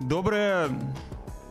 Доброе... 0.00 0.68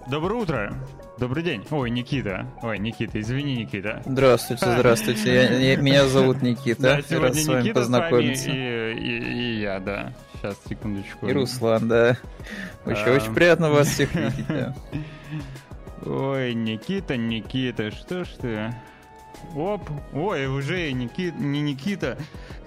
Доброе 0.08 0.42
утро. 0.42 0.74
Добрый 1.20 1.44
день. 1.44 1.64
Ой, 1.70 1.90
Никита. 1.92 2.48
Ой, 2.64 2.80
Никита, 2.80 3.20
извини, 3.20 3.56
Никита. 3.58 4.02
Здравствуйте, 4.06 4.66
здравствуйте. 4.66 5.34
Я, 5.36 5.50
я, 5.72 5.76
меня 5.76 6.08
зовут 6.08 6.42
Никита. 6.42 6.82
Да, 6.82 7.02
сегодня 7.02 7.34
с 7.42 7.48
вами 7.48 7.62
Никита 7.62 7.80
познакомиться. 7.82 8.44
с 8.46 8.48
вами 8.48 8.94
и, 9.00 9.18
и, 9.20 9.58
и 9.58 9.60
я, 9.62 9.80
да. 9.80 10.14
Сейчас, 10.34 10.58
секундочку. 10.68 11.28
И 11.28 11.34
Руслан, 11.34 11.88
да. 11.90 12.18
Очень, 12.86 13.04
А. 13.04 13.16
очень 13.16 13.34
приятно 13.36 13.70
вас 13.70 13.88
всех 13.90 14.16
видеть. 14.16 14.48
да. 14.48 14.74
Ой, 16.06 16.54
Никита, 16.56 17.18
Никита, 17.18 17.92
что 17.92 18.24
ж 18.24 18.30
ты? 18.42 18.74
Оп, 19.56 19.90
ой, 20.14 20.48
уже 20.48 20.92
Ники... 20.92 21.34
не 21.38 21.62
Никита. 21.62 22.18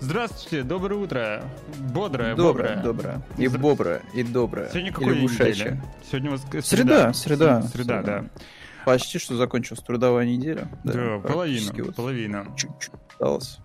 Здравствуйте, 0.01 0.63
доброе 0.65 0.97
утро. 0.97 1.45
Бодрое, 1.79 2.35
Доброе, 2.35 2.77
бодрое. 2.77 2.83
доброе. 2.83 3.23
И 3.39 3.47
Здра- 3.47 3.59
боброе, 3.59 4.03
и 4.15 4.23
доброе. 4.23 4.69
Сегодня 4.71 4.93
какой 4.93 5.21
неделя? 5.21 5.83
Сегодня 6.11 6.31
воск... 6.33 6.47
Среда, 6.63 7.13
среда. 7.13 7.63
Среда, 7.63 8.03
да. 8.03 8.25
Почти 8.85 9.19
что 9.21 9.37
закончилась 9.37 9.81
трудовая 9.83 10.25
неделя. 10.27 10.69
Да, 10.83 11.19
практически 11.23 11.83
половина, 11.83 11.85
вот 11.87 11.95
половина. 11.95 12.47
Чуть-чуть 12.57 12.91
осталось. 13.11 13.59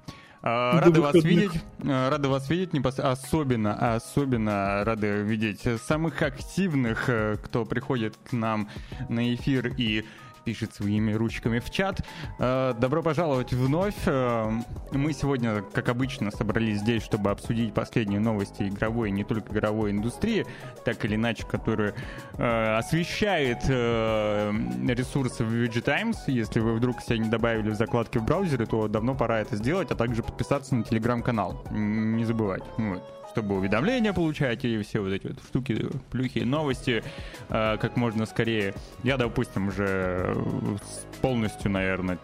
А, 0.44 0.80
До 0.80 0.86
Рады 0.86 1.02
вас 1.02 1.16
видеть, 1.16 1.52
а, 1.84 2.10
рады 2.12 2.30
вас 2.30 2.50
видеть, 2.50 2.70
непос- 2.74 3.02
особенно, 3.02 3.96
особенно 3.96 4.84
рады 4.86 5.24
видеть 5.24 5.62
самых 5.88 6.22
активных, 6.22 7.10
э, 7.10 7.38
кто 7.44 7.66
приходит 7.66 8.16
к 8.18 8.32
нам 8.34 8.70
на 9.10 9.34
эфир 9.34 9.74
и 9.76 10.06
пишет 10.48 10.74
своими 10.74 11.12
ручками 11.12 11.60
в 11.60 11.70
чат. 11.70 12.00
Э, 12.40 12.74
Добро 12.80 13.04
пожаловать 13.04 13.52
вновь. 13.52 13.98
Э, 14.06 14.50
Мы 14.94 15.12
сегодня, 15.12 15.62
как 15.74 15.90
обычно, 15.90 16.32
собрались 16.32 16.80
здесь, 16.80 17.04
чтобы 17.04 17.32
обсудить 17.32 17.74
последние 17.74 18.22
новости 18.22 18.64
игровой 18.64 19.12
не 19.12 19.26
только 19.26 19.52
игровой 19.52 19.92
индустрии, 19.92 20.46
так 20.86 21.04
или 21.04 21.16
иначе, 21.16 21.46
которые 21.46 21.96
э, 22.38 22.78
освещает 22.78 23.58
ресурсы 23.68 25.44
в 25.44 25.54
VG 25.54 25.82
Times. 25.82 26.18
Если 26.28 26.62
вы 26.62 26.76
вдруг 26.76 27.02
себя 27.02 27.18
не 27.18 27.28
добавили 27.28 27.70
в 27.70 27.76
закладки 27.76 28.18
в 28.18 28.24
браузере, 28.24 28.66
то 28.66 28.88
давно 28.88 29.16
пора 29.16 29.40
это 29.40 29.58
сделать, 29.58 29.92
а 29.92 29.96
также 29.96 30.24
подписаться 30.24 30.76
на 30.76 30.84
телеграм-канал. 30.84 31.62
Не 31.72 32.24
забывать. 32.24 32.64
Вот 32.78 33.17
чтобы 33.38 33.58
уведомления 33.58 34.14
получать 34.14 34.66
и 34.66 34.82
все 34.82 35.00
вот 35.00 35.10
эти 35.10 35.28
вот 35.28 35.38
штуки, 35.44 35.90
плюхи, 36.10 36.40
новости 36.40 37.04
э, 37.50 37.78
как 37.80 37.96
можно 37.96 38.26
скорее. 38.26 38.74
Я, 39.04 39.18
допустим, 39.18 39.68
уже 39.68 40.34
э, 40.36 40.78
полностью, 41.22 41.70
наверное, 41.70 42.18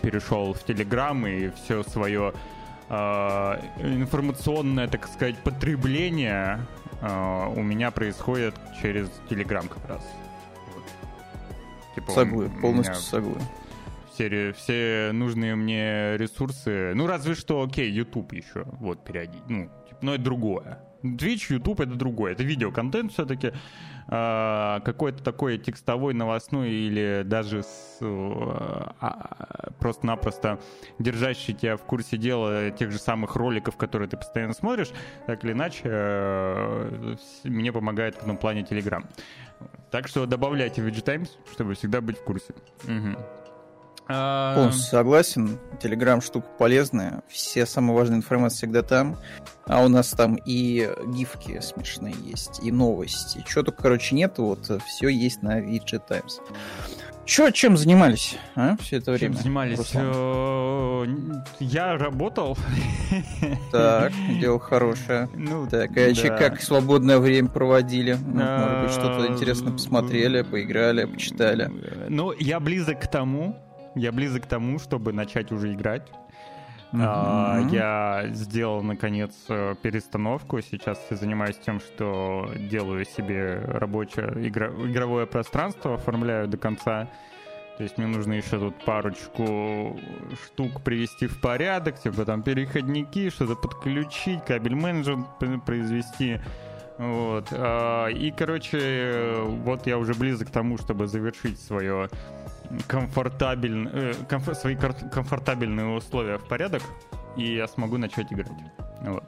перешел 0.00 0.54
в 0.54 0.64
Телеграм 0.64 1.26
и 1.26 1.50
все 1.50 1.82
свое 1.82 2.32
э, 2.88 2.94
информационное, 3.82 4.88
так 4.88 5.06
сказать, 5.06 5.36
потребление 5.44 6.60
э, 7.02 7.52
у 7.54 7.62
меня 7.62 7.90
происходит 7.90 8.54
через 8.80 9.10
Телеграм 9.28 9.68
как 9.68 9.86
раз. 9.86 10.02
Вот. 10.74 10.84
Типа, 11.94 12.10
Соглы, 12.12 12.48
полностью 12.62 12.94
меня 12.94 13.02
соглы. 13.02 13.40
все, 14.14 14.54
все 14.54 15.10
нужные 15.12 15.56
мне 15.56 16.16
ресурсы. 16.16 16.92
Ну, 16.94 17.06
разве 17.06 17.34
что, 17.34 17.62
окей, 17.62 17.90
YouTube 17.90 18.32
еще. 18.32 18.64
Вот, 18.80 19.04
периодически. 19.04 19.44
Ну, 19.52 19.70
но 20.02 20.14
это 20.14 20.24
другое. 20.24 20.78
Twitch, 21.02 21.52
YouTube 21.52 21.80
это 21.80 21.94
другое. 21.94 22.32
Это 22.32 22.42
видеоконтент 22.42 23.12
все-таки. 23.12 23.52
какой-то 24.08 25.22
такой 25.22 25.58
текстовой, 25.58 26.14
новостной 26.14 26.70
или 26.70 27.22
даже 27.26 27.62
с, 27.62 27.98
э, 28.00 28.06
а, 29.00 29.70
просто-напросто 29.78 30.60
держащий 30.98 31.52
тебя 31.52 31.76
в 31.76 31.82
курсе 31.82 32.16
дела 32.16 32.70
тех 32.70 32.90
же 32.90 32.98
самых 32.98 33.36
роликов, 33.36 33.76
которые 33.76 34.08
ты 34.08 34.16
постоянно 34.16 34.54
смотришь, 34.54 34.92
так 35.26 35.44
или 35.44 35.52
иначе, 35.52 35.82
э, 35.84 37.16
мне 37.44 37.70
помогает 37.70 38.14
в 38.14 38.22
этом 38.22 38.38
плане 38.38 38.62
Telegram. 38.62 39.04
Так 39.90 40.08
что 40.08 40.24
добавляйте 40.24 40.80
VG 40.80 41.02
Times, 41.02 41.36
чтобы 41.52 41.74
всегда 41.74 42.00
быть 42.00 42.16
в 42.16 42.24
курсе. 42.24 42.54
Мгм. 42.84 43.18
А, 44.08 44.54
Полностью 44.54 44.84
согласен. 44.90 45.58
Телеграм 45.82 46.20
штука 46.20 46.48
полезная. 46.58 47.22
Все 47.28 47.66
самые 47.66 47.96
важные 47.96 48.18
информации 48.18 48.56
всегда 48.58 48.82
там. 48.82 49.16
А 49.66 49.84
у 49.84 49.88
нас 49.88 50.10
там 50.10 50.36
и 50.46 50.90
гифки 51.08 51.60
смешные 51.60 52.14
есть, 52.24 52.60
и 52.62 52.72
новости. 52.72 53.44
Чего 53.46 53.64
только, 53.64 53.82
короче, 53.82 54.14
нет, 54.14 54.38
вот 54.38 54.70
все 54.86 55.08
есть 55.08 55.42
на 55.42 55.60
VG 55.60 56.00
Times. 56.08 56.40
Че, 57.26 57.50
чем 57.52 57.76
занимались, 57.76 58.38
а, 58.56 58.78
все 58.80 58.96
это 58.96 59.18
Чем 59.18 59.32
время? 59.32 59.34
занимались? 59.34 59.76
Руслан? 59.78 60.06
Э, 60.06 61.04
Я 61.60 61.98
работал. 61.98 62.56
Так, 63.70 64.12
дело 64.40 64.58
хорошее. 64.58 65.28
Ну, 65.34 65.66
Так, 65.66 65.90
а 65.96 66.14
да. 66.14 66.36
как 66.38 66.62
свободное 66.62 67.18
время 67.18 67.48
проводили? 67.50 68.14
Ну, 68.14 68.40
А, 68.42 68.82
Может 68.82 68.82
быть, 68.82 68.92
что-то 68.92 69.26
интересно 69.32 69.72
посмотрели, 69.72 70.40
поиграли, 70.40 71.04
почитали. 71.04 71.70
Ну, 72.08 72.32
я 72.38 72.60
близок 72.60 73.00
к 73.02 73.08
тому, 73.10 73.56
я 73.98 74.12
близок 74.12 74.44
к 74.44 74.46
тому, 74.46 74.78
чтобы 74.78 75.12
начать 75.12 75.52
уже 75.52 75.72
играть. 75.72 76.06
А, 76.92 77.60
Мгм. 77.60 77.68
Я 77.68 78.24
сделал, 78.32 78.82
наконец, 78.82 79.32
э, 79.50 79.74
перестановку. 79.82 80.62
Сейчас 80.62 80.98
я 81.10 81.16
занимаюсь 81.16 81.56
тем, 81.58 81.80
что 81.80 82.50
делаю 82.56 83.04
себе 83.04 83.60
рабочее 83.66 84.28
игро- 84.48 84.90
игровое 84.90 85.26
пространство, 85.26 85.94
оформляю 85.94 86.48
до 86.48 86.56
конца. 86.56 87.08
То 87.76 87.84
есть 87.84 87.98
мне 87.98 88.06
нужно 88.06 88.32
еще 88.32 88.58
тут 88.58 88.74
парочку 88.84 90.00
штук 90.46 90.82
привести 90.82 91.26
в 91.26 91.40
порядок, 91.40 92.00
типа 92.00 92.24
там 92.24 92.42
переходники, 92.42 93.28
что-то 93.30 93.54
подключить, 93.54 94.44
кабель 94.44 94.74
менеджер 94.74 95.18
произвести. 95.64 96.40
Вот. 96.98 97.48
а, 97.52 98.08
И, 98.08 98.30
короче, 98.30 99.34
вот 99.64 99.86
я 99.86 99.98
уже 99.98 100.14
близок 100.14 100.48
к 100.48 100.50
тому, 100.50 100.78
чтобы 100.78 101.06
завершить 101.06 101.60
свое 101.60 102.08
комфортабельное, 102.86 103.92
э, 103.92 104.12
комфор- 104.28 104.54
свои 104.54 104.76
комфортабельные 104.76 105.86
условия 105.96 106.38
в 106.38 106.46
порядок, 106.48 106.82
и 107.36 107.54
я 107.54 107.68
смогу 107.68 107.98
начать 107.98 108.32
играть. 108.32 108.50
Вот. 109.00 109.24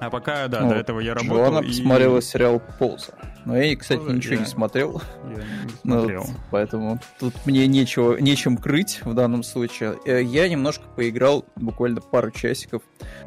А 0.00 0.10
пока, 0.10 0.48
да, 0.48 0.60
Ну, 0.60 0.70
до 0.70 0.74
этого 0.76 1.00
я 1.00 1.14
работал. 1.14 1.36
Джоанна 1.36 1.58
и- 1.60 1.68
посмотрела 1.68 2.22
сериал 2.22 2.60
Fallout. 2.78 3.12
Но 3.44 3.56
я, 3.56 3.76
кстати, 3.76 3.98
Fallout 3.98 4.12
ничего 4.14 4.34
я- 4.34 4.40
не 4.40 4.46
смотрел. 4.46 5.02
Я 5.24 5.30
не 5.36 5.42
Ну, 5.84 5.98
смотрел. 6.00 6.22
вот, 6.22 6.30
поэтому 6.50 6.98
тут 7.20 7.34
мне 7.46 7.66
нечего, 7.66 8.16
нечем 8.16 8.56
крыть 8.56 9.00
в 9.04 9.14
данном 9.14 9.42
случае. 9.42 9.94
Э, 10.06 10.22
Я 10.22 10.48
немножко 10.48 10.84
поиграл, 10.96 11.44
буквально 11.56 12.00
пару 12.00 12.30
часиков, 12.30 12.82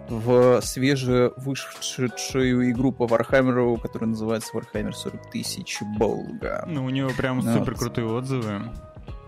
в 0.10 0.62
свежевышедшую 0.62 2.72
игру 2.72 2.92
по 2.92 3.08
Вархаммеру, 3.08 3.78
которая 3.78 4.10
называется 4.10 4.58
Warhammer 4.58 4.92
40 4.94 5.30
тысяч 5.32 5.80
Boltgun. 5.98 6.64
Ну, 6.68 6.86
у 6.86 6.90
него 6.90 7.10
прям 7.18 7.42
супер 7.42 7.72
вот. 7.74 7.80
крутые 7.80 8.08
отзывы. 8.08 8.62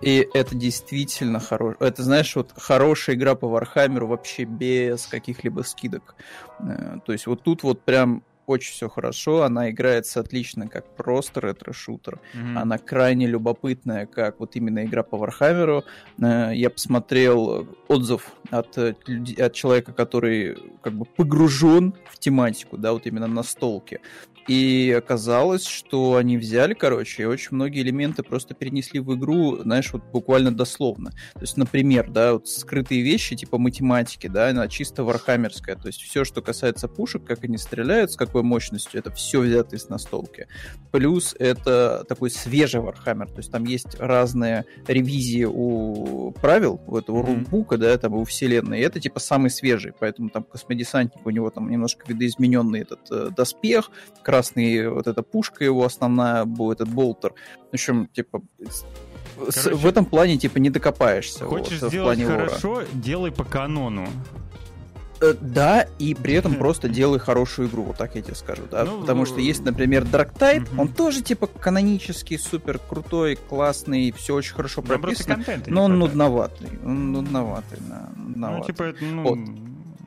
И 0.01 0.27
это 0.33 0.55
действительно 0.55 1.39
хорошо. 1.39 1.77
Это, 1.79 2.03
знаешь, 2.03 2.35
вот 2.35 2.53
хорошая 2.55 3.15
игра 3.15 3.35
по 3.35 3.47
Вархаммеру 3.47 4.07
вообще 4.07 4.43
без 4.45 5.05
каких-либо 5.07 5.61
скидок. 5.61 6.15
Э, 6.59 6.97
То 7.05 7.11
есть 7.11 7.27
вот 7.27 7.43
тут 7.43 7.63
вот 7.63 7.81
прям 7.81 8.23
очень 8.45 8.71
все 8.73 8.89
хорошо. 8.89 9.43
Она 9.43 9.69
играется 9.69 10.21
отлично 10.21 10.67
как 10.67 10.95
просто 10.95 11.39
ретро-шутер. 11.39 12.19
Мгм. 12.33 12.57
Она 12.57 12.77
крайне 12.79 13.27
любопытная, 13.27 14.07
как 14.07 14.39
вот 14.39 14.55
именно 14.55 14.83
игра 14.85 15.03
по 15.03 15.17
Вархаммеру. 15.17 15.83
Э, 16.19 16.51
Я 16.53 16.69
посмотрел 16.69 17.67
отзыв 17.87 18.31
от, 18.49 18.77
э, 18.77 18.95
от 19.37 19.53
человека, 19.53 19.91
который 19.93 20.57
как 20.81 20.93
бы 20.93 21.05
погружен 21.05 21.93
в 22.09 22.17
тематику, 22.17 22.77
да, 22.77 22.93
вот 22.93 23.05
именно 23.05 23.27
настолки. 23.27 23.99
И 24.49 24.91
оказалось, 24.97 25.67
что 25.67 26.15
они 26.15 26.35
взяли, 26.35 26.73
короче, 26.73 27.21
и 27.21 27.25
очень 27.27 27.49
многие 27.51 27.83
элементы 27.83 28.23
просто 28.23 28.55
перенесли 28.55 28.99
в 28.99 29.13
игру, 29.15 29.57
знаешь, 29.57 29.93
вот 29.93 30.01
буквально 30.11 30.51
дословно. 30.51 31.11
То 31.35 31.41
есть, 31.41 31.55
например, 31.55 32.09
да, 32.09 32.33
вот 32.33 32.47
скрытые 32.47 33.03
вещи 33.03 33.35
типа 33.35 33.59
математики, 33.59 34.25
да, 34.25 34.49
она 34.49 34.67
чисто 34.67 35.03
вархаммерская. 35.03 35.75
То 35.75 35.85
есть 35.85 36.01
все, 36.01 36.25
что 36.25 36.41
касается 36.41 36.87
пушек, 36.87 37.25
как 37.25 37.43
они 37.43 37.59
стреляют, 37.59 38.11
с 38.11 38.15
какой 38.15 38.41
мощностью, 38.41 38.99
это 38.99 39.11
все 39.11 39.41
взято 39.41 39.75
из 39.75 39.87
настолки. 39.87 40.47
Плюс 40.91 41.35
это 41.37 42.03
такой 42.09 42.31
свежий 42.31 42.81
Warhammer, 42.81 43.27
то 43.27 43.37
есть 43.37 43.51
там 43.51 43.65
есть 43.65 43.99
разные 43.99 44.65
ревизии 44.87 45.43
у 45.47 46.31
правил, 46.41 46.81
у 46.87 46.97
этого 46.97 47.23
рулбука, 47.23 47.77
да, 47.77 47.95
там 47.99 48.15
у 48.15 48.25
вселенной, 48.25 48.79
и 48.79 48.81
это 48.81 48.99
типа 48.99 49.19
самый 49.19 49.51
свежий, 49.51 49.93
поэтому 49.99 50.31
там 50.31 50.41
космодесантник, 50.41 51.23
у 51.23 51.29
него 51.29 51.51
там 51.51 51.69
немножко 51.69 52.03
видоизмененный 52.07 52.79
этот 52.79 53.01
э, 53.11 53.29
доспех, 53.29 53.91
красный 54.23 54.38
вот 54.87 55.07
эта 55.07 55.21
пушка 55.23 55.63
его 55.63 55.83
основная, 55.85 56.45
был 56.45 56.71
этот 56.71 56.89
болтер. 56.89 57.33
В 57.71 57.73
общем, 57.73 58.07
типа, 58.07 58.41
Короче, 59.37 59.73
в 59.75 59.85
этом 59.85 60.05
плане, 60.05 60.37
типа, 60.37 60.57
не 60.57 60.69
докопаешься. 60.69 61.45
Хочешь 61.45 61.79
вот, 61.81 61.87
в 61.87 61.93
сделать 61.93 62.17
плане 62.17 62.25
лора. 62.31 62.47
хорошо, 62.47 62.83
делай 62.93 63.31
по 63.31 63.43
канону. 63.45 64.07
Э, 65.21 65.33
Да, 65.39 65.85
и 65.97 66.13
при 66.13 66.33
этом 66.33 66.55
просто 66.59 66.87
делай 66.89 67.19
хорошую 67.19 67.67
игру, 67.69 67.83
вот 67.83 67.97
так 67.97 68.15
я 68.15 68.21
тебе 68.21 68.35
скажу, 68.35 68.63
да. 68.71 68.83
Ну, 68.85 69.01
Потому 69.01 69.25
что 69.25 69.39
есть, 69.39 69.63
например, 69.63 70.03
Dark 70.03 70.33
Tide, 70.37 70.69
Мгм. 70.71 70.79
он 70.79 70.87
тоже 70.89 71.21
типа 71.21 71.47
канонический, 71.47 72.37
супер 72.37 72.79
крутой, 72.79 73.35
классный, 73.35 74.11
все 74.11 74.35
очень 74.35 74.53
хорошо 74.55 74.81
прописано, 74.81 75.43
но 75.67 75.83
он 75.83 75.99
нудноватый. 75.99 76.69
Он 76.85 77.11
нудноватый, 77.13 77.79
да. 77.87 78.09
Ну, 78.17 78.27
Нудноватый. 78.29 78.65
типа, 78.67 78.83
это, 78.83 79.03
ну, 79.05 79.23
Вот. 79.23 79.39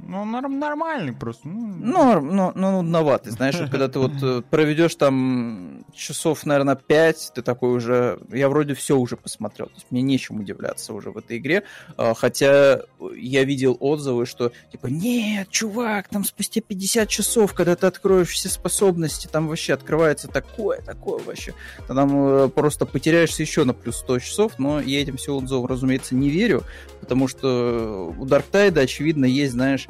Ну, 0.02 0.24
норм- 0.24 0.58
нормальный 0.58 1.12
просто. 1.12 1.48
Ну, 1.48 1.76
Ну, 1.80 2.20
но, 2.20 2.52
но 2.54 2.82
нудноватый, 2.82 3.32
знаешь, 3.32 3.56
когда 3.70 3.88
ты 3.88 3.98
вот 3.98 4.12
э, 4.22 4.42
проведешь 4.50 4.94
там 4.96 5.84
часов, 5.94 6.44
наверное, 6.44 6.74
5 6.74 7.32
ты 7.34 7.42
такой 7.42 7.70
уже... 7.76 8.18
Я 8.30 8.48
вроде 8.48 8.74
все 8.74 8.96
уже 8.96 9.16
посмотрел. 9.16 9.68
То 9.68 9.74
есть 9.74 9.86
мне 9.90 10.02
нечем 10.02 10.40
удивляться 10.40 10.92
уже 10.92 11.10
в 11.10 11.18
этой 11.18 11.38
игре. 11.38 11.62
А, 11.96 12.14
хотя 12.14 12.80
я 13.16 13.44
видел 13.44 13.76
отзывы, 13.78 14.26
что 14.26 14.52
типа, 14.70 14.88
нет, 14.88 15.48
чувак, 15.50 16.08
там 16.08 16.24
спустя 16.24 16.60
50 16.60 17.08
часов, 17.08 17.54
когда 17.54 17.76
ты 17.76 17.86
откроешь 17.86 18.30
все 18.30 18.48
способности, 18.48 19.28
там 19.28 19.48
вообще 19.48 19.74
открывается 19.74 20.28
такое, 20.28 20.80
такое 20.80 21.22
вообще. 21.22 21.54
Там 21.86 22.10
э, 22.16 22.48
просто 22.48 22.86
потеряешься 22.86 23.42
еще 23.42 23.64
на 23.64 23.72
плюс 23.74 23.96
100 23.98 24.18
часов, 24.18 24.58
но 24.58 24.80
я 24.80 25.00
этим 25.00 25.16
все 25.16 25.34
отзывам, 25.34 25.66
разумеется, 25.66 26.14
не 26.14 26.28
верю, 26.28 26.64
потому 27.00 27.28
что 27.28 28.12
у 28.18 28.24
Dark 28.24 28.44
Tide, 28.50 28.78
очевидно, 28.80 29.24
есть, 29.24 29.52
знаешь, 29.52 29.88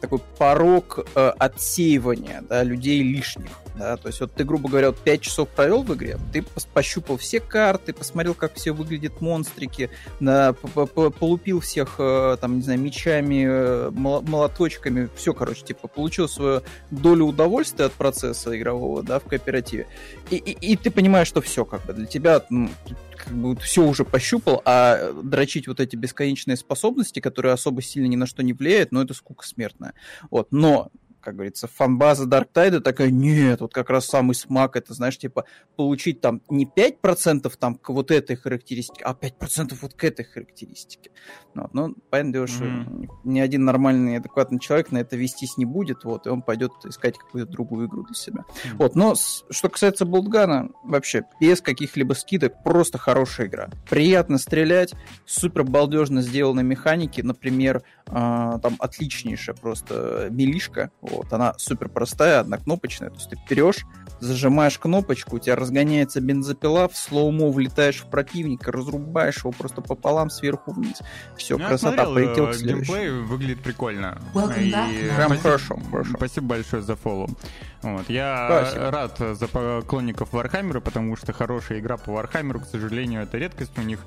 такой 0.00 0.20
порог 0.38 1.06
э, 1.14 1.32
отсеивания 1.38 2.42
да, 2.48 2.62
людей 2.62 3.02
лишних. 3.02 3.50
Да? 3.80 3.96
То 3.96 4.08
есть 4.08 4.20
вот 4.20 4.34
ты, 4.34 4.44
грубо 4.44 4.68
говоря, 4.68 4.88
вот 4.88 4.98
5 4.98 5.20
часов 5.22 5.48
провел 5.48 5.82
в 5.82 5.94
игре, 5.94 6.18
ты 6.34 6.44
пощупал 6.74 7.16
все 7.16 7.40
карты, 7.40 7.94
посмотрел, 7.94 8.34
как 8.34 8.54
все 8.54 8.72
выглядит 8.72 9.22
монстрики, 9.22 9.88
да, 10.20 10.52
полупил 10.52 11.60
всех, 11.60 11.94
э, 11.98 12.36
там, 12.38 12.56
не 12.56 12.62
знаю, 12.62 12.78
мечами, 12.78 13.46
э, 13.48 13.90
молоточками, 13.90 15.08
все, 15.16 15.32
короче, 15.32 15.64
типа, 15.64 15.88
получил 15.88 16.28
свою 16.28 16.62
долю 16.90 17.24
удовольствия 17.24 17.86
от 17.86 17.92
процесса 17.92 18.56
игрового, 18.56 19.02
да, 19.02 19.18
в 19.18 19.24
кооперативе. 19.24 19.86
И, 20.30 20.36
и, 20.36 20.72
и 20.72 20.76
ты 20.76 20.90
понимаешь, 20.90 21.28
что 21.28 21.40
все, 21.40 21.64
как 21.64 21.86
бы, 21.86 21.94
для 21.94 22.06
тебя 22.06 22.44
ну, 22.50 22.68
как 23.16 23.34
бы 23.34 23.56
все 23.56 23.82
уже 23.82 24.04
пощупал, 24.04 24.60
а 24.66 25.12
дрочить 25.22 25.68
вот 25.68 25.80
эти 25.80 25.96
бесконечные 25.96 26.58
способности, 26.58 27.20
которые 27.20 27.54
особо 27.54 27.80
сильно 27.80 28.06
ни 28.06 28.16
на 28.16 28.26
что 28.26 28.42
не 28.42 28.52
влияют, 28.52 28.92
ну, 28.92 29.02
это 29.02 29.14
скука 29.14 29.46
смертная. 29.46 29.94
Вот, 30.30 30.48
но 30.50 30.90
как 31.20 31.34
говорится, 31.34 31.68
фанбаза 31.68 32.24
Dark 32.24 32.48
Tide 32.52 32.80
такая, 32.80 33.10
нет, 33.10 33.60
вот 33.60 33.72
как 33.72 33.90
раз 33.90 34.06
самый 34.06 34.34
смак, 34.34 34.76
это, 34.76 34.94
знаешь, 34.94 35.18
типа, 35.18 35.44
получить 35.76 36.20
там 36.20 36.42
не 36.48 36.64
5% 36.66 37.52
там 37.58 37.74
к 37.74 37.90
вот 37.90 38.10
этой 38.10 38.36
характеристике, 38.36 39.04
а 39.04 39.12
5% 39.12 39.76
вот 39.80 39.94
к 39.94 40.04
этой 40.04 40.24
характеристике. 40.24 41.10
Вот, 41.54 41.74
ну, 41.74 41.94
понятно 42.10 42.32
дело, 42.32 42.46
что 42.46 42.64
mm-hmm. 42.64 43.08
ни 43.24 43.40
один 43.40 43.64
нормальный, 43.64 44.16
адекватный 44.16 44.58
человек 44.58 44.92
на 44.92 44.98
это 44.98 45.16
вестись 45.16 45.56
не 45.56 45.64
будет, 45.64 46.04
вот, 46.04 46.26
и 46.26 46.30
он 46.30 46.42
пойдет 46.42 46.72
искать 46.84 47.18
какую-то 47.18 47.50
другую 47.50 47.88
игру 47.88 48.04
для 48.04 48.14
себя. 48.14 48.44
Mm-hmm. 48.48 48.76
Вот, 48.78 48.94
но 48.94 49.14
с, 49.14 49.44
что 49.50 49.68
касается 49.68 50.04
Болтгана, 50.04 50.70
вообще, 50.84 51.24
без 51.40 51.60
каких-либо 51.60 52.14
скидок, 52.14 52.62
просто 52.62 52.98
хорошая 52.98 53.46
игра. 53.46 53.68
Приятно 53.88 54.38
стрелять, 54.38 54.94
супер 55.26 55.64
балдежно 55.64 56.22
сделаны 56.22 56.62
механики, 56.62 57.20
например, 57.20 57.82
э, 58.10 58.58
там 58.62 58.76
отличнейшая 58.78 59.54
просто 59.54 60.28
милишка, 60.30 60.90
вот, 61.00 61.32
она 61.32 61.54
супер 61.58 61.88
простая, 61.88 62.40
однокнопочная. 62.40 63.10
То 63.10 63.16
есть 63.16 63.30
ты 63.30 63.38
берешь, 63.48 63.86
зажимаешь 64.20 64.78
кнопочку, 64.78 65.36
у 65.36 65.38
тебя 65.38 65.56
разгоняется 65.56 66.20
бензопила, 66.20 66.88
в 66.88 66.96
слоумо 66.96 67.50
влетаешь 67.50 68.00
в 68.00 68.10
противника, 68.10 68.72
разрубаешь 68.72 69.38
его 69.38 69.52
просто 69.52 69.80
пополам 69.80 70.30
сверху 70.30 70.72
вниз. 70.72 70.98
Все, 71.36 71.56
ну, 71.56 71.66
красота, 71.66 72.04
смотрел, 72.04 72.14
полетел 72.14 72.46
к 72.46 72.50
э, 72.50 72.54
следующему. 72.54 72.96
Геймплей 72.96 73.10
выглядит 73.22 73.62
прикольно. 73.62 74.20
И... 74.58 74.70
Прям 75.16 75.38
хорошо, 75.38 75.78
хорошо. 75.90 76.12
Спасибо 76.16 76.46
большое 76.46 76.82
за 76.82 76.96
фоллоу. 76.96 77.30
Вот. 77.82 78.08
Я 78.10 78.46
Спасибо. 78.64 78.90
рад 78.90 79.18
за 79.18 79.48
поклонников 79.48 80.32
Вархаммера, 80.32 80.80
потому 80.80 81.16
что 81.16 81.32
хорошая 81.32 81.80
игра 81.80 81.96
по 81.96 82.12
Вархаммеру, 82.12 82.60
к 82.60 82.66
сожалению, 82.66 83.22
это 83.22 83.38
редкость 83.38 83.76
у 83.78 83.82
них. 83.82 84.00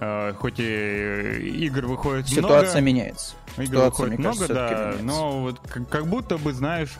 Uh, 0.00 0.32
хоть 0.34 0.60
и 0.60 1.64
игр 1.66 1.86
выходит 1.86 2.28
Ситуация 2.28 2.80
много. 2.80 2.80
меняется. 2.86 3.34
Игр 3.56 3.66
Ситуация, 3.66 3.90
выходит 3.90 4.18
много, 4.20 4.38
кажется, 4.46 4.54
да, 4.54 4.94
но 5.02 5.40
вот 5.42 5.58
как, 5.60 5.88
как 5.88 6.06
будто 6.06 6.38
бы, 6.38 6.52
знаешь, 6.52 6.90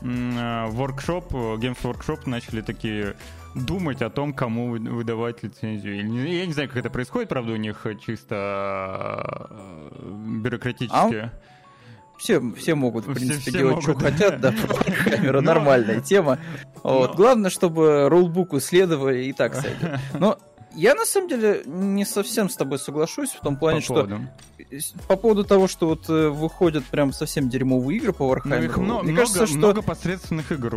воркшоп, 0.00 1.32
Games 1.32 1.76
Workshop 1.82 2.20
начали 2.26 2.60
такие 2.62 3.16
думать 3.54 4.00
о 4.02 4.10
том, 4.10 4.32
кому 4.32 4.68
вы- 4.70 4.78
выдавать 4.78 5.42
лицензию. 5.42 5.96
Я 5.96 6.46
не 6.46 6.52
знаю, 6.52 6.68
как 6.68 6.78
это 6.78 6.90
происходит, 6.90 7.28
правда, 7.28 7.52
у 7.52 7.56
них 7.56 7.84
чисто 8.06 9.46
э, 9.50 10.10
бюрократически. 10.40 11.30
Все, 12.18 12.40
все 12.56 12.74
могут, 12.74 13.06
в 13.06 13.14
Все- 13.14 13.20
принципе, 13.26 13.50
все 13.50 13.58
делать, 13.58 13.82
что 13.82 13.92
могут. 13.92 14.02
хотят, 14.04 14.40
да, 14.40 14.52
камера 15.04 15.40
Но- 15.40 15.52
нормальная 15.54 16.00
тема. 16.00 16.38
Вот. 16.82 17.10
Но- 17.10 17.16
Главное, 17.16 17.50
чтобы 17.50 18.08
рулбуку 18.08 18.58
следовали 18.60 19.24
и 19.24 19.32
так 19.32 19.54
сойдет. 19.54 20.00
Но 20.18 20.38
я, 20.74 20.94
на 20.94 21.04
самом 21.06 21.28
деле, 21.28 21.62
не 21.66 22.04
совсем 22.04 22.48
с 22.48 22.56
тобой 22.56 22.78
соглашусь 22.78 23.30
в 23.30 23.40
том 23.40 23.56
плане, 23.56 23.78
по 23.78 23.84
что 23.84 23.94
поводу. 23.94 24.20
по 25.08 25.16
поводу 25.16 25.44
того, 25.44 25.66
что 25.68 25.86
вот 25.88 26.08
э, 26.08 26.28
выходят 26.28 26.84
прям 26.84 27.12
совсем 27.12 27.48
дерьмовые 27.48 27.98
игры 27.98 28.12
по 28.12 28.24
Ну, 28.24 28.34
Warhammer. 28.34 28.64
их 28.64 28.76
мно- 28.76 29.02
Мне 29.02 29.12
много, 29.12 29.16
кажется, 29.16 29.46
что... 29.46 29.56
много 29.56 29.82
посредственных 29.82 30.52
игр 30.52 30.70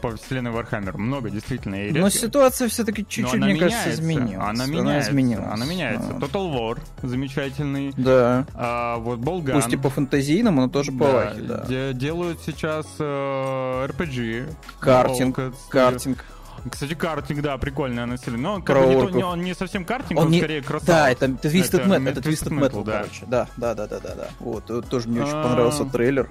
по 0.00 0.16
вселенной 0.16 0.50
Warhammer. 0.52 0.96
Много, 0.96 1.30
действительно. 1.30 1.74
и 1.86 1.92
Но 1.92 2.08
ситуация 2.10 2.68
все-таки 2.68 3.02
чуть-чуть, 3.06 3.34
она 3.34 3.46
мне 3.46 3.56
кажется, 3.56 3.88
меняется. 3.88 4.02
изменилась. 4.02 4.48
Она 4.48 4.66
меняется. 4.66 5.10
изменилась. 5.10 5.48
Она 5.50 5.66
меняется. 5.66 6.08
Вот. 6.12 6.22
Total 6.22 6.52
War 6.52 6.78
замечательный. 7.02 7.92
Да. 7.96 8.46
А 8.54 8.96
вот 8.98 9.18
Болган. 9.18 9.54
Пусть 9.60 9.72
и 9.72 9.76
по 9.76 9.90
фантазийному, 9.90 10.62
но 10.62 10.68
тоже 10.68 10.92
по 10.92 11.04
лахе, 11.04 11.40
да. 11.42 11.64
де- 11.68 11.92
делают 11.94 12.40
сейчас 12.44 12.86
э, 12.98 13.86
RPG. 13.86 14.54
Картинг, 14.80 15.38
Волк, 15.38 15.54
Картинг. 15.70 16.24
Кстати, 16.70 16.94
картинг, 16.94 17.40
да, 17.42 17.58
прикольно 17.58 18.04
анонсировали. 18.04 18.40
Но 18.40 18.62
как 18.62 18.76
бы 18.76 18.94
не, 19.10 19.12
не- 19.18 19.24
он 19.24 19.40
не 19.42 19.54
совсем 19.54 19.84
картинг, 19.84 20.20
Он 20.20 20.26
он, 20.26 20.32
не- 20.32 20.38
скорее 20.38 20.62
кроссовер. 20.62 20.92
Да, 20.92 21.10
это 21.10 21.26
Twisted 21.26 21.80
Это 21.80 21.88
Metal, 21.88 22.08
это 22.08 22.20
Twisted 22.20 22.48
Metal, 22.50 22.70
Metal, 22.70 22.84
да. 22.84 22.92
короче. 23.02 23.26
Да, 23.26 23.48
да, 23.56 23.74
да, 23.74 23.86
да, 23.88 24.00
да, 24.00 24.14
да. 24.14 24.28
Вот, 24.40 24.70
э, 24.70 24.80
тоже 24.82 25.08
мне 25.08 25.22
очень 25.22 25.32
А. 25.34 25.42
понравился 25.42 25.84
трейлер. 25.84 26.30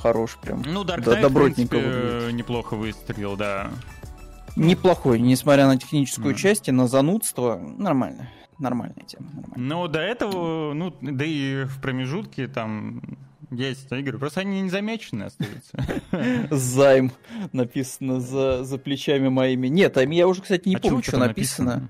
Хорош 0.00 0.36
прям. 0.40 0.62
Ну, 0.62 0.82
Dark 0.84 1.02
Да, 1.04 1.20
добротненько 1.20 1.76
в 1.76 1.80
принципе, 1.80 2.10
выглядит. 2.10 2.34
неплохо 2.34 2.74
выстрелил, 2.76 3.36
да. 3.36 3.70
Неплохой, 4.56 5.18
несмотря 5.20 5.66
на 5.66 5.78
техническую 5.78 6.30
Мгм. 6.30 6.36
часть 6.36 6.68
и 6.68 6.72
на 6.72 6.86
занудство. 6.86 7.56
Нормально. 7.78 8.28
Нормальная 8.58 9.04
тема. 9.06 9.26
Нормально. 9.32 9.54
Но 9.56 9.88
до 9.88 9.98
этого, 10.00 10.72
ну, 10.74 10.94
да 11.00 11.24
и 11.24 11.64
в 11.64 11.80
промежутке 11.80 12.46
там 12.48 13.02
есть 13.52 13.90
игры, 13.92 14.18
просто 14.18 14.40
они 14.40 14.62
незамечены 14.62 15.24
остаются. 15.24 15.78
Займ 16.50 17.12
написано 17.52 18.20
за, 18.20 18.64
за 18.64 18.78
плечами 18.78 19.28
моими. 19.28 19.68
Нет, 19.68 19.96
а 19.96 20.04
я 20.04 20.26
уже, 20.26 20.42
кстати, 20.42 20.68
не 20.68 20.76
А 20.76 20.78
помню, 20.78 21.02
что 21.02 21.12
там 21.12 21.20
написано. 21.20 21.88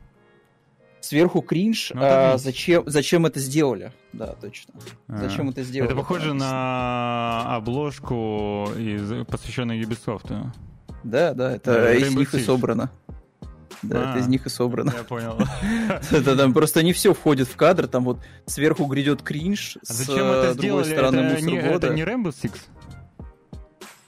Сверху 1.00 1.40
кринж. 1.42 1.90
Ну, 1.94 2.00
а 2.02 2.38
зачем, 2.38 2.84
зачем 2.86 3.26
это 3.26 3.40
сделали? 3.40 3.92
Да, 4.12 4.34
точно. 4.40 4.74
А. 5.08 5.18
Зачем 5.18 5.48
это 5.48 5.64
сделали? 5.64 5.90
Это 5.90 6.00
похоже 6.00 6.32
написано. 6.32 6.50
на 6.50 7.56
обложку, 7.56 8.70
из, 8.78 9.26
посвященную 9.26 9.82
Ubisoft. 9.82 10.52
Да, 11.02 11.34
да, 11.34 11.56
это 11.56 11.92
из 11.94 12.14
них 12.14 12.32
и 12.34 12.38
собрано. 12.38 12.90
Да, 13.82 14.10
это 14.10 14.14
А. 14.14 14.18
из 14.20 14.28
них 14.28 14.46
и 14.46 14.48
собрано. 14.48 14.92
Я 14.96 15.02
понял. 15.04 15.38
Это 16.10 16.36
там 16.36 16.52
просто 16.54 16.82
не 16.82 16.92
все 16.92 17.14
входит 17.14 17.48
в 17.48 17.56
кадр, 17.56 17.88
там 17.88 18.04
вот 18.04 18.18
сверху 18.46 18.84
грядет 18.86 19.22
кринж, 19.22 19.78
А 19.82 19.92
с 19.92 19.96
зачем 19.96 20.24
э, 20.26 20.30
это 20.30 20.54
другой 20.54 20.84
сделали? 20.84 21.34
Это 21.36 21.40
не, 21.42 21.60
года. 21.60 21.86
это 21.88 21.94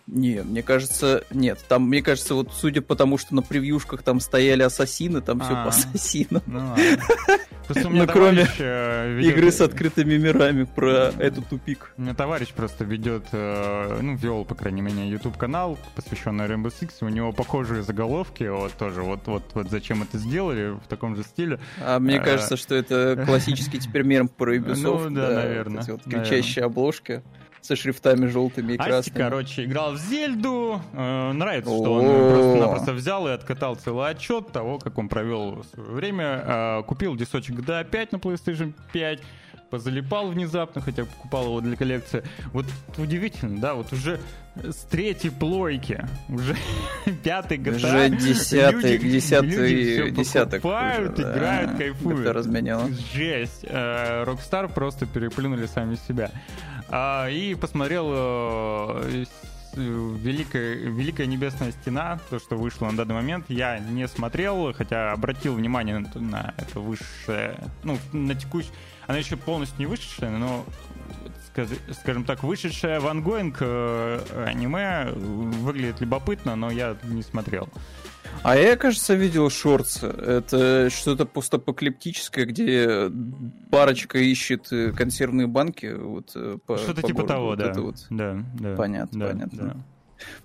не 0.06 0.42
мне 0.42 0.62
кажется, 0.62 1.24
нет. 1.30 1.64
Там, 1.68 1.88
мне 1.88 2.02
кажется, 2.02 2.34
вот 2.34 2.52
судя 2.54 2.82
по 2.82 2.94
тому, 2.94 3.18
что 3.18 3.34
на 3.34 3.42
превьюшках 3.42 4.02
там 4.02 4.20
стояли 4.20 4.62
ассасины, 4.62 5.20
там 5.20 5.40
все 5.40 5.52
А. 5.54 5.64
по 5.64 5.68
ассасинам. 5.70 6.42
Ну 6.46 6.74
Ну, 7.90 8.06
кроме 8.06 8.46
э, 8.58 9.20
Игры 9.22 9.50
с 9.50 9.60
открытыми 9.62 10.16
мирами 10.16 10.64
про 10.64 11.12
этот 11.18 11.48
тупик. 11.48 11.94
У 11.96 12.02
меня 12.02 12.14
товарищ 12.14 12.50
просто 12.52 12.84
ведет, 12.84 13.24
э, 13.32 13.98
ну, 14.02 14.16
вел, 14.16 14.44
по 14.44 14.54
крайней 14.54 14.82
мере, 14.82 15.08
YouTube 15.08 15.38
канал, 15.38 15.78
посвященный 15.94 16.44
Rainbow 16.44 16.72
Six. 16.72 16.90
У 17.00 17.08
него 17.08 17.32
похожие 17.32 17.82
заголовки, 17.82 18.44
вот 18.44 18.72
тоже, 18.74 19.02
вот, 19.02 19.26
вот, 19.26 19.44
вот 19.54 19.70
зачем 19.70 20.02
это 20.02 20.18
сделали 20.18 20.72
в 20.72 20.86
таком 20.88 21.16
же 21.16 21.22
стиле. 21.22 21.58
А 21.80 21.98
мне 21.98 22.18
А. 22.18 22.22
кажется, 22.22 22.56
что 22.58 22.74
это 22.74 23.22
классический 23.26 23.78
теперь 23.78 24.02
мем 24.02 24.28
про 24.28 24.56
Ubisoft. 24.58 25.08
Ну, 25.08 25.16
да, 25.16 25.30
наверное, 25.30 25.84
вот 25.86 26.02
кричащие 26.04 26.66
обложки 26.66 27.22
со 27.64 27.76
шрифтами 27.76 28.26
желтыми 28.26 28.72
и 28.74 28.76
Асти, 28.76 28.90
красными. 28.90 29.18
короче, 29.18 29.64
играл 29.64 29.92
в 29.92 29.98
Зельду. 29.98 30.80
Э, 30.92 31.32
нравится, 31.32 31.70
что 31.70 31.92
он 31.94 32.04
просто-напросто 32.32 32.92
взял 32.92 33.26
и 33.26 33.30
откатал 33.30 33.74
целый 33.76 34.10
отчет 34.10 34.52
того, 34.52 34.78
как 34.78 34.98
он 34.98 35.08
провел 35.08 35.64
свое 35.74 35.90
время. 35.90 36.42
Э, 36.44 36.82
купил 36.86 37.16
дисочек 37.16 37.56
GTA 37.56 37.84
5 37.88 38.12
на 38.12 38.16
PlayStation 38.16 38.74
5. 38.92 39.20
Позалипал 39.70 40.28
внезапно, 40.28 40.82
хотя 40.82 41.04
покупал 41.04 41.46
его 41.46 41.60
для 41.60 41.74
коллекции. 41.74 42.22
Вот 42.52 42.66
удивительно, 42.98 43.58
да, 43.60 43.74
вот 43.74 43.92
уже 43.92 44.20
с 44.54 44.84
третьей 44.84 45.30
плойки, 45.30 46.06
уже 46.28 46.54
пятый 47.24 47.56
GTA. 47.58 47.76
Уже 47.76 48.08
десятый, 48.10 48.92
люди- 48.98 49.10
десятый 49.10 49.48
люди 49.98 50.10
десяток 50.10 50.62
покупают, 50.62 51.14
уже, 51.14 51.22
да. 51.24 51.32
играют, 51.32 51.76
кайфуют. 51.78 52.20
Это 52.20 52.32
разменяло. 52.34 52.88
Жесть. 53.14 53.64
Э, 53.64 54.24
Rockstar 54.24 54.72
просто 54.72 55.06
переплюнули 55.06 55.66
сами 55.66 55.96
себя. 56.06 56.30
А, 56.96 57.28
И 57.28 57.56
посмотрел 57.56 58.06
э, 58.12 59.24
с- 59.24 59.76
Великая, 59.76 60.74
Великая 60.76 61.26
Небесная 61.26 61.72
Стена, 61.72 62.20
то, 62.30 62.38
что 62.38 62.54
вышло 62.56 62.86
на 62.88 62.96
данный 62.96 63.16
момент, 63.16 63.46
я 63.48 63.80
не 63.80 64.06
смотрел, 64.06 64.72
хотя 64.72 65.10
обратил 65.10 65.54
внимание 65.54 65.98
на, 65.98 66.20
на 66.20 66.54
это 66.56 66.78
высшее, 66.78 67.58
ну, 67.82 67.98
на 68.12 68.36
текущее, 68.36 68.70
она 69.08 69.18
еще 69.18 69.36
полностью 69.36 69.80
не 69.80 69.86
вышедшая, 69.86 70.30
но, 70.30 70.64
скажем 72.00 72.22
так, 72.22 72.44
вышедшая 72.44 73.00
в 73.00 73.08
ангоинг 73.08 73.56
э, 73.58 74.44
аниме 74.46 75.10
выглядит 75.10 76.00
любопытно, 76.00 76.54
но 76.54 76.70
я 76.70 76.96
не 77.02 77.24
смотрел. 77.24 77.68
А 78.42 78.56
я, 78.56 78.76
кажется, 78.76 79.14
видел 79.14 79.48
шорцы. 79.50 80.06
Это 80.06 80.90
что-то 80.90 81.26
постапокалиптическое, 81.26 82.44
где 82.44 83.10
парочка 83.70 84.18
ищет 84.18 84.72
э, 84.72 84.92
консервные 84.92 85.46
банки. 85.46 85.94
Вот, 85.94 86.32
э, 86.34 86.58
по, 86.66 86.76
что-то 86.76 87.02
по 87.02 87.08
типа 87.08 87.22
городу. 87.22 87.32
того, 87.32 87.46
вот 87.46 87.58
да. 87.58 87.72
Вот. 87.80 88.06
да. 88.10 88.44
Да. 88.54 88.76
Понятно, 88.76 89.20
да, 89.20 89.26
понятно. 89.28 89.62
Да. 89.62 89.76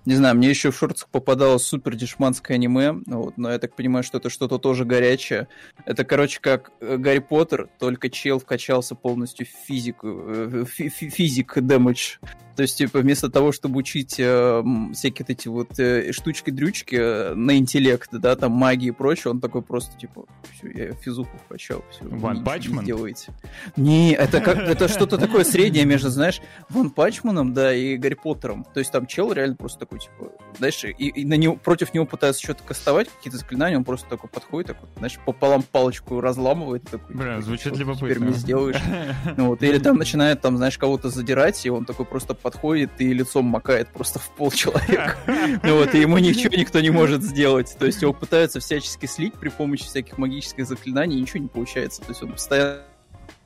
Не 0.06 0.16
знаю, 0.16 0.36
мне 0.36 0.50
еще 0.50 0.72
в 0.72 0.78
шортах 0.78 1.08
попадалось 1.10 1.64
супер 1.64 1.96
дешманское 1.96 2.56
аниме, 2.56 3.02
вот, 3.06 3.38
но 3.38 3.52
я 3.52 3.60
так 3.60 3.76
понимаю, 3.76 4.04
что 4.04 4.18
это 4.18 4.30
что-то 4.30 4.58
тоже 4.58 4.86
горячее. 4.86 5.48
Это, 5.86 6.04
короче, 6.04 6.40
как 6.42 6.72
э, 6.80 6.98
Гарри 6.98 7.20
Поттер, 7.20 7.70
только 7.80 8.10
чел 8.10 8.40
вкачался 8.40 8.96
полностью 8.96 9.46
в 9.46 9.50
физику, 9.50 10.66
физик 10.66 11.60
дэмэдж 11.60 12.18
то 12.60 12.64
есть, 12.64 12.78
типа, 12.78 13.00
вместо 13.00 13.30
того, 13.30 13.54
чтобы 13.54 13.78
учить 13.78 14.16
э, 14.20 14.64
всякие 14.92 15.24
вот 15.24 15.30
эти 15.30 15.48
вот 15.48 15.80
э, 15.80 16.12
штучки-дрючки 16.12 16.96
э, 17.00 17.34
на 17.34 17.58
интеллект, 17.58 18.10
да, 18.12 18.36
там 18.36 18.52
магии 18.52 18.90
и 18.90 18.92
прочее, 18.92 19.32
он 19.32 19.40
такой 19.40 19.62
просто, 19.62 19.98
типа, 19.98 20.26
все, 20.52 20.70
я 20.70 20.92
физуху 20.92 21.38
вкачал, 21.46 21.86
все, 21.90 22.04
Ван 22.04 22.44
Пачман? 22.44 22.84
делаете. 22.84 23.32
Не, 23.78 24.12
это 24.12 24.42
как, 24.42 24.58
это 24.58 24.90
что-то 24.90 25.18
такое 25.18 25.46
среднее 25.46 25.86
между, 25.86 26.10
знаешь, 26.10 26.42
Ван 26.68 26.90
Пачманом, 26.90 27.54
да, 27.54 27.74
и 27.74 27.96
Гарри 27.96 28.16
Поттером. 28.16 28.66
То 28.74 28.82
есть 28.82 28.92
там 28.92 29.08
чел 29.08 29.32
реально 29.32 29.56
просто 29.56 29.80
такой, 29.80 30.00
типа, 30.00 30.34
знаешь, 30.58 30.84
и, 30.84 30.90
и 30.90 31.24
на 31.24 31.36
него, 31.36 31.56
против 31.56 31.94
него 31.94 32.06
пытаются 32.06 32.44
что-то 32.44 32.64
кастовать, 32.64 33.08
какие-то 33.08 33.38
заклинания, 33.38 33.78
он 33.78 33.86
просто 33.86 34.10
такой 34.10 34.30
подходит, 34.30 34.68
такой, 34.68 34.90
знаешь, 34.98 35.18
пополам 35.26 35.64
палочку 35.64 36.20
разламывает, 36.20 36.84
такой, 36.84 37.16
Бля, 37.16 37.36
типа, 37.36 37.42
звучит 37.42 37.78
любопытно. 37.78 38.10
Теперь 38.10 38.20
мне 38.20 38.34
сделаешь. 38.34 38.82
Ну, 39.38 39.48
вот, 39.48 39.64
или 39.64 39.78
там 39.78 39.96
начинает, 39.96 40.42
там, 40.42 40.58
знаешь, 40.58 40.78
кого-то 40.78 41.10
задирать, 41.10 41.66
и 41.66 41.70
он 41.70 41.86
такой 41.86 42.06
просто 42.06 42.34
подходит 42.50 42.90
и 42.98 43.14
лицом 43.14 43.46
макает 43.46 43.90
просто 43.90 44.18
в 44.18 44.28
пол 44.36 44.52
человека. 44.52 45.16
Ну 45.64 45.78
вот, 45.78 45.94
и 45.94 46.00
ему 46.00 46.18
ничего 46.18 46.56
никто 46.56 46.80
не 46.80 46.90
может 46.90 47.22
сделать. 47.22 47.76
То 47.78 47.86
есть 47.86 48.02
его 48.02 48.12
пытаются 48.12 48.60
всячески 48.60 49.06
слить 49.06 49.34
при 49.36 49.50
помощи 49.50 49.84
всяких 49.84 50.18
магических 50.18 50.66
заклинаний, 50.66 51.20
ничего 51.20 51.44
не 51.44 51.48
получается. 51.48 52.02
То 52.02 52.10
есть 52.10 52.24
он 52.24 52.32
постоянно 52.32 52.82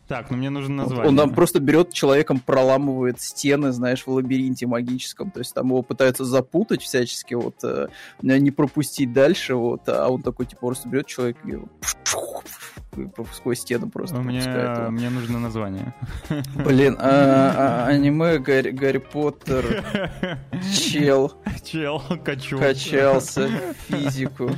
так, 0.08 0.30
ну 0.30 0.38
мне 0.38 0.50
нужно 0.50 0.84
название. 0.84 1.08
Он 1.08 1.18
там 1.18 1.34
просто 1.34 1.60
берет 1.60 1.94
человеком, 1.94 2.40
проламывает 2.40 3.22
стены, 3.22 3.72
знаешь, 3.72 4.06
в 4.06 4.12
лабиринте 4.12 4.68
магическом. 4.68 5.32
То 5.32 5.40
есть 5.40 5.54
там 5.54 5.68
его 5.68 5.82
пытаются 5.82 6.26
запутать 6.26 6.82
всячески, 6.82 7.34
вот, 7.34 7.56
э, 7.64 7.88
не 8.22 8.52
пропустить 8.52 9.14
дальше, 9.14 9.56
вот, 9.56 9.88
а 9.88 10.10
он 10.10 10.22
такой, 10.22 10.46
типа, 10.46 10.68
просто 10.68 10.90
берет 10.90 11.08
человека 11.08 11.40
и 11.48 11.58
сквозь 13.34 13.60
стену 13.60 13.90
просто 13.90 14.18
мне, 14.18 14.42
мне 14.90 15.10
нужно 15.10 15.40
название. 15.40 15.94
Блин, 16.56 16.98
а, 17.00 17.86
а, 17.86 17.88
аниме 17.88 18.40
Гарри, 18.40 18.72
Гарри 18.72 18.98
Поттер, 18.98 19.84
чел. 20.76 21.34
Чел, 21.64 22.02
качу. 22.24 22.60
Качался 22.60 23.50
физику. 23.88 24.52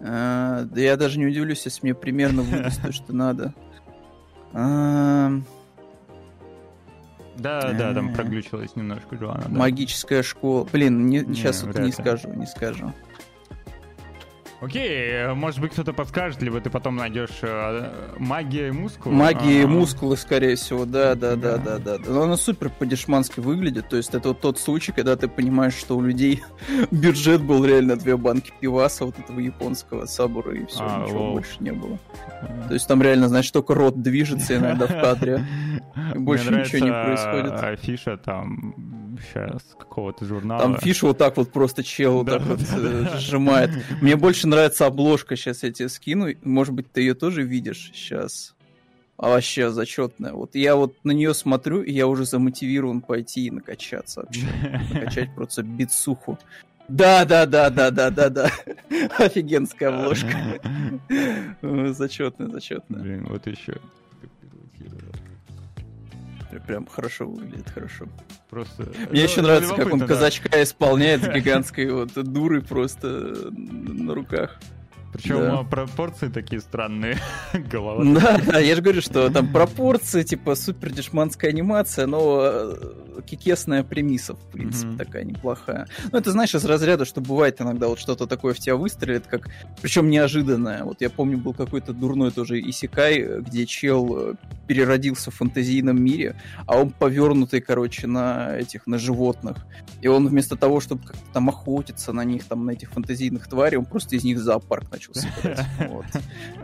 А, 0.00 0.62
да 0.64 0.80
я 0.80 0.96
даже 0.96 1.18
не 1.18 1.26
удивлюсь, 1.26 1.64
если 1.64 1.80
мне 1.82 1.94
примерно 1.94 2.42
выдаст 2.42 2.82
то, 2.82 2.92
что 2.92 3.14
надо. 3.14 3.54
А... 4.52 5.30
Да, 7.36 7.72
да, 7.72 7.94
там 7.94 8.12
проглючилось 8.14 8.74
немножко, 8.74 9.14
Джоанна. 9.14 9.44
Да. 9.48 9.58
Магическая 9.58 10.22
школа. 10.22 10.66
Блин, 10.72 11.06
не, 11.06 11.20
не, 11.20 11.34
сейчас 11.34 11.62
вот 11.62 11.78
не 11.78 11.92
скажу, 11.92 12.32
не 12.34 12.46
скажу. 12.46 12.92
Окей, 14.60 15.10
э, 15.12 15.34
может 15.34 15.60
быть 15.60 15.72
кто-то 15.72 15.92
подскажет, 15.92 16.42
либо 16.42 16.60
ты 16.60 16.68
потом 16.68 16.96
найдешь 16.96 17.38
э, 17.42 18.14
магия 18.18 18.68
и 18.68 18.70
мускулы. 18.72 19.14
Магия 19.14 19.62
и 19.62 19.66
мускулы, 19.66 20.16
скорее 20.16 20.56
всего, 20.56 20.84
да, 20.84 21.14
да, 21.14 21.36
да, 21.36 21.58
да, 21.58 21.78
да. 21.78 21.98
да. 21.98 22.10
Но 22.10 22.22
она 22.22 22.36
супер 22.36 22.68
по-дешмански 22.68 23.38
выглядит. 23.38 23.88
То 23.88 23.96
есть 23.96 24.14
это 24.14 24.28
вот 24.28 24.40
тот 24.40 24.58
случай, 24.58 24.90
когда 24.90 25.14
ты 25.14 25.28
понимаешь, 25.28 25.74
что 25.74 25.96
у 25.96 26.02
людей 26.02 26.42
бюджет 26.90 27.40
был 27.42 27.64
реально 27.64 27.96
две 27.96 28.16
банки 28.16 28.52
пиваса 28.60 29.04
вот 29.04 29.18
этого 29.18 29.38
японского 29.38 30.06
сабура, 30.06 30.52
и 30.52 30.66
все, 30.66 30.80
а, 30.80 31.04
ничего 31.04 31.20
лол. 31.20 31.32
больше 31.34 31.56
не 31.60 31.72
было. 31.72 31.98
То 32.66 32.74
есть 32.74 32.88
там 32.88 33.00
реально, 33.00 33.28
значит, 33.28 33.52
только 33.52 33.74
рот 33.74 34.02
движется 34.02 34.56
иногда 34.56 34.86
в 34.86 35.00
кадре. 35.00 35.46
И 36.14 36.18
больше 36.18 36.50
ничего 36.50 36.84
не 36.84 36.92
происходит. 36.92 37.52
Афиша 37.62 38.16
там 38.16 38.74
сейчас 39.20 39.62
какого-то 39.78 40.24
журнала. 40.24 40.60
Там 40.60 40.76
фиша 40.78 41.06
вот 41.06 41.18
так 41.18 41.36
вот 41.36 41.52
просто 41.52 41.82
чел 41.82 42.14
вот 42.18 42.28
так 42.28 42.42
вот 42.42 42.60
э, 42.60 43.18
сжимает. 43.18 43.70
Мне 44.00 44.16
больше 44.16 44.47
нравится 44.48 44.86
обложка, 44.86 45.36
сейчас 45.36 45.62
я 45.62 45.72
тебе 45.72 45.88
скину. 45.88 46.28
Может 46.42 46.74
быть, 46.74 46.90
ты 46.90 47.02
ее 47.02 47.14
тоже 47.14 47.42
видишь 47.42 47.90
сейчас. 47.94 48.54
А 49.16 49.30
вообще 49.30 49.70
зачетная. 49.70 50.32
Вот 50.32 50.54
я 50.54 50.76
вот 50.76 50.94
на 51.04 51.10
нее 51.10 51.34
смотрю, 51.34 51.82
и 51.82 51.92
я 51.92 52.06
уже 52.06 52.24
замотивирован 52.24 53.00
пойти 53.00 53.46
и 53.46 53.50
накачаться 53.50 54.22
вообще. 54.22 54.46
Накачать 54.92 55.34
просто 55.34 55.62
битсуху. 55.62 56.38
Да, 56.88 57.24
да, 57.24 57.44
да, 57.44 57.68
да, 57.68 57.90
да, 57.90 58.10
да, 58.10 58.28
да. 58.30 58.50
Офигенская 59.18 59.90
обложка. 59.90 60.60
Зачетная, 61.92 62.48
зачетная. 62.48 63.02
Блин, 63.02 63.26
вот 63.28 63.46
еще. 63.46 63.78
Прям 66.66 66.86
хорошо 66.86 67.26
выглядит, 67.26 67.68
хорошо. 67.70 68.06
Просто... 68.48 68.88
Мне 69.10 69.22
еще 69.24 69.42
нравится, 69.42 69.74
как 69.74 69.92
он 69.92 70.00
казачка 70.00 70.62
исполняет 70.62 71.32
гигантской 71.34 71.90
вот 71.90 72.12
дурой 72.14 72.62
просто 72.62 73.50
на 73.50 74.14
руках. 74.14 74.58
Причем 75.18 75.40
да. 75.40 75.62
пропорции 75.64 76.28
такие 76.28 76.60
странные. 76.60 77.18
Голова. 77.52 78.04
Да, 78.04 78.40
да, 78.46 78.58
я 78.60 78.76
же 78.76 78.82
говорю, 78.82 79.02
что 79.02 79.28
там 79.30 79.52
пропорции, 79.52 80.22
типа 80.22 80.54
супер 80.54 80.92
дешманская 80.92 81.50
анимация, 81.50 82.06
но 82.06 82.40
э, 82.40 83.22
кикесная 83.26 83.82
премиса, 83.82 84.34
в 84.34 84.50
принципе, 84.52 84.90
mm-hmm. 84.90 84.96
такая 84.96 85.24
неплохая. 85.24 85.88
Ну, 86.12 86.18
это, 86.18 86.30
знаешь, 86.30 86.54
из 86.54 86.64
разряда, 86.64 87.04
что 87.04 87.20
бывает 87.20 87.60
иногда 87.60 87.88
вот 87.88 87.98
что-то 87.98 88.28
такое 88.28 88.54
в 88.54 88.60
тебя 88.60 88.76
выстрелит, 88.76 89.26
как... 89.26 89.48
Причем 89.82 90.08
неожиданное. 90.08 90.84
Вот 90.84 91.00
я 91.00 91.10
помню, 91.10 91.36
был 91.36 91.52
какой-то 91.52 91.92
дурной 91.92 92.30
тоже 92.30 92.60
Исикай, 92.60 93.40
где 93.40 93.66
чел 93.66 94.16
э, 94.16 94.34
переродился 94.68 95.32
в 95.32 95.34
фантазийном 95.34 96.00
мире, 96.00 96.36
а 96.66 96.78
он 96.78 96.90
повернутый, 96.90 97.60
короче, 97.60 98.06
на 98.06 98.56
этих, 98.56 98.86
на 98.86 98.98
животных. 98.98 99.56
И 100.00 100.06
он 100.06 100.28
вместо 100.28 100.54
того, 100.56 100.78
чтобы 100.78 101.02
как-то 101.02 101.32
там 101.32 101.48
охотиться 101.48 102.12
на 102.12 102.22
них, 102.24 102.44
там, 102.44 102.66
на 102.66 102.70
этих 102.70 102.90
фантазийных 102.90 103.48
тварей, 103.48 103.78
он 103.78 103.84
просто 103.84 104.14
из 104.14 104.22
них 104.22 104.38
зоопарк 104.38 104.90
начал 104.92 105.07
собирать. 105.14 105.66
Вот. 105.88 106.06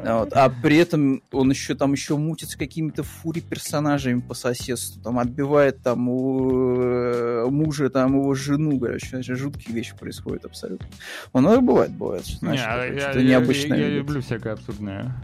Вот. 0.04 0.32
А 0.32 0.50
при 0.50 0.76
этом 0.76 1.22
он 1.32 1.50
еще 1.50 1.74
там 1.74 1.92
еще 1.92 2.16
мутит 2.16 2.50
с 2.50 2.56
какими-то 2.56 3.02
фури 3.02 3.40
персонажами 3.40 4.20
по 4.20 4.34
соседству, 4.34 5.02
там 5.02 5.18
отбивает 5.18 5.82
там 5.82 6.08
у 6.08 7.14
Э, 7.44 7.46
мужа, 7.50 7.90
там 7.90 8.18
его 8.18 8.34
жену, 8.34 8.78
короче, 8.78 9.22
жуткие 9.22 9.74
вещи 9.74 9.94
происходят 9.96 10.44
абсолютно. 10.44 10.86
Ну, 11.32 11.60
бывает, 11.60 11.90
бывает. 11.92 12.24
Знаешь, 12.26 12.60
Не, 12.60 12.66
а 12.66 12.86
я, 12.86 13.12
я, 13.12 13.22
необычное. 13.22 13.78
Я, 13.78 13.88
я 13.88 13.96
люблю 13.96 14.20
всякое 14.20 14.54
абсурдное. 14.54 15.14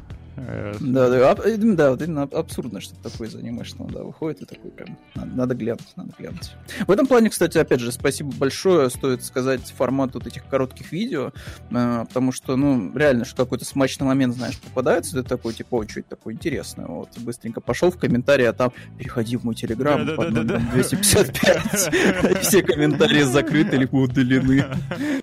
Э, 0.46 0.74
да, 0.80 1.08
да, 1.10 1.30
аб, 1.30 1.40
да, 1.44 1.90
вот 1.90 2.02
именно 2.02 2.22
абсурдно, 2.22 2.80
что 2.80 2.94
такое 2.96 3.28
из 3.28 3.34
анимешного, 3.34 3.90
да, 3.90 4.02
выходит 4.02 4.42
и 4.42 4.46
такой 4.46 4.70
прям, 4.70 4.98
надо, 5.14 5.30
надо 5.34 5.54
глянуть, 5.54 5.96
надо 5.96 6.12
глянуть. 6.18 6.52
В 6.86 6.90
этом 6.90 7.06
плане, 7.06 7.30
кстати, 7.30 7.58
опять 7.58 7.80
же, 7.80 7.92
спасибо 7.92 8.32
большое, 8.32 8.88
стоит 8.90 9.24
сказать 9.24 9.60
формат 9.76 10.14
вот 10.14 10.26
этих 10.26 10.46
коротких 10.46 10.92
видео, 10.92 11.32
э, 11.70 12.04
потому 12.06 12.32
что, 12.32 12.56
ну, 12.56 12.96
реально, 12.96 13.24
что 13.24 13.44
какой-то 13.44 13.64
смачный 13.64 14.06
момент, 14.06 14.34
знаешь, 14.34 14.58
попадается, 14.58 15.12
ты 15.12 15.22
такой, 15.22 15.52
типа, 15.52 15.76
о, 15.76 15.88
что 15.88 16.00
это 16.00 16.10
такое 16.10 16.34
интересное, 16.34 16.86
вот, 16.86 17.10
быстренько 17.18 17.60
пошел 17.60 17.90
в 17.90 17.98
комментарии, 17.98 18.46
а 18.46 18.52
там, 18.52 18.72
переходи 18.98 19.36
в 19.36 19.44
мой 19.44 19.54
телеграм, 19.54 20.06
под 20.16 20.30
номером 20.30 20.68
255, 20.72 22.40
все 22.42 22.62
комментарии 22.62 23.22
закрыты 23.22 23.76
либо 23.76 23.96
удалены. 23.96 24.64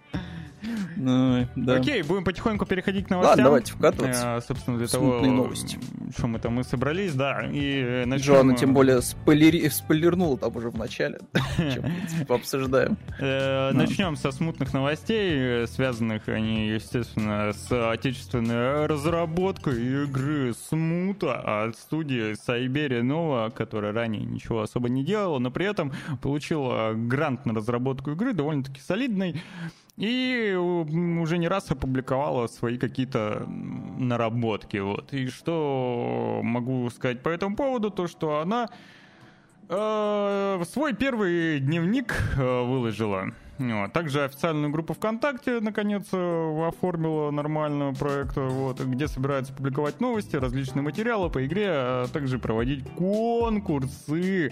Ну, 0.99 1.47
да. 1.55 1.75
Окей, 1.75 2.01
будем 2.01 2.23
потихоньку 2.23 2.65
переходить 2.65 3.07
к 3.07 3.09
новостям. 3.09 3.29
Ладно, 3.31 3.43
давайте 3.43 3.73
вкатываться. 3.73 4.35
А, 4.35 4.41
собственно, 4.41 4.77
для 4.77 4.87
того, 4.87 5.21
новости. 5.21 5.79
что 6.15 6.27
мы 6.27 6.39
там 6.39 6.53
мы 6.53 6.63
собрались, 6.63 7.13
да. 7.13 7.47
И 7.51 8.03
начнем... 8.05 8.33
Джоанна 8.33 8.55
тем 8.55 8.73
более 8.73 9.01
спойлери... 9.01 9.67
спойлернула 9.69 10.37
там 10.37 10.55
уже 10.55 10.69
в 10.69 10.77
начале. 10.77 11.19
Чем, 11.57 11.85
обсуждаем. 12.29 12.97
Э, 13.19 13.71
начнем 13.73 14.15
со 14.15 14.31
смутных 14.31 14.73
новостей, 14.73 15.67
связанных 15.67 16.27
они, 16.27 16.69
естественно, 16.69 17.53
с 17.53 17.91
отечественной 17.91 18.87
разработкой 18.87 20.03
игры 20.03 20.53
Смута 20.69 21.65
от 21.65 21.77
студии 21.77 22.33
Сайбери 22.33 23.01
Нова, 23.01 23.51
которая 23.55 23.93
ранее 23.93 24.23
ничего 24.23 24.61
особо 24.61 24.89
не 24.89 25.05
делала, 25.05 25.39
но 25.39 25.51
при 25.51 25.65
этом 25.65 25.93
получила 26.21 26.93
грант 26.93 27.45
на 27.45 27.53
разработку 27.53 28.11
игры 28.11 28.33
довольно-таки 28.33 28.81
солидный 28.81 29.41
и 29.97 30.53
уже 30.53 31.39
не 31.39 31.47
раз 31.47 31.71
опубликовала 31.71 32.47
свои 32.47 32.77
какие-то 32.77 33.45
наработки. 33.97 34.77
Вот. 34.77 35.11
И 35.11 35.27
что 35.27 36.39
могу 36.43 36.89
сказать 36.91 37.23
по 37.23 37.29
этому 37.29 37.55
поводу, 37.55 37.89
то 37.89 38.07
что 38.07 38.39
она 38.39 38.69
э, 39.67 40.63
свой 40.69 40.93
первый 40.93 41.59
дневник 41.59 42.15
э, 42.37 42.63
выложила. 42.63 43.33
Вот. 43.57 43.91
Также 43.93 44.23
официальную 44.23 44.71
группу 44.71 44.93
ВКонтакте, 44.93 45.59
наконец, 45.59 46.05
э, 46.11 46.67
оформила 46.67 47.31
нормального 47.31 47.93
проекта, 47.93 48.41
вот, 48.41 48.79
где 48.79 49.07
собирается 49.07 49.53
публиковать 49.53 49.99
новости, 49.99 50.35
различные 50.35 50.83
материалы 50.83 51.29
по 51.29 51.45
игре, 51.45 51.67
а 51.69 52.07
также 52.07 52.37
проводить 52.39 52.85
конкурсы 52.95 54.51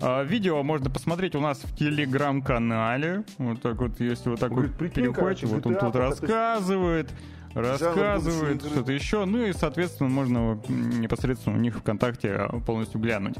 А, 0.00 0.24
видео 0.24 0.62
можно 0.62 0.90
посмотреть 0.90 1.34
у 1.36 1.40
нас 1.40 1.58
в 1.62 1.76
телеграм-канале. 1.76 3.24
Вот 3.38 3.62
так 3.62 3.76
вот, 3.76 4.00
если 4.00 4.30
вот 4.30 4.40
так 4.40 4.50
Говорит, 4.50 4.72
вот 4.72 4.78
прикинь, 4.78 5.04
переходите, 5.04 5.46
вот 5.46 5.66
он 5.66 5.76
тут 5.76 5.94
рассказывает, 5.94 7.10
рассказывает 7.54 8.62
что-то 8.64 8.92
еще. 8.92 9.24
Ну 9.24 9.44
и, 9.44 9.52
соответственно, 9.52 10.10
можно 10.10 10.60
непосредственно 10.68 11.56
у 11.56 11.60
них 11.60 11.76
ВКонтакте 11.78 12.32
а, 12.32 12.60
полностью 12.60 13.00
глянуть. 13.00 13.36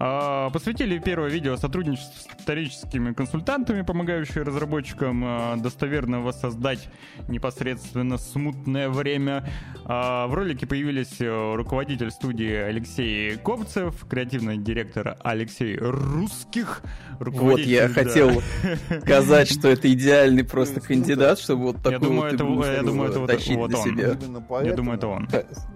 А, 0.00 0.48
Посвятили 0.50 0.98
первое 0.98 1.28
видео 1.28 1.56
сотрудничеству 1.56 2.12
с 2.20 2.40
историческими 2.40 3.12
консультантами, 3.12 3.82
помогающими 3.82 4.44
разработчикам 4.44 5.22
а, 5.26 5.56
достоверно 5.56 6.20
воссоздать 6.20 6.88
непосредственно 7.26 8.16
смутное 8.16 8.88
время. 8.90 9.48
А, 9.84 10.28
В 10.28 10.34
ролике 10.34 10.68
появились 10.68 11.16
э, 11.20 11.54
руководитель 11.56 12.12
студии 12.12 12.52
Алексей 12.52 13.36
Копцев, 13.38 14.06
креативный 14.08 14.56
директор 14.56 15.16
Алексей 15.24 15.76
Русских. 15.76 16.82
Вот 17.18 17.58
я 17.60 17.88
да. 17.88 17.94
хотел 17.94 18.40
сказать, 19.02 19.50
что 19.50 19.66
это 19.68 19.92
идеальный 19.92 20.44
просто 20.44 20.74
круто. 20.76 20.88
кандидат, 20.88 21.40
чтобы 21.40 21.64
вот 21.64 21.82
такой 21.82 21.98
думаю, 21.98 22.20
вот 22.20 22.32
это- 22.66 22.72
я 22.74 22.82
думаю, 22.82 23.10
это 23.10 23.20
вот- 23.20 23.30
он. 23.74 23.82
себя. 23.82 24.16
Я 24.62 24.74
думаю, 24.74 24.96
это 24.96 25.08
он. 25.08 25.28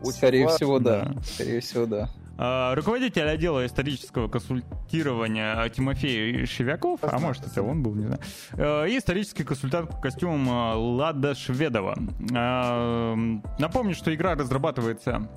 Скорее 0.04 0.46
всего. 0.46 0.78
Да. 0.78 1.12
Скорее 1.24 1.60
всего, 1.60 1.86
да. 1.86 2.08
А, 2.44 2.74
Руководитель 2.74 3.28
отдела 3.28 3.64
исторического 3.64 4.26
консультирования 4.26 5.68
Тимофей 5.68 6.44
Шевяков, 6.44 6.98
а 7.02 7.20
может 7.20 7.46
это 7.46 7.62
он 7.62 7.84
был, 7.84 7.94
не 7.94 8.06
знаю, 8.06 8.20
э, 8.54 8.88
и 8.88 8.98
исторический 8.98 9.44
консультант 9.44 9.90
по 9.90 9.96
костюмам 9.98 10.48
э, 10.48 10.74
Лада 10.74 11.36
Шведова. 11.36 11.96
А, 12.34 13.14
Напомню, 13.60 13.94
что 13.94 14.12
игра 14.12 14.34
разрабатывается 14.34 15.28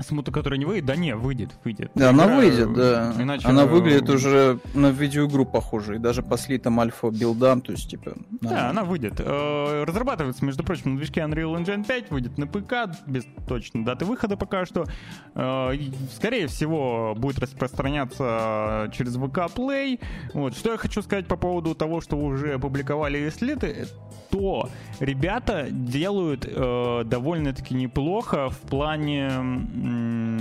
Смута, 0.00 0.32
которая 0.32 0.58
не 0.58 0.64
выйдет? 0.64 0.86
Да 0.86 0.96
не, 0.96 1.14
выйдет, 1.14 1.50
выйдет. 1.64 1.90
Да, 1.94 2.10
она 2.10 2.26
выйдет, 2.26 2.72
да. 2.74 3.14
Иначе 3.18 3.48
Она 3.48 3.66
выглядит 3.66 4.08
уже 4.10 4.58
на 4.74 4.90
видеоигру 4.90 5.44
похоже, 5.44 5.96
и 5.96 5.98
даже 5.98 6.22
по 6.22 6.36
слитым 6.38 6.78
альфа-билдам, 6.80 7.60
то 7.60 7.72
есть, 7.72 7.90
типа... 7.90 8.12
Да, 8.40 8.48
нормально. 8.50 8.70
она 8.70 8.84
выйдет. 8.84 9.14
Э, 9.18 9.84
Разрабатывается, 9.84 10.44
между 10.44 10.64
прочим, 10.64 10.92
на 10.92 10.96
движке 10.98 11.20
Unreal 11.20 11.56
Engine 11.56 11.84
5, 11.86 12.10
выйдет 12.10 12.38
на 12.38 12.46
ПК, 12.46 12.90
без 13.06 13.24
точной 13.48 13.84
даты 13.84 14.04
выхода 14.04 14.36
пока 14.36 14.64
что. 14.66 14.84
Э, 15.34 15.72
Скорее 16.14 16.46
всего, 16.46 17.14
будет 17.16 17.38
распространяться 17.38 18.90
через 18.92 19.14
ВК 19.16 19.50
Play. 19.54 20.00
Вот. 20.34 20.56
Что 20.56 20.72
я 20.72 20.76
хочу 20.76 21.02
сказать 21.02 21.26
по 21.26 21.36
поводу 21.36 21.74
того, 21.74 22.00
что 22.00 22.16
уже 22.16 22.54
опубликовали 22.54 23.28
слеты, 23.30 23.86
то 24.30 24.68
ребята 25.00 25.68
делают 25.70 26.46
э, 26.46 27.02
довольно-таки 27.04 27.74
неплохо 27.74 28.50
в 28.50 28.58
плане... 28.60 29.30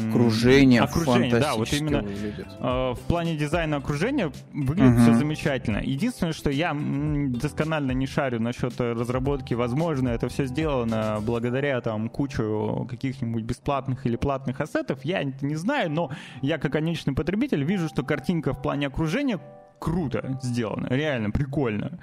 Окружение, 0.10 0.82
окружения, 0.82 1.32
да, 1.40 1.56
вот 1.56 1.72
именно 1.74 2.02
выглядит. 2.02 2.48
Э, 2.60 2.94
в 2.94 3.00
плане 3.08 3.36
дизайна 3.36 3.78
окружения 3.78 4.32
выглядит 4.54 4.92
Мгм. 4.94 5.02
все 5.02 5.14
замечательно. 5.14 5.80
Единственное, 5.84 6.34
что 6.34 6.50
я 6.50 6.74
досконально 6.76 7.92
не 7.92 8.08
шарю 8.08 8.40
насчет 8.42 8.80
э, 8.80 8.94
разработки. 8.94 9.54
Возможно, 9.54 10.10
это 10.10 10.30
все 10.30 10.46
сделано 10.46 11.20
благодаря 11.22 11.82
там 11.82 12.10
кучу 12.10 12.88
каких-нибудь 12.90 13.44
бесплатных 13.44 14.06
или 14.06 14.16
платных 14.16 14.62
ассетов. 14.62 15.04
Я 15.04 15.24
не 15.24 15.56
знаю, 15.56 15.92
но 15.92 16.12
я 16.42 16.58
как 16.58 16.72
конечный 16.74 17.14
потребитель 17.14 17.64
вижу, 17.64 17.88
что 17.88 18.04
картинка 18.04 18.54
в 18.54 18.62
плане 18.62 18.88
окружения 18.88 19.40
круто 19.80 20.40
сделана, 20.42 20.88
реально 20.90 21.32
прикольно. 21.32 22.00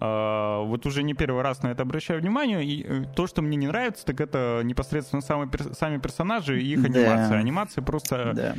А, 0.00 0.62
Вот 0.62 0.86
уже 0.86 1.02
не 1.02 1.14
первый 1.14 1.42
раз 1.42 1.62
на 1.62 1.68
это 1.68 1.82
обращаю 1.82 2.20
внимание. 2.20 2.64
И 2.64 2.84
э, 2.86 3.04
то, 3.16 3.26
что 3.26 3.42
мне 3.42 3.56
не 3.56 3.66
нравится, 3.66 4.04
так 4.06 4.20
это 4.20 4.60
непосредственно 4.64 5.22
самые 5.22 5.50
сами 5.72 5.98
персонажи 5.98 6.60
и 6.62 6.72
их 6.72 6.82
Да. 6.82 7.00
анимация. 7.00 7.38
Анимация 7.38 7.82
просто 7.82 8.32
Да. 8.34 8.54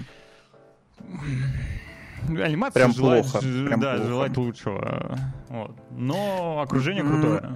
Анимация 2.27 2.81
Прям 2.81 2.91
желает, 2.93 3.23
плохо, 3.31 3.39
прям 3.39 3.79
да, 3.79 3.93
плохо. 3.93 4.07
желать 4.07 4.37
лучшего. 4.37 5.17
Вот. 5.47 5.75
Но 5.91 6.59
окружение 6.61 7.03
крутое. 7.03 7.55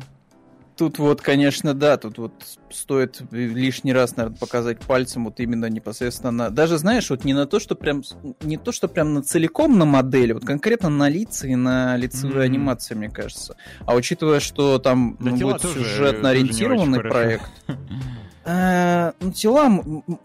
Тут 0.75 0.97
вот, 0.97 1.21
конечно, 1.21 1.75
да, 1.75 1.97
тут 1.97 2.17
вот 2.17 2.33
стоит 2.71 3.21
лишний 3.31 3.93
раз, 3.93 4.15
наверное, 4.15 4.37
показать 4.37 4.79
пальцем 4.79 5.25
вот 5.25 5.39
именно 5.39 5.67
непосредственно 5.67 6.31
на... 6.31 6.49
Даже, 6.49 6.79
знаешь, 6.79 7.09
вот 7.11 7.25
не 7.25 7.33
на 7.33 7.45
то, 7.45 7.59
что 7.59 7.75
прям... 7.75 8.01
Не 8.41 8.57
то, 8.57 8.71
что 8.71 8.87
прям 8.87 9.13
на 9.13 9.21
целиком 9.21 9.77
на 9.77 9.85
модели, 9.85 10.33
вот 10.33 10.45
конкретно 10.45 10.89
на 10.89 11.09
лица 11.09 11.47
и 11.47 11.55
на 11.55 11.95
лицевые 11.95 12.47
Мгм. 12.49 12.55
анимации, 12.55 12.95
мне 12.95 13.09
кажется. 13.09 13.55
А 13.85 13.93
учитывая, 13.93 14.39
что 14.39 14.79
там 14.79 15.15
Да 15.19 15.29
ну, 15.31 15.37
будет 15.37 15.61
сюжетно 15.61 16.29
ориентированный 16.29 17.01
проект, 17.01 17.51
Э, 18.45 19.13
ну, 19.21 19.31
тела, 19.31 19.69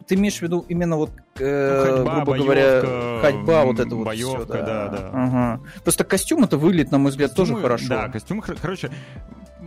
ты 0.08 0.16
имеешь 0.16 0.38
в 0.38 0.42
виду 0.42 0.64
именно 0.68 0.96
вот, 0.96 1.10
э, 1.38 1.84
Ну, 1.86 1.96
ходьба, 1.96 2.14
грубо 2.16 2.36
говоря, 2.36 3.20
ходьба, 3.22 3.64
вот 3.64 3.78
это 3.78 3.94
вот 3.94 4.12
всё, 4.12 4.44
да, 4.44 4.88
да. 4.88 5.10
Ага. 5.12 5.60
Просто 5.84 6.02
костюм 6.02 6.42
это 6.42 6.58
выглядит, 6.58 6.90
на 6.90 6.98
мой 6.98 7.10
взгляд, 7.12 7.36
тоже 7.36 7.54
хорошо. 7.54 7.88
Да, 7.88 8.08
костюмы, 8.08 8.42
хор- 8.42 8.56
короче, 8.60 8.90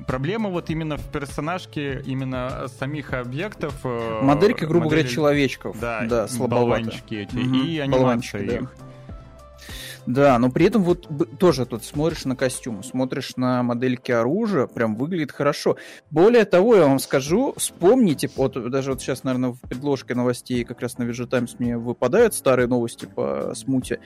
проблема 0.08 0.50
вот 0.50 0.70
именно 0.70 0.98
в 0.98 1.06
персонажке, 1.12 2.02
именно 2.06 2.68
самих 2.80 3.14
объектов. 3.14 3.74
э, 3.84 4.20
Модельки, 4.24 4.64
грубо 4.66 4.86
говоря, 4.86 5.02
модели- 5.04 5.14
человечков. 5.14 5.80
Да, 5.80 6.02
Да, 6.08 6.28
слабовато. 6.28 6.90
эти, 7.10 7.28
Мгм, 7.36 7.64
и 7.66 7.78
анимация 7.80 8.46
да. 8.48 8.54
их. 8.58 8.76
Да, 10.08 10.40
но 10.40 10.50
при 10.50 10.66
этом 10.66 10.82
вот 10.84 11.08
тоже 11.38 11.68
тут 11.68 11.84
смотришь 11.84 12.26
на 12.26 12.36
костюм, 12.36 12.82
смотришь 12.84 13.34
на 13.38 13.62
модельки 13.62 14.12
оружия, 14.12 14.66
прям 14.66 14.96
выглядит 14.96 15.32
хорошо. 15.32 15.78
Более 16.10 16.46
того, 16.46 16.76
я 16.76 16.88
вам 16.88 16.98
скажу, 16.98 17.54
вспомните, 17.56 18.28
вот 18.36 18.54
даже 18.72 18.92
вот 18.94 19.02
сейчас, 19.02 19.24
наверное, 19.24 19.52
в 19.52 19.60
предложке 19.62 20.16
новостей 20.16 20.64
как 20.64 20.82
раз 20.82 20.98
на 20.98 21.04
Visual 21.04 21.28
Times 21.28 21.56
мне 21.60 21.78
выпадают 21.78 22.34
старые 22.34 22.68
новости 22.68 23.06
по 23.06 23.54
смуте. 23.54 24.00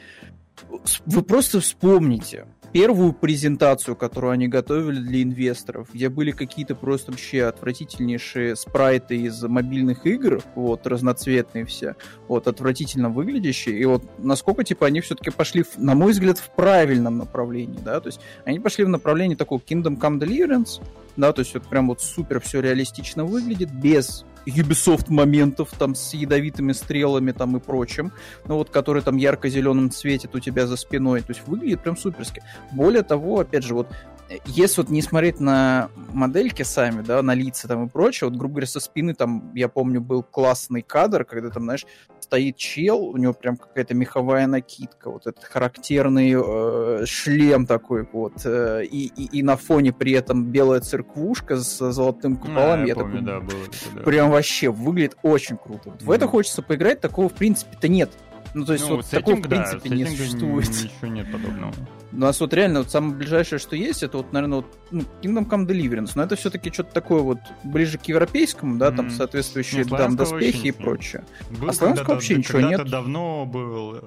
Вы 1.05 1.21
просто 1.21 1.61
вспомните 1.61 2.45
первую 2.71 3.13
презентацию, 3.13 3.95
которую 3.95 4.31
они 4.31 4.47
готовили 4.47 4.99
для 4.99 5.23
инвесторов, 5.23 5.89
где 5.93 6.09
были 6.09 6.31
какие-то 6.31 6.75
просто 6.75 7.11
вообще 7.11 7.45
отвратительнейшие 7.45 8.55
спрайты 8.55 9.17
из 9.17 9.41
мобильных 9.43 10.05
игр, 10.05 10.41
вот, 10.55 10.85
разноцветные 10.87 11.65
все, 11.65 11.95
вот, 12.27 12.47
отвратительно 12.47 13.09
выглядящие, 13.09 13.79
и 13.79 13.85
вот 13.85 14.03
насколько, 14.17 14.63
типа, 14.63 14.87
они 14.87 15.01
все-таки 15.01 15.31
пошли, 15.31 15.63
на 15.77 15.95
мой 15.95 16.11
взгляд, 16.11 16.37
в 16.37 16.49
правильном 16.55 17.17
направлении, 17.17 17.79
да, 17.83 17.99
то 17.99 18.07
есть 18.07 18.19
они 18.45 18.59
пошли 18.59 18.85
в 18.85 18.89
направлении 18.89 19.35
такого 19.35 19.59
Kingdom 19.59 19.99
Come 19.99 20.19
Deliverance, 20.19 20.81
да, 21.17 21.31
то 21.33 21.41
есть 21.41 21.53
вот 21.53 21.67
прям 21.67 21.87
вот 21.87 22.01
супер 22.01 22.39
все 22.41 22.61
реалистично 22.61 23.25
выглядит, 23.25 23.71
без 23.71 24.25
Ubisoft 24.45 25.05
моментов 25.09 25.69
там 25.77 25.95
с 25.95 26.13
ядовитыми 26.13 26.71
стрелами 26.71 27.31
там 27.31 27.57
и 27.57 27.59
прочим, 27.59 28.11
ну 28.47 28.55
вот, 28.55 28.69
который 28.69 29.01
там 29.01 29.17
ярко-зеленым 29.17 29.91
светит 29.91 30.35
у 30.35 30.39
тебя 30.39 30.67
за 30.67 30.75
спиной, 30.75 31.21
то 31.21 31.31
есть 31.31 31.47
выглядит 31.47 31.81
прям 31.81 31.97
суперски. 31.97 32.43
Более 32.71 33.03
того, 33.03 33.39
опять 33.39 33.63
же, 33.63 33.73
вот 33.73 33.87
э, 34.29 34.37
если 34.45 34.81
вот 34.81 34.89
не 34.89 35.01
смотреть 35.01 35.39
на 35.39 35.89
модельки 36.13 36.63
сами, 36.63 37.01
да, 37.01 37.21
на 37.21 37.33
лица 37.33 37.67
там 37.67 37.85
и 37.85 37.89
прочее, 37.89 38.29
вот, 38.29 38.37
грубо 38.37 38.55
говоря, 38.55 38.67
со 38.67 38.79
спины 38.79 39.13
там, 39.13 39.51
я 39.55 39.67
помню, 39.67 40.01
был 40.01 40.23
классный 40.23 40.81
кадр, 40.81 41.25
когда 41.25 41.49
там, 41.49 41.63
знаешь, 41.63 41.85
стоит 42.25 42.57
чел, 42.57 43.05
у 43.05 43.17
него 43.17 43.33
прям 43.33 43.55
какая-то 43.55 43.93
меховая 43.93 44.47
накидка, 44.47 45.11
вот 45.11 45.27
этот 45.27 45.43
характерный 45.43 46.33
э, 46.35 47.05
шлем 47.05 47.67
такой 47.67 48.07
вот, 48.11 48.33
э, 48.45 48.83
и, 48.83 49.05
и, 49.15 49.39
и 49.39 49.43
на 49.43 49.57
фоне 49.57 49.93
при 49.93 50.13
этом 50.13 50.45
белая 50.45 50.81
церквушка 50.81 51.57
с 51.57 51.91
золотым 51.91 52.37
куполом. 52.37 52.79
А, 52.83 52.85
я 52.85 52.85
я 52.87 52.95
помню, 52.95 53.19
такой, 53.19 53.25
да, 53.25 53.39
было 53.39 53.59
да. 53.93 54.01
прям 54.01 54.31
вообще 54.31 54.71
выглядит 54.71 55.17
очень 55.21 55.57
круто. 55.57 55.91
Вот 55.91 56.01
В 56.01 56.11
это 56.11 56.27
хочется 56.27 56.63
поиграть, 56.63 56.99
такого 56.99 57.29
в 57.29 57.33
принципе-то 57.33 57.87
нет. 57.87 58.09
Ну, 58.55 58.65
то 58.65 58.73
есть 58.73 58.87
Ну, 58.89 58.95
вот 58.95 59.05
такого 59.05 59.35
в 59.35 59.37
сеттинг, 59.37 59.47
да, 59.47 59.63
принципе 59.63 59.89
не 59.89 60.05
существует. 60.05 60.67
Ничего 60.69 61.07
нет 61.07 61.31
подобного. 61.31 61.73
У 62.15 62.19
нас 62.19 62.39
вот 62.39 62.53
реально 62.53 62.79
вот 62.79 62.89
самое 62.91 63.13
ближайшее, 63.13 63.59
что 63.59 63.75
есть, 63.75 64.01
это 64.01 64.17
вот, 64.17 64.31
наверное, 64.31 64.57
вот, 64.59 64.77
ну, 64.91 65.01
Kingdom 65.21 65.49
Come 65.49 65.67
Deliverance. 65.67 66.11
Но 66.15 66.23
это 66.23 66.35
все-таки 66.37 66.71
что-то 66.71 66.93
такое 66.93 67.21
вот 67.21 67.39
ближе 67.65 67.97
к 67.97 68.05
европейскому, 68.05 68.77
да, 68.77 68.91
там 68.91 69.07
Мгм. 69.07 69.15
соответствующие 69.15 69.83
Ну, 69.83 69.97
там 69.97 70.15
доспехи 70.15 70.55
вообще 70.55 70.67
и 70.69 70.71
прочее. 70.71 71.23
Был 71.59 71.69
А 71.69 71.73
славянского 71.73 72.13
вообще 72.13 72.37
ничего 72.37 72.61
нет. 72.61 72.89
давно 72.89 73.45
был, 73.45 73.97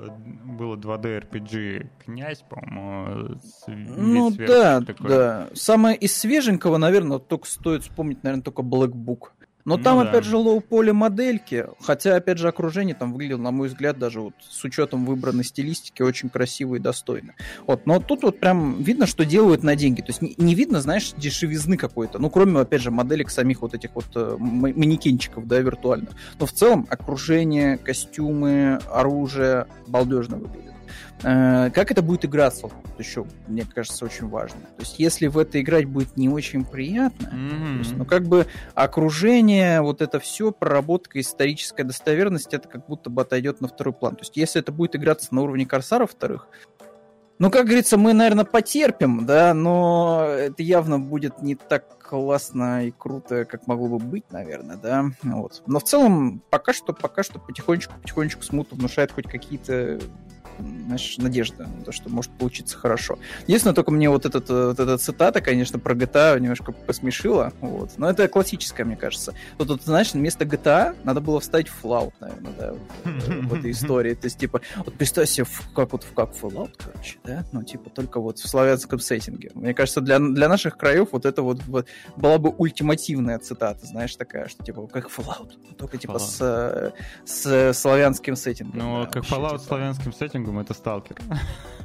было 0.44 0.76
2D 0.76 1.18
RPG 1.30 1.86
«Князь», 2.06 2.42
по-моему, 2.48 3.38
Ну 3.66 4.30
да, 4.30 4.80
такой. 4.80 5.08
да. 5.08 5.48
Самое 5.54 5.96
из 5.96 6.16
свеженького, 6.16 6.78
наверное, 6.78 7.18
вот 7.18 7.28
только 7.28 7.46
стоит 7.46 7.82
вспомнить, 7.82 8.22
наверное, 8.22 8.42
только 8.42 8.62
Black 8.62 8.92
Book. 8.92 9.28
Но 9.68 9.76
Ну 9.76 9.82
там, 9.82 9.98
да. 9.98 10.08
опять 10.08 10.24
же, 10.24 10.38
лоу-поле 10.38 10.94
модельки, 10.94 11.66
хотя, 11.78 12.16
опять 12.16 12.38
же, 12.38 12.48
окружение 12.48 12.94
там 12.94 13.12
выглядело, 13.12 13.36
на 13.42 13.50
мой 13.50 13.68
взгляд, 13.68 13.98
даже 13.98 14.22
вот 14.22 14.32
с 14.40 14.64
учетом 14.64 15.04
выбранной 15.04 15.44
стилистики, 15.44 16.00
очень 16.00 16.30
красиво 16.30 16.76
и 16.76 16.78
достойно. 16.78 17.34
Вот, 17.66 17.84
но 17.84 18.00
тут 18.00 18.22
вот 18.22 18.40
прям 18.40 18.82
видно, 18.82 19.06
что 19.06 19.26
делают 19.26 19.62
на 19.62 19.76
деньги. 19.76 20.00
То 20.00 20.08
есть 20.08 20.22
не, 20.22 20.34
не 20.38 20.54
видно, 20.54 20.80
знаешь, 20.80 21.12
дешевизны 21.18 21.76
какой-то. 21.76 22.18
Ну, 22.18 22.30
кроме, 22.30 22.58
опять 22.60 22.80
же, 22.80 22.90
моделек 22.90 23.28
самих 23.28 23.60
вот 23.60 23.74
этих 23.74 23.90
вот 23.94 24.06
э, 24.14 24.36
манекенчиков, 24.38 25.46
да, 25.46 25.58
виртуальных. 25.58 26.12
Но 26.40 26.46
в 26.46 26.52
целом 26.52 26.86
окружение, 26.88 27.76
костюмы, 27.76 28.78
оружие 28.90 29.66
балдежно 29.86 30.38
выглядит. 30.38 30.67
Э, 31.22 31.70
Как 31.70 31.90
это 31.90 32.02
будет 32.02 32.24
играться, 32.24 32.62
вот 32.68 32.72
еще, 32.98 33.26
мне 33.46 33.64
кажется, 33.64 34.04
очень 34.04 34.28
важно. 34.28 34.60
То 34.60 34.80
есть, 34.82 34.98
если 34.98 35.26
в 35.26 35.38
это 35.38 35.60
играть 35.60 35.86
будет 35.86 36.16
не 36.16 36.28
очень 36.28 36.64
приятно, 36.64 37.30
то 37.30 37.78
есть, 37.78 37.96
ну, 37.96 38.04
как 38.04 38.24
бы 38.26 38.46
окружение, 38.74 39.80
вот 39.80 40.00
это 40.00 40.20
все, 40.20 40.52
проработка, 40.52 41.20
историческая 41.20 41.84
достоверность, 41.84 42.54
это 42.54 42.68
как 42.68 42.86
будто 42.86 43.10
бы 43.10 43.22
отойдет 43.22 43.60
на 43.60 43.68
второй 43.68 43.92
план. 43.92 44.16
То 44.16 44.22
есть, 44.22 44.36
если 44.36 44.60
это 44.60 44.72
будет 44.72 44.96
играться 44.96 45.34
на 45.34 45.42
уровне 45.42 45.66
Корсара 45.66 46.06
вторых, 46.06 46.48
Ну, 47.40 47.52
как 47.52 47.66
говорится, 47.66 47.96
мы, 47.96 48.14
наверное, 48.14 48.44
потерпим, 48.44 49.24
да, 49.24 49.54
но 49.54 50.24
это 50.26 50.60
явно 50.64 50.98
будет 50.98 51.40
не 51.40 51.54
так 51.54 51.96
классно 51.98 52.86
и 52.86 52.90
круто, 52.90 53.44
как 53.44 53.68
могло 53.68 53.86
бы 53.86 53.98
быть, 53.98 54.24
наверное, 54.32 54.76
да. 54.76 55.04
Вот. 55.22 55.62
Но 55.66 55.78
в 55.78 55.84
целом, 55.84 56.42
пока 56.50 56.72
что, 56.72 56.92
пока 56.92 57.22
что 57.22 57.38
потихонечку, 57.38 57.92
потихонечку 58.02 58.42
смуту 58.42 58.74
внушает 58.74 59.12
хоть 59.12 59.26
какие-то 59.28 60.00
знаешь, 60.58 61.16
надежда 61.18 61.64
на 61.64 61.84
то, 61.84 61.92
что 61.92 62.08
может 62.08 62.30
получиться 62.32 62.76
хорошо. 62.76 63.18
Единственное, 63.46 63.74
только 63.74 63.90
мне 63.90 64.08
вот, 64.10 64.26
этот, 64.26 64.48
э, 64.50 64.68
вот 64.68 64.80
эта 64.80 64.98
цитата, 64.98 65.40
конечно, 65.40 65.78
про 65.78 65.94
GTA 65.94 66.38
немножко 66.40 66.72
посмешила, 66.72 67.52
вот. 67.60 67.90
но 67.96 68.08
это 68.08 68.28
классическая, 68.28 68.84
мне 68.84 68.96
кажется. 68.96 69.34
Вот, 69.58 69.68
вот 69.68 69.82
знаешь, 69.82 70.12
вместо 70.12 70.44
GTA 70.44 70.96
надо 71.04 71.20
было 71.20 71.40
вставить 71.40 71.68
Fallout, 71.68 72.12
наверное, 72.20 72.52
да, 72.58 72.74
в, 73.04 73.48
в 73.48 73.54
этой 73.54 73.70
истории. 73.70 74.14
То 74.14 74.26
есть, 74.26 74.38
типа, 74.38 74.60
вот 74.76 74.94
представь 74.94 75.28
себе, 75.28 75.46
как 75.74 75.92
вот 75.92 76.06
как 76.14 76.30
Fallout, 76.30 76.72
короче, 76.78 77.18
да, 77.24 77.44
ну, 77.52 77.62
типа, 77.62 77.90
только 77.90 78.20
вот 78.20 78.38
в 78.38 78.48
славянском 78.48 78.98
сеттинге. 78.98 79.50
Мне 79.54 79.74
кажется, 79.74 80.00
для, 80.00 80.18
для 80.18 80.48
наших 80.48 80.76
краев 80.76 81.08
вот 81.12 81.26
это 81.26 81.42
вот, 81.42 81.62
вот 81.66 81.86
была 82.16 82.38
бы 82.38 82.50
ультимативная 82.50 83.38
цитата, 83.38 83.86
знаешь, 83.86 84.14
такая, 84.16 84.48
что, 84.48 84.64
типа, 84.64 84.86
как 84.86 85.08
Fallout, 85.10 85.52
только, 85.76 85.98
типа, 85.98 86.18
с, 86.18 86.38
э, 86.40 86.92
с 87.24 87.72
славянским 87.74 88.36
сеттингом. 88.36 88.78
Ну, 88.78 89.00
да, 89.00 89.06
как 89.06 89.16
вообще, 89.16 89.34
Fallout 89.34 89.50
типа. 89.50 89.58
с 89.58 89.66
славянским 89.66 90.12
сеттингом, 90.12 90.47
это 90.56 90.74
сталкер. 90.74 91.16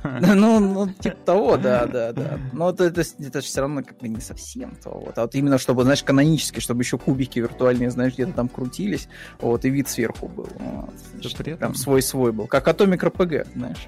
Ну, 0.04 0.60
ну, 0.60 0.90
типа 1.00 1.16
того, 1.26 1.56
да, 1.56 1.86
да, 1.86 2.12
да. 2.12 2.38
Но 2.52 2.72
это, 2.72 2.84
это, 2.84 3.04
это 3.20 3.40
же 3.40 3.48
все 3.48 3.62
равно 3.62 3.84
как 3.84 4.00
бы 4.00 4.10
не 4.10 4.20
совсем 4.20 4.76
то. 4.84 4.90
Вот. 4.90 5.18
А 5.18 5.22
вот 5.22 5.34
именно, 5.34 5.58
чтобы, 5.58 5.84
знаешь, 5.84 6.04
канонически, 6.04 6.60
чтобы 6.60 6.82
еще 6.82 6.98
кубики 6.98 7.40
виртуальные, 7.40 7.90
знаешь, 7.90 8.12
где-то 8.14 8.34
там 8.34 8.50
крутились, 8.50 9.08
вот, 9.40 9.64
и 9.64 9.70
вид 9.70 9.88
сверху 9.88 10.28
был. 10.28 10.50
Вот. 10.60 10.94
Значит, 11.14 11.38
при 11.38 11.54
этом- 11.54 11.60
Прям 11.60 11.76
свой-свой 11.76 12.34
был. 12.34 12.48
Как 12.48 12.68
Atomic 12.68 13.00
RPG, 13.00 13.48
знаешь. 13.56 13.88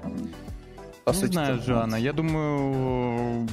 По 1.04 1.10
Не 1.10 1.16
сути, 1.16 1.32
знаю, 1.32 1.56
вот. 1.56 1.66
Жанна, 1.66 1.96
я 1.96 2.14
думаю, 2.14 3.46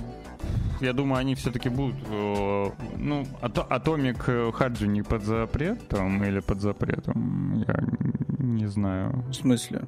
я 0.80 0.94
думаю, 0.94 1.20
они 1.20 1.36
все-таки 1.36 1.70
будут, 1.70 1.98
э, 2.10 2.70
ну, 2.98 3.28
Atomic 3.42 4.78
же 4.78 4.88
не 4.88 5.02
под 5.02 5.24
запретом 5.24 6.24
или 6.24 6.40
под 6.40 6.62
запретом, 6.62 7.64
я 7.68 7.76
не 8.40 8.68
знаю. 8.68 9.24
В 9.30 9.34
смысле? 9.34 9.84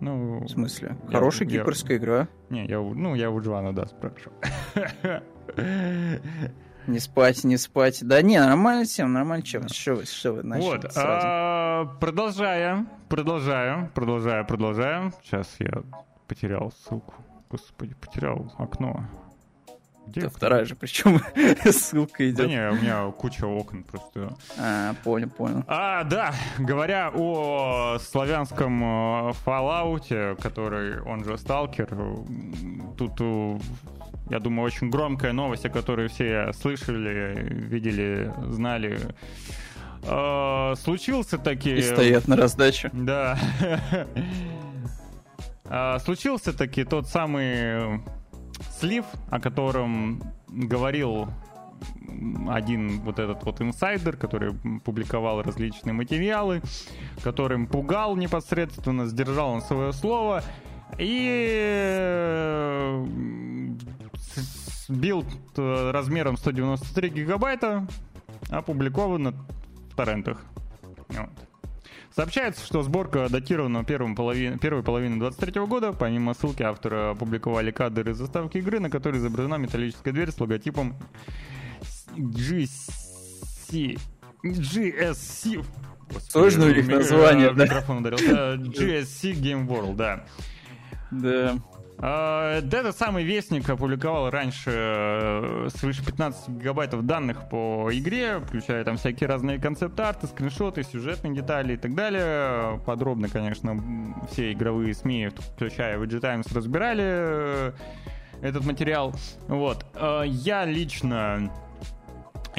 Ну, 0.00 0.40
В 0.44 0.48
смысле? 0.48 0.96
Я- 1.08 1.12
Хорошая 1.18 1.48
я- 1.48 1.58
гиперская 1.60 1.96
игра. 1.98 2.28
Не, 2.50 2.66
я, 2.66 2.78
ну, 2.80 3.14
я 3.14 3.30
у 3.30 3.40
Джоана, 3.40 3.72
да, 3.74 3.86
спрашиваю. 3.86 4.38
Не 6.86 7.00
спать, 7.00 7.44
не 7.44 7.58
спать. 7.58 7.98
Да 8.02 8.22
не, 8.22 8.38
нормально 8.40 8.84
всем, 8.84 9.12
нормально. 9.12 9.42
Че, 9.42 9.60
что 9.68 9.94
вы, 9.96 10.06
что 10.06 10.32
вы 10.32 10.42
начали 10.42 10.64
Вот, 10.70 10.92
сразу? 10.92 11.26
а, 11.26 11.84
продолжая, 12.00 12.86
продолжаю, 13.10 13.90
продолжаю, 13.94 14.46
продолжаю. 14.46 15.12
Сейчас 15.22 15.54
я 15.58 15.82
потерял 16.26 16.72
ссылку. 16.72 17.14
Господи, 17.50 17.94
потерял 17.94 18.50
окно. 18.56 19.04
Где 20.08 20.20
Это 20.22 20.30
вторая 20.30 20.64
же, 20.64 20.74
причем 20.74 21.20
ссылка 21.72 22.18
Да 22.18 22.24
идет. 22.30 22.48
не, 22.48 22.70
у 22.70 22.74
меня 22.74 23.10
куча 23.12 23.44
окон 23.46 23.84
просто. 23.84 24.36
А, 24.58 24.94
понял, 25.04 25.28
понял. 25.30 25.64
А, 25.66 26.04
да, 26.04 26.32
говоря 26.58 27.10
о 27.14 27.98
славянском 28.00 28.82
э, 28.82 29.32
Fallout, 29.44 30.40
который, 30.40 31.00
он 31.02 31.24
же 31.24 31.36
Сталкер, 31.36 31.92
м, 31.92 32.94
тут, 32.96 33.12
э, 33.20 33.58
я 34.30 34.38
думаю, 34.40 34.66
очень 34.66 34.90
громкая 34.90 35.32
новость, 35.32 35.66
о 35.66 35.70
которой 35.70 36.08
все 36.08 36.52
слышали, 36.54 37.36
видели, 37.50 38.32
знали. 38.48 38.98
Э, 40.04 40.74
Случился 40.82 41.38
таки... 41.38 41.76
И 41.76 41.82
стоят 41.82 42.28
на 42.28 42.36
раздаче. 42.36 42.90
Да. 42.92 43.38
Случился 46.02 46.56
таки 46.56 46.84
тот 46.84 47.08
самый 47.08 48.00
слив, 48.78 49.04
о 49.30 49.40
котором 49.40 50.22
говорил 50.48 51.28
один 52.48 53.00
вот 53.00 53.18
этот 53.18 53.44
вот 53.44 53.60
инсайдер, 53.60 54.16
который 54.16 54.54
публиковал 54.84 55.42
различные 55.42 55.92
материалы, 55.92 56.62
которым 57.22 57.66
пугал 57.66 58.16
непосредственно, 58.16 59.06
сдержал 59.06 59.50
он 59.50 59.62
свое 59.62 59.92
слово 59.92 60.42
и 60.98 61.28
э, 61.30 63.06
билд 64.88 65.26
э, 65.56 65.90
размером 65.90 66.36
193 66.36 67.10
гигабайта 67.10 67.86
опубликован 68.48 69.34
в 69.90 69.96
торрентах. 69.96 70.42
Вот. 71.08 71.47
Сообщается, 72.18 72.66
что 72.66 72.82
сборка 72.82 73.28
датирована 73.28 73.84
первым 73.84 74.16
половин- 74.16 74.58
первой 74.58 74.82
половиной 74.82 75.20
23 75.20 75.66
года. 75.66 75.92
Помимо 75.92 76.34
ссылки 76.34 76.64
автора 76.64 77.12
опубликовали 77.12 77.70
кадры 77.70 78.10
из 78.10 78.16
заставки 78.16 78.58
игры, 78.58 78.80
на 78.80 78.90
которой 78.90 79.18
изображена 79.18 79.54
металлическая 79.54 80.12
дверь 80.12 80.32
с 80.32 80.40
логотипом 80.40 80.96
GC... 82.16 84.00
GSC... 84.42 85.64
Сложное 86.28 86.72
у 86.72 86.74
них 86.74 86.88
название, 86.88 87.52
да. 87.52 87.62
Микрофон 87.66 87.98
ударился. 87.98 88.54
GSC 88.54 89.34
Game 89.34 89.68
World, 89.68 89.94
да. 89.94 90.24
Да. 91.12 91.56
А, 92.00 92.60
да, 92.60 92.78
Этот 92.78 92.96
самый 92.96 93.24
Вестник 93.24 93.68
опубликовал 93.68 94.30
раньше 94.30 94.70
э, 94.72 95.68
свыше 95.74 96.04
15 96.04 96.48
гигабайтов 96.48 97.04
данных 97.04 97.48
по 97.48 97.88
игре, 97.92 98.38
включая 98.38 98.84
там 98.84 98.96
всякие 98.96 99.28
разные 99.28 99.58
концепт-арты, 99.58 100.28
скриншоты, 100.28 100.84
сюжетные 100.84 101.34
детали 101.34 101.74
и 101.74 101.76
так 101.76 101.94
далее. 101.96 102.80
Подробно, 102.86 103.28
конечно, 103.28 103.82
все 104.30 104.52
игровые 104.52 104.94
СМИ, 104.94 105.30
включая 105.54 105.98
VG 105.98 106.20
Times, 106.20 106.52
разбирали 106.52 107.04
э, 107.04 107.72
этот 108.42 108.64
материал. 108.64 109.12
Вот. 109.48 109.84
А, 109.94 110.22
Я 110.22 110.64
лично 110.64 111.50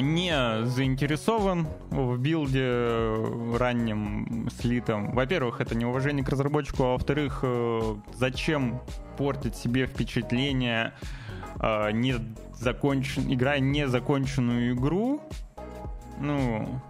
не 0.00 0.64
заинтересован 0.66 1.66
в 1.90 2.18
билде 2.18 2.64
э, 2.64 3.56
ранним 3.56 4.48
слитом. 4.58 5.12
Во-первых, 5.12 5.60
это 5.60 5.74
неуважение 5.74 6.24
к 6.24 6.28
разработчику, 6.28 6.84
а 6.84 6.92
во-вторых, 6.92 7.40
э, 7.42 7.96
зачем 8.14 8.80
портить 9.16 9.56
себе 9.56 9.86
впечатление, 9.86 10.94
э, 11.60 11.92
не 11.92 12.16
закончен... 12.58 13.32
играя 13.32 13.60
незаконченную 13.60 14.74
игру? 14.74 15.20
Ну, 16.18 16.80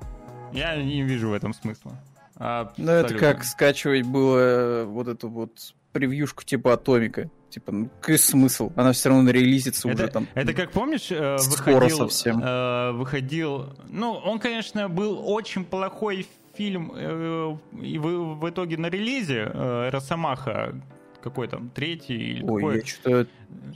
я 0.52 0.76
не 0.76 1.02
вижу 1.02 1.30
в 1.30 1.32
этом 1.32 1.54
смысла. 1.54 1.92
Ну, 2.38 2.46
это 2.46 2.70
Абсолютно. 2.70 3.18
как 3.18 3.44
скачивать 3.44 4.06
было 4.06 4.84
вот 4.86 5.08
эту 5.08 5.28
вот 5.28 5.74
превьюшку 5.92 6.42
типа 6.42 6.72
Atomic. 6.72 7.28
Типа, 7.50 7.72
ну, 7.72 7.88
какой 8.00 8.18
смысл? 8.18 8.70
Она 8.76 8.92
все 8.92 9.08
равно 9.08 9.30
релизится 9.30 9.88
уже 9.88 10.04
Это, 10.04 10.12
там. 10.12 10.28
это 10.34 10.52
как 10.54 10.70
помнишь, 10.70 11.08
э, 11.10 11.36
Скоро 11.38 11.74
выходил, 11.74 11.96
совсем. 11.98 12.40
э, 12.42 12.92
выходил, 12.92 13.74
ну, 13.88 14.12
он, 14.12 14.38
конечно, 14.38 14.88
был 14.88 15.20
очень 15.28 15.64
плохой 15.64 16.26
фильм, 16.54 16.92
э, 16.94 17.56
и 17.82 17.98
в, 17.98 18.38
в 18.38 18.48
итоге 18.48 18.76
на 18.76 18.86
релизе 18.86 19.50
э, 19.52 19.88
Росомаха 19.90 20.74
какой 21.22 21.48
там 21.48 21.68
третий 21.70 22.14
или 22.14 22.42
Ой, 22.44 22.62
какой, 22.62 22.76
я 22.78 22.86
что-то 22.86 23.26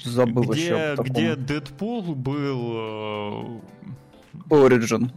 забыл 0.03 0.45
где, 0.45 0.63
еще 0.63 0.97
где 0.99 1.37
Дэдпул 1.37 2.15
был, 2.15 3.61
Origin. 4.49 5.11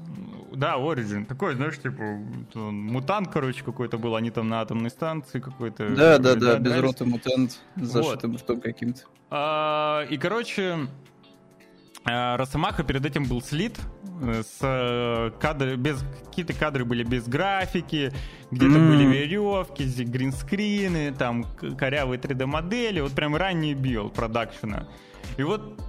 Да, 0.58 0.76
Origin, 0.76 1.26
такой, 1.26 1.56
знаешь, 1.56 1.78
типа 1.78 2.20
мутант, 2.56 3.30
короче, 3.32 3.64
какой-то 3.64 3.98
был, 3.98 4.16
они 4.16 4.32
там 4.32 4.50
на 4.50 4.62
атомной 4.62 4.90
станции 4.90 5.40
какой-то. 5.40 5.90
Да, 5.90 6.18
да, 6.18 6.34
да, 6.34 6.56
дрались. 6.56 6.66
безротый 6.66 7.08
мутант, 7.08 7.62
зашитым 7.76 8.36
ртом 8.36 8.60
каким-то. 8.60 9.02
А, 9.30 10.04
и, 10.10 10.18
короче, 10.18 10.88
а, 12.06 12.38
Росомаха 12.38 12.84
перед 12.84 13.06
этим 13.06 13.26
был 13.26 13.42
слит 13.42 13.78
э, 14.24 14.42
с 14.42 14.58
э, 14.62 15.32
кадры, 15.40 15.76
без 15.76 16.04
какие-то 16.26 16.54
кадры 16.54 16.86
были 16.86 17.04
без 17.04 17.28
графики, 17.28 18.12
где-то 18.50 18.78
М. 18.78 18.90
были 18.90 19.04
веревки, 19.06 19.84
гринскрины, 20.04 21.14
там 21.14 21.46
корявые 21.78 22.20
3D 22.20 22.46
модели, 22.46 23.00
вот 23.00 23.12
прям 23.12 23.36
ранний 23.36 23.76
билд 23.76 24.14
продакшена. 24.14 24.88
И 25.38 25.44
вот 25.44 25.80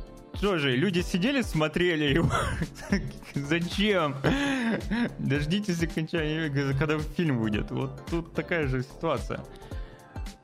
тоже 0.41 0.77
люди 0.77 1.01
сидели, 1.01 1.43
смотрели 1.43 2.15
его. 2.15 2.31
Зачем? 3.35 4.17
Дождитесь 5.19 5.83
окончания, 5.83 6.49
когда 6.79 6.99
фильм 6.99 7.39
выйдет. 7.39 7.71
Вот 7.71 8.05
тут 8.07 8.33
такая 8.35 8.67
же 8.67 8.83
ситуация. 8.83 9.45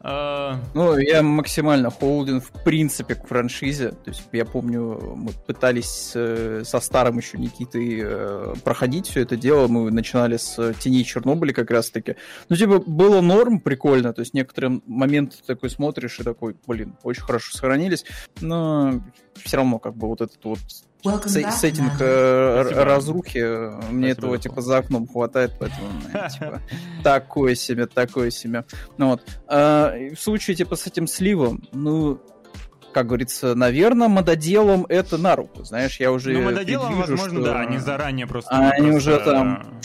А, 0.06 0.60
Ну, 0.74 0.98
я 0.98 1.22
максимально 1.22 1.90
холден, 1.90 2.42
в 2.42 2.50
принципе, 2.62 3.14
к 3.14 3.26
франшизе. 3.26 3.92
То 3.92 4.10
есть, 4.10 4.22
я 4.32 4.44
помню, 4.44 5.14
мы 5.16 5.32
пытались 5.32 6.12
э, 6.14 6.62
со 6.66 6.78
старым 6.80 7.16
еще 7.16 7.38
Никитой 7.38 8.02
э, 8.04 8.54
проходить 8.62 9.06
все 9.08 9.22
это 9.22 9.36
дело. 9.36 9.66
Мы 9.66 9.90
начинали 9.90 10.36
с 10.36 10.74
Теней 10.74 11.04
Чернобыля 11.04 11.54
как 11.54 11.70
раз-таки. 11.70 12.16
Ну, 12.50 12.56
типа, 12.56 12.80
было 12.80 13.22
норм, 13.22 13.60
прикольно. 13.60 14.12
То 14.12 14.20
есть, 14.20 14.34
некоторые 14.34 14.82
моменты 14.86 15.38
ты 15.38 15.54
такой 15.54 15.70
смотришь 15.70 16.20
и 16.20 16.22
такой, 16.22 16.54
блин, 16.66 16.96
очень 17.02 17.22
хорошо 17.22 17.52
сохранились. 17.52 18.04
Но 18.42 19.00
все 19.36 19.56
равно, 19.56 19.78
как 19.78 19.96
бы, 19.96 20.06
вот 20.06 20.20
этот 20.20 20.44
вот 20.44 20.58
Welcome 21.04 21.28
се- 21.28 21.42
back, 21.42 21.52
сеттинг 21.52 21.92
э, 22.00 22.62
разрухи, 22.82 23.38
э, 23.38 23.70
мне 23.90 24.12
Спасибо 24.12 24.12
этого, 24.12 24.38
типа, 24.38 24.62
за 24.62 24.78
окном 24.78 25.06
хватает, 25.06 25.52
поэтому, 25.58 25.88
э, 26.14 26.28
типа, 26.32 26.62
такое 27.02 27.54
себе, 27.54 27.86
такое 27.86 28.30
себе. 28.30 28.64
Ну 28.96 29.08
вот. 29.10 29.22
А, 29.46 29.92
в 30.14 30.18
случае, 30.18 30.56
типа, 30.56 30.76
с 30.76 30.86
этим 30.86 31.06
сливом, 31.06 31.62
ну, 31.72 32.20
как 32.94 33.06
говорится, 33.08 33.54
наверное, 33.54 34.08
мододелам 34.08 34.86
это 34.88 35.18
на 35.18 35.36
руку. 35.36 35.64
Знаешь, 35.64 36.00
я 36.00 36.10
уже 36.12 36.32
Ну, 36.32 36.42
мододелам, 36.42 36.98
возможно, 36.98 37.40
что... 37.40 37.44
да, 37.52 37.60
они 37.60 37.78
заранее 37.78 38.26
просто... 38.26 38.50
А 38.54 38.70
они 38.70 38.92
уже 38.92 39.18
там 39.18 39.80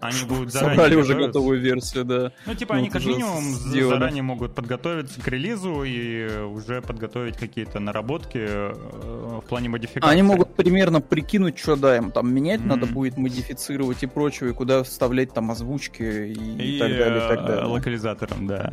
Они 0.00 0.24
будут 0.26 0.52
заранее 0.52 0.76
собрали 0.76 0.94
уже 0.96 1.14
готовую 1.14 1.60
версию, 1.60 2.04
да. 2.04 2.32
Ну, 2.46 2.54
типа, 2.54 2.74
Ну, 2.74 2.80
они 2.80 2.90
как 2.90 3.04
минимум 3.04 3.44
сделано. 3.44 3.98
заранее 3.98 4.22
могут 4.22 4.54
подготовиться 4.54 5.20
к 5.20 5.28
релизу 5.28 5.82
и 5.84 6.42
уже 6.44 6.80
подготовить 6.82 7.36
какие-то 7.36 7.80
наработки 7.80 8.38
э, 8.40 8.72
в 8.72 9.42
плане 9.48 9.68
модификации. 9.68 10.10
Они 10.10 10.22
могут 10.22 10.54
примерно 10.54 11.00
прикинуть, 11.00 11.58
что 11.58 11.76
да, 11.76 11.96
им 11.96 12.10
там 12.10 12.32
менять 12.32 12.60
Мгм. 12.60 12.68
надо 12.68 12.86
будет, 12.86 13.16
модифицировать 13.18 14.02
и 14.02 14.06
прочего, 14.06 14.48
и 14.48 14.52
куда 14.52 14.82
вставлять 14.82 15.32
там 15.34 15.50
озвучки 15.50 16.02
и, 16.02 16.32
и, 16.32 16.76
и 16.76 16.78
так 16.78 16.90
далее, 16.90 17.16
и 17.16 17.28
так 17.28 17.38
э, 17.40 17.46
далее. 17.46 17.64
локализатором, 17.66 18.46
да. 18.46 18.72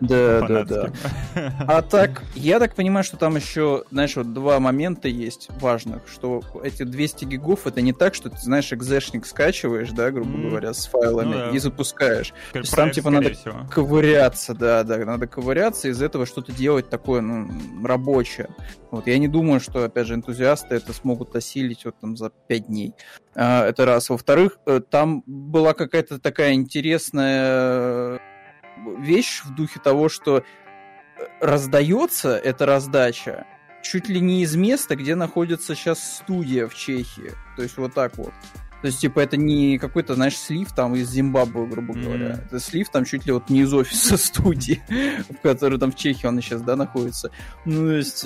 Да, 0.00 0.46
да, 0.46 0.64
да. 0.64 0.92
А 1.60 1.82
так, 1.82 2.22
я 2.34 2.58
так 2.58 2.74
понимаю, 2.74 3.04
что 3.04 3.16
там 3.16 3.36
еще, 3.36 3.84
знаешь, 3.90 4.16
вот 4.16 4.32
два 4.32 4.60
момента 4.60 5.08
есть 5.08 5.48
важных, 5.60 6.02
что 6.06 6.42
эти 6.62 6.82
200 6.82 7.24
гигов 7.24 7.66
это 7.66 7.80
не 7.80 7.92
так, 7.92 8.14
что 8.14 8.28
ты, 8.28 8.38
знаешь, 8.38 8.72
экзешник 8.72 9.26
скачиваешь, 9.26 9.90
да, 9.90 10.10
грубо 10.10 10.36
говоря, 10.38 10.74
с 10.74 10.86
файлами 10.86 11.26
Ну 11.26 11.38
да. 11.38 11.50
и 11.50 11.58
запускаешь. 11.58 12.32
Проект, 12.52 12.66
есть 12.66 12.76
там, 12.76 12.90
типа, 12.90 13.10
надо 13.10 13.32
всего. 13.32 13.66
Ковыряться, 13.70 14.54
да, 14.54 14.82
да, 14.82 14.98
надо 14.98 15.26
ковыряться, 15.26 15.88
из 15.88 16.02
этого 16.02 16.26
что-то 16.26 16.52
делать 16.52 16.90
такое, 16.90 17.20
ну, 17.20 17.48
рабочее. 17.84 18.48
Вот, 18.90 19.06
я 19.06 19.18
не 19.18 19.28
думаю, 19.28 19.60
что, 19.60 19.84
опять 19.84 20.06
же, 20.06 20.14
энтузиасты 20.14 20.74
это 20.76 20.92
смогут 20.92 21.34
осилить 21.34 21.84
вот 21.84 21.98
там 22.00 22.16
за 22.16 22.30
5 22.30 22.66
дней. 22.66 22.94
А, 23.34 23.66
это 23.66 23.84
раз. 23.84 24.08
Во-вторых, 24.10 24.58
э, 24.66 24.80
там 24.80 25.22
была 25.26 25.74
какая-то 25.74 26.18
такая 26.18 26.54
интересная 26.54 28.20
вещь 28.98 29.42
в 29.44 29.54
духе 29.54 29.80
того, 29.80 30.08
что 30.08 30.38
э, 30.38 30.42
раздается 31.40 32.36
эта 32.36 32.66
раздача 32.66 33.46
чуть 33.82 34.08
ли 34.08 34.20
не 34.20 34.42
из 34.42 34.56
места, 34.56 34.96
где 34.96 35.14
находится 35.14 35.74
сейчас 35.74 36.18
студия 36.18 36.66
в 36.66 36.74
Чехии. 36.74 37.32
То 37.56 37.62
есть 37.62 37.76
вот 37.76 37.94
так 37.94 38.16
вот. 38.16 38.32
То 38.86 38.88
есть, 38.88 39.00
типа, 39.00 39.18
это 39.18 39.36
не 39.36 39.78
какой-то, 39.78 40.14
знаешь, 40.14 40.36
слив 40.36 40.70
там 40.70 40.94
из 40.94 41.10
Зимбабве, 41.10 41.66
грубо 41.66 41.92
Мгм. 41.92 42.04
говоря. 42.04 42.40
Это 42.46 42.60
слив 42.60 42.88
там 42.88 43.04
чуть 43.04 43.26
ли 43.26 43.32
вот 43.32 43.50
не 43.50 43.62
из 43.62 43.74
офиса 43.74 44.16
студии, 44.16 44.80
в 45.28 45.42
которой 45.42 45.76
там 45.80 45.90
в 45.90 45.96
Чехии 45.96 46.24
он 46.28 46.40
сейчас, 46.40 46.62
да, 46.62 46.76
находится. 46.76 47.32
Ну, 47.64 47.88
то 47.88 47.96
есть, 47.96 48.24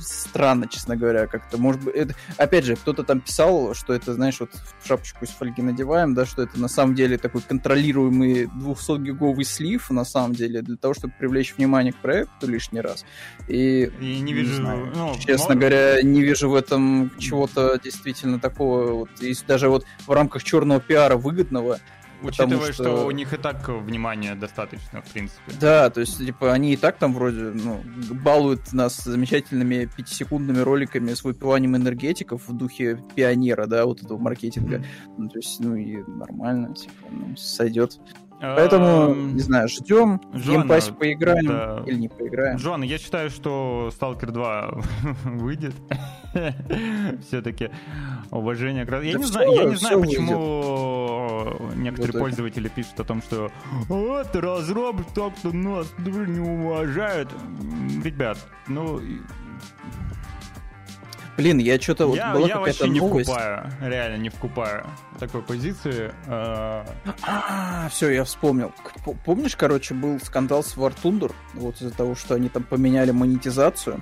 странно, 0.00 0.68
честно 0.68 0.96
говоря, 0.98 1.26
как-то. 1.28 1.56
Может 1.56 1.82
быть, 1.82 1.94
это... 1.94 2.14
опять 2.36 2.66
же, 2.66 2.76
кто-то 2.76 3.04
там 3.04 3.20
писал, 3.20 3.72
что 3.72 3.94
это, 3.94 4.12
знаешь, 4.12 4.38
вот 4.38 4.50
в 4.82 4.86
шапочку 4.86 5.24
из 5.24 5.30
фольги 5.30 5.62
надеваем, 5.62 6.12
да, 6.12 6.26
что 6.26 6.42
это 6.42 6.60
на 6.60 6.68
самом 6.68 6.94
деле 6.94 7.16
такой 7.16 7.40
контролируемый 7.40 8.44
200-гиговый 8.44 9.44
слив, 9.44 9.88
на 9.88 10.04
самом 10.04 10.34
деле, 10.34 10.60
для 10.60 10.76
того, 10.76 10.92
чтобы 10.92 11.14
привлечь 11.18 11.54
внимание 11.56 11.94
к 11.94 11.96
проекту 11.96 12.46
лишний 12.48 12.82
раз. 12.82 13.06
И 13.48 13.90
И 13.98 14.20
не 14.20 14.34
вижу... 14.34 14.56
знаю. 14.56 14.92
ну, 14.94 15.14
Честно 15.18 15.54
мо- 15.54 15.60
говоря, 15.60 16.02
не 16.02 16.20
вижу 16.20 16.50
в 16.50 16.54
этом 16.54 17.10
чего-то 17.18 17.80
действительно 17.82 18.38
такого. 18.38 18.92
Вот, 18.92 19.08
если 19.20 19.46
даже 19.46 19.70
вот 19.70 19.86
в 20.06 20.10
рамках 20.10 20.42
черного 20.42 20.80
пиара 20.80 21.16
выгодного. 21.16 21.78
Учитывая, 22.24 22.58
потому 22.58 22.72
что... 22.72 22.84
что- 22.84 23.06
у 23.06 23.10
них 23.10 23.32
и 23.32 23.36
так 23.36 23.68
внимания 23.68 24.36
достаточно, 24.36 25.02
в 25.02 25.10
принципе. 25.10 25.52
Да, 25.60 25.90
то 25.90 26.00
есть, 26.00 26.18
типа, 26.18 26.52
они 26.52 26.72
и 26.72 26.76
так 26.76 26.96
там 26.98 27.14
вроде, 27.14 27.50
ну, 27.52 27.82
балуют 28.10 28.72
нас 28.72 29.02
замечательными 29.02 29.88
пятисекундными 29.96 30.60
роликами 30.60 31.14
с 31.14 31.24
выпиванием 31.24 31.76
энергетиков 31.76 32.46
в 32.46 32.56
духе 32.56 33.02
пионера, 33.16 33.66
да, 33.66 33.86
вот 33.86 34.04
этого 34.04 34.18
маркетинга. 34.18 34.84
Ну, 35.18 35.28
то 35.28 35.38
есть, 35.38 35.58
ну 35.58 35.74
и 35.74 35.96
нормально, 36.06 36.72
типа, 36.74 36.92
ну, 37.10 37.36
сойдет. 37.36 37.98
Поэтому, 38.42 39.12
Эм, 39.12 39.34
не 39.36 39.40
знаю, 39.40 39.68
ждем, 39.68 40.20
в 40.32 40.38
Жона, 40.38 40.58
геймпассе 40.58 40.92
поиграем 40.92 41.46
да. 41.46 41.82
или 41.86 41.94
не 41.96 42.08
поиграем. 42.08 42.56
Джон, 42.56 42.82
я 42.82 42.98
считаю, 42.98 43.30
что 43.30 43.90
Stalker 43.96 44.32
2 44.32 44.80
выйдет. 45.24 45.74
Все-таки 47.28 47.70
уважение. 48.30 48.84
к 48.84 48.90
Я 48.90 48.98
Да 49.12 49.18
не 49.18 49.24
всё, 49.24 49.32
знаю, 49.32 49.52
я 49.52 49.64
не 49.64 49.76
знаю, 49.76 50.00
почему 50.00 50.32
некоторые 51.76 52.06
Вот 52.06 52.08
это. 52.08 52.18
пользователи 52.18 52.68
пишут 52.68 52.98
о 53.00 53.04
том, 53.04 53.22
что 53.22 53.50
вот 53.88 54.34
разраб 54.34 54.96
так-то 55.14 55.52
нас 55.52 55.86
не 55.98 56.40
уважают. 56.40 57.28
Ребят, 58.02 58.38
ну 58.66 59.00
Блин, 61.42 61.58
я 61.58 61.80
что-то 61.80 62.06
вот 62.06 62.14
я, 62.16 62.32
была 62.32 62.46
я 62.46 62.54
какая-то 62.54 62.84
вообще 62.84 62.88
не 62.88 63.00
новость. 63.00 63.28
вкупаю, 63.28 63.72
реально 63.80 64.16
не 64.22 64.28
вкупаю 64.28 64.86
такой 65.18 65.42
позиции. 65.42 66.12
А, 66.28 66.86
А, 67.26 67.88
все, 67.88 68.10
я 68.10 68.22
вспомнил. 68.22 68.72
Помнишь, 69.24 69.56
короче, 69.56 69.92
был 69.94 70.20
скандал 70.20 70.62
с 70.62 70.76
War 70.76 70.94
Thunder, 71.02 71.32
вот 71.54 71.74
из-за 71.80 71.90
того, 71.90 72.14
что 72.14 72.36
они 72.36 72.48
там 72.48 72.62
поменяли 72.62 73.10
монетизацию, 73.10 74.00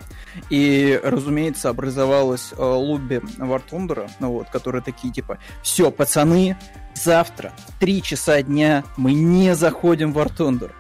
и, 0.50 1.00
разумеется, 1.02 1.70
образовалось 1.70 2.52
э, 2.52 2.62
лобби 2.62 3.22
War 3.38 3.62
Thunder, 3.70 4.10
ну 4.18 4.32
вот, 4.32 4.50
которые 4.50 4.82
такие 4.82 5.10
типа, 5.10 5.38
все, 5.62 5.90
пацаны, 5.90 6.58
завтра 6.94 7.52
в 7.68 7.80
3 7.80 8.02
часа 8.02 8.42
дня 8.42 8.84
мы 8.98 9.14
не 9.14 9.54
заходим 9.54 10.12
в 10.12 10.18
War 10.18 10.30
Thunder. 10.30 10.70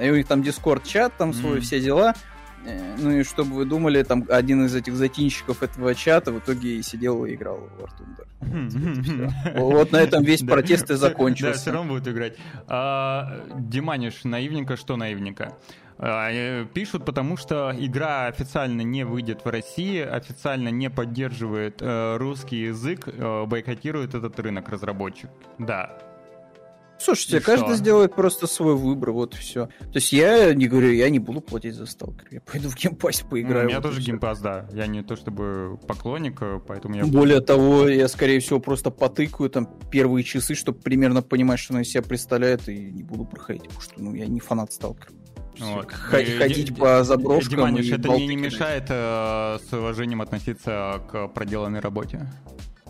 И 0.00 0.10
у 0.10 0.16
них 0.16 0.26
там 0.26 0.40
Discord-чат, 0.42 1.12
там 1.16 1.32
свой, 1.32 1.52
Мгм. 1.54 1.60
все 1.62 1.80
дела. 1.80 2.14
Э, 2.68 2.96
Ну 2.98 3.10
и 3.10 3.22
чтобы 3.24 3.54
вы 3.54 3.64
думали, 3.64 4.02
там 4.02 4.24
один 4.28 4.64
из 4.66 4.74
этих 4.74 4.94
затинщиков 4.94 5.62
этого 5.62 5.94
чата 5.94 6.32
в 6.32 6.38
итоге 6.38 6.76
и 6.76 6.82
сидел 6.82 7.24
и 7.24 7.34
играл 7.34 7.58
в 7.58 7.80
War 7.80 7.88
Thunder. 7.98 9.58
Вот 9.60 9.92
на 9.92 9.98
этом 9.98 10.22
весь 10.22 10.42
протест 10.42 10.90
и 10.90 10.94
закончился. 10.94 11.54
Да, 11.54 11.60
все 11.60 11.70
равно 11.72 11.94
будет 11.94 12.08
играть. 12.08 12.36
А, 12.66 13.40
Диманиш, 13.58 14.24
наивненько, 14.24 14.76
что 14.76 14.96
наивненько? 14.96 15.56
А, 15.98 16.30
э, 16.30 16.64
Пишут, 16.72 17.04
потому 17.04 17.36
что 17.36 17.74
игра 17.76 18.26
официально 18.26 18.82
не 18.82 19.04
выйдет 19.04 19.44
в 19.44 19.48
России, 19.48 20.00
официально 20.00 20.68
не 20.68 20.90
поддерживает 20.90 21.78
э, 21.80 22.16
русский 22.18 22.62
язык, 22.64 23.08
бойкотирует 23.46 24.14
этот 24.14 24.38
рынок 24.38 24.68
разработчик. 24.68 25.30
Да. 25.58 25.98
Слушайте, 27.00 27.36
И 27.36 27.40
каждый 27.40 27.66
что? 27.68 27.76
сделает 27.76 28.14
просто 28.14 28.46
свой 28.46 28.74
выбор, 28.74 29.12
вот 29.12 29.34
все. 29.34 29.66
То 29.66 29.94
есть 29.94 30.12
я 30.12 30.52
не 30.54 30.66
говорю, 30.66 30.90
я 30.92 31.08
не 31.10 31.18
буду 31.18 31.40
платить 31.40 31.74
за 31.74 31.86
сталкер, 31.86 32.26
я 32.32 32.40
пойду 32.40 32.68
в 32.68 32.74
геймпассе 32.76 33.22
Ну, 33.24 33.30
поиграю. 33.30 33.64
у 33.66 33.68
меня 33.68 33.76
вот 33.80 33.84
и 33.86 33.88
тоже 33.88 34.00
всё. 34.00 34.10
геймпас, 34.10 34.40
да. 34.40 34.66
Я 34.72 34.86
не 34.86 35.02
то 35.02 35.14
чтобы 35.16 35.78
поклонник, 35.86 36.38
э, 36.42 36.60
поэтому 36.66 36.96
я... 36.96 37.04
Более 37.06 37.40
того, 37.40 37.88
я, 37.88 38.08
скорее 38.08 38.40
всего, 38.40 38.58
просто 38.60 38.90
потыкаю 38.90 39.48
там 39.48 39.68
первые 39.90 40.24
часы, 40.24 40.54
чтобы 40.54 40.78
примерно 40.80 41.22
понимать, 41.22 41.60
что 41.60 41.74
она 41.74 41.82
из 41.82 41.88
себя 41.90 42.02
представляет, 42.02 42.68
и 42.68 42.76
не 42.90 43.02
буду 43.04 43.24
проходить, 43.24 43.62
потому 43.64 43.80
что 43.80 43.94
ну, 44.02 44.14
я 44.14 44.26
не 44.26 44.40
фанат 44.40 44.72
сталкера. 44.72 45.12
Вот. 45.60 45.86
И- 45.90 46.36
Ходить 46.38 46.68
Ди- 46.68 46.74
по 46.74 47.02
заброшкам 47.04 47.50
Диманиш, 47.56 47.86
и 47.86 47.94
это 47.94 48.10
мне 48.12 48.26
не 48.28 48.36
мешает 48.36 48.84
э, 48.88 49.58
с 49.68 49.72
уважением 49.72 50.20
относиться 50.22 51.00
к 51.10 51.28
проделанной 51.28 51.80
работе. 51.80 52.28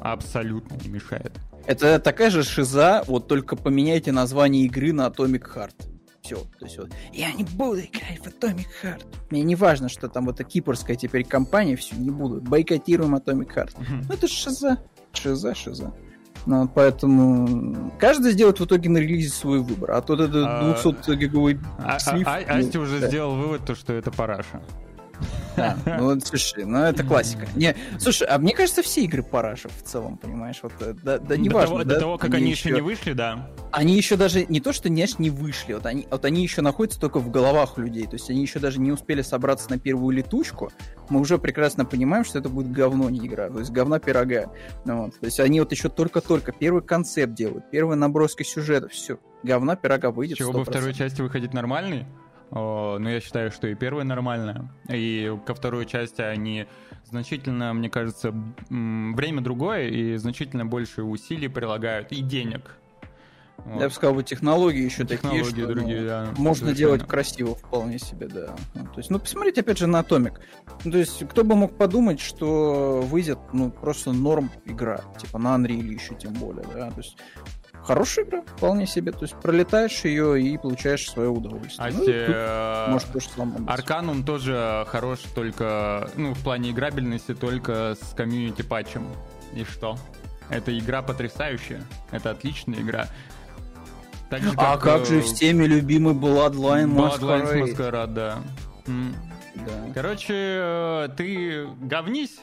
Абсолютно 0.00 0.76
не 0.82 0.88
мешает. 0.90 1.32
Это 1.66 1.98
такая 1.98 2.30
же 2.30 2.42
шиза, 2.42 3.02
вот 3.06 3.28
только 3.28 3.56
поменяйте 3.56 4.12
название 4.12 4.64
игры 4.64 4.92
на 4.92 5.06
Atomic 5.06 5.44
Heart. 5.54 5.74
Все. 6.22 6.36
То 6.58 6.64
есть 6.64 6.78
вот, 6.78 6.90
я 7.12 7.32
не 7.32 7.44
буду 7.44 7.80
играть 7.80 8.18
в 8.18 8.26
Atomic 8.26 8.66
Heart. 8.82 9.04
Мне 9.30 9.42
не 9.42 9.54
важно, 9.54 9.88
что 9.88 10.08
там 10.08 10.26
вот 10.26 10.40
эта 10.40 10.44
кипрская 10.44 10.96
теперь 10.96 11.24
компания, 11.24 11.76
все, 11.76 11.96
не 11.96 12.10
буду. 12.10 12.40
Бойкотируем 12.40 13.14
Atomic 13.16 13.54
Heart. 13.54 13.76
Ну, 14.08 14.14
это 14.14 14.28
шиза. 14.28 14.78
Шиза, 15.12 15.54
шиза. 15.54 15.92
Ну, 16.46 16.68
поэтому 16.68 17.90
каждый 17.98 18.32
сделает 18.32 18.60
в 18.60 18.64
итоге 18.64 18.88
на 18.88 18.98
релизе 18.98 19.28
свой 19.30 19.60
выбор. 19.60 19.90
А 19.92 20.00
тот 20.00 20.20
этот 20.20 20.44
А, 20.46 20.74
200-гиговый 20.82 21.58
А, 21.78 21.98
слив... 21.98 22.26
а- 22.26 22.36
а- 22.46 22.54
ну, 22.54 22.60
Асти 22.60 22.78
уже 22.78 23.00
да. 23.00 23.08
сделал 23.08 23.34
вывод, 23.36 23.64
то, 23.66 23.74
что 23.74 23.92
это 23.92 24.10
параша. 24.10 24.62
Ну, 25.98 26.20
слушай, 26.20 26.64
ну 26.64 26.78
это 26.78 27.02
классика. 27.02 27.46
Не, 27.56 27.74
слушай, 27.98 28.26
а 28.26 28.38
мне 28.38 28.54
кажется, 28.54 28.82
все 28.82 29.02
игры 29.02 29.22
парашев 29.22 29.72
в 29.76 29.82
целом, 29.82 30.16
понимаешь? 30.16 30.58
Вот, 30.62 30.72
э, 30.80 30.94
да, 31.02 31.18
да 31.18 31.26
до, 31.26 31.38
неважно, 31.38 31.68
того, 31.68 31.84
да, 31.84 31.94
до 31.94 32.00
того, 32.00 32.18
как 32.18 32.34
они, 32.34 32.50
еще 32.50 32.70
не 32.70 32.80
вышли, 32.80 33.12
да. 33.12 33.50
Они 33.72 33.96
еще 33.96 34.16
даже 34.16 34.46
не 34.46 34.60
то, 34.60 34.72
что 34.72 34.88
не, 34.88 35.06
не 35.18 35.30
вышли, 35.30 35.74
вот 35.74 35.86
они, 35.86 36.06
вот 36.10 36.24
они 36.24 36.42
еще 36.42 36.62
находятся 36.62 37.00
только 37.00 37.18
в 37.18 37.30
головах 37.30 37.76
людей, 37.78 38.06
то 38.06 38.14
есть 38.14 38.30
они 38.30 38.42
еще 38.42 38.58
даже 38.58 38.80
не 38.80 38.92
успели 38.92 39.22
собраться 39.22 39.70
на 39.70 39.78
первую 39.78 40.16
летучку, 40.16 40.70
мы 41.08 41.20
уже 41.20 41.38
прекрасно 41.38 41.84
понимаем, 41.84 42.24
что 42.24 42.38
это 42.38 42.48
будет 42.48 42.70
говно, 42.70 43.10
не 43.10 43.26
игра, 43.26 43.48
то 43.48 43.58
есть 43.58 43.70
говна 43.70 43.98
пирога. 43.98 44.52
Ну 44.84 45.04
вот. 45.04 45.18
То 45.18 45.26
есть 45.26 45.40
они 45.40 45.60
вот 45.60 45.72
еще 45.72 45.88
только-только 45.88 46.52
первый 46.52 46.82
концепт 46.82 47.34
делают, 47.34 47.70
первые 47.70 47.96
наброски 47.96 48.42
сюжета, 48.42 48.88
все, 48.88 49.18
говна 49.42 49.76
пирога 49.76 50.10
выйдет. 50.10 50.38
Чего 50.38 50.52
бы 50.52 50.60
100%. 50.60 50.64
второй 50.64 50.94
части 50.94 51.20
выходить 51.20 51.52
нормальный? 51.52 52.06
О, 52.50 52.98
ну, 52.98 53.08
я 53.08 53.20
считаю, 53.20 53.50
что 53.50 53.66
и 53.66 53.74
первая 53.74 54.04
нормальная. 54.04 54.70
И 54.88 55.36
ко 55.46 55.54
второй 55.54 55.86
части 55.86 56.22
они 56.22 56.66
значительно, 57.04 57.72
мне 57.74 57.90
кажется, 57.90 58.34
время 58.70 59.42
другое 59.42 59.88
и 59.88 60.16
значительно 60.16 60.64
больше 60.66 61.02
усилий 61.02 61.48
прилагают 61.48 62.12
и 62.12 62.22
денег. 62.22 62.78
Вот. 63.58 63.80
Я 63.80 63.88
бы 63.88 63.94
сказал, 63.94 64.14
вот 64.14 64.24
технологии 64.26 64.84
еще 64.84 65.04
Технологии 65.04 65.42
такие, 65.42 65.64
что 65.64 65.74
другие, 65.74 66.00
ну, 66.00 66.06
да. 66.06 66.28
можно 66.36 66.66
совершенно. 66.66 66.76
делать 66.76 67.06
красиво 67.06 67.54
вполне 67.56 67.98
себе, 67.98 68.28
да. 68.28 68.54
Ну, 68.74 68.84
то 68.84 68.98
есть, 68.98 69.10
ну, 69.10 69.18
посмотрите, 69.18 69.62
опять 69.62 69.78
же, 69.78 69.88
на 69.88 70.00
Atomic. 70.00 70.38
Ну, 70.84 70.92
то 70.92 70.98
есть, 70.98 71.28
кто 71.28 71.42
бы 71.42 71.56
мог 71.56 71.76
подумать, 71.76 72.20
что 72.20 73.00
выйдет, 73.02 73.38
ну, 73.52 73.70
просто 73.70 74.12
норм 74.12 74.50
игра, 74.64 75.00
типа 75.18 75.38
на 75.38 75.56
Unreal 75.56 75.82
еще 75.82 76.14
тем 76.14 76.34
более, 76.34 76.64
да, 76.72 76.90
то 76.90 76.98
есть 76.98 77.18
Хорошая 77.84 78.24
игра, 78.26 78.42
вполне 78.42 78.86
себе. 78.86 79.12
То 79.12 79.22
есть 79.22 79.34
пролетаешь 79.36 80.04
ее 80.04 80.40
и 80.42 80.58
получаешь 80.58 81.08
свое 81.10 81.30
удовольствие. 81.30 81.88
Асти, 81.88 81.98
Ну, 82.00 82.04
тут, 82.04 82.14
э, 82.14 82.86
может, 82.90 83.12
то 83.12 83.20
же 83.20 83.28
самое 83.28 83.58
быть. 83.60 83.68
Арканум 83.70 84.24
тоже 84.24 84.84
хорош 84.88 85.20
только, 85.34 86.10
ну, 86.16 86.34
в 86.34 86.42
плане 86.42 86.70
играбельности, 86.70 87.34
только 87.34 87.96
с 88.00 88.14
комьюнити 88.14 88.62
патчем. 88.62 89.06
И 89.54 89.64
что? 89.64 89.96
Эта 90.50 90.76
игра 90.78 91.02
потрясающая. 91.02 91.82
Это 92.10 92.30
отличная 92.30 92.80
игра. 92.80 93.06
Так 94.30 94.42
же, 94.42 94.50
А 94.56 94.76
как 94.76 95.02
э, 95.02 95.04
же 95.06 95.20
всеми 95.22 95.64
любимый 95.64 96.14
Bloodline 96.14 96.92
Masquerade? 96.94 97.62
Masquerade, 97.64 98.06
да. 98.12 98.38
М. 98.86 99.14
Да. 99.54 99.92
Короче, 99.94 100.34
э, 100.34 101.08
ты 101.16 101.66
говнись. 101.80 102.38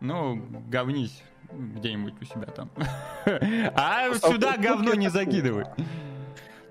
Ну, 0.00 0.40
говнись 0.68 1.22
где-нибудь 1.52 2.14
у 2.20 2.24
себя 2.24 2.46
там. 2.46 2.70
А 3.74 4.14
сюда 4.14 4.56
говно 4.56 4.94
не 4.94 5.08
закидывай. 5.08 5.66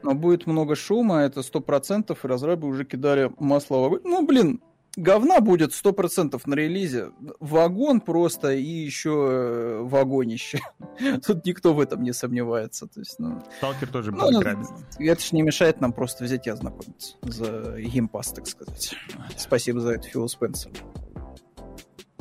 Но 0.03 0.13
будет 0.13 0.45
много 0.47 0.75
шума, 0.75 1.21
это 1.21 1.41
сто 1.41 1.59
процентов, 1.59 2.23
и 2.23 2.27
разрабы 2.27 2.67
уже 2.67 2.85
кидали 2.85 3.31
масло 3.39 3.77
в 3.77 3.83
огонь. 3.85 4.01
Ну, 4.03 4.25
блин, 4.25 4.61
говна 4.95 5.41
будет 5.41 5.73
сто 5.73 5.91
процентов 5.91 6.45
на 6.47 6.53
релизе. 6.53 7.11
Вагон 7.39 7.99
просто 8.01 8.53
и 8.53 8.61
еще 8.63 9.27
э, 9.29 9.79
вагонище. 9.81 10.59
Тут 11.25 11.45
никто 11.45 11.73
в 11.73 11.79
этом 11.79 12.03
не 12.03 12.13
сомневается. 12.13 12.87
То 12.87 12.99
есть, 12.99 13.17
ну, 13.19 13.41
Сталкер 13.57 13.89
тоже 13.89 14.11
Ну, 14.11 14.19
был 14.19 14.31
ну, 14.31 14.39
играбельный. 14.41 14.67
это 14.99 15.21
ж 15.21 15.31
не 15.31 15.41
мешает 15.41 15.81
нам 15.81 15.91
просто 15.93 16.23
взять 16.23 16.47
и 16.47 16.49
ознакомиться 16.51 17.15
за 17.23 17.75
геймпас, 17.79 18.31
так 18.33 18.47
сказать. 18.47 18.95
Спасибо 19.35 19.79
за 19.79 19.93
это, 19.93 20.07
Фил 20.07 20.27
Спенсер. 20.29 20.71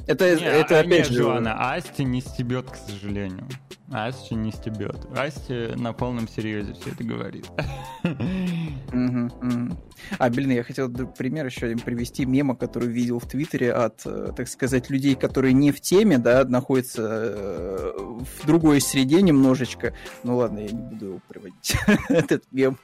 Это, 0.06 0.36
Не, 0.36 0.44
это 0.44 0.78
а, 0.78 0.80
опять 0.80 0.86
нет, 0.86 1.06
же... 1.08 1.22
Джоанна, 1.22 1.74
Асти 1.74 2.04
не 2.04 2.20
стебет, 2.20 2.70
к 2.70 2.76
сожалению. 2.76 3.48
Асти 3.90 4.34
не 4.34 4.52
стебет. 4.52 5.06
Асти 5.16 5.74
на 5.76 5.92
полном 5.92 6.28
серьезе 6.28 6.74
все 6.74 6.90
это 6.90 7.04
говорит. 7.04 7.46
А, 10.18 10.28
блин, 10.28 10.50
я 10.50 10.62
хотел 10.62 10.90
пример 10.90 11.46
еще 11.46 11.66
один 11.66 11.78
привести, 11.78 12.26
мема, 12.26 12.54
который 12.54 12.88
видел 12.88 13.18
в 13.18 13.26
Твиттере 13.26 13.72
от, 13.72 14.02
э, 14.04 14.32
так 14.36 14.46
сказать, 14.46 14.90
людей, 14.90 15.14
которые 15.14 15.54
не 15.54 15.72
в 15.72 15.80
теме, 15.80 16.18
да, 16.18 16.44
находятся 16.44 17.02
э, 17.02 17.92
в 17.96 18.46
другой 18.46 18.82
среде 18.82 19.22
немножечко. 19.22 19.94
Ну 20.22 20.36
ладно, 20.36 20.58
я 20.60 20.68
не 20.68 20.82
буду 20.82 21.06
его 21.06 21.20
приводить, 21.26 21.76
этот 22.10 22.44
мем. 22.52 22.78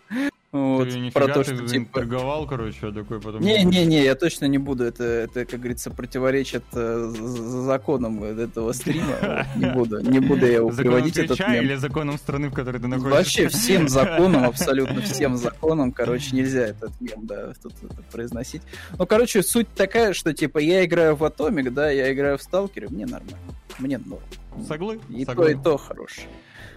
Вот, 0.53 0.91
Ты 0.91 1.11
про 1.13 1.29
то, 1.29 1.43
что 1.43 1.57
типа... 1.57 1.67
заинтриговал, 1.67 2.47
короче, 2.47 2.77
я 2.83 2.93
такой 2.93 3.23
потом... 3.23 3.41
Не-не-не, 3.41 4.05
я 4.05 4.15
точно 4.15 4.45
не 4.45 4.59
буду. 4.59 4.85
Это, 4.85 5.03
это 5.03 5.47
как 5.47 5.61
говорится, 5.61 5.91
противоречит 5.91 6.63
э, 6.75 7.11
законам 7.17 8.23
этого 8.23 8.73
стрима. 8.73 9.47
Не 9.57 9.73
буду, 9.73 10.01
не 10.01 10.21
буду 10.21 10.45
я 10.45 10.57
его 10.57 10.71
Законом 10.71 10.93
приводить, 10.97 11.17
этот 11.17 11.39
мем. 11.41 11.65
или 11.65 11.75
законом 11.77 12.19
страны, 12.19 12.51
в 12.51 12.53
которой 12.53 12.83
ты 12.83 12.87
находишься? 12.87 13.17
Вообще 13.17 13.49
всем 13.49 13.89
законам, 13.89 14.45
абсолютно 14.45 15.01
всем 15.01 15.39
законам, 15.39 15.91
короче, 15.91 16.37
нельзя 16.37 16.67
этот 16.67 17.01
мем, 17.01 17.27
да, 17.27 17.55
тут 17.63 17.73
это 17.83 18.03
произносить. 18.13 18.61
Ну, 18.99 19.07
короче, 19.07 19.43
суть 19.43 19.69
такая, 19.75 20.13
что, 20.13 20.35
типа, 20.35 20.59
я 20.59 20.85
играю 20.85 21.17
в 21.17 21.25
Атомик, 21.25 21.73
да, 21.73 21.91
я 21.91 22.13
играю 22.13 22.37
в 22.37 22.43
Сталкере, 22.43 22.89
мне 22.91 23.07
нормально. 23.07 23.39
Мне 23.79 23.97
норм. 23.97 24.23
Соглы? 24.69 25.01
И 25.09 25.25
Соглы. 25.25 25.47
то, 25.47 25.51
и 25.51 25.63
то 25.63 25.77
хорошо. 25.79 26.23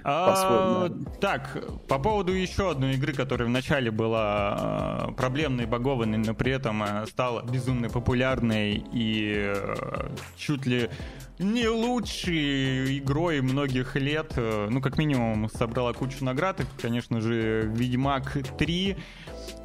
А, 0.07 0.87
так, 1.19 1.63
по 1.87 1.97
поводу 1.97 2.31
еще 2.31 2.69
одной 2.69 2.93
игры, 2.93 3.11
которая 3.11 3.47
вначале 3.47 3.89
была 3.89 5.07
э, 5.09 5.13
проблемной, 5.13 5.65
багованной, 5.65 6.19
но 6.19 6.35
при 6.35 6.51
этом 6.51 6.83
э, 6.83 7.07
стала 7.07 7.41
безумно 7.41 7.89
популярной 7.89 8.85
и 8.93 9.33
э, 9.47 10.09
чуть 10.37 10.67
ли 10.67 10.91
не 11.39 11.67
лучшей 11.67 12.99
игрой 12.99 13.41
многих 13.41 13.95
лет. 13.95 14.33
Ну, 14.35 14.79
как 14.79 14.99
минимум, 14.99 15.49
собрала 15.49 15.91
кучу 15.93 16.23
наград. 16.23 16.59
Это, 16.59 16.69
конечно 16.79 17.19
же, 17.19 17.63
Ведьмак 17.73 18.37
3 18.59 18.97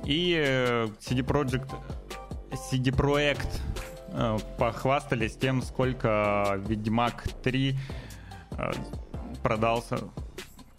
и 0.07 0.87
CD 1.00 1.22
Projekt 1.22 1.70
CD 2.50 2.96
Projekt 2.96 3.61
похвастались 4.57 5.37
тем, 5.37 5.61
сколько 5.61 6.59
Ведьмак 6.66 7.29
3 7.42 7.79
э, 8.53 8.72
продался 9.42 9.98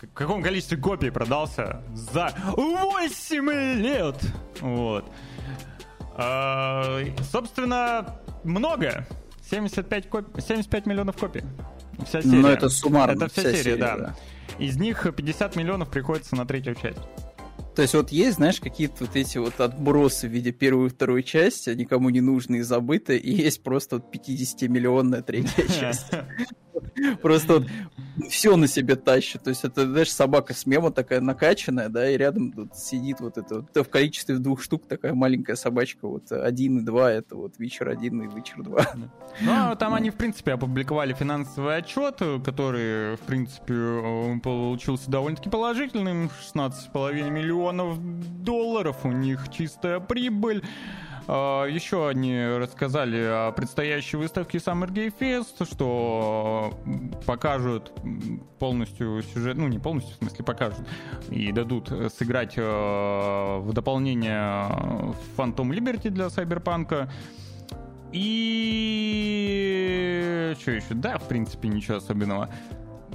в 0.01 0.13
каком 0.13 0.41
количестве 0.41 0.77
копий 0.77 1.09
продался 1.09 1.83
за 1.93 2.33
8 2.55 3.49
лет. 3.81 4.15
Вот. 4.59 5.11
А, 6.15 6.99
собственно, 7.31 8.19
много. 8.43 9.05
75, 9.49 10.07
коп- 10.09 10.39
75 10.39 10.85
миллионов 10.85 11.17
копий. 11.17 11.43
Вся 12.05 12.21
серия. 12.21 12.35
Но 12.37 12.49
это 12.49 12.69
суммарно. 12.69 13.25
Это 13.25 13.29
вся, 13.31 13.41
вся 13.49 13.53
серия, 13.53 13.75
да. 13.75 14.15
Из 14.59 14.77
них 14.77 15.07
50 15.15 15.55
миллионов 15.55 15.89
приходится 15.89 16.35
на 16.35 16.45
третью 16.45 16.75
часть. 16.75 16.99
То 17.75 17.81
есть 17.81 17.93
вот 17.93 18.11
есть, 18.11 18.35
знаешь, 18.35 18.59
какие-то 18.59 19.05
вот 19.05 19.15
эти 19.15 19.37
вот 19.37 19.59
отбросы 19.61 20.27
в 20.27 20.31
виде 20.31 20.51
первой 20.51 20.87
и 20.87 20.89
второй 20.89 21.23
части, 21.23 21.69
никому 21.69 22.09
не 22.09 22.19
нужные 22.19 22.63
забытые, 22.65 23.17
и 23.19 23.31
есть 23.33 23.63
просто 23.63 23.95
вот 23.97 24.13
50-миллионная 24.13 25.21
третья 25.21 25.67
часть. 25.79 26.07
Просто 27.21 27.59
вот 27.59 27.67
все 28.29 28.55
на 28.55 28.67
себе 28.67 28.95
тащит. 28.95 29.43
То 29.43 29.49
есть 29.49 29.63
это, 29.63 29.85
знаешь, 29.85 30.11
собака 30.11 30.53
с 30.53 30.65
мема 30.65 30.91
такая 30.91 31.21
накачанная, 31.21 31.89
да, 31.89 32.09
и 32.09 32.17
рядом 32.17 32.51
тут 32.51 32.75
сидит 32.75 33.19
вот 33.19 33.37
это 33.37 33.83
в 33.83 33.89
количестве 33.89 34.37
двух 34.37 34.61
штук 34.61 34.87
такая 34.87 35.13
маленькая 35.13 35.55
собачка, 35.55 36.07
вот 36.07 36.31
один 36.31 36.79
и 36.79 36.81
два, 36.81 37.11
это 37.11 37.35
вот 37.35 37.57
вечер 37.57 37.89
один 37.89 38.21
и 38.21 38.35
вечер 38.35 38.63
два. 38.63 38.85
Ну, 39.39 39.51
а 39.51 39.75
там 39.75 39.93
они, 39.93 40.09
в 40.09 40.15
принципе, 40.15 40.53
опубликовали 40.53 41.13
финансовый 41.13 41.77
отчет, 41.77 42.21
который, 42.43 43.15
в 43.15 43.21
принципе, 43.21 44.39
получился 44.43 45.09
довольно-таки 45.09 45.49
положительным. 45.49 46.29
16,5 46.53 47.29
миллионов 47.29 47.97
долларов 48.43 49.05
у 49.05 49.11
них 49.11 49.49
чистая 49.49 49.99
прибыль. 49.99 50.63
А, 51.27 51.65
Еще 51.65 52.07
они 52.07 52.37
рассказали 52.57 53.17
о 53.17 53.51
предстоящей 53.51 54.17
выставке 54.17 54.57
Summer 54.57 54.89
Game 54.89 55.13
Fest, 55.17 55.65
что 55.71 56.73
покажут 57.25 57.91
полностью 58.59 59.21
сюжет, 59.21 59.57
ну 59.57 59.67
не 59.67 59.79
полностью, 59.79 60.15
в 60.15 60.17
смысле 60.19 60.45
покажут, 60.45 60.87
и 61.29 61.51
дадут 61.51 61.91
сыграть 62.17 62.53
э, 62.57 62.61
в 62.61 63.73
дополнение 63.73 64.69
Phantom 65.37 65.69
Liberty 65.69 66.09
для 66.09 66.25
Cyberpunk. 66.27 67.09
И 68.13 69.51
что 70.59 70.71
еще? 70.71 70.93
Да, 70.93 71.17
в 71.17 71.27
принципе, 71.27 71.69
ничего 71.69 71.97
особенного. 71.97 72.49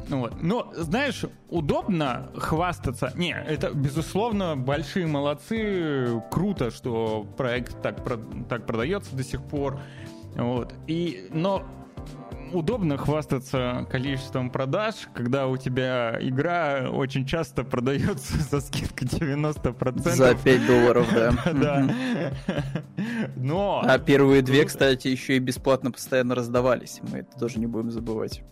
Ну 0.08 0.20
вот. 0.20 0.42
Но, 0.42 0.72
знаешь, 0.74 1.24
удобно 1.48 2.30
хвастаться. 2.36 3.12
Не, 3.16 3.32
это, 3.32 3.70
безусловно, 3.70 4.56
большие 4.56 5.06
молодцы. 5.06 6.22
Круто, 6.30 6.70
что 6.70 7.26
проект 7.36 7.80
так, 7.82 7.96
так 8.48 8.66
продается 8.66 9.16
до 9.16 9.24
сих 9.24 9.42
пор. 9.42 9.80
Вот. 10.36 10.74
И, 10.86 11.28
но 11.32 11.64
удобно 12.52 12.96
хвастаться 12.96 13.86
количеством 13.90 14.50
продаж, 14.50 14.94
когда 15.14 15.46
у 15.46 15.56
тебя 15.56 16.16
игра 16.20 16.88
очень 16.90 17.26
часто 17.26 17.64
продается 17.64 18.36
за 18.50 18.60
скидкой 18.60 19.08
90%. 19.08 19.98
За 19.98 20.34
5 20.34 20.66
долларов, 20.66 21.06
да. 21.12 21.94
Но... 23.36 23.82
А 23.84 23.98
первые 23.98 24.42
две, 24.42 24.64
кстати, 24.64 25.08
еще 25.08 25.36
и 25.36 25.38
бесплатно 25.38 25.90
постоянно 25.90 26.34
раздавались. 26.34 27.00
Мы 27.10 27.18
это 27.18 27.38
тоже 27.38 27.58
не 27.58 27.66
будем 27.66 27.90
забывать. 27.90 28.42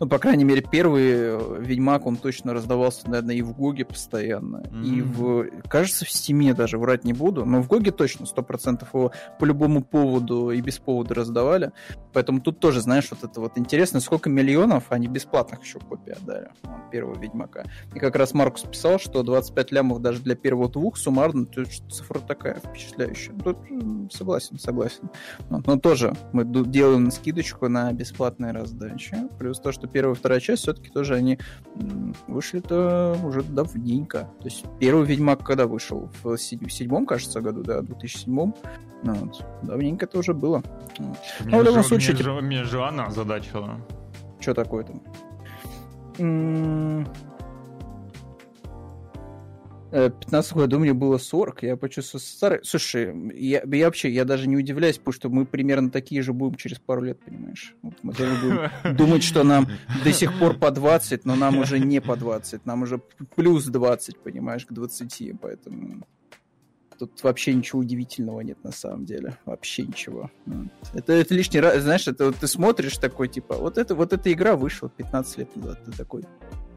Ну, 0.00 0.06
по 0.08 0.18
крайней 0.18 0.44
мере, 0.44 0.62
первый 0.62 1.04
э, 1.12 1.56
Ведьмак, 1.60 2.06
он 2.06 2.16
точно 2.16 2.52
раздавался, 2.52 3.08
наверное, 3.08 3.34
и 3.36 3.42
в 3.42 3.52
Гоге 3.56 3.84
постоянно. 3.84 4.62
И 4.72 5.02
Мгм. 5.02 5.12
в... 5.12 5.46
Кажется, 5.68 6.04
в 6.04 6.10
Стиме 6.10 6.54
даже 6.54 6.78
врать 6.78 7.04
не 7.04 7.12
буду. 7.12 7.44
Но 7.44 7.62
в 7.62 7.68
Гоге 7.68 7.90
точно, 7.90 8.26
сто 8.26 8.42
процентов 8.42 8.94
его 8.94 9.12
по 9.38 9.44
любому 9.44 9.82
поводу 9.82 10.50
и 10.50 10.60
без 10.60 10.78
повода 10.78 11.14
раздавали. 11.14 11.72
Поэтому 12.12 12.40
тут 12.40 12.60
тоже, 12.60 12.80
знаешь, 12.80 13.08
вот 13.10 13.24
это 13.24 13.40
вот 13.40 13.58
интересно, 13.58 14.00
сколько 14.00 14.30
миллионов 14.30 14.84
они 14.90 15.08
бесплатных 15.08 15.62
еще 15.62 15.78
копий 15.80 16.12
отдали. 16.12 16.50
вот, 16.62 16.90
Первого 16.90 17.18
Ведьмака. 17.18 17.64
И 17.94 17.98
как 17.98 18.16
раз 18.16 18.34
Маркус 18.34 18.62
писал, 18.62 18.98
что 18.98 19.22
25 19.22 19.72
лямов 19.72 20.00
даже 20.00 20.20
для 20.20 20.34
первого 20.36 20.68
двух 20.68 20.96
суммарно, 20.96 21.46
то 21.46 21.60
есть 21.60 21.82
цифра 21.90 22.20
такая 22.20 22.56
впечатляющая. 22.56 23.34
Тут 23.42 23.58
согласен, 24.12 24.58
согласен. 24.58 25.10
Вот, 25.48 25.66
Но 25.66 25.78
тоже 25.78 26.14
мы 26.32 26.44
делаем 26.44 27.10
скидочку 27.10 27.68
на 27.68 27.92
бесплатные 27.92 28.52
раздачи. 28.52 29.16
Плюс 29.38 29.58
то, 29.64 29.72
что 29.72 29.88
первая 29.88 30.14
и 30.14 30.18
вторая 30.18 30.38
часть 30.40 30.62
все-таки 30.62 30.90
тоже 30.90 31.14
они 31.14 31.38
вышли-то 32.28 33.18
уже 33.24 33.42
давненько. 33.42 34.30
То 34.40 34.44
есть 34.44 34.64
первый 34.78 35.06
Ведьмак 35.06 35.42
когда 35.42 35.66
вышел? 35.66 36.10
В 36.22 36.36
се- 36.36 36.56
в 36.58 36.70
седьмом, 36.70 37.06
кажется, 37.06 37.40
году, 37.40 37.62
да, 37.64 37.80
в 37.80 37.86
2007. 37.86 38.52
Ну, 39.02 39.14
вот. 39.14 39.44
Давненько 39.62 40.04
это 40.04 40.18
уже 40.18 40.34
было. 40.34 40.62
Вот. 40.98 41.16
Меня 41.44 41.56
Ну, 41.56 41.62
в 41.62 41.64
любом 41.66 41.82
случае, 41.84 42.14
меня 42.14 42.24
Жо- 42.24 42.40
Меня 42.42 42.64
Жоанна 42.64 43.06
озадачила. 43.06 43.80
Что 44.40 44.54
такое 44.54 44.84
там? 44.84 45.02
М, 49.94 50.10
15 50.10 50.52
э, 50.52 50.54
году 50.56 50.78
мне 50.80 50.92
было 50.92 51.18
40, 51.18 51.62
я 51.62 51.76
почувствовал 51.76 52.20
старый. 52.20 52.60
Слушай, 52.64 53.14
я, 53.34 53.62
я 53.64 53.86
вообще, 53.86 54.10
я 54.10 54.24
даже 54.24 54.48
не 54.48 54.56
удивляюсь, 54.56 54.98
потому 54.98 55.12
что 55.14 55.28
мы 55.28 55.46
примерно 55.46 55.90
такие 55.90 56.22
же 56.22 56.32
будем 56.32 56.56
через 56.56 56.80
пару 56.80 57.02
лет, 57.02 57.20
понимаешь? 57.24 57.76
Вот 57.82 57.94
мы 58.02 58.12
даже 58.12 58.34
будем 58.34 58.96
думать, 58.96 59.22
что 59.22 59.44
нам 59.44 59.68
до 60.02 60.12
сих 60.12 60.36
пор 60.38 60.58
по 60.58 60.72
20, 60.72 61.24
но 61.24 61.36
нам 61.36 61.58
уже 61.58 61.78
не 61.78 62.00
по 62.00 62.16
20, 62.16 62.66
нам 62.66 62.82
уже 62.82 63.00
плюс 63.36 63.66
20, 63.66 64.18
понимаешь, 64.18 64.66
к 64.66 64.72
20, 64.72 65.40
поэтому... 65.40 66.04
Тут 66.96 67.24
вообще 67.24 67.52
ничего 67.54 67.80
удивительного 67.80 68.40
нет 68.42 68.62
на 68.62 68.70
самом 68.70 69.04
деле. 69.04 69.36
Вообще 69.46 69.82
ничего. 69.82 70.30
Это, 70.92 71.12
это 71.12 71.34
лишний 71.34 71.58
раз, 71.58 71.82
знаешь, 71.82 72.06
это 72.06 72.26
вот 72.26 72.36
ты 72.36 72.46
смотришь 72.46 72.98
такой, 72.98 73.26
типа, 73.26 73.56
вот 73.56 73.78
это 73.78 73.96
вот 73.96 74.12
эта 74.12 74.32
игра 74.32 74.54
вышла 74.54 74.88
15 74.88 75.38
лет 75.38 75.56
назад. 75.56 75.84
Ты 75.84 75.90
такой, 75.90 76.22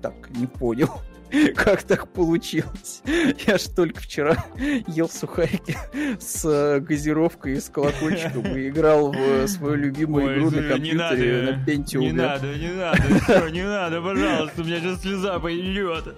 так, 0.02 0.30
не 0.32 0.48
понял. 0.48 0.90
Как 1.56 1.84
так 1.84 2.08
получилось? 2.08 3.02
Я 3.46 3.58
ж 3.58 3.64
только 3.76 4.00
вчера 4.00 4.46
ел 4.88 5.10
сухарики 5.10 5.78
с 6.20 6.46
э, 6.46 6.80
газировкой 6.80 7.54
и 7.54 7.60
с 7.60 7.70
колокольчиком 7.70 8.46
и 8.56 8.70
играл 8.70 9.12
в 9.12 9.48
свою 9.48 9.76
любимую 9.76 10.28
Ой, 10.28 10.38
игру 10.38 10.52
на 10.52 10.70
компьютере 10.70 11.42
на 11.42 11.66
Pentium. 11.66 12.00
Не 12.00 12.12
надо, 12.12 12.56
не 12.56 12.72
надо, 12.72 13.52
не 13.52 13.64
надо, 13.64 14.02
пожалуйста, 14.02 14.62
у 14.62 14.66
меня 14.66 14.80
сейчас 14.80 15.02
слеза 15.02 15.40
пойдет. 15.40 16.16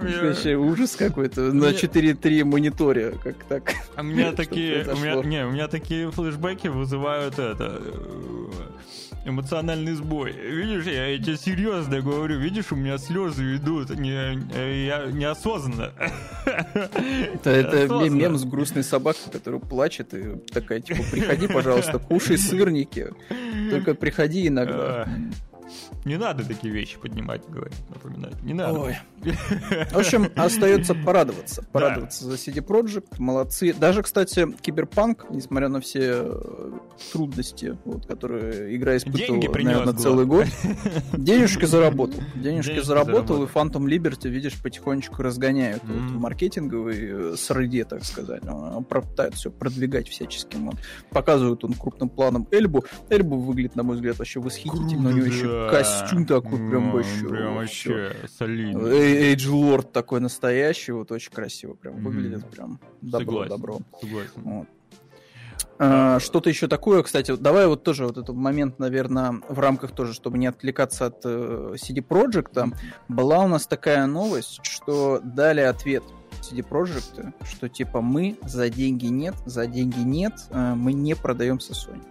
Вообще 0.00 0.54
ужас 0.56 0.96
какой-то 0.96 1.52
на 1.52 1.66
4.3 1.66 2.44
мониторе, 2.44 3.14
как 3.22 3.44
так. 3.44 3.74
А 3.94 4.00
у 4.00 4.04
меня 4.04 4.32
такие, 4.36 4.84
у 4.84 4.96
меня, 4.96 5.14
не, 5.22 5.46
у 5.46 5.50
меня 5.50 5.68
такие 5.68 6.10
флешбеки 6.10 6.68
вызывают 6.68 7.38
это 7.38 7.80
э, 7.80 8.48
эмоциональный 9.24 9.94
сбой. 9.94 10.32
Видишь, 10.32 10.86
я 10.86 11.16
тебе 11.18 11.36
серьезно 11.36 12.00
говорю, 12.00 12.38
видишь, 12.38 12.72
у 12.72 12.76
меня 12.76 12.98
слезы 12.98 13.56
идут, 13.56 13.90
не, 13.90 14.12
я 14.86 15.06
неосознанно. 15.06 15.92
Это, 17.44 17.50
это 17.50 18.08
мем 18.08 18.36
с 18.36 18.44
грустной 18.44 18.84
собакой, 18.84 19.32
которая 19.32 19.60
плачет 19.60 20.14
и 20.14 20.36
такая, 20.52 20.80
типа, 20.80 21.02
приходи, 21.10 21.48
пожалуйста, 21.48 21.98
кушай 21.98 22.38
сырники, 22.38 23.10
только 23.70 23.94
приходи 23.94 24.48
иногда. 24.48 25.08
Не 26.04 26.18
надо 26.18 26.44
такие 26.44 26.72
вещи 26.72 26.98
поднимать, 26.98 27.48
говорить, 27.48 27.78
напоминать. 27.88 28.42
Не 28.42 28.52
надо. 28.52 28.78
Ой. 28.78 28.96
В 29.90 29.96
общем, 29.96 30.30
остается 30.36 30.94
порадоваться. 30.94 31.64
Порадоваться 31.72 32.26
да. 32.26 32.32
за 32.32 32.36
CD 32.36 32.64
Projekt. 32.64 33.06
Молодцы. 33.18 33.72
Даже, 33.72 34.02
кстати, 34.02 34.46
Киберпанк, 34.60 35.26
несмотря 35.30 35.68
на 35.68 35.80
все 35.80 36.24
э, 36.26 36.70
трудности, 37.12 37.78
вот, 37.86 38.06
которые 38.06 38.76
игра 38.76 38.98
испытывала, 38.98 39.40
Деньги 39.40 39.62
наверное, 39.62 39.94
целый 39.94 40.26
год. 40.26 40.46
Денежки 41.14 41.64
заработал. 41.64 42.20
Денежки, 42.34 42.68
Денежки 42.68 42.84
заработал, 42.84 43.38
заработал, 43.38 43.44
и 43.44 43.46
Phantom 43.46 43.84
Liberty, 43.86 44.28
видишь, 44.28 44.60
потихонечку 44.60 45.22
разгоняют 45.22 45.82
mm-hmm. 45.84 46.08
вот, 46.08 46.20
маркетинговый 46.20 47.32
э, 47.32 47.36
среде, 47.38 47.84
так 47.84 48.04
сказать. 48.04 48.42
Пытаются 48.88 49.38
все 49.38 49.50
продвигать 49.50 50.08
всячески. 50.08 50.56
Вот. 50.56 50.76
Показывают 51.10 51.64
он 51.64 51.72
крупным 51.72 52.10
планом 52.10 52.46
Эльбу. 52.50 52.84
Эльбу 53.08 53.38
выглядит, 53.38 53.74
на 53.74 53.84
мой 53.84 53.96
взгляд, 53.96 54.18
вообще 54.18 54.40
восхитительно. 54.40 55.08
У 55.08 55.12
него 55.12 55.26
еще 55.26 55.70
костюм 55.70 55.93
такой 56.26 56.58
прям 56.70 56.92
вообще. 56.92 57.28
Прям 57.28 57.54
вообще 57.56 58.16
солидный. 58.38 58.90
Эйдж 58.92 59.48
Лорд 59.48 59.92
такой 59.92 60.20
настоящий, 60.20 60.92
вот 60.92 61.12
очень 61.12 61.32
красиво 61.32 61.74
прям 61.74 62.02
выглядит, 62.02 62.48
прям 62.50 62.80
добро, 63.00 63.46
добро. 63.46 63.78
Согласен. 64.00 64.66
А, 65.78 66.20
что-то 66.20 66.50
еще 66.50 66.68
такое, 66.68 67.02
кстати, 67.02 67.34
давай 67.36 67.66
вот 67.66 67.82
тоже 67.82 68.06
вот 68.06 68.16
этот 68.16 68.36
момент, 68.36 68.78
наверное, 68.78 69.40
в 69.48 69.58
рамках 69.58 69.90
тоже, 69.90 70.14
чтобы 70.14 70.38
не 70.38 70.46
отвлекаться 70.46 71.06
от 71.06 71.22
э, 71.24 71.74
CD 71.74 72.04
Projekt, 72.06 72.72
была 73.08 73.40
у 73.40 73.48
нас 73.48 73.66
такая 73.66 74.06
новость, 74.06 74.60
что 74.62 75.20
дали 75.22 75.60
ответ 75.60 76.04
CD 76.40 76.66
Projekt, 76.66 77.32
что 77.44 77.68
типа 77.68 78.00
мы 78.00 78.36
за 78.42 78.68
деньги 78.68 79.06
нет, 79.06 79.34
за 79.46 79.66
деньги 79.66 80.00
нет, 80.00 80.34
э, 80.50 80.74
мы 80.74 80.92
не 80.92 81.16
продаемся 81.16 81.72
Sony. 81.72 82.02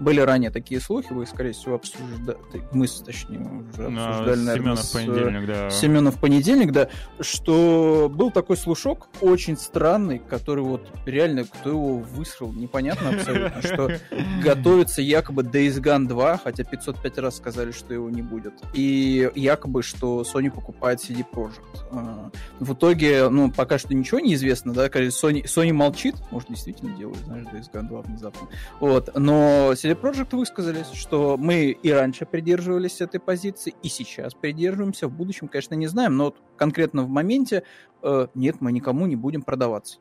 Были 0.00 0.20
ранее 0.20 0.50
такие 0.50 0.80
слухи, 0.80 1.12
вы, 1.12 1.26
скорее 1.26 1.52
всего, 1.52 1.76
обсуждали, 1.76 2.38
мы, 2.72 2.86
точнее, 2.86 3.38
уже 3.38 3.88
ну, 3.88 4.04
обсуждали, 4.04 4.40
наверное, 4.40 4.76
Семенов 4.76 4.80
с... 4.80 4.90
понедельник, 4.90 5.46
да. 5.46 5.70
Семенов 5.70 6.20
понедельник, 6.20 6.72
да, 6.72 6.88
что 7.20 8.10
был 8.12 8.30
такой 8.30 8.56
слушок 8.56 9.08
очень 9.20 9.56
странный, 9.56 10.18
который 10.18 10.64
вот 10.64 10.86
реально, 11.04 11.44
кто 11.44 11.70
его 11.70 11.98
высрал, 11.98 12.52
непонятно 12.52 13.10
абсолютно, 13.10 13.62
что 13.62 13.90
готовится 14.42 15.02
якобы 15.02 15.42
Days 15.42 15.80
Gone 15.80 16.06
2, 16.06 16.38
хотя 16.38 16.64
505 16.64 17.18
раз 17.18 17.36
сказали, 17.36 17.70
что 17.72 17.94
его 17.94 18.10
не 18.10 18.22
будет, 18.22 18.54
и 18.74 19.30
якобы, 19.34 19.82
что 19.82 20.22
Sony 20.22 20.50
покупает 20.50 21.00
CD 21.00 21.24
Projekt. 21.30 21.60
А, 21.90 22.30
в 22.60 22.74
итоге, 22.74 23.28
ну, 23.28 23.50
пока 23.50 23.78
что 23.78 23.94
ничего 23.94 24.20
не 24.20 24.34
известно, 24.34 24.72
да, 24.72 24.86
Sony, 24.86 25.44
Sony 25.44 25.72
молчит, 25.72 26.16
может, 26.30 26.48
действительно 26.48 26.96
делают, 26.96 27.18
знаешь, 27.26 27.46
Days 27.46 27.70
Gone 27.72 27.88
2 27.88 28.02
внезапно, 28.02 28.48
вот, 28.80 29.10
но 29.16 29.65
CD 29.72 29.98
Projekt 30.00 30.36
высказались, 30.36 30.90
что 30.92 31.36
мы 31.36 31.70
и 31.70 31.90
раньше 31.90 32.26
придерживались 32.26 33.00
этой 33.00 33.20
позиции, 33.20 33.74
и 33.82 33.88
сейчас 33.88 34.34
придерживаемся, 34.34 35.08
в 35.08 35.12
будущем, 35.12 35.48
конечно, 35.48 35.74
не 35.74 35.86
знаем, 35.86 36.16
но 36.16 36.26
вот 36.26 36.36
конкретно 36.56 37.02
в 37.02 37.08
моменте 37.08 37.62
э, 38.02 38.26
нет, 38.34 38.56
мы 38.60 38.72
никому 38.72 39.06
не 39.06 39.16
будем 39.16 39.42
продаваться. 39.42 39.98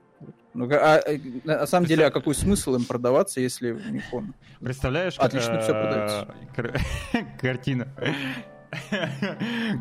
Ну, 0.54 0.70
а, 0.72 1.00
а, 1.00 1.20
на 1.44 1.68
самом 1.68 1.86
деле, 1.86 2.06
а 2.06 2.12
какой 2.12 2.34
смысл 2.34 2.76
им 2.76 2.86
продаваться, 2.86 3.42
если 3.42 3.78
них 3.92 4.04
он... 4.14 4.34
Представляешь, 4.62 5.18
отлично 5.18 5.60
все 5.60 5.72
продается. 5.72 6.36
Картина. 7.42 7.88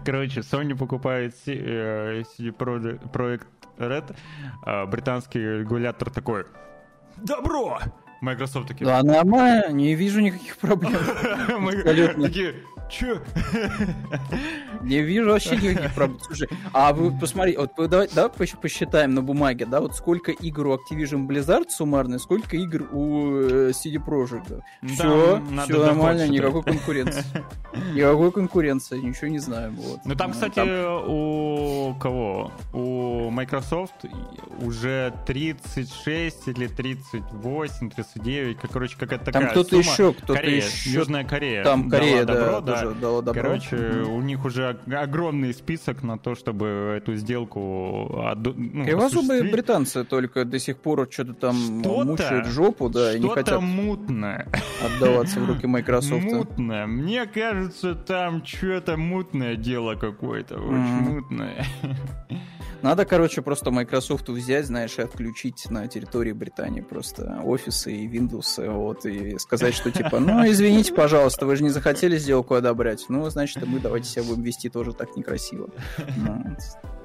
Короче, 0.04 0.40
Sony 0.40 0.76
покупает 0.76 1.34
CD 1.46 2.56
Projekt 2.56 3.46
Red, 3.78 4.16
а 4.64 4.86
британский 4.86 5.38
регулятор 5.38 6.10
такой. 6.10 6.44
Добро! 7.16 7.78
Microsoft 8.28 8.68
такие... 8.68 8.86
Да, 8.86 9.02
нормально, 9.02 9.72
не 9.72 9.94
вижу 9.94 10.20
никаких 10.20 10.56
проблем. 10.56 10.94
Мы 11.58 11.82
такие, 11.82 12.54
Че? 12.88 13.20
Не 14.82 15.00
вижу 15.00 15.30
вообще 15.30 15.56
никаких 15.56 15.94
проблем. 15.94 16.20
Слушай, 16.20 16.48
а 16.72 16.92
вы 16.92 17.16
посмотри, 17.18 17.56
вот 17.56 17.72
давай, 17.76 18.08
давай 18.14 18.30
посчитаем 18.30 19.14
на 19.14 19.22
бумаге, 19.22 19.66
да, 19.66 19.80
вот 19.80 19.96
сколько 19.96 20.32
игр 20.32 20.66
у 20.66 20.74
Activision 20.74 21.26
Blizzard 21.26 21.70
суммарно, 21.70 22.18
сколько 22.18 22.56
игр 22.56 22.88
у 22.92 23.40
э, 23.40 23.70
CD 23.70 23.96
Projekt. 23.96 24.60
Все, 24.82 25.42
все 25.64 25.86
нормально, 25.86 26.28
никакой 26.28 26.62
конкуренции. 26.62 27.24
Никакой 27.94 28.32
конкуренции, 28.32 28.98
ничего 28.98 29.28
не 29.28 29.38
знаем. 29.38 29.74
Вот. 29.76 30.00
Ну 30.04 30.14
там, 30.14 30.32
кстати, 30.32 30.60
у 30.60 31.94
кого? 31.94 32.52
У 32.72 33.30
Microsoft 33.30 34.04
уже 34.60 35.14
36 35.26 36.48
или 36.48 36.66
38, 36.66 37.90
39, 38.14 38.58
короче, 38.72 38.96
какая-то 38.98 39.24
такая 39.24 39.42
Там 39.42 39.50
кто-то 39.50 39.76
еще, 39.76 40.12
кто-то 40.12 40.40
еще. 40.40 40.90
Южная 40.90 41.24
Корея. 41.24 41.64
Там 41.64 41.90
Корея, 41.90 42.24
да, 42.24 42.60
да, 42.60 42.74
тоже 42.74 42.94
дало 42.94 43.22
добро. 43.22 43.42
Короче, 43.42 43.76
mm-hmm. 43.76 44.04
у 44.04 44.20
них 44.22 44.44
уже 44.44 44.78
огромный 44.86 45.52
список 45.52 46.02
на 46.02 46.18
то, 46.18 46.34
чтобы 46.34 46.94
эту 46.96 47.16
сделку 47.16 48.34
ну, 48.36 48.84
Кривозубые 48.84 49.42
британцы 49.42 50.04
только 50.04 50.44
до 50.44 50.58
сих 50.58 50.78
пор 50.78 51.08
что-то 51.10 51.34
там 51.34 51.56
что 51.80 52.04
мучают 52.04 52.46
жопу, 52.46 52.88
да, 52.88 53.14
и 53.14 53.20
не 53.20 53.28
хотят 53.28 53.60
мутное. 53.60 54.46
отдаваться 54.84 55.40
в 55.40 55.46
руки 55.46 55.66
Microsoft. 55.66 56.24
Мутное. 56.24 56.86
Мне 56.86 57.26
кажется, 57.26 57.94
там 57.94 58.44
что-то 58.44 58.96
мутное 58.96 59.56
дело 59.56 59.96
какое-то, 59.96 60.56
очень 60.56 60.76
mm-hmm. 60.76 61.10
мутное. 61.10 61.66
Надо, 62.84 63.06
короче, 63.06 63.40
просто 63.40 63.70
Microsoft 63.70 64.28
взять, 64.28 64.66
знаешь, 64.66 64.98
и 64.98 65.02
отключить 65.02 65.70
на 65.70 65.88
территории 65.88 66.32
Британии 66.32 66.82
просто 66.82 67.40
офисы 67.42 67.94
и 67.94 68.06
Windows, 68.06 68.70
вот, 68.70 69.06
и 69.06 69.38
сказать, 69.38 69.72
что 69.72 69.90
типа, 69.90 70.20
ну, 70.20 70.46
извините, 70.46 70.92
пожалуйста, 70.92 71.46
вы 71.46 71.56
же 71.56 71.62
не 71.62 71.70
захотели 71.70 72.18
сделку 72.18 72.52
одобрять, 72.52 73.06
ну, 73.08 73.30
значит, 73.30 73.66
мы 73.66 73.80
давайте 73.80 74.10
себя 74.10 74.24
будем 74.24 74.42
вести 74.42 74.68
тоже 74.68 74.92
так 74.92 75.16
некрасиво. 75.16 75.70
Ну, 76.18 76.56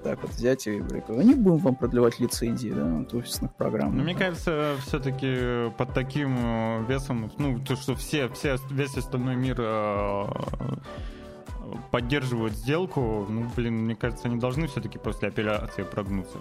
так 0.04 0.22
вот 0.22 0.32
взять 0.32 0.68
и 0.68 0.82
ну, 1.08 1.22
не 1.22 1.36
будем 1.36 1.60
вам 1.60 1.76
продлевать 1.76 2.20
лицензии, 2.20 2.72
да, 2.72 3.00
от 3.00 3.14
офисных 3.14 3.56
программ. 3.56 3.96
Но 3.96 4.04
мне 4.04 4.16
кажется, 4.16 4.76
все-таки 4.86 5.72
под 5.78 5.94
таким 5.94 6.86
весом, 6.88 7.32
ну, 7.38 7.58
то, 7.58 7.78
что 7.78 7.96
все, 7.96 8.28
все, 8.28 8.58
весь 8.70 8.98
остальной 8.98 9.38
мир 9.38 9.56
э, 9.60 10.26
поддерживают 11.92 12.54
сделку, 12.54 13.26
ну, 13.30 13.50
блин, 13.56 13.86
мне 13.86 13.96
кажется, 13.96 14.28
они 14.28 14.40
должны 14.40 14.68
все-таки 14.68 14.98
после 14.98 15.28
операции 15.28 15.84
прогнуться. 15.84 16.38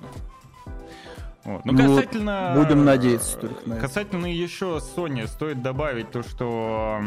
Вот. 1.45 1.65
Но 1.65 1.73
ну, 1.73 1.97
касательно... 1.97 2.53
Будем 2.55 2.85
надеяться 2.85 3.39
только 3.39 3.69
на 3.69 3.75
это. 3.75 3.81
Касательно 3.81 4.27
еще 4.27 4.81
Sony, 4.97 5.27
стоит 5.27 5.63
добавить 5.63 6.11
то, 6.11 6.23
что 6.23 7.01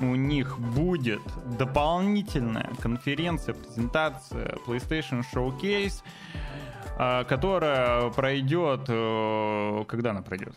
у 0.00 0.14
них 0.16 0.58
будет 0.58 1.22
дополнительная 1.58 2.70
конференция, 2.80 3.54
презентация 3.54 4.56
PlayStation 4.66 5.22
Showcase, 5.32 6.02
а, 6.98 7.22
которая 7.24 8.10
пройдет... 8.10 8.86
Э, 8.88 9.84
когда 9.86 10.10
она 10.10 10.22
пройдет? 10.22 10.54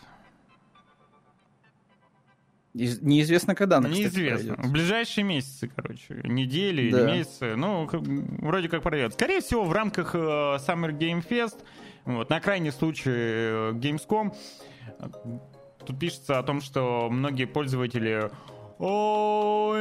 Неизвестно, 2.77 3.55
когда 3.55 3.77
она, 3.77 3.89
Неизвестно. 3.89 4.53
Кстати, 4.53 4.67
в 4.67 4.71
ближайшие 4.71 5.23
месяцы, 5.23 5.71
короче. 5.73 6.21
Недели 6.23 6.91
да. 6.91 6.99
или 6.99 7.17
месяцы. 7.17 7.55
Ну, 7.55 7.87
вроде 8.41 8.69
как 8.69 8.83
пройдет. 8.83 9.13
Скорее 9.13 9.41
всего, 9.41 9.63
в 9.63 9.71
рамках 9.73 10.13
э, 10.13 10.17
Summer 10.17 10.91
Game 10.97 11.25
Fest, 11.27 11.57
вот, 12.05 12.29
на 12.29 12.39
крайний 12.39 12.71
случай 12.71 13.09
э, 13.09 13.71
Gamescom, 13.73 14.33
тут 15.85 15.99
пишется 15.99 16.39
о 16.39 16.43
том, 16.43 16.61
что 16.61 17.09
многие 17.09 17.45
пользователи 17.45 18.29
о, 18.79 19.75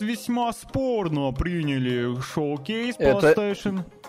весьма 0.00 0.52
спорно 0.52 1.32
приняли 1.32 2.20
шоу-кейс 2.20 2.96
PlayStation. 2.96 3.80
Это 3.80 3.99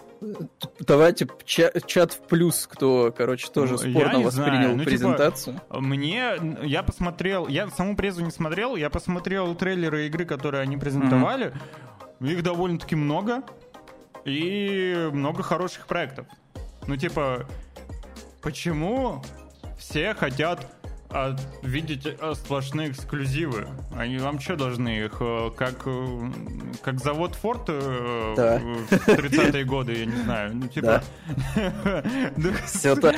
Давайте 0.79 1.27
чат, 1.45 1.85
чат 1.87 2.13
в 2.13 2.19
плюс, 2.27 2.67
кто, 2.67 3.13
короче, 3.15 3.49
тоже 3.49 3.73
ну, 3.73 3.77
спорно 3.77 4.19
воспринял 4.19 4.69
ну, 4.69 4.79
типа, 4.79 4.85
презентацию. 4.85 5.55
Типа, 5.55 5.81
мне, 5.81 6.33
я 6.63 6.83
посмотрел, 6.83 7.47
я 7.47 7.69
саму 7.69 7.95
презу 7.95 8.21
не 8.21 8.31
смотрел, 8.31 8.75
я 8.75 8.89
посмотрел 8.89 9.55
трейлеры 9.55 10.05
игры, 10.05 10.25
которые 10.25 10.61
они 10.61 10.77
презентовали. 10.77 11.53
Mm-hmm. 12.19 12.31
Их 12.31 12.43
довольно-таки 12.43 12.95
много. 12.95 13.43
И 14.23 15.09
много 15.11 15.41
хороших 15.41 15.87
проектов. 15.87 16.27
Ну, 16.85 16.95
типа, 16.95 17.47
почему 18.41 19.23
все 19.79 20.13
хотят 20.13 20.67
а 21.13 21.35
видеть 21.61 22.05
э, 22.05 22.33
сплошные 22.35 22.91
эксклюзивы. 22.91 23.67
Они 23.95 24.17
вам 24.17 24.39
что 24.39 24.55
должны 24.55 25.05
их? 25.05 25.17
Э, 25.19 25.51
как, 25.55 25.75
э, 25.85 26.31
как 26.83 26.99
завод 26.99 27.35
Форд 27.35 27.65
да. 27.65 28.59
в 28.59 29.07
30-е 29.07 29.65
годы, 29.65 29.93
я 29.93 30.05
не 30.05 30.15
знаю. 30.23 30.55
Ну, 30.55 30.67
типа... 30.67 31.03
Да. 31.55 32.53
Все 32.65 32.95
так, 32.95 33.15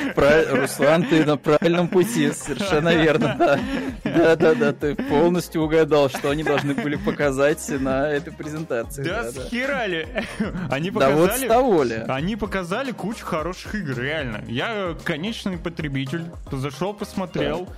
Руслан, 0.50 1.04
ты 1.04 1.24
на 1.24 1.36
правильном 1.36 1.88
пути, 1.88 2.32
совершенно 2.32 2.94
верно, 2.94 3.36
да. 3.38 3.60
Да-да-да, 4.04 4.72
ты 4.72 4.94
полностью 4.94 5.62
угадал, 5.62 6.08
что 6.08 6.30
они 6.30 6.42
должны 6.42 6.74
были 6.74 6.96
показать 6.96 7.68
на 7.68 8.08
этой 8.08 8.32
презентации. 8.32 9.04
Да, 9.04 9.30
схерали. 9.30 10.24
Они 10.70 10.90
показали... 10.90 11.48
Да 11.48 11.60
вот. 11.60 11.90
Они 12.08 12.36
показали 12.36 12.92
кучу 12.92 13.24
хороших 13.24 13.74
игр, 13.74 13.98
реально. 13.98 14.44
Я 14.48 14.96
конечный 15.04 15.58
потребитель, 15.58 16.24
зашел, 16.50 16.94
посмотрел. 16.94 17.68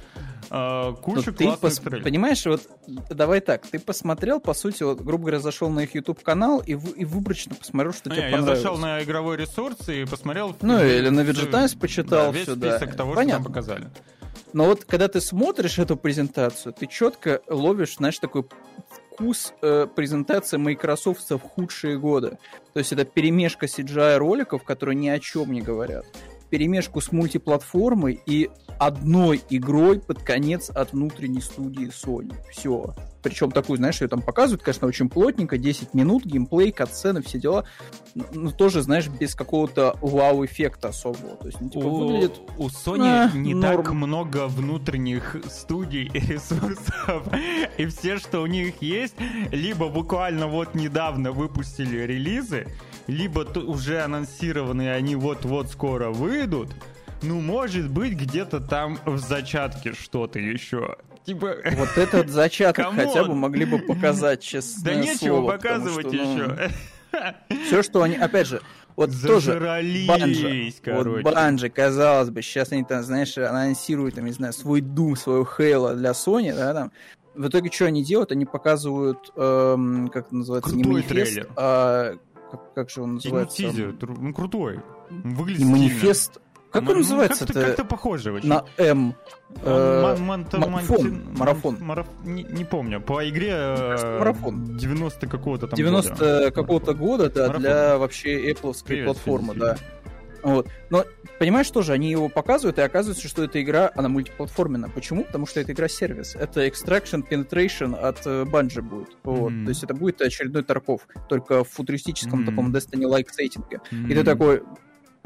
Да 0.51 0.91
э, 0.91 1.03
кучу 1.03 1.33
ты 1.33 1.51
пос... 1.53 1.81
Понимаешь, 1.81 2.45
вот 2.47 2.63
давай 3.11 3.41
так, 3.41 3.67
ты 3.67 3.79
посмотрел, 3.79 4.41
по 4.41 4.55
сути, 4.55 4.83
вот, 4.83 5.01
грубо 5.01 5.25
говоря, 5.25 5.41
зашел 5.41 5.69
на 5.71 5.81
их 5.81 5.95
YouTube 5.95 6.23
канал 6.23 6.63
и, 6.65 6.75
в... 6.75 6.93
и 6.93 7.05
выборочно 7.05 7.55
посмотрел, 7.55 7.93
что 7.93 8.11
а, 8.11 8.15
тебе 8.15 8.31
понравилось. 8.31 8.49
Я 8.49 8.57
зашел 8.57 8.79
на 8.79 9.03
игровой 9.03 9.37
ресурс 9.37 9.89
и 9.89 10.05
посмотрел... 10.05 10.55
Ну, 10.63 10.85
или 10.85 11.09
на 11.09 11.21
VG 11.21 11.79
почитал 11.79 12.27
да, 12.27 12.31
весь 12.31 12.45
все, 12.45 12.57
список 12.57 12.91
да. 12.91 12.97
того, 12.97 13.15
Понятно. 13.15 13.33
что 13.33 13.45
там 13.45 13.53
показали. 13.53 13.91
Но 14.53 14.67
вот 14.67 14.85
когда 14.85 15.09
ты 15.09 15.21
смотришь 15.21 15.79
эту 15.79 15.97
презентацию, 15.97 16.73
ты 16.73 16.87
четко 16.87 17.43
ловишь, 17.49 17.97
знаешь, 17.97 18.19
такой 18.19 18.45
вкус 18.89 19.53
э, 19.61 19.87
презентации 19.95 20.57
Microsoft 20.57 21.29
в 21.29 21.39
худшие 21.39 21.99
годы. 21.99 22.39
То 22.73 22.79
есть 22.79 22.93
это 22.93 23.05
перемешка 23.05 23.67
CGI 23.67 24.17
роликов, 24.17 24.63
которые 24.63 24.97
ни 24.97 25.09
о 25.09 25.19
чем 25.19 25.53
не 25.53 25.61
говорят 25.61 26.07
перемешку 26.49 27.01
с 27.01 27.13
мультиплатформой 27.13 28.21
и 28.27 28.51
одной 28.79 29.43
игрой 29.51 30.01
под 30.01 30.23
конец 30.23 30.71
от 30.71 30.93
внутренней 30.93 31.41
студии 31.41 31.89
Sony. 31.89 32.35
Все. 32.51 32.95
Причем 33.23 33.51
такую, 33.51 33.79
знаешь, 33.79 34.01
ее 34.01 34.09
там 34.09 34.23
показывают, 34.23 34.63
конечно, 34.63 34.87
очень 34.87 35.09
плотненько, 35.09 35.59
10 35.59 35.95
минут, 35.95 36.25
геймплей, 36.25 36.71
катсцены, 36.71 37.23
все 37.23 37.41
дела. 37.41 37.65
Ну, 38.15 38.53
тоже, 38.53 38.83
знаешь, 38.83 39.09
без 39.09 39.35
какого-то 39.35 39.97
вау-эффекта 40.01 40.89
особого. 40.89 41.37
То 41.37 41.47
есть, 41.47 41.61
ну, 41.61 41.69
типа, 41.69 41.85
у, 41.87 42.07
выглядит... 42.07 42.41
У 42.57 42.69
Sony 42.69 43.31
а, 43.33 43.37
не 43.37 43.55
норм. 43.55 43.83
так 43.83 43.93
много 43.93 44.47
внутренних 44.47 45.37
студий 45.49 46.05
и 46.05 46.21
ресурсов. 46.21 47.27
И 47.79 47.87
все, 47.87 48.19
что 48.19 48.43
у 48.43 48.47
них 48.47 48.81
есть, 48.81 49.17
либо 49.51 49.89
буквально 49.89 50.47
вот 50.47 50.77
недавно 50.77 51.33
выпустили 51.33 51.99
релизы, 51.99 52.69
либо 53.07 53.41
уже 53.59 54.03
анонсированные, 54.03 54.93
они 54.93 55.17
вот-вот 55.17 55.71
скоро 55.71 56.11
выйдут, 56.11 56.71
ну, 57.23 57.41
может 57.41 57.91
быть, 57.91 58.13
где-то 58.13 58.61
там 58.61 58.99
в 59.05 59.19
зачатке 59.19 59.93
что-то 59.93 60.39
еще. 60.39 60.97
Типа... 61.25 61.57
Вот 61.73 61.97
этот 61.97 62.29
зачаток 62.29 62.87
хотя 62.95 63.25
бы 63.25 63.35
могли 63.35 63.65
бы 63.65 63.79
показать, 63.79 64.41
честно. 64.43 64.85
Да 64.85 64.95
нечего 64.95 65.39
слово, 65.39 65.53
показывать 65.53 66.07
что, 66.09 66.17
ну, 66.17 66.35
еще. 66.35 66.71
Все, 67.67 67.83
что 67.83 68.03
они, 68.03 68.17
опять 68.17 68.47
же, 68.47 68.61
вот 68.97 69.11
тоже 69.23 69.59
Банжи, 70.07 70.73
вот 70.87 71.23
Банжи, 71.23 71.69
казалось 71.69 72.31
бы, 72.31 72.43
сейчас 72.43 72.73
они 72.73 72.85
там, 72.85 73.03
знаешь, 73.03 73.37
анонсируют, 73.37 74.15
там, 74.15 74.25
не 74.25 74.33
знаю, 74.33 74.53
свой 74.53 74.81
Doom, 74.81 75.17
свою 75.17 75.43
Halo 75.43 75.95
для 75.95 76.11
Sony, 76.13 76.55
да, 76.55 76.73
там. 76.73 76.93
В 77.35 77.49
итоге, 77.49 77.71
что 77.71 77.85
они 77.85 78.03
делают? 78.03 78.33
Они 78.33 78.47
показывают, 78.47 79.31
эм, 79.37 80.09
как 80.09 80.29
это 80.29 80.37
называется, 80.37 80.71
Крутой 80.71 80.87
не 80.87 80.91
манифест, 80.91 81.33
трейлер. 81.33 81.49
а 81.57 82.17
как, 82.51 82.75
как 82.75 82.91
же 82.91 83.03
он 83.03 83.15
называется? 83.15 83.57
Тизер, 83.57 83.95
ну 84.01 84.33
крутой. 84.33 84.81
Выглядит 85.11 85.67
манифест, 85.67 86.41
как 86.77 86.83
он 86.83 86.89
ну, 86.89 86.97
называется? 86.97 87.47
Как-то, 87.47 87.65
как-то 87.65 87.85
похоже 87.85 88.33
очень. 88.33 88.49
На 88.49 88.65
М. 88.77 89.15
Э, 89.63 90.17
марафон. 90.19 91.23
Марафон. 91.37 91.79
Не 92.25 92.65
помню. 92.65 93.01
По 93.01 93.27
игре 93.29 93.53
э, 93.53 94.19
марафон. 94.19 94.77
90 94.77 95.27
какого-то 95.27 95.69
там 95.69 95.77
90 95.77 96.51
какого-то 96.51 96.95
года, 96.95 97.31
да, 97.31 97.49
для 97.49 97.99
вообще 97.99 98.51
Apple 98.51 99.05
платформы, 99.05 99.55
да. 99.55 99.77
Вот. 100.43 100.69
Но 100.91 101.05
понимаешь 101.39 101.71
тоже, 101.71 101.93
они 101.93 102.11
его 102.11 102.29
показывают, 102.29 102.79
и 102.79 102.83
оказывается, 102.83 103.29
что 103.29 103.45
эта 103.45 103.63
игра, 103.63 103.91
она 103.95 104.09
мультиплатформенная. 104.09 104.91
Почему? 104.91 105.25
Потому 105.25 105.47
что 105.47 105.61
это 105.61 105.73
игра-сервис. 105.73 106.37
Это 106.37 106.67
Extraction 106.67 107.27
Penetration 107.29 107.95
от 107.95 108.27
э, 108.27 108.45
Bungie 108.45 108.83
будет. 108.83 109.17
Вот. 109.23 109.53
Mm-hmm. 109.53 109.65
То 109.65 109.69
есть 109.69 109.85
это 109.85 109.95
будет 109.95 110.21
очередной 110.23 110.63
Тарков, 110.63 111.07
только 111.29 111.65
в 111.65 111.69
футуристическом 111.71 112.43
mm-hmm. 112.43 112.47
таком 112.47 112.75
Destiny-like 112.75 113.29
сеттинге. 113.31 113.81
Mm-hmm. 113.91 114.11
И 114.11 114.15
ты 114.15 114.25
такой, 114.25 114.63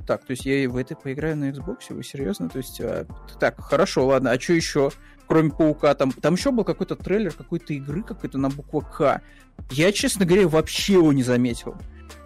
так, 0.06 0.24
то 0.24 0.30
есть 0.32 0.44
я 0.44 0.68
в 0.68 0.76
это 0.76 0.96
поиграю 0.96 1.36
на 1.36 1.50
Xbox? 1.50 1.78
Вы 1.90 2.02
серьезно? 2.02 2.48
То 2.48 2.58
есть, 2.58 2.80
а, 2.80 3.06
так, 3.38 3.61
хорошо, 3.61 4.06
ладно, 4.06 4.32
а 4.32 4.40
что 4.40 4.54
еще? 4.54 4.90
Кроме 5.31 5.51
Паука, 5.53 5.95
там, 5.95 6.11
там 6.11 6.35
еще 6.35 6.51
был 6.51 6.64
какой-то 6.64 6.97
трейлер 6.97 7.33
какой-то 7.33 7.72
игры, 7.72 8.03
какой-то 8.03 8.37
на 8.37 8.49
букву 8.49 8.81
К. 8.81 9.22
Я, 9.70 9.93
честно 9.93 10.26
говоря, 10.26 10.49
вообще 10.49 10.95
его 10.95 11.12
не 11.12 11.22
заметил. 11.22 11.76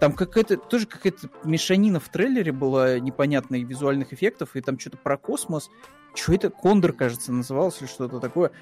Там 0.00 0.14
какая-то, 0.14 0.56
тоже 0.56 0.86
какая-то 0.86 1.28
мешанина 1.44 2.00
в 2.00 2.08
трейлере 2.08 2.50
была 2.50 2.98
непонятных 2.98 3.68
визуальных 3.68 4.14
эффектов, 4.14 4.56
и 4.56 4.62
там 4.62 4.78
что-то 4.78 4.96
про 4.96 5.18
космос. 5.18 5.68
Что 6.14 6.32
это? 6.32 6.48
Кондор, 6.48 6.94
кажется, 6.94 7.30
назывался 7.30 7.84
или 7.84 7.90
что-то 7.90 8.20
такое. 8.20 8.52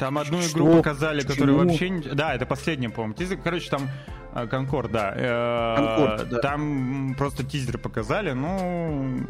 Там 0.00 0.18
одну 0.18 0.40
игру 0.40 0.78
показали, 0.78 1.20
которая 1.20 1.54
вообще... 1.54 2.02
Да, 2.14 2.34
это 2.34 2.46
последняя, 2.46 2.88
по-моему. 2.88 3.14
Короче, 3.44 3.70
там 3.70 3.82
Конкорд, 4.46 4.92
да. 4.92 5.12
Э, 5.16 5.76
Конкорд, 5.76 6.28
да. 6.28 6.38
Там 6.40 7.14
просто 7.16 7.44
тизер 7.44 7.78
показали, 7.78 8.32
ну, 8.32 9.20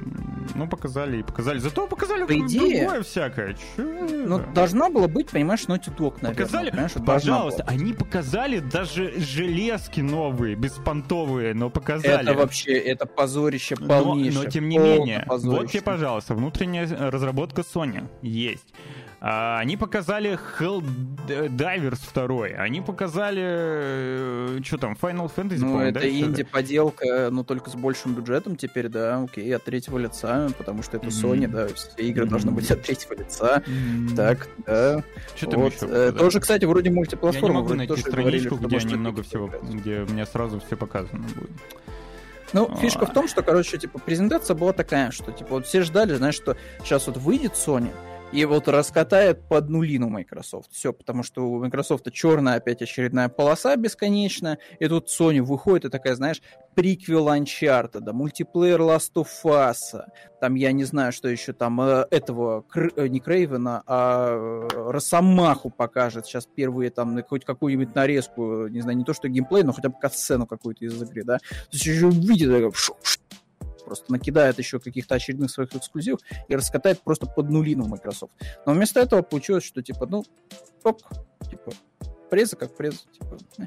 ну 0.54 0.68
показали 0.68 1.18
и 1.18 1.22
показали. 1.22 1.58
Зато 1.58 1.86
показали 1.86 2.24
По 2.24 2.32
идее, 2.32 2.80
другое 2.80 3.02
всякое. 3.02 3.54
Че 3.54 3.82
ну, 3.82 4.40
должна 4.54 4.90
была 4.90 5.08
быть, 5.08 5.30
понимаешь, 5.30 5.64
Naughty 5.64 5.94
Dog, 5.96 6.18
наверное. 6.20 6.46
Показали, 6.46 7.04
пожалуйста, 7.04 7.64
они 7.66 7.92
показали 7.92 8.58
даже 8.58 9.18
железки 9.18 10.00
новые, 10.00 10.54
беспонтовые, 10.54 11.54
но 11.54 11.70
показали. 11.70 12.22
Это 12.22 12.34
вообще, 12.34 12.72
это 12.72 13.06
позорище 13.06 13.76
полнейшее. 13.76 14.34
Но, 14.34 14.44
но 14.44 14.50
тем 14.50 14.68
не 14.68 14.78
менее, 14.78 15.24
вот 15.28 15.70
тебе, 15.70 15.82
пожалуйста, 15.82 16.34
внутренняя 16.34 16.86
разработка 17.10 17.62
Sony 17.62 18.08
есть. 18.22 18.74
А, 19.20 19.58
они 19.58 19.76
показали 19.76 20.38
Helldivers 20.58 21.98
2, 22.14 22.62
они 22.62 22.80
показали, 22.80 23.42
э, 23.44 24.60
что 24.62 24.78
там, 24.78 24.96
Final 25.00 25.30
Fantasy, 25.34 25.58
Ну, 25.58 25.80
это 25.80 26.00
да, 26.00 26.08
инди-поделка, 26.08 27.28
но 27.30 27.42
только 27.42 27.70
с 27.70 27.74
большим 27.74 28.14
бюджетом 28.14 28.54
теперь, 28.54 28.88
да, 28.88 29.22
окей, 29.22 29.54
от 29.54 29.64
третьего 29.64 29.98
лица, 29.98 30.50
потому 30.56 30.84
что 30.84 30.98
это 30.98 31.08
Sony, 31.08 31.46
mm-hmm. 31.46 31.48
да, 31.48 31.66
все 31.68 31.88
игры 31.96 32.26
mm-hmm. 32.26 32.28
должны 32.28 32.50
быть 32.52 32.70
от 32.70 32.82
третьего 32.82 33.14
лица. 33.14 33.62
Mm-hmm. 33.66 34.14
Так, 34.14 34.46
да. 34.64 35.02
Что 35.34 35.58
вот. 35.58 35.74
еще? 35.74 35.86
Э, 35.90 36.12
тоже, 36.12 36.38
кстати, 36.38 36.64
вроде 36.64 36.90
мультиплатформа. 36.90 37.48
Я 37.48 37.54
не 37.54 37.62
могу 37.62 37.74
найти 37.74 37.96
страничку, 37.96 38.56
говорили, 38.56 38.78
где 38.78 38.94
немного 38.94 39.22
всего, 39.24 39.50
где 39.62 40.02
у 40.02 40.12
меня 40.12 40.26
сразу 40.26 40.60
все 40.60 40.76
показано 40.76 41.26
будет. 41.34 41.50
Ну, 42.52 42.74
фишка 42.76 43.04
в 43.04 43.12
том, 43.12 43.28
что, 43.28 43.42
короче, 43.42 43.78
типа, 43.78 43.98
презентация 43.98 44.54
была 44.54 44.72
такая, 44.72 45.10
что, 45.10 45.32
типа, 45.32 45.56
вот 45.56 45.66
все 45.66 45.82
ждали, 45.82 46.14
знаешь, 46.14 46.34
что 46.34 46.56
сейчас 46.82 47.06
вот 47.06 47.18
выйдет 47.18 47.52
Sony, 47.52 47.90
и 48.32 48.44
вот 48.44 48.68
раскатает 48.68 49.48
под 49.48 49.70
нулину 49.70 50.08
Microsoft. 50.08 50.72
Все, 50.72 50.92
потому 50.92 51.22
что 51.22 51.48
у 51.48 51.58
Microsoft 51.60 52.12
черная 52.12 52.56
опять 52.56 52.82
очередная 52.82 53.28
полоса 53.28 53.74
бесконечная, 53.76 54.58
и 54.78 54.86
тут 54.86 55.08
Sony 55.08 55.40
выходит 55.40 55.86
и 55.86 55.88
такая, 55.88 56.14
знаешь, 56.14 56.42
приквел 56.74 57.28
Uncharted, 57.28 58.00
да, 58.00 58.12
мультиплеер 58.12 58.80
Last 58.80 59.14
of 59.14 59.28
Us, 59.44 60.04
там, 60.40 60.54
я 60.54 60.72
не 60.72 60.84
знаю, 60.84 61.12
что 61.12 61.28
еще 61.28 61.52
там, 61.52 61.80
э, 61.80 62.06
этого, 62.10 62.64
э, 62.74 63.08
не 63.08 63.20
Крейвена, 63.20 63.82
а 63.86 64.30
э, 64.30 64.90
Росомаху 64.90 65.70
покажет 65.70 66.26
сейчас 66.26 66.46
первые 66.46 66.90
там, 66.90 67.20
хоть 67.24 67.44
какую-нибудь 67.44 67.94
нарезку, 67.94 68.68
не 68.68 68.82
знаю, 68.82 68.98
не 68.98 69.04
то 69.04 69.14
что 69.14 69.28
геймплей, 69.28 69.62
но 69.62 69.72
хотя 69.72 69.88
бы 69.88 69.98
катсцену 69.98 70.46
какую-то 70.46 70.84
из 70.84 71.02
игры, 71.02 71.24
да, 71.24 71.38
то 71.38 71.44
есть 71.72 71.86
еще 71.86 72.06
увидит, 72.06 72.50
просто 73.88 74.12
накидает 74.12 74.58
еще 74.58 74.78
каких-то 74.78 75.14
очередных 75.14 75.50
своих 75.50 75.74
эксклюзивов 75.74 76.20
и 76.46 76.54
раскатает 76.54 77.00
просто 77.00 77.24
под 77.24 77.48
нулину 77.48 77.88
Microsoft. 77.88 78.34
Но 78.66 78.74
вместо 78.74 79.00
этого 79.00 79.22
получилось, 79.22 79.64
что 79.64 79.82
типа, 79.82 80.06
ну, 80.06 80.24
ок, 80.84 80.98
типа, 81.48 81.72
преза 82.28 82.56
как 82.56 82.76
преза, 82.76 82.98
типа, 83.18 83.38
э. 83.58 83.66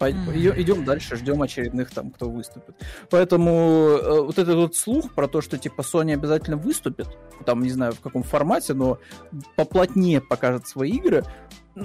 Идем 0.00 0.84
дальше, 0.84 1.16
ждем 1.16 1.42
очередных 1.42 1.90
там, 1.90 2.10
кто 2.10 2.30
выступит. 2.30 2.74
Поэтому 3.10 3.50
э, 3.50 4.20
вот 4.22 4.38
этот 4.38 4.54
вот 4.54 4.76
слух 4.76 5.14
про 5.14 5.28
то, 5.28 5.42
что 5.42 5.58
типа 5.58 5.82
Sony 5.82 6.14
обязательно 6.14 6.56
выступит, 6.56 7.08
там 7.44 7.62
не 7.62 7.70
знаю 7.70 7.92
в 7.92 8.00
каком 8.00 8.22
формате, 8.22 8.72
но 8.72 8.98
поплотнее 9.56 10.22
покажет 10.22 10.66
свои 10.66 10.92
игры, 10.92 11.24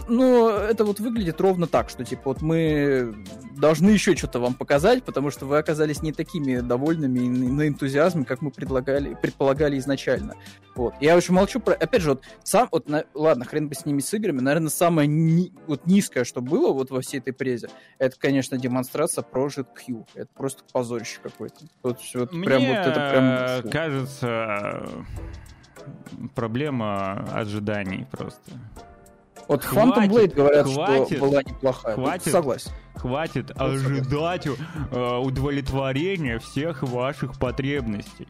ну, 0.08 0.50
это 0.50 0.86
вот 0.86 1.00
выглядит 1.00 1.40
ровно 1.42 1.68
так, 1.68 1.90
что, 1.90 2.04
типа, 2.04 2.22
вот 2.26 2.42
мы 2.42 3.16
должны 3.56 3.90
еще 3.90 4.16
что-то 4.16 4.40
вам 4.40 4.54
показать, 4.54 5.04
потому 5.04 5.32
что 5.32 5.46
вы 5.46 5.58
оказались 5.58 6.02
не 6.02 6.12
такими 6.12 6.60
довольными 6.60 7.20
и 7.20 7.30
на 7.30 7.68
энтузиазме, 7.68 8.26
как 8.26 8.42
мы 8.42 8.52
предлагали, 8.52 9.16
предполагали 9.16 9.78
изначально. 9.80 10.36
Вот. 10.76 10.96
Я 11.00 11.16
очень 11.16 11.34
молчу 11.34 11.60
про... 11.60 11.74
Опять 11.74 12.02
же, 12.02 12.12
вот 12.12 12.24
сам... 12.44 12.68
Вот, 12.72 12.90
на... 12.90 13.06
Ладно, 13.14 13.46
хрен 13.46 13.70
бы 13.70 13.76
с 13.76 13.86
ними 13.86 14.00
с 14.00 14.14
играми. 14.14 14.40
Наверное, 14.40 14.70
самое 14.70 15.08
ни... 15.08 15.52
вот 15.68 15.86
низкое, 15.86 16.24
что 16.24 16.42
было 16.42 16.74
вот 16.74 16.90
во 16.90 17.02
всей 17.02 17.20
этой 17.20 17.34
презе, 17.34 17.70
это, 18.00 18.18
конечно, 18.18 18.58
демонстрация 18.58 19.24
Project 19.24 19.68
Q. 19.86 20.06
Это 20.16 20.30
просто 20.34 20.64
позорище 20.72 21.20
какое-то. 21.22 21.66
Вот, 21.84 22.00
вот 22.16 22.34
Мне 22.34 22.46
прям 22.46 22.62
вот 22.66 22.78
это 22.78 23.62
прям... 23.62 23.72
кажется, 23.72 24.90
проблема 26.36 27.26
ожиданий 27.34 28.06
просто. 28.10 28.52
Вот 29.48 29.64
хватит, 29.64 29.96
Phantom 29.96 30.10
Blade 30.10 30.36
говорят, 30.36 30.66
хватит, 30.68 31.18
что 31.18 31.26
была 31.26 31.44
неплохая. 31.44 31.96
Хватит, 31.96 32.32
Согласен. 32.32 32.72
Хватит 32.96 33.52
ожидать 33.56 34.48
э, 34.48 35.18
удовлетворения 35.18 36.40
всех 36.40 36.84
ваших 36.84 37.38
потребностей. 37.38 38.28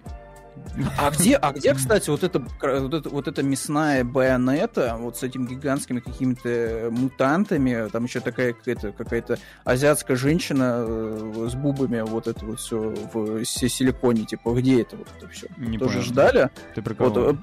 А 0.97 1.11
где, 1.11 1.36
а 1.36 1.51
где, 1.51 1.74
кстати, 1.74 2.09
вот 2.09 2.24
эта, 2.24 2.39
вот 2.39 2.93
эта, 2.93 3.09
вот 3.09 3.28
эта 3.28 3.43
мясная 3.43 4.03
байонета, 4.03 4.95
вот 4.97 5.18
с 5.18 5.24
этими 5.24 5.47
гигантскими 5.47 5.99
какими-то 5.99 6.89
мутантами, 6.91 7.89
там 7.89 8.05
еще 8.05 8.20
такая 8.20 8.53
какая-то, 8.53 8.91
какая-то 8.91 9.38
азиатская 9.66 10.16
женщина 10.16 10.86
э, 10.88 11.47
с 11.49 11.55
бубами, 11.55 12.01
вот 12.01 12.28
это 12.28 12.45
вот 12.45 12.59
все 12.59 12.80
в 13.14 13.43
силиконе, 13.45 14.26
типа, 14.26 14.53
где 14.53 14.82
это 14.82 14.97
вот 14.97 15.07
это 15.18 15.28
все? 15.30 15.47
Не 15.57 15.78
Тоже 15.78 15.95
понял. 15.95 16.05
ждали? 16.05 16.49
Ты 16.76 16.82
про 16.82 16.93
кого? 16.93 17.09
Вот, 17.09 17.36
э, 17.36 17.38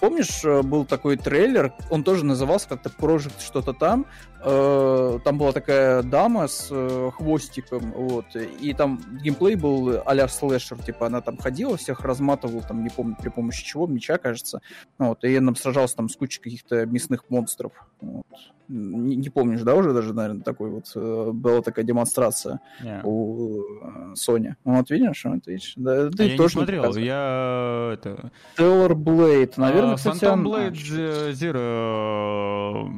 Помнишь, 0.00 0.44
э, 0.44 0.62
был 0.62 0.84
такой 0.84 1.16
трейлер, 1.16 1.72
он 1.90 2.04
тоже 2.04 2.24
назывался 2.24 2.68
как-то 2.68 2.90
Project 2.90 3.40
что-то 3.40 3.72
там. 3.72 4.06
Э, 4.42 5.18
там 5.24 5.38
была 5.38 5.52
такая 5.52 6.02
дама 6.02 6.48
с 6.48 6.68
э, 6.70 7.10
хвостиком, 7.14 7.92
вот, 7.92 8.26
и 8.36 8.74
там 8.74 9.00
геймплей 9.22 9.54
был 9.54 10.02
а-ля 10.04 10.28
слэшер, 10.28 10.78
типа 10.78 11.06
она 11.06 11.20
там 11.20 11.38
ходила, 11.38 11.76
всех 11.76 12.00
разматывала, 12.00 12.62
там, 12.62 12.84
не 12.84 12.90
помню, 12.90 13.16
при 13.20 13.30
помощи 13.30 13.64
чего, 13.64 13.86
меча, 13.86 14.18
кажется. 14.18 14.60
Вот, 14.98 15.24
и 15.24 15.34
она 15.36 15.54
сражалась 15.54 15.94
там 15.94 16.08
с 16.08 16.16
кучей 16.16 16.40
каких-то 16.40 16.84
мясных 16.86 17.30
монстров. 17.30 17.72
Вот 18.00 18.26
не, 18.68 19.16
не 19.16 19.28
помнишь, 19.28 19.62
да, 19.62 19.74
уже 19.74 19.92
даже, 19.92 20.12
наверное, 20.12 20.42
такой 20.42 20.70
вот 20.70 20.90
э, 20.94 21.30
была 21.32 21.62
такая 21.62 21.84
демонстрация 21.84 22.60
yeah. 22.82 23.00
у 23.04 23.62
э, 23.62 24.14
Sony. 24.14 24.54
Вот 24.64 24.90
видишь, 24.90 25.24
вот 25.24 25.46
видишь, 25.46 25.72
да, 25.76 26.10
ты 26.10 26.24
я 26.30 26.36
тоже 26.36 26.58
не 26.58 26.64
смотрел, 26.64 26.94
не 26.94 27.04
я 27.04 27.90
это. 27.94 28.30
Stellar 28.56 28.92
Blade, 28.92 29.54
наверное, 29.56 29.94
uh, 29.94 29.96
кстати, 29.96 30.24
Phantom 30.24 30.44
Blade 30.44 31.32
Zero 31.32 32.90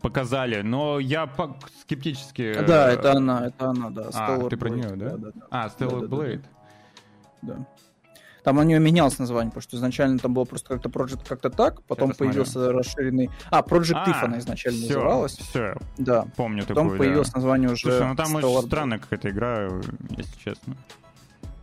показали, 0.00 0.62
но 0.62 0.98
я 0.98 1.28
скептически. 1.80 2.54
Да, 2.66 2.90
это 2.90 3.12
она, 3.12 3.46
это 3.46 3.66
она, 3.66 3.90
да. 3.90 4.08
Stellar 4.08 4.46
а, 4.46 4.48
ты 4.48 4.56
Blade, 4.56 4.58
про 4.58 4.68
нее, 4.70 4.96
да? 4.96 5.10
да, 5.10 5.16
да, 5.16 5.30
да. 5.34 5.46
А, 5.50 5.68
Stellar 5.68 6.00
да, 6.06 6.16
Blade. 6.16 6.44
Да. 7.42 7.54
да. 7.54 7.66
Там 8.42 8.58
у 8.58 8.62
нее 8.62 8.78
менялось 8.78 9.18
название, 9.18 9.50
потому 9.50 9.62
что 9.62 9.76
изначально 9.76 10.18
там 10.18 10.34
было 10.34 10.44
просто 10.44 10.68
как-то 10.68 10.88
Project 10.88 11.28
как-то 11.28 11.50
так, 11.50 11.82
потом 11.82 12.12
появился 12.12 12.72
расширенный... 12.72 13.30
А, 13.50 13.60
Project 13.60 14.02
а, 14.06 14.10
If 14.10 14.24
она 14.24 14.38
изначально 14.38 14.78
все, 14.78 14.94
называлась. 14.94 15.36
Все, 15.36 15.76
да. 15.98 16.26
помню 16.36 16.64
потом 16.66 16.86
такую, 16.86 16.98
появилось 16.98 17.30
да. 17.30 17.38
название 17.38 17.70
уже... 17.70 17.82
Слушай, 17.82 18.08
ну 18.08 18.16
там 18.16 18.34
очень 18.34 18.66
странная 18.66 18.98
какая-то 18.98 19.30
игра, 19.30 19.68
если 20.16 20.38
честно. 20.42 20.76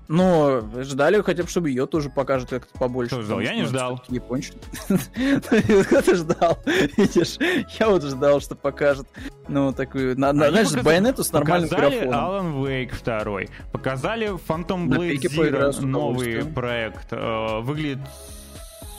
Но 0.08 0.62
ждали 0.84 1.22
хотя 1.22 1.43
бы, 1.43 1.49
чтобы 1.49 1.70
ее 1.70 1.86
тоже 1.86 2.10
покажут 2.10 2.49
как-то 2.49 2.78
побольше. 2.78 3.16
Что 3.16 3.24
ждал? 3.24 3.39
Я 3.39 3.55
не 3.55 3.66
ждал. 3.66 4.01
Япончик. 4.10 4.55
Ты 4.88 6.16
ждал. 6.16 6.58
Видишь, 6.97 7.38
я 7.80 7.89
вот 7.89 8.03
ждал, 8.03 8.39
что 8.39 8.55
покажет. 8.55 9.08
Ну, 9.47 9.74
такую, 9.74 10.16
знаешь, 10.16 10.72
байонету 10.84 11.24
с 11.24 11.32
нормальным 11.32 11.70
графоном. 11.70 12.14
Alan 12.14 12.64
Wake 12.64 12.93
2. 13.03 13.72
Показали 13.72 14.28
Phantom 14.47 14.88
Blade 14.88 15.20
Zero, 15.22 15.82
новый 15.86 16.45
проект. 16.45 17.08
Э, 17.12 17.60
выглядит 17.62 17.99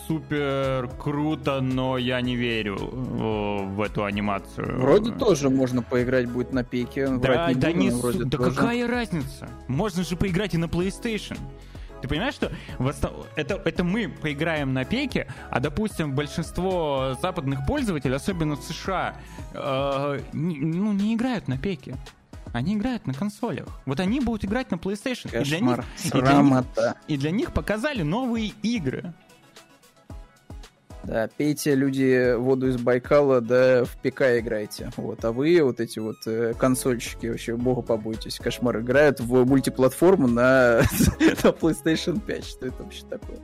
супер 0.09 0.91
круто, 0.99 1.61
но 1.61 1.99
я 1.99 2.21
не 2.23 2.35
верю 2.35 2.77
в 2.79 3.81
эту 3.83 4.05
анимацию. 4.05 4.81
Вроде 4.81 5.13
тоже 5.13 5.51
можно 5.51 5.83
поиграть 5.83 6.29
будет 6.29 6.53
на 6.53 6.65
пике. 6.65 7.09
Да, 7.09 7.49
не 7.49 7.55
да, 7.55 7.69
буду, 7.69 7.79
не, 7.79 7.91
вроде 7.91 8.25
да 8.25 8.39
тоже. 8.39 8.57
какая 8.57 8.89
разница? 8.89 9.49
Можно 9.69 10.03
же 10.03 10.17
поиграть 10.17 10.55
и 10.55 10.59
на 10.59 10.65
PlayStation. 10.65 11.39
Ты 12.01 12.09
понимаешь, 12.09 12.35
что 12.35 12.53
это, 13.37 13.61
это 13.65 13.85
мы 13.85 14.09
поиграем 14.09 14.73
на 14.73 14.85
пеке, 14.85 15.27
а, 15.51 15.61
допустим, 15.61 16.15
большинство 16.15 17.17
западных 17.21 17.67
пользователей, 17.67 18.15
особенно 18.15 18.55
в 18.55 18.63
США, 18.63 19.17
э, 19.53 20.21
не, 20.33 20.59
ну, 20.59 20.93
не 20.93 21.15
играют 21.15 21.49
на 21.49 21.59
пеке. 21.59 21.97
Они 22.53 22.75
играют 22.75 23.07
на 23.07 23.15
консолях. 23.15 23.67
Вот 23.85 24.01
они 24.01 24.21
будут 24.21 24.45
играть 24.45 24.71
на 24.71 24.77
PlayStation. 24.77 25.31
Кошмар. 25.31 25.45
И 25.45 25.51
для 25.51 25.61
них, 25.61 25.85
и 26.05 26.21
для 26.21 26.43
них, 26.43 26.65
и 27.09 27.17
для 27.17 27.31
них 27.31 27.53
показали 27.53 28.03
новые 28.03 28.53
игры. 28.63 29.13
Да, 31.05 31.29
пейте, 31.37 31.75
люди, 31.75 32.35
воду 32.37 32.69
из 32.69 32.77
Байкала, 32.77 33.41
да 33.41 33.85
в 33.85 33.97
ПК 33.99 34.23
играйте. 34.39 34.91
Вот, 34.97 35.25
а 35.25 35.33
вы, 35.33 35.61
вот 35.63 35.81
эти 35.81 35.99
вот 35.99 36.17
э, 36.27 36.55
консольщики, 36.59 37.27
вообще, 37.27 37.57
богу 37.57 37.83
побойтесь, 37.83 38.39
кошмар, 38.39 38.81
играют 38.81 39.21
в 39.21 39.45
мультиплатформу 39.45 40.27
на, 40.27 40.79
на 41.21 41.49
PlayStation 41.51 42.21
5. 42.21 42.45
Что 42.45 42.67
это 42.67 42.83
вообще 42.83 43.05
такое? 43.09 43.39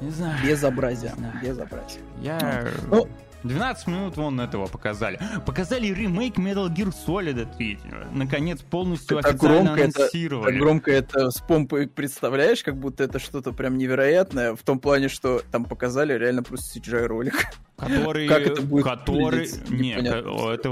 Не 0.00 0.10
знаю. 0.10 0.36
Безобразие. 0.46 1.12
Не 1.16 1.18
знаю. 1.18 1.34
Безобразие. 1.42 2.02
Я... 2.20 2.68
Ну, 2.90 3.08
12 3.44 3.86
минут 3.88 4.16
вон 4.16 4.40
этого 4.40 4.66
показали. 4.66 5.18
Показали 5.44 5.88
ремейк 5.88 6.38
Metal 6.38 6.68
Gear 6.68 6.92
Solid 7.06 7.56
3. 7.56 7.78
Наконец, 8.12 8.60
полностью 8.62 9.18
это 9.18 9.30
официально 9.30 9.74
громко 9.74 9.84
анонсировали. 9.84 10.50
Это, 10.50 10.58
громко 10.58 10.92
это 10.92 11.30
с 11.30 11.40
помпой 11.40 11.88
представляешь, 11.88 12.62
как 12.62 12.76
будто 12.76 13.04
это 13.04 13.18
что-то 13.18 13.52
прям 13.52 13.78
невероятное, 13.78 14.54
в 14.54 14.62
том 14.62 14.78
плане, 14.78 15.08
что 15.08 15.42
там 15.50 15.64
показали 15.64 16.12
реально 16.14 16.42
просто 16.42 16.78
CGI-ролик. 16.78 17.34
Который... 17.76 18.28
Как 18.28 18.46
это 18.46 18.62
будет 18.62 18.84
который... 18.84 19.48
Нет, 19.68 20.04
это 20.04 20.68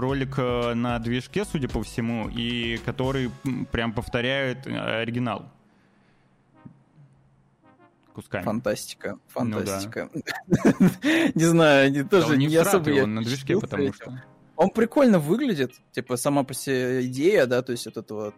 ролик 0.00 0.34
э, 0.38 0.74
на 0.74 0.98
движке, 0.98 1.44
судя 1.44 1.68
по 1.68 1.82
всему, 1.82 2.28
и 2.28 2.78
который 2.86 3.30
прям 3.70 3.92
повторяет 3.92 4.66
э, 4.66 5.00
оригинал 5.02 5.53
кусками. 8.14 8.44
Фантастика, 8.44 9.18
фантастика. 9.28 10.08
Ну, 10.14 10.22
да. 10.48 11.30
не 11.34 11.44
знаю, 11.44 11.86
они 11.88 12.02
тоже 12.02 12.36
не, 12.36 12.54
особо... 12.56 12.90
Он 13.02 13.14
на 13.14 13.22
движке, 13.22 13.58
потому 13.58 13.92
что... 13.92 14.22
Он 14.56 14.70
прикольно 14.70 15.18
выглядит, 15.18 15.72
типа 15.90 16.16
сама 16.16 16.44
по 16.44 16.54
себе 16.54 17.04
идея, 17.06 17.46
да, 17.46 17.60
то 17.62 17.72
есть 17.72 17.88
от 17.88 17.96
этого 17.96 18.34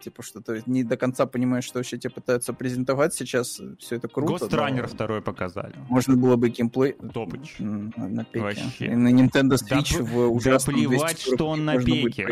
типа 0.00 0.22
что 0.22 0.40
то 0.40 0.62
не 0.66 0.84
до 0.84 0.96
конца 0.96 1.26
понимаешь, 1.26 1.64
что 1.64 1.78
вообще 1.78 1.98
тебе 1.98 2.10
пытаются 2.10 2.52
презентовать 2.52 3.14
сейчас, 3.14 3.60
все 3.78 3.96
это 3.96 4.08
круто. 4.08 4.44
Гостранер 4.44 4.82
но... 4.82 4.88
второй 4.88 5.22
показали. 5.22 5.74
Можно 5.88 6.16
было 6.16 6.36
бы 6.36 6.50
геймплей... 6.50 6.92
Топыч. 6.92 7.56
На, 7.58 8.08
на 8.08 8.24
пеке. 8.24 8.40
Вообще. 8.40 8.86
И 8.86 8.94
на 8.94 9.08
Nintendo 9.08 9.54
Switch 9.54 9.98
да, 9.98 10.04
в 10.04 10.32
ужасном 10.32 10.76
Да 10.76 10.88
плевать, 10.88 11.20
что 11.20 11.48
он 11.48 11.64
на 11.64 11.78
пеке. 11.78 12.26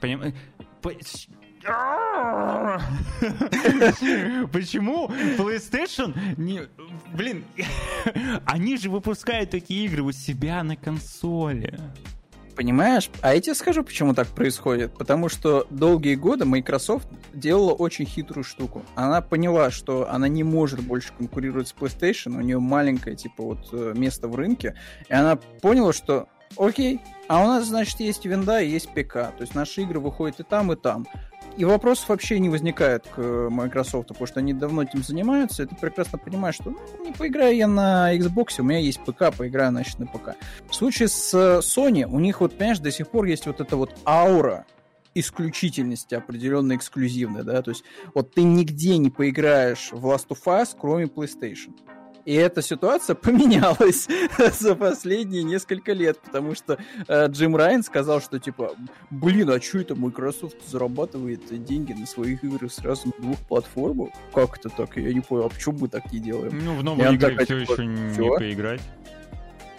Поним... 0.00 0.34
Почему 4.52 5.08
PlayStation 5.38 6.14
не... 6.36 6.68
Блин, 7.14 7.44
они 8.44 8.76
же 8.76 8.90
выпускают 8.90 9.50
такие 9.50 9.86
игры 9.86 10.02
у 10.02 10.12
себя 10.12 10.62
на 10.62 10.76
консоли. 10.76 11.80
Понимаешь? 12.54 13.10
А 13.20 13.34
я 13.34 13.40
тебе 13.40 13.54
скажу, 13.54 13.82
почему 13.82 14.14
так 14.14 14.28
происходит. 14.28 14.96
Потому 14.96 15.28
что 15.28 15.66
долгие 15.70 16.14
годы 16.14 16.44
Microsoft 16.44 17.08
делала 17.32 17.72
очень 17.72 18.06
хитрую 18.06 18.44
штуку. 18.44 18.82
Она 18.94 19.20
поняла, 19.22 19.70
что 19.70 20.10
она 20.10 20.28
не 20.28 20.44
может 20.44 20.80
больше 20.80 21.12
конкурировать 21.16 21.68
с 21.68 21.74
PlayStation, 21.74 22.36
у 22.36 22.40
нее 22.40 22.60
маленькое, 22.60 23.16
типа, 23.16 23.42
вот 23.42 23.68
э, 23.72 23.94
место 23.96 24.28
в 24.28 24.36
рынке, 24.36 24.74
и 25.08 25.12
она 25.12 25.36
поняла, 25.36 25.92
что 25.92 26.28
окей, 26.56 27.00
а 27.28 27.42
у 27.42 27.46
нас, 27.46 27.66
значит, 27.66 28.00
есть 28.00 28.24
винда 28.24 28.60
и 28.60 28.68
есть 28.68 28.88
ПК. 28.90 29.12
То 29.12 29.40
есть 29.40 29.54
наши 29.54 29.82
игры 29.82 29.98
выходят 29.98 30.40
и 30.40 30.42
там, 30.42 30.72
и 30.72 30.76
там. 30.76 31.06
И 31.56 31.64
вопросов 31.64 32.08
вообще 32.08 32.40
не 32.40 32.48
возникает 32.48 33.06
к 33.06 33.20
Microsoft, 33.20 34.08
потому 34.08 34.26
что 34.26 34.40
они 34.40 34.52
давно 34.52 34.82
этим 34.82 35.04
занимаются, 35.04 35.62
и 35.62 35.66
ты 35.66 35.76
прекрасно 35.76 36.18
понимаешь, 36.18 36.56
что 36.56 36.70
ну, 36.70 36.78
не 37.04 37.12
поиграю 37.12 37.54
я 37.54 37.68
на 37.68 38.14
Xbox, 38.16 38.54
у 38.58 38.64
меня 38.64 38.80
есть 38.80 39.00
ПК, 39.04 39.32
поиграю, 39.36 39.70
значит, 39.70 39.98
на 40.00 40.06
ПК. 40.06 40.30
В 40.68 40.74
случае 40.74 41.08
с 41.08 41.32
Sony, 41.34 42.04
у 42.04 42.18
них 42.18 42.40
вот, 42.40 42.58
понимаешь, 42.58 42.80
до 42.80 42.90
сих 42.90 43.08
пор 43.08 43.26
есть 43.26 43.46
вот 43.46 43.60
эта 43.60 43.76
вот 43.76 43.96
аура 44.04 44.66
исключительности 45.14 46.16
определенно 46.16 46.74
эксклюзивной, 46.74 47.44
да, 47.44 47.62
то 47.62 47.70
есть 47.70 47.84
вот 48.14 48.34
ты 48.34 48.42
нигде 48.42 48.96
не 48.98 49.10
поиграешь 49.10 49.90
в 49.92 50.04
Last 50.06 50.28
of 50.30 50.42
Us, 50.46 50.76
кроме 50.78 51.04
PlayStation. 51.04 51.70
И 52.24 52.34
эта 52.34 52.62
ситуация 52.62 53.14
поменялась 53.14 54.08
за 54.58 54.74
последние 54.74 55.42
несколько 55.42 55.92
лет, 55.92 56.18
потому 56.20 56.54
что 56.54 56.78
э, 57.08 57.26
Джим 57.28 57.56
Райан 57.56 57.82
сказал, 57.82 58.20
что 58.20 58.38
типа, 58.38 58.72
блин, 59.10 59.50
а 59.50 59.60
что 59.60 59.78
это 59.78 59.94
Microsoft 59.94 60.56
зарабатывает 60.68 61.64
деньги 61.64 61.92
на 61.92 62.06
своих 62.06 62.42
играх 62.44 62.72
сразу 62.72 63.08
на 63.08 63.22
двух 63.22 63.38
платформах? 63.40 64.10
Как 64.32 64.58
это 64.58 64.68
так? 64.70 64.96
Я 64.96 65.12
не 65.12 65.20
понял, 65.20 65.46
а 65.46 65.48
почему 65.48 65.78
мы 65.80 65.88
так 65.88 66.10
не 66.12 66.18
делаем? 66.18 66.58
Ну, 66.64 66.76
в 66.76 66.84
новые 66.84 67.14
игры 67.14 67.36
все 67.44 67.60
типа, 67.60 67.72
еще 67.72 67.86
не 67.86 68.38
поиграть. 68.38 68.80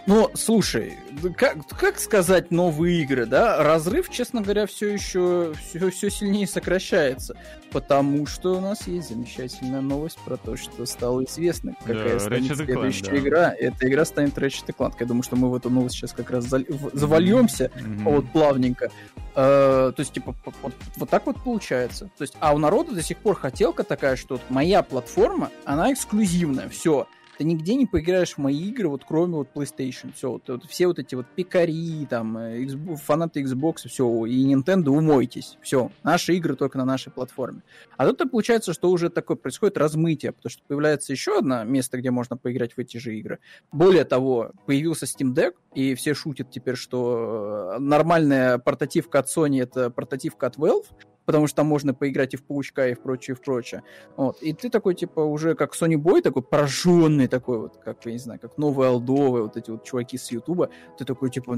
Ну, 0.08 0.30
слушай, 0.36 1.00
как, 1.36 1.68
как 1.68 2.00
сказать 2.00 2.52
новые 2.52 3.02
игры, 3.02 3.26
да? 3.26 3.64
Разрыв, 3.64 4.10
честно 4.10 4.42
говоря, 4.42 4.68
все 4.68 4.94
еще 4.94 5.54
все, 5.60 5.90
все 5.90 6.12
сильнее 6.12 6.46
сокращается, 6.46 7.36
потому 7.72 8.28
что 8.28 8.58
у 8.58 8.62
нас 8.62 8.86
есть 8.86 9.10
замечательная 9.10 9.82
новость 9.82 10.20
про 10.24 10.38
то, 10.38 10.58
что 10.58 10.86
стало 10.86 11.24
известно, 11.24 11.76
какая 11.84 12.14
да, 12.14 12.20
станет 12.20 12.52
Ratchet 12.52 12.66
следующая 12.66 13.06
Clank, 13.06 13.12
да. 13.12 13.18
игра. 13.18 13.56
Эта 13.58 13.88
игра 13.88 14.06
станет 14.06 14.38
Ratchet 14.38 14.76
Clank. 14.78 14.94
Я 15.00 15.08
думаю, 15.08 15.24
что 15.24 15.36
мы 15.38 15.50
в 15.50 15.56
эту 15.56 15.72
новость 15.72 15.96
сейчас 15.96 16.14
как 16.14 16.30
раз 16.30 16.46
завольемся 16.46 17.72
mm-hmm. 17.74 18.04
вот 18.04 18.30
плавненько. 18.32 18.92
Uh, 19.34 19.92
то 19.92 19.96
есть, 19.98 20.14
типа, 20.14 20.34
вот, 20.62 20.74
вот 20.96 21.10
так 21.10 21.26
вот 21.26 21.44
получается. 21.44 22.10
То 22.18 22.22
есть, 22.22 22.38
а 22.40 22.54
у 22.54 22.58
народа 22.58 22.94
до 22.94 23.02
сих 23.02 23.18
пор 23.18 23.36
хотелка 23.36 23.84
такая, 23.84 24.16
что 24.16 24.40
моя 24.50 24.82
платформа, 24.82 25.50
она 25.66 25.92
эксклюзивная, 25.92 26.70
все 26.70 27.08
ты 27.38 27.44
нигде 27.44 27.76
не 27.76 27.86
поиграешь 27.86 28.34
в 28.34 28.38
мои 28.38 28.70
игры, 28.70 28.88
вот 28.88 29.04
кроме 29.06 29.36
вот 29.36 29.50
PlayStation. 29.54 30.14
Все, 30.14 30.32
вот, 30.32 30.48
вот 30.48 30.66
все 30.66 30.88
вот 30.88 31.00
эти 31.00 31.16
вот 31.16 31.26
пикари, 31.36 32.06
там, 32.10 32.38
э, 32.38 32.64
Xbox, 32.64 32.98
фанаты 32.98 33.42
Xbox, 33.42 33.88
все, 33.88 34.26
и 34.26 34.54
Nintendo, 34.54 34.90
умойтесь. 34.90 35.58
Все, 35.62 35.92
наши 36.04 36.36
игры 36.36 36.56
только 36.56 36.78
на 36.78 36.86
нашей 36.86 37.12
платформе. 37.12 37.62
А 37.98 38.08
тут 38.08 38.32
получается, 38.32 38.74
что 38.74 38.90
уже 38.90 39.10
такое 39.10 39.38
происходит 39.38 39.78
размытие, 39.78 40.32
потому 40.32 40.50
что 40.50 40.62
появляется 40.68 41.12
еще 41.12 41.40
одно 41.40 41.64
место, 41.64 41.98
где 41.98 42.12
можно 42.12 42.38
поиграть 42.38 42.74
в 42.74 42.80
эти 42.80 42.98
же 42.98 43.18
игры. 43.18 43.40
Более 43.72 44.06
того, 44.06 44.52
появился 44.66 45.06
Steam 45.06 45.34
Deck, 45.34 45.54
и 45.74 45.96
все 45.96 46.14
шутят 46.14 46.50
теперь, 46.50 46.76
что 46.76 47.74
э, 47.76 47.80
нормальная 47.80 48.58
портативка 48.58 49.20
от 49.20 49.28
Sony 49.28 49.62
это 49.62 49.90
портативка 49.90 50.48
от 50.48 50.58
Valve, 50.58 50.86
потому 51.26 51.48
что 51.48 51.58
там 51.58 51.68
можно 51.68 51.94
поиграть 51.94 52.34
и 52.34 52.38
в 52.38 52.44
Паучка, 52.44 52.90
и 52.90 52.94
в 52.94 53.02
прочее, 53.02 53.36
и 53.36 53.38
в 53.38 53.42
прочее. 53.42 53.84
Вот. 54.16 54.42
И 54.42 54.54
ты 54.54 54.70
такой, 54.70 54.96
типа, 54.96 55.20
уже 55.20 55.56
как 55.56 55.74
Sony 55.74 55.96
Boy, 55.96 56.22
такой 56.22 56.42
пораженный 56.42 57.28
такой 57.28 57.60
вот, 57.60 57.78
как, 57.84 58.06
я 58.06 58.12
не 58.12 58.20
знаю, 58.20 58.40
как 58.40 58.58
новые 58.58 58.90
алдовые, 58.90 59.44
вот 59.44 59.58
эти 59.58 59.72
вот 59.72 59.84
чуваки 59.84 60.18
с 60.18 60.32
Ютуба, 60.32 60.70
ты 60.98 61.06
такой, 61.06 61.30
типа, 61.30 61.58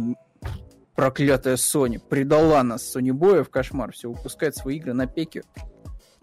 проклятая 0.96 1.56
Sony, 1.56 2.00
предала 2.00 2.64
нас 2.64 2.96
Sony 2.96 3.12
Boy 3.12 3.44
в 3.44 3.50
кошмар, 3.50 3.92
все, 3.92 4.12
выпускает 4.12 4.56
свои 4.56 4.78
игры 4.78 4.94
на 4.94 5.06
пеке, 5.06 5.44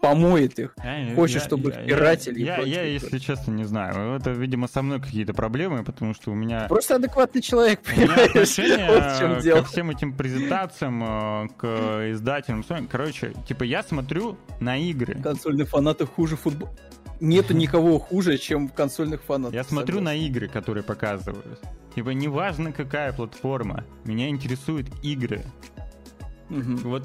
помоет 0.05 0.59
их. 0.59 0.75
Я, 0.83 1.15
Хочет, 1.15 1.41
я, 1.41 1.47
чтобы 1.47 1.71
я, 1.71 1.85
пиратели. 1.85 2.39
Я, 2.39 2.57
я, 2.57 2.63
я, 2.63 2.83
если 2.83 3.17
честно, 3.17 3.51
не 3.51 3.63
знаю. 3.63 4.15
Это, 4.15 4.31
видимо, 4.31 4.67
со 4.67 4.81
мной 4.81 5.01
какие-то 5.01 5.33
проблемы, 5.33 5.83
потому 5.83 6.13
что 6.13 6.31
у 6.31 6.35
меня... 6.35 6.67
Просто 6.67 6.95
адекватный 6.95 7.41
человек, 7.41 7.81
понимаешь? 7.81 8.29
отношение 8.29 8.87
вот 8.87 9.03
в 9.03 9.19
чем 9.19 9.39
дело. 9.39 9.59
ко 9.59 9.65
всем 9.65 9.89
этим 9.89 10.13
презентациям, 10.13 11.03
э, 11.03 11.47
к 11.57 12.11
издателям. 12.11 12.63
Короче, 12.89 13.33
типа, 13.47 13.63
я 13.63 13.83
смотрю 13.83 14.37
на 14.59 14.77
игры. 14.77 15.15
Консольные 15.21 15.65
фанаты 15.65 16.05
хуже 16.05 16.35
футбола. 16.35 16.71
Нету 17.21 17.53
никого 17.53 17.97
хуже, 17.97 18.37
чем 18.37 18.67
консольных 18.67 19.23
фанатов. 19.23 19.53
Я 19.53 19.63
смотрю 19.63 20.01
на 20.01 20.13
игры, 20.15 20.47
которые 20.47 20.83
показывают. 20.83 21.61
Типа, 21.95 22.09
неважно, 22.09 22.73
какая 22.73 23.13
платформа, 23.13 23.85
меня 24.03 24.27
интересуют 24.27 24.87
игры. 25.01 25.43
Угу. 26.49 26.89
Вот 26.89 27.03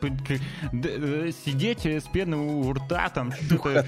сидеть 0.00 1.86
с 1.86 2.04
пеной 2.08 2.38
у 2.38 2.72
рта, 2.72 3.08
там 3.08 3.32
что-то... 3.32 3.86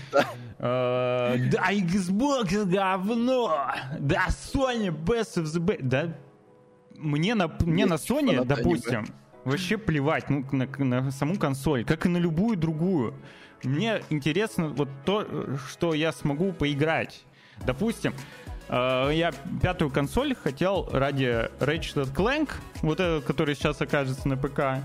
Э, 0.62 1.36
да, 1.50 1.72
Xbox 1.72 2.66
говно! 2.66 3.66
Да, 3.98 4.26
Sony 4.28 4.90
best 4.90 5.36
of 5.36 5.44
the 5.44 5.58
best! 5.58 5.78
Да, 5.80 6.14
мне 6.96 7.34
на, 7.34 7.48
мне 7.61 7.86
на 7.86 7.94
Sony, 7.94 8.44
допустим, 8.44 9.06
вообще 9.44 9.78
плевать 9.78 10.28
ну, 10.28 10.44
на, 10.52 10.66
на 10.66 11.11
саму 11.11 11.36
консоль, 11.36 11.84
как 11.84 12.06
и 12.06 12.08
на 12.08 12.18
любую 12.18 12.56
другую. 12.56 13.14
Мне 13.62 14.02
интересно 14.11 14.68
вот 14.68 14.88
то, 15.04 15.26
что 15.68 15.94
я 15.94 16.12
смогу 16.12 16.52
поиграть. 16.52 17.24
Допустим, 17.64 18.14
э, 18.68 19.11
я 19.12 19.32
пятую 19.62 19.90
консоль 19.90 20.34
хотел 20.34 20.88
ради 20.90 21.50
Ratchet 21.62 22.14
Clank, 22.14 22.50
вот 22.82 23.00
этот, 23.00 23.24
который 23.24 23.54
сейчас 23.54 23.80
окажется 23.80 24.28
на 24.28 24.36
ПК, 24.36 24.84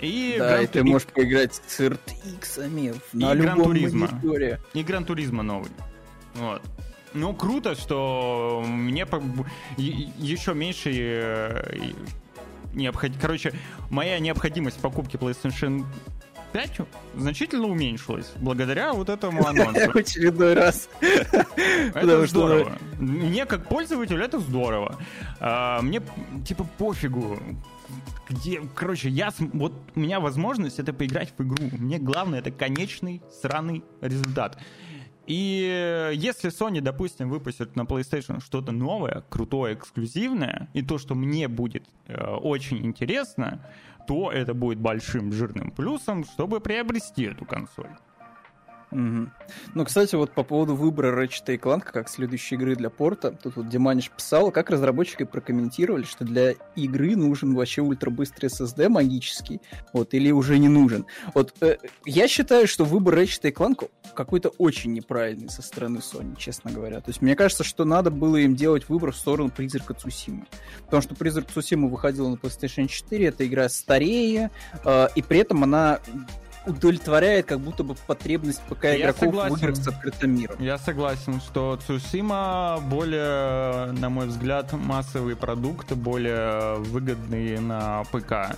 и 0.00 0.36
да, 0.38 0.48
Гран... 0.48 0.64
и 0.64 0.66
ты 0.66 0.84
можешь 0.84 1.08
поиграть 1.08 1.54
с 1.54 1.80
RTX 1.80 2.98
на 3.12 3.32
и 3.32 3.36
любом 3.36 3.64
Туризма. 3.64 4.08
И 4.74 4.82
Гран 4.82 5.04
Туризма 5.04 5.42
новый. 5.42 5.70
Вот. 6.34 6.62
Ну, 7.14 7.32
круто, 7.34 7.74
что 7.74 8.62
мне 8.66 9.06
еще 9.76 10.54
меньше 10.54 10.90
э, 10.92 11.92
необход... 12.74 13.12
Короче, 13.20 13.52
моя 13.90 14.18
необходимость 14.18 14.76
в 14.76 14.80
покупке 14.80 15.16
PlayStation 15.16 15.86
5 16.52 16.80
значительно 17.16 17.66
уменьшилась 17.66 18.32
благодаря 18.36 18.92
вот 18.92 19.08
этому 19.08 19.46
анонсу. 19.46 19.90
В 19.92 19.96
очередной 19.96 20.54
раз. 20.54 20.88
Это 21.94 22.26
здорово. 22.26 22.78
Мне 22.98 23.46
как 23.46 23.68
пользователю 23.68 24.24
это 24.24 24.38
здорово. 24.38 24.98
А, 25.40 25.80
мне 25.82 26.02
типа 26.46 26.66
пофигу, 26.78 27.38
где, 28.28 28.60
короче, 28.74 29.08
я, 29.08 29.30
вот 29.38 29.72
у 29.94 30.00
меня 30.00 30.20
возможность 30.20 30.78
это 30.78 30.92
поиграть 30.92 31.32
в 31.36 31.42
игру. 31.42 31.68
Мне 31.78 31.98
главное 31.98 32.40
это 32.40 32.50
конечный 32.50 33.22
сраный 33.40 33.84
результат. 34.00 34.58
И 35.26 36.12
если 36.14 36.50
Sony, 36.50 36.80
допустим, 36.80 37.28
выпустит 37.28 37.74
на 37.74 37.82
PlayStation 37.82 38.40
что-то 38.40 38.70
новое, 38.70 39.24
крутое, 39.28 39.74
эксклюзивное, 39.74 40.68
и 40.72 40.82
то, 40.82 40.98
что 40.98 41.14
мне 41.16 41.48
будет 41.48 41.84
э, 42.06 42.24
очень 42.24 42.86
интересно, 42.86 43.66
то 44.06 44.30
это 44.30 44.54
будет 44.54 44.78
большим 44.78 45.32
жирным 45.32 45.72
плюсом, 45.72 46.24
чтобы 46.24 46.60
приобрести 46.60 47.24
эту 47.24 47.44
консоль. 47.44 47.90
Угу. 48.96 49.28
Ну, 49.74 49.84
кстати, 49.84 50.14
вот 50.14 50.32
по 50.32 50.42
поводу 50.42 50.74
выбора 50.74 51.22
Ratchet 51.22 51.60
Clank 51.60 51.82
как 51.82 52.08
следующей 52.08 52.54
игры 52.54 52.74
для 52.76 52.88
порта, 52.88 53.30
тут 53.30 53.56
вот 53.56 53.68
Диманиш 53.68 54.10
писал, 54.10 54.50
как 54.50 54.70
разработчики 54.70 55.24
прокомментировали, 55.24 56.04
что 56.04 56.24
для 56.24 56.52
игры 56.76 57.14
нужен 57.14 57.54
вообще 57.54 57.82
ультрабыстрый 57.82 58.48
SSD 58.48 58.88
магический, 58.88 59.60
вот, 59.92 60.14
или 60.14 60.30
уже 60.30 60.58
не 60.58 60.68
нужен. 60.68 61.04
Вот, 61.34 61.52
э, 61.60 61.76
я 62.06 62.26
считаю, 62.26 62.66
что 62.66 62.86
выбор 62.86 63.18
Ratchet 63.18 63.52
Clank 63.52 63.90
какой-то 64.14 64.48
очень 64.56 64.94
неправильный 64.94 65.50
со 65.50 65.60
стороны 65.60 65.98
Sony, 65.98 66.34
честно 66.38 66.72
говоря. 66.72 67.02
То 67.02 67.10
есть 67.10 67.20
мне 67.20 67.36
кажется, 67.36 67.64
что 67.64 67.84
надо 67.84 68.10
было 68.10 68.36
им 68.36 68.56
делать 68.56 68.88
выбор 68.88 69.12
в 69.12 69.16
сторону 69.16 69.50
Призрака 69.50 69.92
Цусимы. 69.92 70.46
Потому 70.86 71.02
что 71.02 71.14
Призрак 71.14 71.52
Цусимы 71.52 71.90
выходила 71.90 72.30
на 72.30 72.36
PlayStation 72.36 72.88
4, 72.88 73.26
эта 73.26 73.46
игра 73.46 73.68
старее, 73.68 74.50
э, 74.86 75.08
и 75.14 75.20
при 75.20 75.40
этом 75.40 75.64
она 75.64 76.00
удовлетворяет 76.66 77.46
как 77.46 77.60
будто 77.60 77.84
бы 77.84 77.94
потребность 78.06 78.60
ПК 78.62 78.86
игроков 78.86 79.34
в 79.34 79.56
играх 79.56 79.76
с 79.76 79.88
открытым 79.88 80.38
миром. 80.38 80.56
Я 80.58 80.78
согласен, 80.78 81.40
что 81.40 81.78
Цусима 81.86 82.78
более, 82.90 83.92
на 83.92 84.10
мой 84.10 84.26
взгляд, 84.26 84.72
массовый 84.72 85.36
продукт, 85.36 85.92
более 85.92 86.76
выгодный 86.76 87.58
на 87.60 88.04
ПК. 88.12 88.56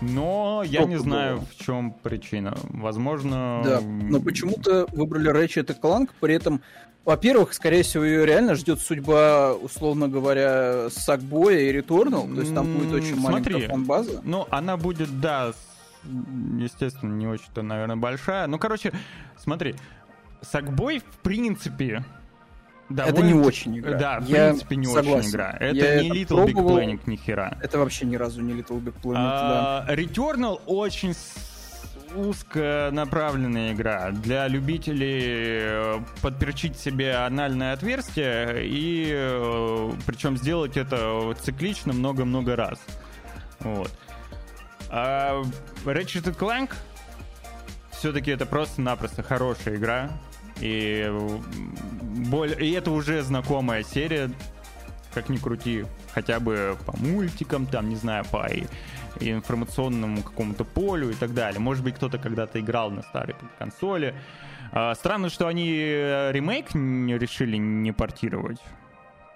Но 0.00 0.62
я 0.64 0.80
Топ 0.80 0.88
не 0.88 0.98
знаю, 0.98 1.40
в 1.40 1.64
чем 1.64 1.92
причина. 1.92 2.56
Возможно... 2.64 3.62
Да, 3.64 3.80
но 3.80 4.20
почему-то 4.20 4.86
выбрали 4.92 5.30
Ratchet 5.30 5.76
Clank, 5.80 6.10
при 6.20 6.34
этом 6.34 6.62
во-первых, 7.04 7.54
скорее 7.54 7.84
всего, 7.84 8.04
ее 8.04 8.26
реально 8.26 8.54
ждет 8.54 8.80
судьба, 8.80 9.54
условно 9.54 10.08
говоря, 10.08 10.90
Сакбоя 10.90 11.58
и 11.58 11.72
Returnal, 11.72 12.34
то 12.34 12.42
есть 12.42 12.54
там 12.54 12.66
будет 12.74 12.92
очень 12.92 13.16
маленькая 13.16 13.66
фан-база. 13.66 14.20
Ну, 14.24 14.46
она 14.50 14.76
будет, 14.76 15.18
да, 15.18 15.54
естественно, 16.04 17.12
не 17.14 17.26
очень-то, 17.26 17.62
наверное, 17.62 17.96
большая. 17.96 18.46
Ну, 18.46 18.58
короче, 18.58 18.92
смотри, 19.36 19.74
Сакбой, 20.42 21.00
в 21.00 21.18
принципе, 21.22 22.04
Довольно... 22.88 23.18
Это 23.18 23.22
не 23.22 23.34
очень 23.34 23.78
игра. 23.78 23.98
Да, 23.98 24.20
в 24.20 24.26
я 24.28 24.48
принципе, 24.48 24.76
не 24.76 24.86
согласен. 24.86 25.18
очень 25.18 25.30
игра. 25.30 25.56
Это 25.60 25.76
я 25.76 26.02
не 26.02 26.10
Little 26.10 26.52
пробовал. 26.52 26.78
Big 26.78 26.86
Planet, 26.86 27.00
ни 27.04 27.16
хера. 27.16 27.58
Это 27.60 27.78
вообще 27.78 28.06
ни 28.06 28.16
разу 28.16 28.40
не 28.40 28.54
Little 28.54 28.82
Big 28.82 28.94
Planet, 29.02 29.16
а, 29.18 29.84
да. 29.86 29.94
Returnal 29.94 30.60
очень 30.66 31.14
узконаправленная 32.14 33.74
игра 33.74 34.10
для 34.10 34.48
любителей 34.48 35.20
э, 35.20 36.00
подперчить 36.22 36.78
себе 36.78 37.14
анальное 37.16 37.74
отверстие 37.74 38.66
и 38.66 39.10
э, 39.12 39.92
причем 40.06 40.38
сделать 40.38 40.78
это 40.78 41.34
циклично 41.40 41.92
много-много 41.92 42.56
раз. 42.56 42.78
Вот. 43.60 43.90
А 44.90 45.42
Ratchet 45.84 46.36
Clank 46.36 46.72
все-таки 47.90 48.30
это 48.30 48.46
просто-напросто 48.46 49.22
хорошая 49.22 49.76
игра. 49.76 50.10
И, 50.60 51.10
боль... 52.30 52.54
и 52.62 52.72
это 52.72 52.90
уже 52.90 53.22
знакомая 53.22 53.82
серия. 53.82 54.30
как 55.12 55.28
ни 55.28 55.36
крути, 55.36 55.84
хотя 56.12 56.38
бы 56.38 56.76
по 56.86 56.96
мультикам, 56.96 57.66
там, 57.66 57.88
не 57.88 57.96
знаю, 57.96 58.24
по 58.24 58.48
информационному 59.20 60.22
какому-то 60.22 60.64
полю 60.64 61.10
и 61.10 61.14
так 61.14 61.34
далее. 61.34 61.60
Может 61.60 61.82
быть, 61.82 61.96
кто-то 61.96 62.18
когда-то 62.18 62.60
играл 62.60 62.90
на 62.90 63.02
старой 63.02 63.34
консоли. 63.58 64.14
А, 64.70 64.94
странно, 64.94 65.28
что 65.30 65.46
они 65.46 65.68
э, 65.70 66.30
ремейк 66.32 66.74
решили 66.74 67.56
не 67.56 67.92
портировать, 67.92 68.60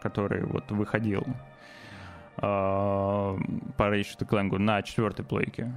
который 0.00 0.44
вот 0.44 0.70
выходил 0.70 1.26
по 2.36 3.36
Ratchet 3.78 4.28
Clank 4.28 4.58
на 4.58 4.82
четвертой 4.82 5.24
плейке. 5.24 5.72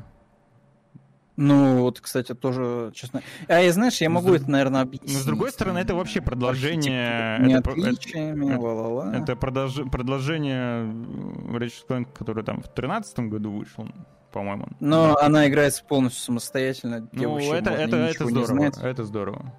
Ну, 1.37 1.81
вот, 1.81 1.99
кстати, 1.99 2.33
тоже, 2.33 2.91
честно... 2.93 3.21
А 3.47 3.59
я, 3.59 3.71
знаешь, 3.73 3.99
я 3.99 4.09
могу 4.09 4.29
с... 4.29 4.41
это, 4.41 4.49
наверное, 4.49 4.81
объяснить. 4.81 5.13
Но, 5.13 5.19
с 5.19 5.25
другой 5.25 5.51
стороны, 5.51 5.79
это 5.79 5.93
вообще 5.93 6.21
продолжение... 6.21 7.39
Не 7.39 7.55
это, 7.55 7.71
отличиями, 7.71 8.53
это, 8.53 8.61
ла-ла-ла. 8.61 9.13
это 9.13 9.35
продолж... 9.35 9.75
продолжение 9.91 10.85
Ratchet 10.85 11.87
Clank, 11.89 12.07
который 12.13 12.43
там 12.45 12.57
в 12.57 12.73
2013 12.73 13.19
году 13.19 13.51
вышел, 13.51 13.85
по-моему. 14.31 14.67
Но 14.79 15.15
да. 15.15 15.25
она 15.25 15.47
играется 15.49 15.83
полностью 15.83 16.23
самостоятельно. 16.23 17.09
Ну, 17.11 17.37
это, 17.53 17.71
это, 17.71 17.97
это 17.97 18.27
здорово. 18.27 18.71
Это 18.81 19.03
здорово. 19.03 19.53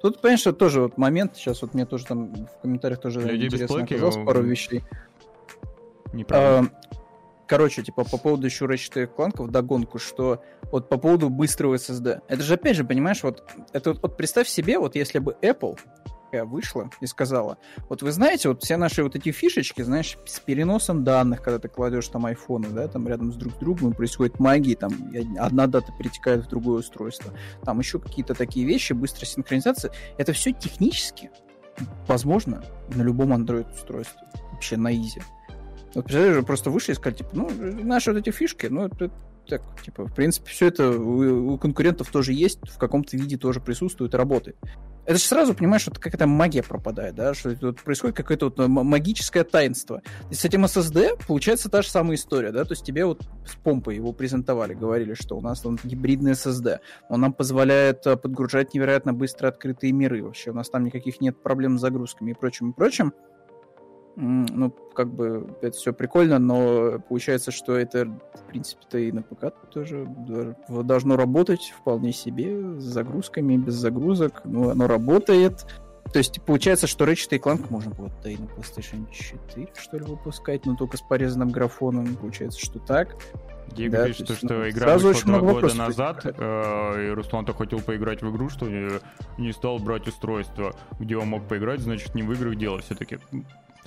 Тут, 0.00 0.22
понимаешь, 0.22 0.42
тоже 0.58 0.80
вот 0.80 0.96
момент, 0.96 1.36
сейчас 1.36 1.60
вот 1.60 1.74
мне 1.74 1.84
тоже 1.84 2.06
там 2.06 2.32
в 2.32 2.62
комментариях 2.62 3.02
тоже 3.02 3.20
Люди 3.20 3.44
интересно 3.44 3.82
оказалось 3.82 4.16
пару 4.16 4.40
вещей. 4.42 4.82
Неправильно. 6.12 6.70
А, 6.90 6.96
короче, 7.46 7.82
типа, 7.82 8.04
по 8.04 8.16
поводу 8.16 8.46
еще 8.46 8.66
Ratchet 8.66 9.10
Clank 9.14 9.42
в 9.42 9.50
догонку, 9.50 9.98
что 9.98 10.42
вот 10.70 10.88
по 10.88 10.98
поводу 10.98 11.30
быстрого 11.30 11.74
SSD. 11.74 12.20
Это 12.28 12.42
же, 12.42 12.54
опять 12.54 12.76
же, 12.76 12.84
понимаешь, 12.84 13.22
вот, 13.22 13.44
это 13.72 13.90
вот, 13.90 14.02
вот 14.02 14.16
представь 14.16 14.48
себе, 14.48 14.78
вот 14.78 14.94
если 14.94 15.18
бы 15.18 15.36
Apple 15.42 15.78
вышла 16.44 16.90
и 17.00 17.06
сказала, 17.06 17.58
вот 17.88 18.02
вы 18.02 18.12
знаете, 18.12 18.48
вот 18.48 18.62
все 18.62 18.76
наши 18.76 19.02
вот 19.02 19.16
эти 19.16 19.32
фишечки, 19.32 19.82
знаешь, 19.82 20.16
с 20.26 20.38
переносом 20.40 21.04
данных, 21.04 21.42
когда 21.42 21.58
ты 21.58 21.68
кладешь 21.68 22.08
там 22.08 22.26
айфоны, 22.26 22.68
да, 22.68 22.86
там 22.88 23.08
рядом 23.08 23.32
с 23.32 23.36
друг 23.36 23.54
с 23.54 23.56
другом 23.56 23.92
происходит 23.92 24.38
магия, 24.38 24.76
там 24.76 24.92
одна 25.38 25.66
дата 25.66 25.92
перетекает 25.98 26.44
в 26.44 26.48
другое 26.48 26.80
устройство, 26.80 27.32
там 27.64 27.78
еще 27.78 27.98
какие-то 27.98 28.34
такие 28.34 28.66
вещи, 28.66 28.92
быстрая 28.92 29.26
синхронизация, 29.26 29.92
это 30.18 30.32
все 30.32 30.52
технически 30.52 31.30
возможно 32.06 32.62
на 32.94 33.02
любом 33.02 33.32
Android-устройстве, 33.32 34.22
вообще 34.52 34.76
на 34.76 34.94
изи. 34.94 35.22
Вот 35.94 36.04
представляешь, 36.04 36.44
просто 36.44 36.70
вышли 36.70 36.92
и 36.92 36.94
сказали, 36.94 37.18
типа, 37.18 37.30
ну, 37.32 37.50
наши 37.82 38.12
вот 38.12 38.20
эти 38.20 38.30
фишки, 38.30 38.66
ну, 38.66 38.86
это 38.86 39.10
так, 39.48 39.62
типа, 39.82 40.06
в 40.06 40.14
принципе, 40.14 40.48
все 40.48 40.68
это 40.68 40.90
у, 40.90 41.54
у 41.54 41.58
конкурентов 41.58 42.10
тоже 42.10 42.32
есть, 42.32 42.60
в 42.68 42.78
каком-то 42.78 43.16
виде 43.16 43.36
тоже 43.36 43.60
присутствует 43.60 44.14
работает. 44.14 44.56
Это 45.06 45.18
же 45.18 45.24
сразу, 45.24 45.54
понимаешь, 45.54 45.86
вот 45.86 45.98
какая-то 45.98 46.26
магия 46.26 46.62
пропадает, 46.62 47.16
да, 47.16 47.34
что 47.34 47.56
тут 47.56 47.82
происходит 47.82 48.16
какое-то 48.16 48.46
вот 48.46 48.68
магическое 48.68 49.42
таинство. 49.42 50.02
И 50.30 50.34
с 50.34 50.44
этим 50.44 50.64
SSD 50.64 51.26
получается 51.26 51.68
та 51.68 51.82
же 51.82 51.88
самая 51.88 52.14
история, 52.14 52.52
да, 52.52 52.64
то 52.64 52.72
есть 52.72 52.84
тебе 52.84 53.04
вот 53.04 53.22
с 53.44 53.54
помпой 53.56 53.96
его 53.96 54.12
презентовали, 54.12 54.74
говорили, 54.74 55.14
что 55.14 55.36
у 55.36 55.40
нас 55.40 55.62
там 55.62 55.78
гибридный 55.82 56.32
SSD, 56.32 56.78
он 57.08 57.20
нам 57.22 57.32
позволяет 57.32 58.06
э, 58.06 58.16
подгружать 58.16 58.72
невероятно 58.74 59.12
быстро 59.12 59.48
открытые 59.48 59.92
миры, 59.92 60.22
вообще 60.22 60.50
у 60.50 60.54
нас 60.54 60.70
там 60.70 60.84
никаких 60.84 61.20
нет 61.20 61.42
проблем 61.42 61.78
с 61.78 61.80
загрузками 61.80 62.30
и 62.30 62.34
прочим, 62.34 62.70
и 62.70 62.74
прочим 62.74 63.12
ну, 64.20 64.70
как 64.94 65.08
бы 65.08 65.46
это 65.62 65.76
все 65.76 65.92
прикольно, 65.92 66.38
но 66.38 66.98
получается, 67.08 67.50
что 67.50 67.76
это, 67.76 68.06
в 68.06 68.42
принципе-то 68.48 68.98
и 68.98 69.12
на 69.12 69.22
ПК 69.22 69.46
тоже 69.70 70.06
должно 70.68 71.16
работать 71.16 71.72
вполне 71.76 72.12
себе 72.12 72.78
с 72.78 72.82
загрузками, 72.82 73.56
без 73.56 73.74
загрузок, 73.74 74.42
но 74.44 74.70
оно 74.70 74.86
работает. 74.86 75.66
То 76.12 76.18
есть 76.18 76.42
получается, 76.42 76.86
что 76.86 77.04
Ratchet 77.04 77.40
Clank 77.40 77.66
можно 77.70 77.94
было 77.94 78.10
и 78.24 78.36
на 78.36 78.44
PlayStation 78.46 79.10
4, 79.10 79.68
что 79.78 79.96
ли, 79.96 80.04
выпускать, 80.04 80.66
но 80.66 80.74
только 80.74 80.96
с 80.96 81.02
порезанным 81.02 81.50
графоном. 81.50 82.16
Получается, 82.16 82.58
что 82.58 82.78
так. 82.80 83.16
Диего 83.68 83.98
да, 83.98 84.06
пишет, 84.06 84.30
что 84.30 84.54
ну, 84.54 84.68
игра 84.68 84.98
вышла 84.98 85.38
два 85.38 85.52
года 85.52 85.74
назад, 85.74 86.22
э, 86.24 87.06
и 87.06 87.10
Руслан-то 87.10 87.54
хотел 87.54 87.80
поиграть 87.80 88.20
в 88.20 88.30
игру, 88.30 88.48
что 88.48 88.68
не, 88.68 88.90
не 89.38 89.52
стал 89.52 89.78
брать 89.78 90.08
устройство, 90.08 90.74
где 90.98 91.16
он 91.16 91.28
мог 91.28 91.46
поиграть, 91.46 91.80
значит, 91.80 92.16
не 92.16 92.22
в 92.22 92.32
играх 92.32 92.56
дело 92.56 92.80
все-таки. 92.80 93.18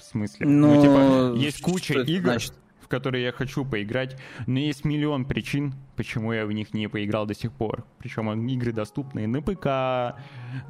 В 0.04 0.06
смысле? 0.06 0.46
Но... 0.46 0.76
Ну, 0.76 0.82
типа, 0.82 1.40
есть 1.40 1.62
куча 1.62 2.02
игр, 2.02 2.32
значит? 2.32 2.54
в 2.82 2.90
которые 2.90 3.24
я 3.24 3.32
хочу 3.32 3.64
поиграть, 3.64 4.18
но 4.46 4.60
есть 4.60 4.84
миллион 4.84 5.24
причин, 5.24 5.74
почему 5.96 6.34
я 6.34 6.46
в 6.46 6.52
них 6.52 6.74
не 6.74 6.88
поиграл 6.90 7.26
до 7.26 7.34
сих 7.34 7.54
пор. 7.54 7.86
Причем 8.00 8.30
игры 8.48 8.74
доступны 8.74 9.26
на 9.26 9.42
ПК, 9.42 10.20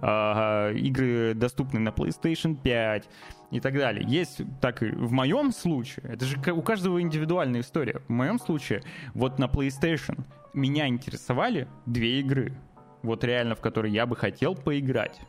э, 0.01 0.77
игры 0.77 1.34
доступны 1.34 1.79
на 1.79 1.89
PlayStation 1.89 2.55
5 2.61 3.09
и 3.49 3.59
так 3.59 3.73
далее. 3.73 4.05
Есть 4.07 4.41
так 4.61 4.84
и 4.84 4.91
в 4.91 5.11
моем 5.11 5.51
случае, 5.51 6.05
это 6.07 6.25
же 6.25 6.38
у 6.53 6.61
каждого 6.61 7.01
индивидуальная 7.01 7.61
история. 7.61 8.01
В 8.07 8.11
моем 8.11 8.39
случае, 8.39 8.84
вот 9.15 9.39
на 9.39 9.45
PlayStation 9.45 10.23
меня 10.53 10.88
интересовали 10.88 11.67
две 11.88 12.19
игры. 12.19 12.53
Вот 13.01 13.23
реально, 13.23 13.55
в 13.55 13.61
которые 13.61 13.93
я 13.93 14.05
бы 14.05 14.15
хотел 14.15 14.55
поиграть. 14.55 15.19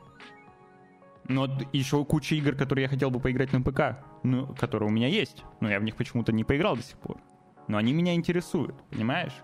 Но 1.27 1.49
еще 1.73 2.05
куча 2.05 2.35
игр, 2.35 2.55
которые 2.55 2.85
я 2.85 2.89
хотел 2.89 3.11
бы 3.11 3.19
поиграть 3.19 3.53
на 3.53 3.63
ПК, 3.63 4.05
ну, 4.23 4.55
которые 4.55 4.89
у 4.89 4.93
меня 4.93 5.09
есть, 5.09 5.45
но 5.61 5.71
я 5.71 5.81
в 5.81 5.85
них 5.85 5.97
почему-то 5.97 6.33
не 6.33 6.45
поиграл 6.45 6.77
до 6.77 6.83
сих 6.83 6.99
пор. 6.99 7.19
Но 7.67 7.79
они 7.79 7.93
меня 7.95 8.15
интересуют, 8.15 8.77
понимаешь? 8.91 9.35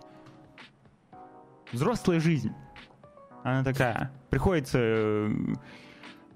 Взрослая 1.73 2.21
жизнь. 2.21 2.53
Она 3.43 3.65
такая. 3.65 4.13
Приходится 4.29 4.79
э, 4.79 5.31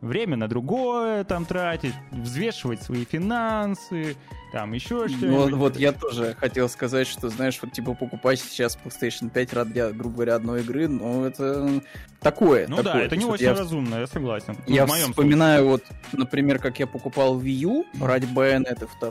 время 0.05 0.37
на 0.37 0.49
другое 0.49 1.25
там 1.25 1.45
тратить, 1.45 1.95
взвешивать 2.11 2.83
свои 2.83 3.05
финансы, 3.05 4.17
там 4.53 4.73
еще 4.73 5.09
что-нибудь. 5.09 5.51
Ну, 5.51 5.57
вот 5.57 5.77
я 5.77 5.93
тоже 5.93 6.37
хотел 6.39 6.69
сказать, 6.69 7.09
что, 7.09 7.29
знаешь, 7.29 7.59
вот 7.61 7.73
типа 7.73 7.95
покупать 7.95 8.39
сейчас 8.39 8.79
PlayStation 8.83 9.29
5 9.31 9.53
ради, 9.53 9.93
грубо 9.93 10.15
говоря, 10.15 10.37
одной 10.37 10.61
игры, 10.61 10.87
ну 10.87 11.25
это 11.25 11.83
такое. 12.21 12.69
Ну 12.69 12.77
такое. 12.77 12.93
да, 12.93 13.03
это 13.03 13.17
не 13.17 13.25
очень 13.25 13.47
я... 13.47 13.55
разумно, 13.55 13.97
я 13.97 14.07
согласен. 14.07 14.57
Ну, 14.67 14.75
я 14.75 14.87
вспоминаю 14.87 15.65
случае. 15.65 15.89
вот, 16.13 16.19
например, 16.21 16.59
как 16.61 16.79
я 16.79 16.87
покупал 16.87 17.41
Wii 17.41 17.51
U 17.51 17.85
ради 18.01 18.27
Bayonetta 18.27 18.89
2. 19.01 19.11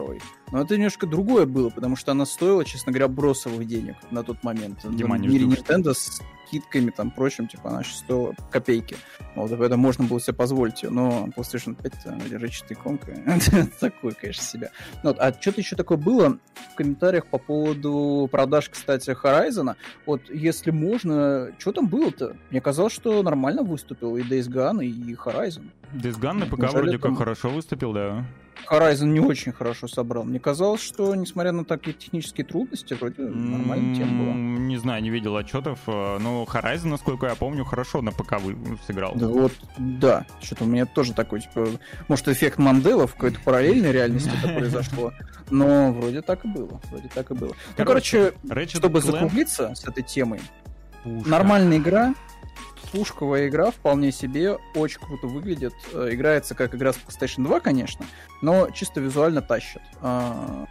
Но 0.52 0.62
это 0.62 0.78
немножко 0.78 1.08
другое 1.08 1.46
было, 1.46 1.70
потому 1.70 1.96
что 1.96 2.12
она 2.12 2.26
стоила, 2.26 2.64
честно 2.64 2.92
говоря, 2.92 3.08
бросовых 3.08 3.68
денег 3.68 3.96
на 4.12 4.24
тот 4.24 4.44
момент. 4.44 4.80
Дима, 4.84 5.18
в 5.18 5.22
мире 5.22 5.46
Nintendo 5.46 5.94
скидками, 6.54 6.92
там, 6.92 7.12
прочим, 7.12 7.48
типа, 7.48 7.70
она 7.70 7.84
сейчас 7.84 8.00
стоила 8.00 8.36
копейки. 8.52 8.96
Вот, 9.36 9.52
это 9.52 9.78
можно 9.78 10.06
было 10.06 10.20
себе 10.20 10.34
позволить. 10.36 10.84
Но 10.84 11.28
PlayStation 11.36 11.76
5 11.82 12.06
Ratchet 12.32 12.66
и 12.70 12.74
Clank 12.74 13.80
такой, 13.80 14.14
конечно, 14.14 14.44
себя. 14.44 14.70
Ну 15.02 15.10
вот, 15.10 15.18
а 15.20 15.34
что-то 15.34 15.62
еще 15.62 15.76
такое 15.76 15.98
было 15.98 16.38
в 16.72 16.76
комментариях 16.76 17.26
по 17.28 17.38
поводу 17.38 18.30
продаж, 18.32 18.70
кстати, 18.70 19.10
Horizon. 19.12 19.76
Вот, 20.06 20.30
если 20.30 20.72
можно, 20.72 21.52
что 21.58 21.72
там 21.72 21.88
было-то? 21.88 22.38
Мне 22.52 22.62
казалось, 22.62 22.94
что 22.94 23.24
нормально 23.24 23.64
выступил 23.64 24.16
и 24.18 24.22
Days 24.22 24.48
Gone, 24.48 24.86
и 24.86 25.16
Horizon. 25.16 25.70
Days 25.94 26.20
Gone 26.20 26.34
на 26.34 26.46
ПК 26.46 26.74
вроде 26.74 26.98
как 26.98 27.18
хорошо 27.18 27.50
выступил, 27.50 27.94
да. 27.94 28.26
Horizon 28.70 29.08
не 29.08 29.20
очень 29.20 29.52
хорошо 29.52 29.88
собрал. 29.88 30.24
Мне 30.24 30.40
казалось, 30.40 30.82
что, 30.82 31.14
несмотря 31.16 31.52
на 31.52 31.66
такие 31.66 31.94
технические 31.94 32.46
трудности, 32.46 32.94
вроде 32.94 33.24
нормальная 33.24 33.96
тема 33.96 34.24
была. 34.24 34.34
Не 34.34 34.78
знаю, 34.78 35.04
не 35.04 35.10
видел 35.10 35.36
отчетов, 35.36 35.80
э, 35.88 36.18
но 36.20 36.44
Horizon, 36.44 36.88
насколько 36.88 37.28
я 37.28 37.36
помню, 37.36 37.66
хорошо 37.66 38.02
на 38.02 38.12
ПК 38.12 38.36
сыграл. 38.88 39.14
Да 39.16 39.28
вот, 39.28 39.52
да. 39.78 40.26
Что-то 40.42 40.64
у 40.64 40.68
меня 40.68 40.86
тоже 40.86 41.14
такой, 41.14 41.42
типа, 41.42 41.68
может, 42.08 42.28
эффект 42.28 42.58
Мандела 42.58 43.06
в 43.06 43.14
какой-то 43.14 43.40
параллельной 43.42 43.92
реальности 43.92 44.32
это 44.42 44.54
произошло, 44.54 45.12
но 45.50 45.92
вроде 45.92 46.22
так 46.22 46.46
и 46.46 46.48
было. 46.48 46.80
Вроде 46.90 47.10
так 47.14 47.32
и 47.32 47.34
было. 47.34 47.54
Ну, 47.78 47.86
короче, 47.86 48.34
чтобы 48.70 49.02
закруглиться 49.02 49.74
с 49.76 49.86
этой 49.86 50.04
темой, 50.04 50.40
нормальная 51.04 51.78
игра, 51.78 52.14
пушковая 52.94 53.48
игра, 53.48 53.72
вполне 53.72 54.12
себе, 54.12 54.58
очень 54.76 55.00
круто 55.02 55.26
выглядит. 55.28 55.74
Э, 55.94 56.10
играется 56.12 56.54
как 56.54 56.76
игра 56.76 56.94
с 56.94 56.98
PlayStation 56.98 57.44
2, 57.44 57.60
конечно, 57.60 58.06
но 58.42 58.70
чисто 58.70 59.02
визуально 59.02 59.42
тащит. 59.42 59.82
А, 60.02 60.68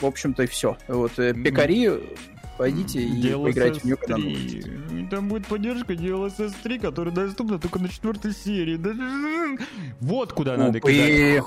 в 0.00 0.06
общем-то 0.06 0.42
и 0.42 0.46
все. 0.46 0.76
Вот 0.88 1.18
э, 1.18 1.32
пекари, 1.32 2.16
пойдите 2.56 3.02
и 3.02 3.22
DLSS 3.22 3.42
поиграйте 3.42 3.80
в 3.80 3.84
нее, 3.84 3.96
когда 3.96 5.10
Там 5.10 5.28
будет 5.28 5.46
поддержка 5.46 5.92
DLSS 5.92 6.54
3, 6.62 6.78
которая 6.78 7.14
доступна 7.14 7.58
только 7.58 7.78
на 7.78 7.88
четвертой 7.88 8.32
серии. 8.32 8.80
Вот 10.00 10.32
куда 10.32 10.56
надо 10.56 10.80
кидать 10.80 11.44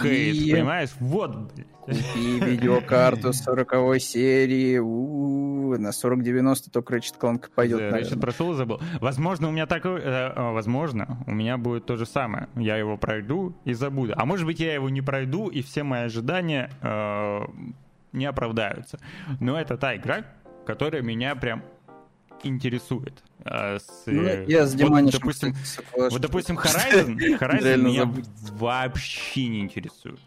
хейт, 0.00 0.52
понимаешь? 0.52 0.90
Вот, 1.00 1.52
Купи 1.86 2.40
видеокарту 2.40 3.32
40 3.32 4.00
серии, 4.00 4.78
у-у-у, 4.78 5.78
на 5.78 5.92
4090 5.92 6.70
только 6.70 6.96
Ratchet 6.96 7.14
Clank 7.20 7.48
пойдет, 7.54 7.78
да, 7.78 8.00
Ratchet 8.00 8.18
прошел 8.18 8.52
и 8.52 8.56
забыл. 8.56 8.80
Возможно, 9.00 9.48
у 9.48 9.52
меня 9.52 9.66
такое, 9.66 10.00
э, 10.00 10.52
возможно, 10.52 11.22
у 11.28 11.32
меня 11.32 11.58
будет 11.58 11.86
то 11.86 11.96
же 11.96 12.04
самое. 12.04 12.48
Я 12.56 12.76
его 12.76 12.96
пройду 12.96 13.54
и 13.64 13.72
забуду. 13.72 14.14
А 14.16 14.26
может 14.26 14.46
быть, 14.46 14.58
я 14.58 14.74
его 14.74 14.88
не 14.90 15.00
пройду, 15.00 15.46
и 15.46 15.62
все 15.62 15.84
мои 15.84 16.02
ожидания 16.02 16.70
э, 16.82 17.40
не 18.16 18.26
оправдаются. 18.26 18.98
Но 19.40 19.58
это 19.60 19.76
та 19.76 19.94
игра, 19.96 20.24
которая 20.64 21.02
меня 21.02 21.36
прям 21.36 21.62
интересует. 22.42 23.22
А 23.44 23.78
с, 23.78 24.02
ну, 24.06 24.22
я 24.46 24.66
с 24.66 24.74
вот, 24.74 25.10
допустим, 25.10 25.54
вот, 25.94 26.20
допустим, 26.20 26.58
Horizon, 26.58 27.16
Horizon 27.38 27.76
меня 27.76 28.12
вообще 28.52 29.46
не 29.46 29.60
интересует. 29.60 30.18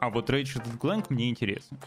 А 0.00 0.08
вот 0.08 0.30
Ratchet 0.30 0.64
Clank 0.78 1.06
мне 1.10 1.28
интересно. 1.28 1.78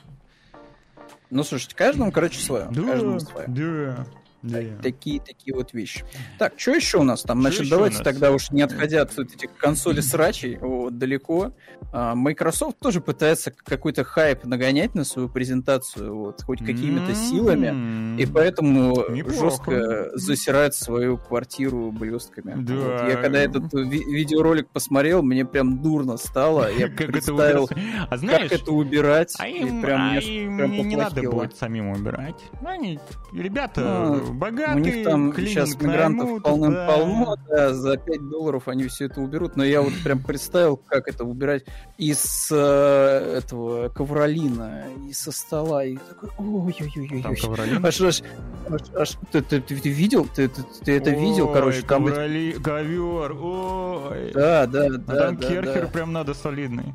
Ну, 1.29 1.43
слушайте, 1.43 1.75
каждому, 1.75 2.11
короче, 2.11 2.39
свое. 2.39 2.67
Да, 2.71 2.81
каждому 2.83 3.19
свое. 3.19 3.47
да. 3.47 4.05
Да. 4.41 4.59
Такие, 4.81 5.19
такие 5.19 5.53
вот 5.55 5.73
вещи. 5.73 6.03
Так, 6.37 6.53
что 6.57 6.71
еще 6.73 6.99
у 6.99 7.03
нас 7.03 7.23
там? 7.23 7.41
Значит, 7.41 7.69
давайте 7.69 8.03
тогда 8.03 8.31
уж 8.31 8.51
не 8.51 8.61
отходя 8.61 9.01
от 9.01 9.15
вот 9.17 9.33
этих 9.33 9.55
консолей 9.57 10.01
срачей 10.01 10.57
вот, 10.61 10.97
далеко. 10.97 11.53
А, 11.91 12.15
Microsoft 12.15 12.79
тоже 12.79 13.01
пытается 13.01 13.51
какой-то 13.51 14.03
хайп 14.03 14.45
нагонять 14.45 14.95
на 14.95 15.03
свою 15.03 15.27
презентацию, 15.29 16.15
вот, 16.15 16.41
хоть 16.43 16.59
какими-то 16.59 17.13
силами. 17.15 17.67
М-м. 17.67 18.17
И 18.17 18.25
поэтому 18.25 19.09
Неплохо. 19.09 19.39
жестко 19.49 20.09
засирает 20.13 20.73
свою 20.75 21.17
квартиру 21.17 21.91
блестками. 21.91 22.53
Да. 22.63 22.73
Вот 22.75 23.09
Я 23.09 23.15
когда 23.21 23.39
этот 23.39 23.73
ви- 23.73 24.03
видеоролик 24.05 24.69
посмотрел, 24.69 25.21
мне 25.21 25.45
прям 25.45 25.81
дурно 25.81 26.17
стало. 26.17 26.71
Я 26.71 26.87
Как 26.99 27.07
представил? 27.07 27.69
А 28.09 28.17
знаешь, 28.17 28.49
как 28.49 28.61
это 28.61 28.71
убирать. 28.71 29.33
а 29.37 29.47
им, 29.47 29.81
прям 29.81 30.01
а 30.01 30.11
мне 30.11 30.43
им 30.45 30.57
прям 30.57 30.71
не, 30.71 30.95
надо 30.95 31.21
будет 31.29 31.55
самим 31.57 31.89
убирать. 31.89 32.41
Они, 32.63 32.99
ребята, 33.33 33.81
Ну, 33.81 34.28
богатые, 34.33 34.75
У 34.75 34.79
них 34.79 35.03
там 35.05 35.33
сейчас 35.35 35.75
мигрантов 35.81 36.41
полным-полно, 36.43 37.35
да. 37.47 37.55
да, 37.69 37.73
за 37.73 37.97
5 37.97 38.29
долларов 38.29 38.67
они 38.67 38.87
все 38.87 39.05
это 39.05 39.21
уберут, 39.21 39.55
но 39.55 39.63
я 39.63 39.81
вот 39.81 39.93
прям 40.03 40.19
представил, 40.23 40.77
как 40.77 41.07
это 41.07 41.23
убирать 41.23 41.63
из 41.97 42.49
э, 42.51 43.37
этого 43.37 43.89
ковролина, 43.89 44.83
и 45.07 45.13
со 45.13 45.31
стола, 45.31 45.83
и 45.85 45.97
такой, 45.97 46.29
Там 46.37 46.53
ой-ой-ой-ой. 46.55 47.35
ковролин. 47.35 47.85
Аж, 47.85 48.01
аж, 48.01 48.21
аж, 48.69 48.81
аж- 48.95 49.17
ты, 49.31 49.41
ты- 49.41 49.61
ты- 49.61 49.75
ты 49.75 49.89
видел? 49.89 50.25
Ты, 50.35 50.47
ты- 50.47 50.63
ты 50.85 50.97
это 50.97 51.09
видел, 51.11 51.47
Ой, 51.47 51.53
короче, 51.53 51.81
там... 51.81 52.05
ковроли, 52.05 52.51
ковер, 52.63 53.33
ой. 53.33 54.31
Да, 54.33 54.65
да, 54.67 54.85
А 54.85 54.89
да, 54.89 55.15
там 55.15 55.37
да, 55.37 55.47
керхер 55.47 55.85
да. 55.85 55.87
прям 55.87 56.13
надо 56.13 56.33
солидный. 56.33 56.93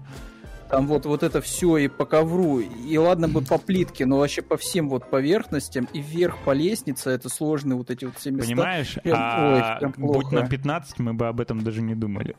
Там 0.71 0.87
вот, 0.87 1.07
вот 1.07 1.23
это 1.23 1.41
все 1.41 1.77
и 1.77 1.89
по 1.89 2.05
ковру, 2.05 2.59
и 2.61 2.97
ладно 2.97 3.29
бы 3.29 3.43
по 3.43 3.59
плитке, 3.59 4.07
но 4.07 4.19
вообще 4.19 4.43
по 4.43 4.57
всем 4.57 4.89
вот 4.89 5.09
поверхностям, 5.11 5.89
и 5.93 6.01
вверх 6.01 6.39
по 6.45 6.53
лестнице, 6.53 7.11
это 7.11 7.29
сложные 7.29 7.77
вот 7.77 7.91
эти 7.91 8.07
вот 8.07 8.17
все 8.17 8.31
места. 8.31 8.49
Понимаешь? 8.51 8.99
Прям- 9.03 9.17
а 9.19 9.75
ой, 9.75 9.79
прям 9.81 9.95
будь 9.97 10.13
плохо. 10.23 10.35
на 10.35 10.49
15, 10.49 10.99
мы 10.99 11.15
бы 11.15 11.29
об 11.29 11.41
этом 11.41 11.63
даже 11.63 11.83
не 11.83 11.95
думали. 11.95 12.35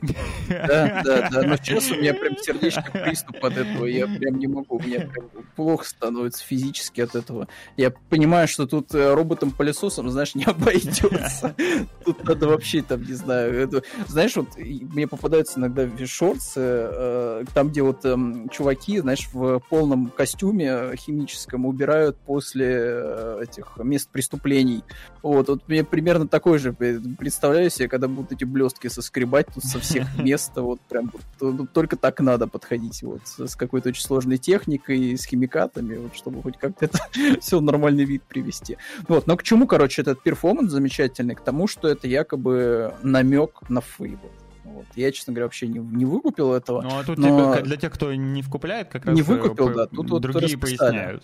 Да, 0.50 1.02
да, 1.04 1.30
да, 1.32 1.42
но 1.44 1.56
сейчас 1.58 1.92
у 1.92 1.96
меня 1.96 2.14
прям 2.14 2.38
сердечный 2.38 2.84
приступ 2.92 3.44
от 3.44 3.58
этого, 3.58 3.86
я 3.86 4.08
прям 4.08 4.38
не 4.40 4.48
могу, 4.48 4.80
мне 4.80 5.00
прям 5.02 5.28
плохо 5.56 5.86
становится 5.86 6.44
физически 6.44 7.02
от 7.02 7.16
этого. 7.16 7.48
Я 7.78 7.92
понимаю, 8.10 8.48
что 8.48 8.66
тут 8.68 8.94
э, 8.94 9.14
роботом-пылесосом, 9.14 10.10
знаешь, 10.10 10.36
не 10.36 10.44
обойдется. 10.46 11.56
Тут 12.04 12.24
надо 12.24 12.48
вообще 12.48 12.82
там, 12.82 13.02
не 13.04 13.14
знаю, 13.14 13.54
это- 13.54 13.84
знаешь, 14.08 14.36
вот 14.36 14.58
мне 14.58 15.08
попадаются 15.08 15.60
иногда 15.60 15.88
шорты, 16.06 16.42
э, 16.58 17.44
там, 17.54 17.70
где 17.70 17.82
вот 17.82 18.04
чуваки, 18.52 19.00
знаешь, 19.00 19.30
в 19.32 19.60
полном 19.70 20.10
костюме 20.10 20.96
химическом 20.96 21.66
убирают 21.66 22.18
после 22.18 22.68
э, 22.70 23.44
этих 23.44 23.78
мест 23.78 24.10
преступлений. 24.10 24.84
Вот, 25.22 25.48
вот 25.50 25.68
мне 25.68 25.84
примерно 25.84 26.28
такой 26.28 26.60
же 26.60 26.74
представляю 26.74 27.70
себе, 27.70 27.88
когда 27.88 28.08
будут 28.08 28.32
эти 28.32 28.44
блестки 28.44 28.88
соскребать 28.88 29.48
тут 29.54 29.64
со 29.64 29.80
всех 29.80 30.08
мест, 30.20 30.52
вот 30.56 30.80
прям 30.82 31.12
вот, 31.12 31.22
то- 31.40 31.68
только 31.74 31.96
так 31.96 32.20
надо 32.20 32.48
подходить, 32.48 33.02
вот, 33.04 33.22
с 33.26 33.46
с 33.48 33.56
какой-то 33.56 33.90
очень 33.90 34.04
сложной 34.04 34.38
техникой, 34.38 35.18
с 35.18 35.26
химикатами, 35.26 35.96
вот, 35.98 36.16
чтобы 36.16 36.42
хоть 36.42 36.58
как-то 36.58 36.86
это 36.86 37.00
все 37.42 37.60
в 37.60 37.62
нормальный 37.62 38.06
вид 38.06 38.24
привести. 38.24 38.78
Вот, 39.08 39.28
но 39.28 39.38
к 39.38 39.44
чему, 39.44 39.68
короче, 39.68 40.02
этот 40.02 40.22
перформанс 40.24 40.72
замечательный? 40.72 41.36
К 41.36 41.42
тому, 41.42 41.68
что 41.68 41.88
это 41.88 42.08
якобы 42.08 42.94
намек 43.04 43.62
на 43.70 43.82
фейбл. 43.82 44.30
Вот. 44.76 44.86
Я, 44.96 45.12
честно 45.12 45.32
говоря, 45.34 45.46
вообще 45.46 45.68
не, 45.68 45.80
не 45.80 46.04
выкупил 46.06 46.54
этого. 46.54 46.82
Ну, 46.82 46.90
а 47.00 47.04
тут 47.04 47.18
Но- 47.18 47.54
тебе- 47.56 47.64
для 47.64 47.78
тех, 47.78 47.94
кто 47.94 48.14
не 48.14 48.42
вкупляет, 48.42 48.90
как 48.90 49.06
раз 49.06 49.16
Не 49.16 49.22
э, 49.22 49.24
выкупил, 49.24 49.68
по- 49.70 49.74
да, 49.74 49.88
тут 49.88 50.10
вот 50.10 50.22
другие 50.22 50.58
поясняют. 50.58 51.24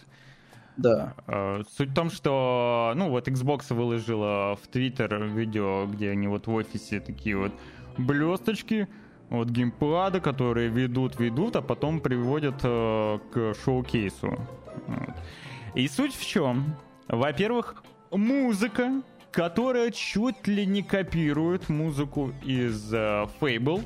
Да. 0.77 1.13
Э, 1.27 1.63
Суть 1.77 1.89
в 1.89 1.93
том, 1.93 2.09
что, 2.09 2.93
ну, 2.95 3.09
вот 3.09 3.27
Xbox 3.27 3.73
выложила 3.73 4.55
в 4.55 4.69
Twitter 4.73 5.27
видео, 5.27 5.85
где 5.85 6.11
они 6.11 6.27
вот 6.27 6.47
в 6.47 6.53
офисе 6.53 7.01
такие 7.01 7.37
вот 7.37 7.51
блесточки, 7.97 8.87
вот 9.29 9.49
геймпады, 9.49 10.21
которые 10.21 10.69
ведут, 10.69 11.19
ведут, 11.19 11.57
а 11.57 11.61
потом 11.61 11.99
приводят 11.99 12.55
э, 12.63 13.19
к 13.33 13.53
шоу-кейсу. 13.65 14.39
Вот. 14.87 15.15
И 15.75 15.87
суть 15.89 16.15
в 16.15 16.25
чем? 16.25 16.75
Во-первых, 17.09 17.83
музыка, 18.11 19.01
которая 19.31 19.91
чуть 19.91 20.47
ли 20.47 20.65
не 20.65 20.83
копирует 20.83 21.69
музыку 21.69 22.33
из 22.43 22.93
э, 22.93 23.27
Fable, 23.39 23.83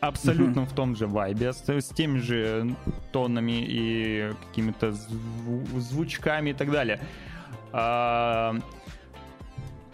абсолютно 0.00 0.64
в 0.66 0.72
том 0.72 0.94
же 0.96 1.06
вайбе, 1.06 1.52
с, 1.52 1.68
с 1.68 1.88
теми 1.88 2.18
же 2.18 2.74
тонами 3.12 3.64
и 3.66 4.32
какими-то 4.48 4.88
зву- 4.90 5.78
звучками 5.80 6.50
и 6.50 6.54
так 6.54 6.70
далее. 6.70 7.00
А, 7.72 8.54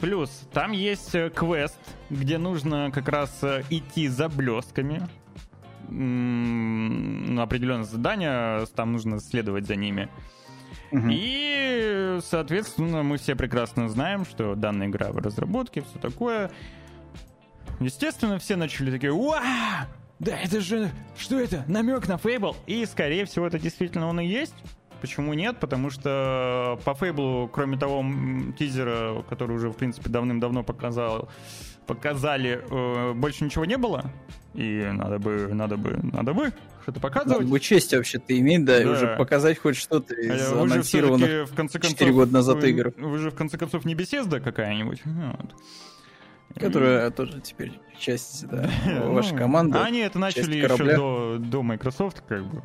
плюс 0.01 0.31
там 0.53 0.73
есть 0.73 1.15
э, 1.15 1.31
квест, 1.31 1.79
где 2.11 2.37
нужно 2.39 2.91
как 2.93 3.09
раз 3.09 3.39
э, 3.43 3.63
идти 3.71 4.09
за 4.09 4.29
блестками. 4.29 5.09
М, 5.89 7.35
На 7.35 7.43
определенное 7.45 7.85
задание, 7.85 8.67
там 8.75 8.93
нужно 8.93 9.21
следовать 9.21 9.67
за 9.67 9.77
ними. 9.77 10.09
Мгм. 10.95 11.09
И, 11.11 12.21
соответственно, 12.23 13.03
мы 13.03 13.19
все 13.19 13.35
прекрасно 13.35 13.89
знаем, 13.89 14.25
что 14.25 14.55
данная 14.55 14.87
игра 14.87 15.11
в 15.11 15.19
разработке, 15.19 15.83
все 15.83 15.99
такое. 15.99 16.53
Естественно, 17.81 18.39
все 18.39 18.55
начали 18.55 18.93
такие, 18.93 19.13
«Уа! 19.13 19.43
Да 20.21 20.39
это 20.39 20.61
же, 20.61 20.93
что 21.19 21.41
это, 21.41 21.65
намек 21.67 22.07
на 22.07 22.17
Фейбл? 22.17 22.57
И, 22.69 22.87
скорее 22.87 23.25
всего, 23.25 23.49
это 23.49 23.59
действительно 23.59 24.07
он 24.07 24.21
и 24.21 24.27
есть. 24.27 24.55
Почему 25.01 25.35
нет? 25.35 25.59
Потому 25.59 25.91
что 25.91 26.79
по 26.85 26.95
Фейблу, 26.95 27.51
кроме 27.53 27.77
того 27.77 28.05
тизера, 28.57 29.23
который 29.29 29.57
уже, 29.57 29.71
в 29.71 29.75
принципе, 29.75 30.09
давным-давно 30.11 30.63
показал, 30.63 31.29
показали, 31.89 32.65
э, 32.71 33.13
больше 33.15 33.45
ничего 33.45 33.65
не 33.65 33.77
было. 33.77 34.05
И 34.55 34.89
надо 34.93 35.19
бы, 35.19 35.49
надо 35.53 35.77
бы, 35.77 35.99
надо 36.05 36.33
бы 36.33 36.53
что-то 36.85 37.01
Надо 37.01 37.13
показывать. 37.13 37.47
бы 37.49 37.59
честь 37.61 37.93
вообще-то 37.93 38.39
иметь, 38.39 38.65
да, 38.65 38.81
и 38.81 38.85
Да. 38.85 38.91
уже 38.93 39.17
показать 39.17 39.59
хоть 39.59 39.77
что-то 39.77 40.15
из 40.15 40.53
А 40.53 40.63
анонсированных. 40.63 41.51
в 41.51 41.55
конце 41.55 41.79
концов, 41.79 41.91
четыре 41.99 42.13
года 42.13 42.33
назад 42.33 42.59
вы, 42.59 42.71
игр. 42.71 42.93
Вы 42.97 43.19
же 43.19 43.31
в 43.31 43.35
конце 43.35 43.59
концов 43.59 43.85
не 43.85 43.95
беседа 43.95 44.39
какая-нибудь. 44.41 45.03
Вот. 45.05 45.55
Которая 46.57 47.11
тоже 47.11 47.41
теперь 47.41 47.73
часть 47.99 48.47
да, 48.47 48.71
Ну, 48.87 49.13
вашей 49.15 49.37
команды. 49.37 49.79
Они 49.79 49.99
это 49.99 50.19
начали 50.21 50.57
еще 50.57 50.77
до, 50.97 51.37
до 51.41 51.63
Microsoft, 51.65 52.23
как 52.29 52.45
бы. 52.45 52.63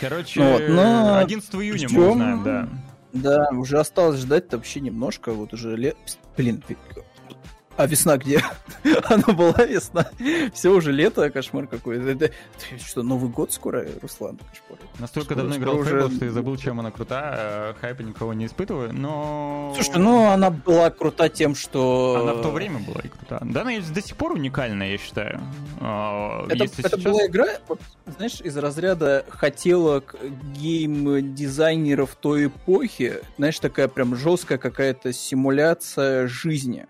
Короче, 0.00 0.40
Ну 0.40 0.52
вот, 0.52 0.62
но 0.68 1.18
11 1.18 1.54
июня 1.56 1.72
мы 1.72 1.88
ждем. 1.88 2.10
узнаем, 2.10 2.42
да. 2.42 2.68
Да, 3.12 3.48
уже 3.52 3.78
осталось 3.78 4.20
ждать 4.20 4.52
вообще 4.52 4.80
немножко, 4.80 5.32
вот 5.32 5.52
уже 5.52 5.76
лет... 5.76 5.96
Блин, 6.36 6.62
а 7.76 7.86
весна 7.86 8.16
где? 8.18 8.40
Она 9.04 9.32
была 9.34 9.64
весна. 9.64 10.06
Все 10.52 10.70
уже 10.70 10.92
лето, 10.92 11.28
кошмар 11.30 11.66
какой-то. 11.66 12.30
Что, 12.84 13.02
Новый 13.02 13.30
год 13.30 13.52
скоро, 13.52 13.84
Руслан? 14.02 14.38
Кошмар. 14.38 14.78
Настолько 14.98 15.34
Скоро- 15.34 15.36
давно 15.42 15.56
играл 15.56 15.76
уже- 15.78 16.10
что 16.14 16.24
я 16.24 16.30
забыл, 16.32 16.56
чем 16.56 16.80
она 16.80 16.90
крутая. 16.90 17.34
э, 17.70 17.74
Хайпа 17.80 18.02
никого 18.02 18.32
не 18.34 18.46
испытываю, 18.46 18.92
но... 18.92 19.72
Слушай, 19.74 19.98
ну 20.00 20.28
она 20.30 20.50
была 20.50 20.90
крута 20.90 21.28
тем, 21.28 21.54
что... 21.54 22.18
Она 22.22 22.34
в 22.34 22.42
то 22.42 22.50
время 22.50 22.78
была 22.80 23.00
и 23.02 23.08
крута. 23.08 23.40
Да, 23.42 23.62
она 23.62 23.72
до 23.80 24.00
сих 24.02 24.16
пор 24.16 24.32
уникальная, 24.32 24.92
я 24.92 24.98
считаю. 24.98 25.40
А, 25.80 26.44
Это, 26.46 26.64
если 26.64 26.80
это 26.84 26.96
сейчас- 26.98 27.02
была 27.12 27.26
игра, 27.26 27.46
вот, 27.68 27.80
знаешь, 28.06 28.40
из 28.40 28.56
разряда 28.56 29.24
хотелок 29.28 30.14
гейм-дизайнеров 30.56 32.14
той 32.20 32.46
эпохи, 32.46 33.20
знаешь, 33.36 33.58
такая 33.58 33.88
прям 33.88 34.14
жесткая 34.16 34.58
какая-то 34.58 35.12
симуляция 35.12 36.26
жизни. 36.28 36.86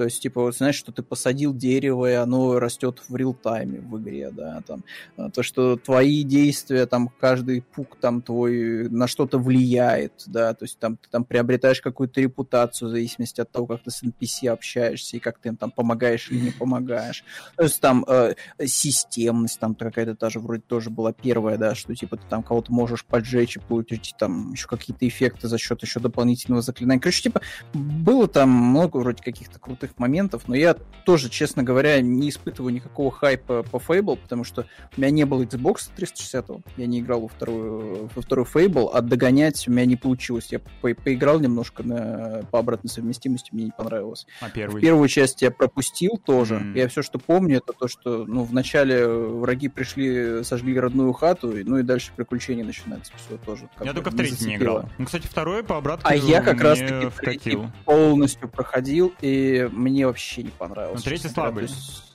То 0.00 0.04
есть, 0.04 0.22
типа, 0.22 0.40
вот 0.40 0.56
знаешь, 0.56 0.76
что 0.76 0.92
ты 0.92 1.02
посадил 1.02 1.52
дерево, 1.52 2.10
и 2.10 2.14
оно 2.14 2.58
растет 2.58 3.02
в 3.06 3.14
реал-тайме 3.14 3.80
в 3.80 4.00
игре, 4.00 4.30
да, 4.30 4.62
там. 4.66 4.82
А 5.18 5.28
То, 5.28 5.42
что 5.42 5.76
твои 5.76 6.22
действия, 6.22 6.86
там, 6.86 7.10
каждый 7.20 7.60
пук 7.60 7.98
там 8.00 8.22
твой 8.22 8.88
на 8.88 9.06
что-то 9.06 9.38
влияет, 9.38 10.22
да, 10.24 10.54
то 10.54 10.64
есть 10.64 10.78
там 10.78 10.96
ты 10.96 11.10
там 11.10 11.26
приобретаешь 11.26 11.82
какую-то 11.82 12.22
репутацию 12.22 12.88
в 12.88 12.92
зависимости 12.92 13.42
от 13.42 13.52
того, 13.52 13.66
как 13.66 13.82
ты 13.82 13.90
с 13.90 14.02
NPC 14.02 14.48
общаешься 14.48 15.18
и 15.18 15.20
как 15.20 15.38
ты 15.38 15.50
им 15.50 15.58
там 15.58 15.70
помогаешь 15.70 16.30
или 16.30 16.40
не 16.40 16.50
помогаешь. 16.50 17.22
То 17.58 17.64
есть 17.64 17.78
там 17.78 18.02
э, 18.08 18.36
системность 18.64 19.60
там 19.60 19.74
какая-то 19.74 20.16
даже 20.16 20.40
вроде 20.40 20.62
тоже 20.62 20.88
была 20.88 21.12
первая, 21.12 21.58
да, 21.58 21.74
что 21.74 21.94
типа 21.94 22.16
ты 22.16 22.22
там 22.26 22.42
кого-то 22.42 22.72
можешь 22.72 23.04
поджечь 23.04 23.56
и 23.56 23.60
получить 23.60 24.14
там 24.18 24.52
еще 24.52 24.66
какие-то 24.66 25.06
эффекты 25.06 25.46
за 25.46 25.58
счет 25.58 25.82
еще 25.82 26.00
дополнительного 26.00 26.62
заклинания. 26.62 27.02
Короче, 27.02 27.24
типа 27.24 27.42
было 27.74 28.26
там 28.28 28.48
много 28.48 28.96
вроде 28.96 29.22
каких-то 29.22 29.58
крутых 29.58 29.89
интересных 29.90 29.98
моментов, 29.98 30.42
но 30.46 30.54
я 30.54 30.76
тоже, 31.04 31.28
честно 31.28 31.62
говоря, 31.62 32.00
не 32.00 32.28
испытываю 32.28 32.72
никакого 32.72 33.10
хайпа 33.10 33.62
по 33.62 33.76
Fable, 33.76 34.16
потому 34.16 34.44
что 34.44 34.66
у 34.96 35.00
меня 35.00 35.10
не 35.10 35.24
было 35.24 35.42
Xbox 35.42 35.90
360, 35.96 36.46
я 36.76 36.86
не 36.86 37.00
играл 37.00 37.22
во 37.22 37.28
вторую, 37.28 38.10
во 38.14 38.22
второй 38.22 38.44
Fable, 38.44 38.90
а 38.92 39.00
догонять 39.00 39.66
у 39.66 39.72
меня 39.72 39.86
не 39.86 39.96
получилось. 39.96 40.48
Я 40.50 40.60
по 40.60 40.94
поиграл 40.94 41.40
немножко 41.40 41.82
на, 41.82 42.42
по 42.50 42.58
обратной 42.58 42.90
совместимости, 42.90 43.50
мне 43.52 43.64
не 43.64 43.70
понравилось. 43.70 44.26
А 44.40 44.50
первый? 44.50 44.80
Первую 44.80 45.08
часть 45.08 45.42
я 45.42 45.50
пропустил 45.50 46.20
тоже. 46.24 46.56
Mm. 46.56 46.78
Я 46.78 46.88
все, 46.88 47.02
что 47.02 47.18
помню, 47.18 47.58
это 47.58 47.72
то, 47.72 47.88
что 47.88 48.24
ну, 48.26 48.44
вначале 48.44 49.06
враги 49.06 49.68
пришли, 49.68 50.44
сожгли 50.44 50.78
родную 50.78 51.12
хату, 51.12 51.54
ну 51.64 51.78
и 51.78 51.82
дальше 51.82 52.12
приключения 52.14 52.64
начинаются. 52.64 53.12
Все 53.16 53.36
тоже. 53.38 53.68
Я 53.82 53.92
только 53.92 54.10
в 54.10 54.16
третий 54.16 54.46
не 54.46 54.56
играл. 54.56 54.88
Ну, 54.98 55.06
кстати, 55.06 55.26
второй 55.26 55.64
по 55.64 55.76
обратной 55.76 56.10
А 56.10 56.14
я 56.14 56.42
как 56.42 56.60
раз 56.60 56.78
таки 56.78 57.08
вкатил. 57.08 57.66
полностью 57.84 58.48
проходил, 58.48 59.12
и 59.20 59.69
мне 59.70 60.06
вообще 60.06 60.42
не 60.42 60.50
понравилось. 60.50 61.00
Ну, 61.04 61.04
третий 61.04 61.28
слабый. 61.28 61.68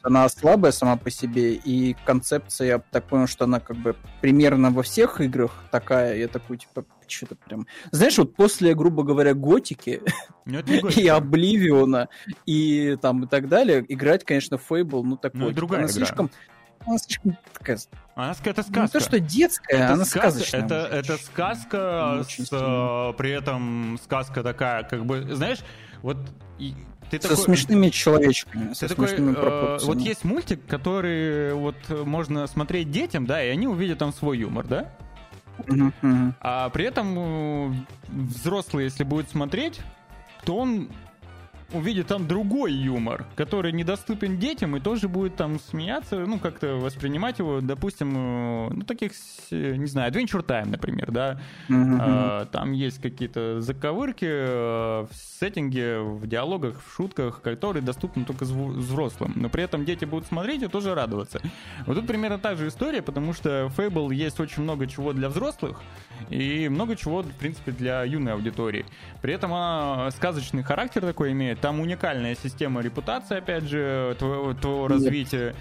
Она 0.04 0.30
слабая 0.30 0.72
сама 0.72 0.98
по 0.98 1.10
себе, 1.10 1.54
и 1.54 1.96
концепция, 2.06 2.68
я 2.68 2.80
так 2.80 3.06
понял, 3.06 3.28
что 3.28 3.46
она 3.46 3.60
как 3.60 3.78
бы 3.78 3.96
примерно 4.22 4.70
во 4.70 4.84
всех 4.84 5.20
играх 5.22 5.64
такая. 5.72 6.16
Я 6.18 6.28
такой, 6.28 6.58
типа, 6.58 6.86
что-то 7.08 7.36
прям... 7.36 7.68
Знаешь, 7.92 8.18
вот 8.18 8.36
после, 8.36 8.76
грубо 8.76 9.04
говоря, 9.04 9.34
Готики 9.34 10.02
ну, 10.46 10.60
и 10.96 11.08
Обливиона 11.08 12.10
и 12.46 12.98
там 13.02 13.24
и 13.24 13.28
так 13.28 13.48
далее, 13.48 13.84
играть, 13.88 14.24
конечно, 14.24 14.58
Фейбл, 14.58 15.04
ну 15.04 15.18
такой... 15.18 15.40
Ну, 15.40 15.52
другая 15.52 15.82
она 15.82 15.88
игра. 15.88 15.94
слишком 15.94 16.32
она 16.86 16.98
слишком 17.00 17.38
такая... 17.58 17.80
Она, 18.16 18.36
это 18.44 18.62
сказка. 18.62 18.80
Не 18.80 18.88
то, 18.88 19.00
что 19.00 19.20
детская, 19.20 19.78
это 19.78 19.94
она 19.94 20.06
сказка, 20.06 20.30
сказочная. 20.30 20.66
Это, 20.66 20.76
это 20.76 21.18
сказка, 21.18 22.26
с, 22.28 22.50
э, 22.52 23.14
при 23.18 23.32
этом 23.32 23.98
сказка 24.04 24.44
такая, 24.44 24.84
как 24.84 25.06
бы, 25.06 25.36
знаешь, 25.36 25.60
вот 26.02 26.18
и, 26.60 26.76
ты 27.10 27.22
со 27.22 27.30
такой, 27.30 27.44
смешными 27.44 27.90
человечками, 27.90 28.74
со 28.74 28.88
такой, 28.88 29.08
смешными 29.10 29.36
э, 29.38 29.78
Вот 29.84 30.00
есть 30.00 30.24
мультик, 30.24 30.66
который 30.68 31.54
вот 31.54 31.76
можно 31.90 32.48
смотреть 32.48 32.92
детям, 32.92 33.26
да, 33.26 33.44
и 33.44 33.50
они 33.50 33.68
увидят 33.68 34.00
там 34.00 34.14
свой 34.14 34.40
юмор, 34.40 34.66
да? 34.66 34.92
А 36.42 36.70
при 36.70 36.86
этом 36.86 37.16
э, 37.18 37.74
взрослый, 38.10 38.86
если 38.86 39.04
будет 39.04 39.30
смотреть, 39.30 39.82
то 40.44 40.58
он 40.58 40.90
увидит 41.72 42.08
там 42.08 42.28
другой 42.28 42.74
юмор, 42.74 43.26
который 43.36 43.72
недоступен 43.72 44.38
детям 44.38 44.76
и 44.76 44.80
тоже 44.80 45.08
будет 45.08 45.36
там 45.36 45.60
смеяться, 45.60 46.20
ну, 46.26 46.40
как-то 46.40 46.76
воспринимать 46.76 47.40
его, 47.40 47.62
допустим, 47.62 48.14
э, 48.16 48.70
ну, 48.74 48.82
таких, 48.84 49.12
не 49.52 49.88
знаю, 49.88 50.12
Adventure 50.12 50.46
Time, 50.46 50.70
например, 50.70 51.12
да, 51.12 51.42
mm-hmm. 51.70 51.98
а, 52.00 52.46
там 52.46 52.72
есть 52.72 53.02
какие-то 53.02 53.62
заковырки 53.62 54.28
э, 54.28 55.06
в 55.10 55.16
сеттинге, 55.40 56.00
в 56.00 56.28
диалогах, 56.28 56.82
в 56.82 56.94
шутках, 56.96 57.42
которые 57.42 57.84
доступны 57.84 58.26
только 58.26 58.46
взрослым, 58.46 59.34
но 59.36 59.50
при 59.50 59.64
этом 59.64 59.86
дети 59.86 60.06
будут 60.06 60.28
смотреть 60.28 60.64
и 60.64 60.68
тоже 60.68 60.94
радоваться. 60.96 61.42
Вот 61.86 61.96
тут 61.96 62.08
примерно 62.08 62.40
та 62.40 62.56
же 62.56 62.68
история, 62.68 63.02
потому 63.02 63.34
что 63.34 63.72
Fable 63.76 64.14
есть 64.14 64.40
очень 64.40 64.64
много 64.64 64.88
чего 64.88 65.14
для 65.14 65.30
взрослых 65.30 65.82
и 66.30 66.70
много 66.70 66.96
чего, 66.96 67.22
в 67.22 67.34
принципе, 67.34 67.72
для 67.72 68.04
юной 68.04 68.34
аудитории. 68.34 68.86
При 69.22 69.34
этом 69.34 69.54
она 69.54 70.12
сказочный 70.12 70.64
характер 70.64 71.02
такой 71.02 71.32
имеет, 71.32 71.55
там 71.62 71.80
уникальная 71.80 72.36
система 72.36 72.82
репутации, 72.82 73.38
опять 73.38 73.64
же, 73.64 74.16
твоего, 74.20 74.54
твоего 74.54 74.88
развития. 74.88 75.56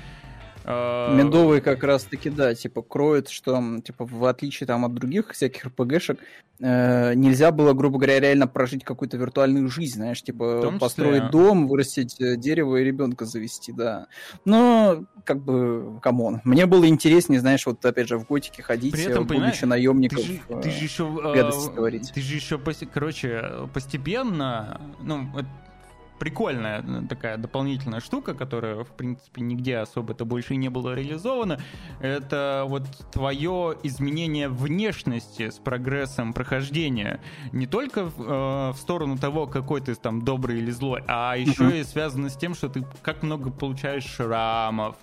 А, 0.66 1.14
Медовый 1.14 1.60
как 1.60 1.84
раз-таки, 1.84 2.30
да, 2.30 2.54
типа, 2.54 2.80
кроет, 2.80 3.28
что, 3.28 3.62
типа, 3.84 4.06
в 4.06 4.24
отличие 4.24 4.66
там 4.66 4.86
от 4.86 4.94
других 4.94 5.30
всяких 5.32 5.66
РПГшек, 5.66 6.18
э, 6.60 7.14
нельзя 7.14 7.52
было, 7.52 7.74
грубо 7.74 7.98
говоря, 7.98 8.18
реально 8.18 8.46
прожить 8.46 8.82
какую-то 8.82 9.18
виртуальную 9.18 9.68
жизнь, 9.68 9.96
знаешь, 9.96 10.22
типа, 10.22 10.72
построить 10.80 11.30
дом, 11.30 11.68
вырастить 11.68 12.18
э, 12.18 12.36
дерево 12.36 12.76
и 12.76 12.84
ребенка 12.84 13.26
завести, 13.26 13.72
да. 13.72 14.06
Но, 14.46 15.04
как 15.24 15.44
бы, 15.44 16.00
come 16.00 16.23
on. 16.23 16.40
Мне 16.44 16.64
было 16.64 16.88
интереснее, 16.88 17.40
знаешь, 17.40 17.66
вот, 17.66 17.84
опять 17.84 18.08
же, 18.08 18.16
в 18.16 18.26
Готике 18.26 18.62
ходить, 18.62 18.94
При 18.94 19.04
этом, 19.04 19.26
будучи 19.26 19.66
наемником, 19.66 20.16
ты 20.16 20.24
же, 20.24 20.40
ты 20.62 20.70
же 20.70 20.84
еще, 20.84 21.04
э, 21.36 22.00
Ты 22.14 22.20
же 22.22 22.36
еще, 22.36 22.58
короче, 22.90 23.68
постепенно, 23.74 24.80
ну, 25.02 25.28
прикольная 26.24 26.82
э, 26.82 27.02
такая 27.06 27.36
дополнительная 27.36 28.00
штука, 28.00 28.32
которая, 28.32 28.82
в 28.82 28.92
принципе, 28.92 29.42
нигде 29.42 29.76
особо-то 29.76 30.24
больше 30.24 30.54
и 30.54 30.56
не 30.56 30.70
было 30.70 30.94
реализована. 30.94 31.60
Это 32.00 32.64
вот 32.66 32.84
твое 33.12 33.76
изменение 33.82 34.48
внешности 34.48 35.50
с 35.50 35.58
прогрессом 35.58 36.32
прохождения. 36.32 37.20
Не 37.52 37.66
только 37.66 38.06
в, 38.06 38.22
э, 38.22 38.70
в 38.72 38.76
сторону 38.78 39.18
того, 39.18 39.46
какой 39.46 39.82
ты 39.82 39.94
там 39.96 40.22
добрый 40.22 40.60
или 40.60 40.70
злой, 40.70 41.04
а 41.06 41.36
еще 41.36 41.64
mm-hmm. 41.64 41.80
и 41.80 41.84
связано 41.84 42.30
с 42.30 42.36
тем, 42.36 42.54
что 42.54 42.70
ты 42.70 42.86
как 43.02 43.22
много 43.22 43.50
получаешь 43.50 44.06
шрамов. 44.06 44.96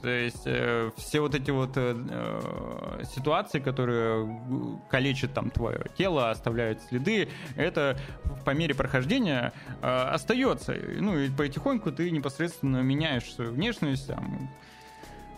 То 0.00 0.08
есть 0.08 0.46
э, 0.46 0.90
все 0.96 1.20
вот 1.20 1.34
эти 1.34 1.50
вот 1.50 1.76
э, 1.76 1.94
э 1.94 3.04
ситуации, 3.14 3.60
которые 3.60 4.40
калечат 4.88 5.34
там 5.34 5.50
твое 5.50 5.84
тело, 5.98 6.30
оставляют 6.30 6.80
следы, 6.88 7.28
это 7.54 7.98
по 8.46 8.50
мере 8.50 8.74
прохождения 8.74 9.52
э, 9.82 9.86
остается 9.86 10.53
остается. 10.54 11.00
Ну, 11.00 11.18
и 11.18 11.30
потихоньку 11.30 11.92
ты 11.92 12.10
непосредственно 12.10 12.82
меняешь 12.82 13.32
свою 13.32 13.52
внешность, 13.52 14.06
там, 14.06 14.50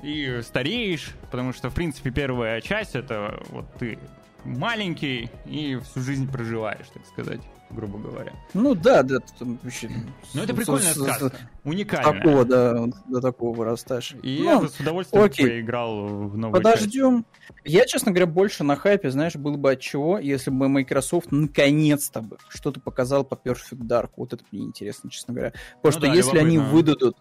и 0.02 0.40
стареешь, 0.42 1.12
потому 1.30 1.52
что, 1.52 1.70
в 1.70 1.74
принципе, 1.74 2.10
первая 2.10 2.60
часть 2.60 2.94
это 2.94 3.42
вот 3.48 3.72
ты 3.74 3.98
маленький 4.46 5.30
и 5.44 5.78
всю 5.84 6.00
жизнь 6.00 6.30
проживаешь, 6.30 6.86
так 6.92 7.04
сказать, 7.06 7.40
грубо 7.70 7.98
говоря. 7.98 8.32
Ну 8.54 8.74
да, 8.74 9.02
да, 9.02 9.18
там 9.38 9.58
вообще. 9.62 9.90
Ну 10.34 10.42
это 10.42 10.54
прикольная 10.54 10.92
с, 10.92 10.96
сказка, 10.96 11.28
с, 11.28 11.32
уникальная. 11.64 12.12
Такого, 12.12 12.44
да, 12.44 12.86
до 13.08 13.20
такого 13.20 13.56
вырастаешь. 13.56 14.14
И 14.22 14.40
ну, 14.42 14.62
я 14.62 14.68
с 14.68 14.80
удовольствием 14.80 15.24
окей. 15.24 15.46
поиграл 15.46 16.06
в 16.06 16.36
новую 16.36 16.62
Подождем. 16.62 17.24
Часть. 17.24 17.60
Я, 17.64 17.86
честно 17.86 18.12
говоря, 18.12 18.26
больше 18.26 18.64
на 18.64 18.76
хайпе, 18.76 19.10
знаешь, 19.10 19.34
было 19.36 19.56
бы 19.56 19.72
от 19.72 19.80
чего, 19.80 20.18
если 20.18 20.50
бы 20.50 20.68
Microsoft 20.68 21.32
наконец-то 21.32 22.20
бы 22.20 22.38
что-то 22.48 22.80
показал 22.80 23.24
по 23.24 23.34
Perfect 23.34 23.80
Dark. 23.80 24.10
Вот 24.16 24.32
это 24.32 24.44
мне 24.52 24.62
интересно, 24.62 25.10
честно 25.10 25.34
говоря. 25.34 25.52
Потому 25.82 25.82
ну, 25.82 25.90
что 25.92 26.00
да, 26.00 26.14
если 26.14 26.38
они 26.38 26.58
выдадут 26.58 27.16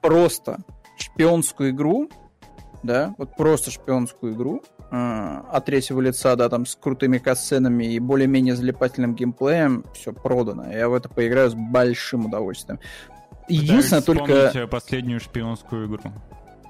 просто 0.00 0.58
шпионскую 0.98 1.70
игру, 1.70 2.10
да, 2.82 3.14
вот 3.18 3.36
просто 3.36 3.70
шпионскую 3.70 4.34
игру 4.34 4.62
э, 4.90 5.40
от 5.50 5.64
третьего 5.64 6.00
лица, 6.00 6.36
да, 6.36 6.48
там 6.48 6.66
с 6.66 6.76
крутыми 6.76 7.18
катсценами 7.18 7.84
и 7.84 7.98
более-менее 7.98 8.56
залипательным 8.56 9.14
геймплеем, 9.14 9.84
все 9.94 10.12
продано. 10.12 10.70
Я 10.70 10.88
в 10.88 10.94
это 10.94 11.08
поиграю 11.08 11.50
с 11.50 11.54
большим 11.54 12.26
удовольствием. 12.26 12.80
Единственное 13.48 14.02
только... 14.02 14.32
Э, 14.32 14.66
последнюю 14.66 15.20
шпионскую 15.20 15.86
игру. 15.86 16.12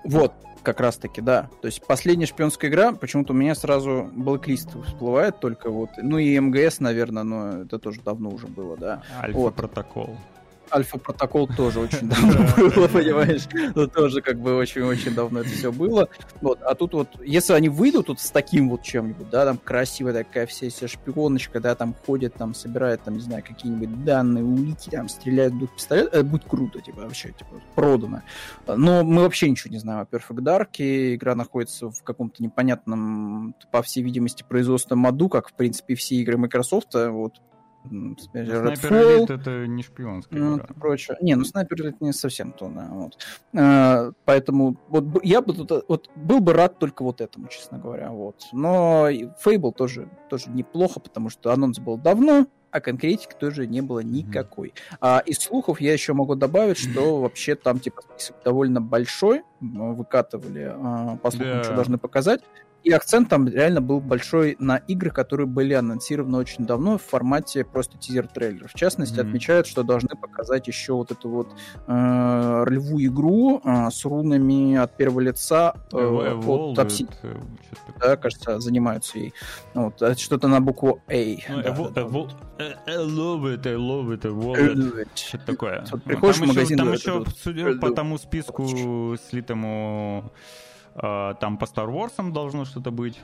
Вот, 0.04 0.32
как 0.62 0.80
раз 0.80 0.96
таки, 0.96 1.20
да. 1.20 1.48
То 1.60 1.66
есть 1.66 1.86
последняя 1.86 2.26
шпионская 2.26 2.70
игра, 2.70 2.92
почему-то 2.92 3.32
у 3.32 3.36
меня 3.36 3.54
сразу 3.54 4.10
Blacklist 4.14 4.82
всплывает 4.86 5.40
только 5.40 5.70
вот. 5.70 5.90
Ну 5.98 6.18
и 6.18 6.38
МГС, 6.38 6.80
наверное, 6.80 7.22
но 7.22 7.62
это 7.62 7.78
тоже 7.78 8.00
давно 8.00 8.30
уже 8.30 8.46
было, 8.46 8.76
да. 8.76 9.02
Альфа-протокол. 9.20 10.06
Вот. 10.06 10.39
Альфа-протокол 10.72 11.48
тоже 11.48 11.80
очень 11.80 12.08
давно 12.08 12.46
было, 12.56 12.88
понимаешь? 12.88 13.42
Ну, 13.74 13.86
тоже 13.86 14.22
как 14.22 14.38
бы 14.38 14.54
очень-очень 14.56 15.14
давно 15.14 15.40
это 15.40 15.50
все 15.50 15.72
было. 15.72 16.08
Вот, 16.40 16.60
а 16.62 16.74
тут 16.74 16.94
вот, 16.94 17.08
если 17.24 17.52
они 17.52 17.68
выйдут 17.68 18.08
вот 18.08 18.20
с 18.20 18.30
таким 18.30 18.70
вот 18.70 18.82
чем-нибудь, 18.82 19.30
да, 19.30 19.44
там 19.44 19.58
красивая 19.58 20.12
такая 20.12 20.46
вся, 20.46 20.68
вся 20.68 20.88
шпионочка, 20.88 21.60
да, 21.60 21.74
там 21.74 21.94
ходят, 22.06 22.34
там 22.34 22.54
собирают, 22.54 23.02
там, 23.02 23.14
не 23.14 23.20
знаю, 23.20 23.42
какие-нибудь 23.46 24.04
данные, 24.04 24.44
улики, 24.44 24.90
там, 24.90 25.08
стреляют, 25.08 25.58
дух 25.58 25.74
пистолет, 25.74 26.08
это 26.12 26.24
будет 26.24 26.44
круто, 26.44 26.80
типа, 26.80 27.02
вообще, 27.02 27.28
типа, 27.28 27.60
продано. 27.74 28.22
Но 28.66 29.04
мы 29.04 29.22
вообще 29.22 29.50
ничего 29.50 29.72
не 29.72 29.78
знаем 29.78 30.00
о 30.00 30.16
Perfect 30.16 30.40
Dark, 30.40 30.68
и 30.78 31.14
игра 31.14 31.34
находится 31.34 31.90
в 31.90 32.02
каком-то 32.02 32.42
непонятном, 32.42 33.54
по 33.70 33.82
всей 33.82 34.02
видимости, 34.02 34.44
производственном 34.48 35.00
моду, 35.00 35.28
как, 35.28 35.48
в 35.48 35.52
принципе, 35.54 35.94
все 35.94 36.16
игры 36.16 36.36
Microsoft, 36.36 36.94
вот, 36.94 37.40
Снайпер 37.88 38.92
Элит 38.92 39.30
это 39.30 39.66
не 39.66 39.82
шпионская 39.82 40.38
ну, 40.38 40.56
игра. 40.56 40.66
Прочее. 40.78 41.16
Не, 41.20 41.34
ну 41.34 41.44
Снайпер 41.44 41.80
Элит 41.80 42.00
не 42.00 42.12
совсем 42.12 42.52
то, 42.52 42.68
да. 42.68 42.88
Вот. 42.90 43.18
А, 43.56 44.12
поэтому 44.24 44.76
вот 44.88 45.24
я 45.24 45.40
бы 45.40 45.54
тут 45.54 45.84
вот 45.88 46.10
был 46.14 46.40
бы 46.40 46.52
рад 46.52 46.78
только 46.78 47.02
вот 47.02 47.20
этому, 47.20 47.48
честно 47.48 47.78
говоря. 47.78 48.10
Вот. 48.10 48.48
Но 48.52 49.08
Fable 49.10 49.72
тоже, 49.72 50.08
тоже 50.28 50.50
неплохо, 50.50 51.00
потому 51.00 51.30
что 51.30 51.52
анонс 51.52 51.78
был 51.78 51.96
давно, 51.96 52.46
а 52.70 52.80
конкретики 52.80 53.34
тоже 53.34 53.66
не 53.66 53.80
было 53.80 54.00
никакой. 54.00 54.68
Mm-hmm. 54.68 54.96
А 55.00 55.22
из 55.24 55.38
слухов 55.38 55.80
я 55.80 55.92
еще 55.92 56.12
могу 56.12 56.34
добавить, 56.34 56.78
что 56.78 57.00
mm-hmm. 57.00 57.20
вообще 57.20 57.54
там 57.54 57.80
типа 57.80 58.02
список 58.02 58.36
довольно 58.44 58.80
большой, 58.80 59.42
выкатывали, 59.60 60.72
а, 60.74 61.16
по 61.16 61.30
слухам, 61.30 61.58
yeah. 61.58 61.64
что 61.64 61.74
должны 61.74 61.98
показать. 61.98 62.42
И 62.82 62.90
акцент 62.92 63.28
там 63.28 63.46
реально 63.46 63.80
был 63.80 64.00
большой 64.00 64.56
на 64.58 64.76
игры, 64.76 65.10
которые 65.10 65.46
были 65.46 65.74
анонсированы 65.74 66.38
очень 66.38 66.64
давно 66.64 66.96
в 66.98 67.02
формате 67.02 67.64
просто 67.64 67.98
тизер-трейлера. 67.98 68.68
В 68.68 68.74
частности, 68.74 69.18
mm-hmm. 69.18 69.28
отмечают, 69.28 69.66
что 69.66 69.82
должны 69.82 70.16
показать 70.16 70.66
еще 70.66 70.94
вот 70.94 71.10
эту 71.10 71.28
вот 71.28 71.48
э, 71.86 72.62
ролевую 72.64 73.06
игру 73.06 73.60
э, 73.62 73.90
с 73.90 74.04
рунами 74.04 74.76
от 74.76 74.96
первого 74.96 75.20
лица 75.20 75.74
э, 75.92 75.96
Evolved, 75.96 76.84
э, 76.84 76.88
что-то 76.88 77.98
Да, 78.00 78.16
кажется, 78.16 78.60
занимаются 78.60 79.18
ей. 79.18 79.34
Вот, 79.74 80.00
это 80.00 80.18
что-то 80.18 80.48
на 80.48 80.60
букву 80.60 81.02
A. 81.08 81.36
Ну, 81.48 81.62
да, 81.62 81.68
Evo- 81.70 81.90
да, 81.90 82.00
Evo- 82.02 82.30
э, 82.58 82.72
э, 82.86 82.96
love 82.96 83.42
it, 83.42 83.66
I 83.66 83.74
love 83.74 84.08
it, 84.08 84.22
Evolved. 84.22 84.74
Evolved. 84.74 85.08
Что-то 85.14 85.46
такое. 85.46 85.84
Вот 85.90 86.02
приходишь 86.02 86.36
там 86.38 86.46
в 86.46 86.48
магазин, 86.48 86.78
еще, 86.78 87.12
там 87.12 87.22
еще 87.22 87.24
судя 87.42 87.74
по 87.78 87.90
тому 87.90 88.16
списку 88.16 89.16
слитому, 89.30 90.32
э, 90.34 90.69
там 90.94 91.56
по 91.58 91.64
Star 91.64 91.88
Wars 91.88 92.32
должно 92.32 92.64
что-то 92.64 92.90
быть. 92.90 93.18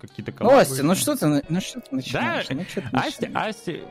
Какие-то 0.00 0.32
Ну. 0.40 0.50
Астя, 0.50 0.82
ну 0.82 0.94
что 0.96 1.14
ты, 1.16 1.42
ну 1.48 1.60
что 1.60 1.80
ты 1.80 1.94
начинаешь? 1.94 2.48
Да, 2.48 2.54
ну, 2.56 2.64
что 2.64 2.80
ты 2.80 2.88
Асти, 2.92 3.26
начинаешь? 3.26 3.48
Асти, 3.54 3.82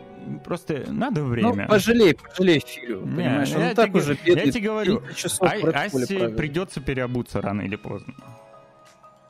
просто 0.44 0.84
надо 0.92 1.22
Ну, 1.22 1.28
время. 1.30 1.68
пожалей, 1.68 2.16
пожалей 2.16 2.60
Филю, 2.60 3.06
Не, 3.06 3.16
понимаешь? 3.16 3.50
я 3.50 3.70
Он 3.70 3.76
так 3.76 3.88
тебе- 3.90 4.00
уже 4.02 4.18
я 4.26 4.36
бедный. 4.36 4.52
тебе 4.52 4.66
говорю, 4.70 5.00
30 5.00 5.18
часов 5.18 5.48
Ай- 5.50 5.62
в 5.62 5.66
Red 5.66 5.92
Bull 5.92 6.04
Асе 6.04 6.18
провел. 6.20 6.36
придется 6.38 6.82
переобуться 6.82 7.40
рано 7.42 7.62
или 7.62 7.78
поздно. 7.78 8.14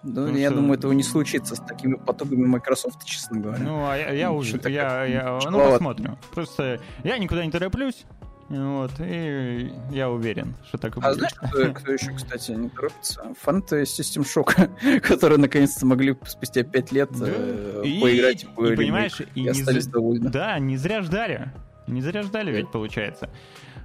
Ну, 0.04 0.14
потому 0.16 0.38
я 0.38 0.48
что- 0.50 0.56
думаю, 0.58 0.80
этого 0.80 0.92
не 0.94 1.04
случится 1.04 1.56
с 1.56 1.60
такими 1.60 1.96
потугами 1.96 2.46
Microsoft, 2.48 3.04
честно 3.06 3.40
говоря. 3.40 3.60
Ну, 3.64 3.88
а 3.88 3.96
я, 3.98 4.12
я, 4.12 4.30
Ну, 4.30 4.38
уже, 4.38 4.50
что-то 4.50 4.70
я, 4.70 5.06
я, 5.06 5.40
ну, 5.52 5.60
посмотрим. 5.72 6.18
Просто 6.34 6.80
я 7.04 7.18
никуда 7.20 7.46
не 7.46 7.52
тороплюсь, 7.52 8.06
вот, 8.50 8.92
и 9.00 9.74
я 9.92 10.10
уверен, 10.10 10.56
что 10.68 10.78
так 10.78 10.96
и 10.96 11.00
А 11.02 11.10
будет. 11.10 11.16
знаешь, 11.18 11.34
кто, 11.34 11.74
кто 11.74 11.92
еще, 11.92 12.12
кстати, 12.16 12.52
не 12.52 12.70
торопится? 12.70 13.34
Фанты 13.42 13.82
System 13.84 14.24
Shock, 14.24 15.00
которые 15.02 15.38
наконец-то 15.40 15.86
могли 15.86 16.16
спустя 16.26 16.64
5 16.64 16.92
лет 16.94 17.10
Да. 17.12 17.26
э, 17.28 17.82
поиграть 18.02 18.46
в 18.56 18.66
и, 18.72 18.76
понимаешь, 18.76 19.20
и, 19.36 19.44
и 19.44 19.48
остались 19.50 19.84
за- 19.86 19.92
довольны. 19.92 20.30
Да, 20.30 20.58
не 20.60 20.78
зря 20.78 21.02
ждали. 21.02 21.52
Не 21.88 22.02
зря 22.02 22.24
ждали, 22.24 22.52
ведь 22.52 22.72
получается. 22.72 23.30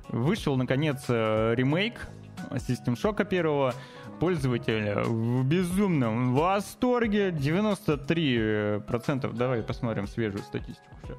Вышел, 0.09 0.57
наконец, 0.57 1.05
э, 1.09 1.55
ремейк 1.57 2.07
System 2.51 2.95
Shock 2.95 3.25
первого. 3.29 3.75
Пользователи 4.21 5.03
в 5.05 5.45
безумном 5.45 6.35
восторге. 6.37 7.31
93%. 7.31 9.33
Давай 9.33 9.63
посмотрим 9.63 10.07
свежую 10.07 10.45
статистику. 10.45 10.85
сейчас. 11.03 11.17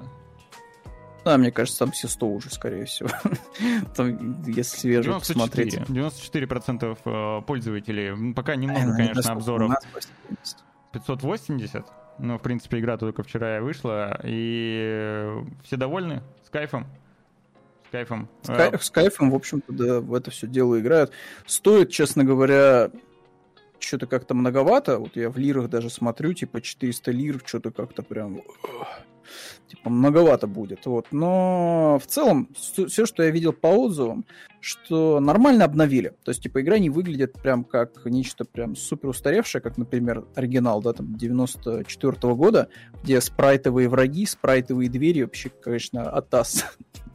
Да, 1.24 1.38
мне 1.38 1.50
кажется, 1.50 1.78
там 1.80 1.90
все 1.92 2.06
100 2.08 2.26
уже, 2.28 2.50
скорее 2.50 2.84
всего. 2.84 3.08
Там, 3.96 4.42
если 4.42 4.76
свежее 4.78 5.14
посмотреть. 5.18 5.70
94. 5.88 6.46
94% 6.46 6.98
э, 7.04 7.42
пользователей. 7.46 8.08
М, 8.08 8.34
Пока 8.34 8.52
Э, 8.52 8.56
немного, 8.56 8.86
ну, 8.86 8.96
конечно, 8.96 9.32
обзоров. 9.32 9.68
у 9.70 9.72
нас 9.72 9.84
80. 9.94 10.58
580. 10.92 11.86
Но, 12.18 12.38
в 12.38 12.42
принципе, 12.42 12.78
игра 12.78 12.96
только 12.96 13.22
вчера 13.22 13.60
вышла. 13.60 14.20
И 14.22 14.80
э, 14.84 15.42
все 15.64 15.76
довольны? 15.76 16.22
С 16.46 16.50
кайфом? 16.50 16.86
С 17.88 17.90
кайфом. 17.90 18.28
С, 18.42 18.48
Э, 18.50 18.56
кай- 18.56 18.78
с 18.80 18.90
кайфом, 18.90 19.30
в 19.30 19.34
общем-то, 19.34 19.72
да, 19.72 20.00
в 20.00 20.14
это 20.14 20.30
все 20.30 20.46
дело 20.46 20.78
играют. 20.78 21.10
Стоит, 21.46 21.90
честно 21.90 22.22
говоря, 22.24 22.90
что-то 23.78 24.06
как-то 24.06 24.34
многовато. 24.34 24.98
Вот 24.98 25.16
я 25.16 25.30
в 25.30 25.38
лирах 25.38 25.68
даже 25.70 25.90
смотрю, 25.90 26.34
типа 26.34 26.60
400 26.60 27.10
лир, 27.10 27.40
что-то 27.44 27.70
как-то 27.70 28.02
прям... 28.02 28.42
Типа 29.68 29.90
многовато 29.90 30.46
будет. 30.46 30.86
Вот. 30.86 31.06
Но 31.10 31.98
в 32.02 32.06
целом, 32.06 32.48
все, 32.54 33.06
что 33.06 33.22
я 33.22 33.30
видел 33.30 33.52
по 33.52 33.68
отзывам, 33.68 34.24
что 34.64 35.20
нормально 35.20 35.66
обновили. 35.66 36.14
То 36.24 36.30
есть, 36.30 36.42
типа, 36.42 36.62
игра 36.62 36.78
не 36.78 36.88
выглядит 36.88 37.34
прям 37.34 37.64
как 37.64 38.06
нечто 38.06 38.46
прям 38.46 38.76
супер 38.76 39.10
устаревшее, 39.10 39.60
как, 39.60 39.76
например, 39.76 40.24
оригинал, 40.34 40.80
да, 40.80 40.94
там, 40.94 41.16
94 41.16 42.34
года, 42.34 42.68
где 43.02 43.20
спрайтовые 43.20 43.90
враги, 43.90 44.24
спрайтовые 44.24 44.88
двери, 44.88 45.22
вообще, 45.22 45.50
конечно, 45.50 46.08
атас. 46.08 46.64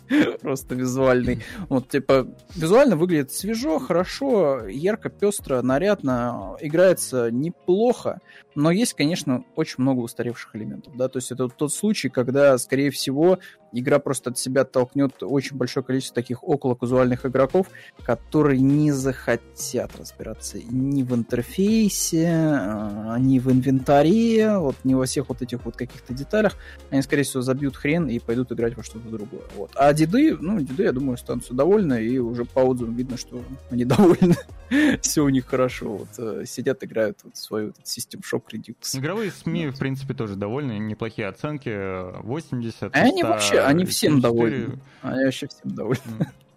Просто 0.41 0.75
визуальный. 0.75 1.43
Вот, 1.69 1.89
типа, 1.89 2.27
визуально 2.55 2.95
выглядит 2.95 3.31
свежо, 3.31 3.79
хорошо, 3.79 4.67
ярко, 4.67 5.09
пестро, 5.09 5.61
нарядно, 5.63 6.55
играется 6.59 7.31
неплохо, 7.31 8.19
но 8.59 8.71
есть, 8.71 8.93
конечно, 8.93 9.45
очень 9.55 9.75
много 9.77 9.99
устаревших 10.01 10.55
элементов, 10.55 10.95
да, 10.97 11.07
то 11.07 11.17
есть 11.17 11.31
это 11.31 11.47
тот 11.47 11.73
случай, 11.73 12.09
когда, 12.09 12.57
скорее 12.57 12.91
всего, 12.91 13.39
игра 13.71 13.99
просто 13.99 14.31
от 14.31 14.37
себя 14.37 14.61
оттолкнет 14.61 15.21
очень 15.21 15.55
большое 15.55 15.83
количество 15.83 16.15
таких 16.15 16.43
около 16.43 16.75
казуальных 16.75 17.25
игроков, 17.25 17.67
которые 18.03 18.59
не 18.59 18.91
захотят 18.91 19.95
разбираться 19.97 20.59
ни 20.59 21.03
в 21.03 21.15
интерфейсе, 21.15 22.27
а, 22.29 23.17
ни 23.17 23.39
в 23.39 23.51
инвентаре, 23.51 24.57
вот 24.57 24.75
ни 24.83 24.93
во 24.93 25.05
всех 25.05 25.29
вот 25.29 25.41
этих 25.41 25.63
вот 25.65 25.75
каких-то 25.75 26.13
деталях. 26.13 26.57
Они, 26.89 27.01
скорее 27.01 27.23
всего, 27.23 27.41
забьют 27.41 27.75
хрен 27.75 28.07
и 28.07 28.19
пойдут 28.19 28.51
играть 28.51 28.75
во 28.75 28.83
что-то 28.83 29.07
другое. 29.09 29.43
Вот. 29.55 29.71
А 29.75 29.93
деды, 29.93 30.35
ну, 30.37 30.59
деды, 30.59 30.83
я 30.83 30.91
думаю, 30.91 31.13
останутся 31.13 31.53
довольны, 31.53 32.03
и 32.03 32.17
уже 32.17 32.45
по 32.45 32.59
отзывам 32.59 32.95
видно, 32.95 33.17
что 33.17 33.41
они 33.69 33.85
довольны. 33.85 34.35
Все 35.01 35.23
у 35.23 35.29
них 35.29 35.45
хорошо. 35.45 35.97
Вот 35.97 36.09
э, 36.17 36.43
сидят, 36.45 36.83
играют 36.83 37.19
вот 37.23 37.37
свой 37.37 37.67
вот 37.67 37.77
этот 37.79 37.85
System 37.85 38.21
Redux. 38.51 38.75
Игровые 38.97 39.31
СМИ, 39.31 39.67
в 39.67 39.77
принципе, 39.79 40.13
тоже 40.13 40.35
довольны. 40.35 40.73
Неплохие 40.79 41.27
оценки. 41.27 41.69
э, 41.69 42.19
80. 42.21 42.95
А 42.95 42.99
они 42.99 43.21
100, 43.23 43.27
вообще, 43.27 43.59
они 43.59 43.85
всем 43.85 44.13
74. 44.21 44.21
довольны. 44.65 44.79
Они 45.01 45.23
вообще 45.25 45.47
всем 45.47 45.71
довольны. 45.75 46.01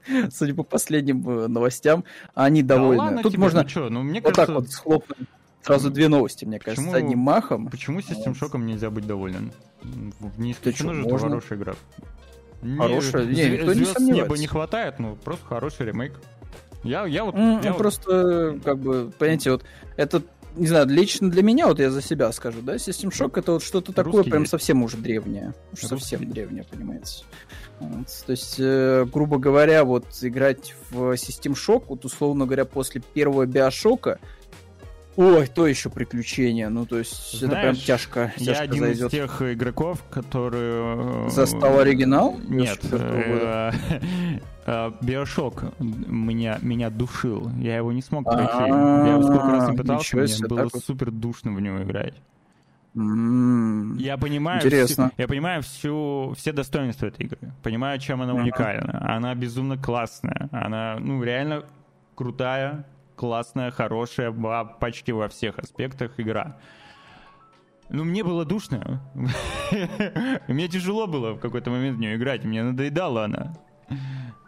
М. 0.08 0.30
Судя 0.32 0.54
по 0.54 0.62
последним 0.64 1.28
э, 1.28 1.46
новостям, 1.48 2.04
они 2.34 2.62
Да 2.62 2.76
довольны. 2.76 2.98
ладно 3.02 3.22
Тут 3.22 3.32
тебе, 3.32 3.40
можно 3.42 3.62
ну 3.62 3.68
чё, 3.68 3.88
ну 3.88 4.02
мне 4.02 4.20
вот 4.20 4.34
кажется, 4.34 4.46
так 4.46 4.54
вот 4.62 4.70
схлопнуть 4.70 5.28
сразу 5.62 5.90
две 5.90 6.08
новости, 6.08 6.44
мне 6.44 6.58
кажется, 6.58 6.82
Почему- 6.82 6.96
одним 6.96 7.18
махом. 7.20 7.68
почему 7.68 8.00
Вот. 8.00 8.36
Shock 8.36 8.58
нельзя 8.58 8.90
быть 8.90 9.06
доволен? 9.06 9.52
Не 10.36 10.52
исключено 10.52 10.92
же, 10.94 11.02
что 11.04 11.18
хорошая 11.18 11.58
игра. 11.58 11.74
Не, 12.62 12.76
Хорошая? 12.78 13.26
Не, 13.26 13.34
зве- 13.34 13.50
никто 13.58 13.74
не 13.74 13.84
сомневается. 13.84 14.00
неба 14.24 14.38
не 14.38 14.46
хватает, 14.48 14.98
ну 14.98 15.16
просто 15.16 15.44
хороший 15.46 15.86
ремейк. 15.86 16.12
Я, 16.84 17.06
я 17.06 17.24
вот, 17.24 17.34
М, 17.36 17.60
я 17.60 17.70
вот- 17.70 17.78
Просто, 17.78 18.58
как 18.64 18.78
бы, 18.78 19.12
понимаете, 19.18 19.52
вот 19.52 19.64
это, 19.96 20.20
не 20.56 20.66
знаю, 20.66 20.86
лично 20.88 21.30
для 21.30 21.42
меня, 21.42 21.66
вот 21.66 21.78
я 21.78 21.90
за 21.90 22.02
себя 22.02 22.30
скажу, 22.32 22.60
да, 22.62 22.76
System 22.76 23.10
Shock 23.10 23.38
это 23.38 23.52
вот 23.52 23.62
что-то 23.62 23.92
такое 23.92 24.12
Русский 24.12 24.30
прям 24.30 24.42
есть. 24.42 24.50
совсем 24.50 24.82
уже 24.82 24.96
древнее. 24.96 25.54
Уж 25.72 25.82
Русский 25.82 25.88
совсем 25.88 26.30
древнее, 26.30 26.64
понимаете. 26.70 27.24
Вот, 27.80 28.06
То 28.26 28.30
есть, 28.30 28.56
э, 28.58 29.06
грубо 29.12 29.38
говоря, 29.38 29.84
вот 29.84 30.06
играть 30.22 30.74
в 30.90 31.12
System 31.14 31.54
Shock, 31.54 31.84
вот 31.88 32.04
условно 32.04 32.46
говоря, 32.46 32.64
после 32.64 33.00
первого 33.00 33.46
Биошока, 33.46 34.18
ой, 35.16 35.46
то 35.46 35.66
еще 35.66 35.90
приключение. 35.90 36.68
Ну, 36.68 36.86
то 36.86 36.98
есть, 36.98 37.34
это 37.34 37.48
прям 37.48 37.60
Знаешь, 37.74 37.84
тяжко, 37.84 38.32
я 38.36 38.44
тяжко 38.46 38.62
один 38.64 38.84
зайдет. 38.84 39.06
из 39.06 39.10
тех 39.10 39.42
игроков, 39.42 40.02
которые... 40.10 41.26
э, 41.26 41.30
Застал 41.30 41.78
оригинал? 41.78 42.36
Нет. 42.48 42.78
94 42.82 43.32
года? 43.34 43.74
э, 44.66 44.90
Биошок 45.02 45.64
меня, 45.78 46.58
меня 46.62 46.90
душил. 46.90 47.50
Я 47.58 47.76
его 47.76 47.92
не 47.92 48.02
смог 48.02 48.24
пройти. 48.24 48.52
А, 48.52 49.06
Я 49.06 49.22
сколько 49.22 49.50
раз 49.50 49.68
не 49.70 49.76
пытался, 49.76 50.16
ничего 50.16 50.46
мне 50.46 50.48
было 50.48 50.68
супер 50.80 51.10
душно 51.10 51.52
в 51.52 51.60
него 51.60 51.82
играть. 51.82 52.14
М, 52.94 53.96
Я 53.96 54.18
понимаю, 54.18 54.58
Интересно. 54.58 55.08
всю- 55.08 55.14
я 55.22 55.26
понимаю 55.28 55.62
всю, 55.62 56.34
все 56.36 56.52
достоинства 56.52 57.06
этой 57.06 57.24
игры. 57.24 57.38
Понимаю, 57.62 57.98
чем 57.98 58.20
она 58.20 58.34
уникальна. 58.34 59.14
Она 59.16 59.34
безумно 59.34 59.78
классная. 59.78 60.48
Она, 60.52 60.98
ну, 61.00 61.22
реально 61.22 61.64
крутая, 62.14 62.84
классная, 63.22 63.70
хорошая, 63.70 64.32
почти 64.80 65.12
во 65.12 65.28
всех 65.28 65.60
аспектах 65.60 66.18
игра. 66.18 66.56
Ну, 67.88 68.02
мне 68.02 68.24
было 68.24 68.44
душно. 68.44 69.00
Мне 70.48 70.66
тяжело 70.66 71.06
было 71.06 71.34
в 71.34 71.38
какой-то 71.38 71.70
момент 71.70 71.98
в 71.98 72.00
нее 72.00 72.16
играть. 72.16 72.42
Мне 72.42 72.64
надоедала 72.64 73.26
она. 73.26 73.54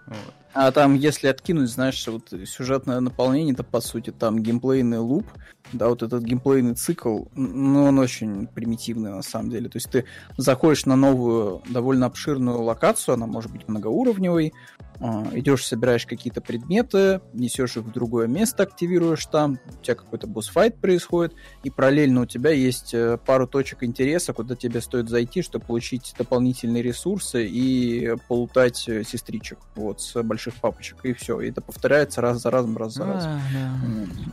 Вот. 0.07 0.35
А 0.55 0.73
там, 0.73 0.95
если 0.95 1.29
откинуть, 1.29 1.71
знаешь, 1.71 2.05
вот 2.09 2.33
сюжетное 2.47 2.99
наполнение, 2.99 3.55
то 3.55 3.63
по 3.63 3.81
сути 3.81 4.11
там 4.11 4.43
геймплейный 4.43 4.99
луп, 4.99 5.27
да, 5.73 5.89
вот 5.89 6.03
этот 6.03 6.25
геймплейный 6.25 6.75
цикл, 6.75 7.27
ну, 7.35 7.85
он 7.85 7.99
очень 8.01 8.49
примитивный 8.49 9.11
на 9.13 9.23
самом 9.23 9.51
деле. 9.51 9.69
То 9.69 9.77
есть 9.77 9.91
ты 9.91 10.05
заходишь 10.37 10.87
на 10.87 10.97
новую, 10.97 11.63
довольно 11.69 12.07
обширную 12.07 12.61
локацию, 12.61 13.15
она 13.15 13.27
может 13.27 13.53
быть 13.53 13.69
многоуровневой, 13.69 14.53
идешь, 15.01 15.67
собираешь 15.67 16.07
какие-то 16.07 16.41
предметы, 16.41 17.21
несешь 17.33 17.77
их 17.77 17.85
в 17.85 17.93
другое 17.93 18.27
место, 18.27 18.63
активируешь 18.63 19.27
там, 19.27 19.59
у 19.67 19.83
тебя 19.83 19.95
какой-то 19.95 20.27
босс-файт 20.27 20.81
происходит, 20.81 21.35
и 21.63 21.71
параллельно 21.71 22.23
у 22.23 22.27
тебя 22.27 22.51
есть 22.51 22.95
э, 22.95 23.19
пару 23.19 23.47
точек 23.47 23.83
интереса, 23.83 24.33
куда 24.33 24.55
тебе 24.55 24.81
стоит 24.81 25.09
зайти, 25.09 25.43
чтобы 25.43 25.67
получить 25.67 26.15
дополнительные 26.17 26.83
ресурсы 26.83 27.47
и 27.47 28.15
полутать 28.29 28.89
э, 28.89 29.05
сестричек 29.05 29.59
вот 29.75 30.01
с 30.01 30.23
больших 30.23 30.55
папочек, 30.55 31.05
и 31.05 31.13
все. 31.13 31.41
И 31.41 31.51
это 31.51 31.61
повторяется 31.61 32.21
раз 32.21 32.41
за 32.41 32.51
разом, 32.51 32.77
раз 32.77 32.95
за 32.95 33.07
разом. 33.07 33.33
А, 33.33 33.41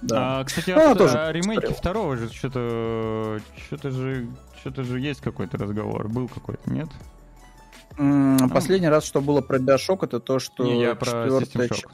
да. 0.03 0.39
А, 0.39 0.43
кстати, 0.43 0.71
Ну, 0.71 0.91
а, 0.91 0.95
тоже 0.95 1.17
а 1.17 1.31
ремейки 1.31 1.61
посмотрел. 1.61 1.73
второго 1.73 2.17
же 2.17 2.31
что-то, 2.31 3.39
что-то 3.65 3.91
же, 3.91 4.27
что-то 4.59 4.83
же 4.83 4.99
есть 4.99 5.21
какой-то 5.21 5.57
разговор, 5.57 6.07
был 6.07 6.27
какой-то, 6.27 6.71
нет? 6.71 6.89
Последний 8.53 8.87
раз, 8.89 9.05
что 9.05 9.21
было 9.21 9.41
про 9.41 9.59
Биошок, 9.59 10.03
это 10.03 10.19
то, 10.19 10.39
что 10.39 10.63
Не, 10.63 10.81
я 10.81 10.95
про 10.95 11.05
четвертая 11.25 11.67
часть 11.69 11.85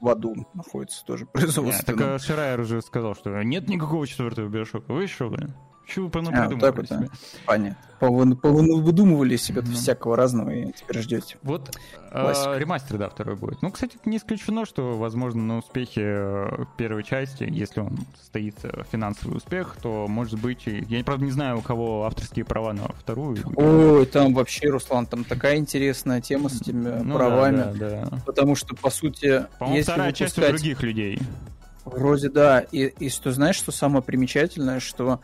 в 0.00 0.08
аду 0.08 0.34
находится 0.52 1.04
тоже 1.04 1.24
Нет, 1.24 1.32
так 1.32 1.42
производственно. 1.42 2.14
а, 2.14 2.18
Ширайер 2.18 2.60
уже 2.60 2.82
сказал, 2.82 3.14
что 3.14 3.40
нет 3.42 3.68
никакого 3.68 4.06
четвертого 4.06 4.48
Биошока. 4.48 4.92
Вы 4.92 5.06
что, 5.06 5.28
блин? 5.28 5.54
Чего 5.86 6.08
вы 6.08 6.20
а, 6.32 6.48
вот 6.48 6.60
так 6.60 6.76
вот, 6.76 6.88
себе? 6.88 7.08
Понятно. 7.44 7.76
Выдумывали 8.00 9.36
себе 9.36 9.62
ну. 9.64 9.72
всякого 9.72 10.16
разного 10.16 10.50
и 10.50 10.72
теперь 10.72 11.02
ждете. 11.02 11.36
Вот 11.42 11.70
э, 12.10 12.58
ремастер, 12.58 12.98
да, 12.98 13.08
второй 13.08 13.36
будет. 13.36 13.62
Ну, 13.62 13.70
кстати, 13.70 13.96
не 14.04 14.16
исключено, 14.16 14.66
что, 14.66 14.98
возможно, 14.98 15.42
на 15.42 15.58
успехе 15.58 16.02
э, 16.04 16.64
первой 16.76 17.04
части, 17.04 17.46
если 17.48 17.80
он 17.80 17.98
состоится 18.18 18.84
финансовый 18.90 19.36
успех, 19.36 19.76
то, 19.80 20.08
может 20.08 20.40
быть, 20.40 20.66
и... 20.66 20.84
я, 20.88 21.04
правда, 21.04 21.24
не 21.24 21.30
знаю, 21.30 21.58
у 21.58 21.60
кого 21.60 22.04
авторские 22.04 22.44
права 22.44 22.72
на 22.72 22.88
вторую. 22.88 23.38
Ой, 23.54 24.04
там 24.06 24.34
вообще, 24.34 24.68
Руслан, 24.68 25.06
там 25.06 25.22
такая 25.22 25.56
интересная 25.56 26.20
тема 26.20 26.48
с 26.48 26.60
этими 26.60 27.02
ну, 27.04 27.14
правами. 27.14 27.56
Да, 27.56 27.72
да, 27.72 28.08
да. 28.10 28.18
Потому 28.26 28.56
что, 28.56 28.74
по 28.74 28.90
сути, 28.90 29.46
По-моему, 29.60 29.82
вторая 29.84 30.08
выпускать... 30.08 30.34
часть 30.34 30.38
у 30.38 30.40
других 30.40 30.82
людей. 30.82 31.20
Вроде 31.84 32.28
да. 32.28 32.60
И, 32.60 32.86
и 32.86 33.08
что 33.10 33.32
знаешь, 33.32 33.56
что 33.56 33.72
самое 33.72 34.02
примечательное, 34.02 34.80
что 34.80 35.20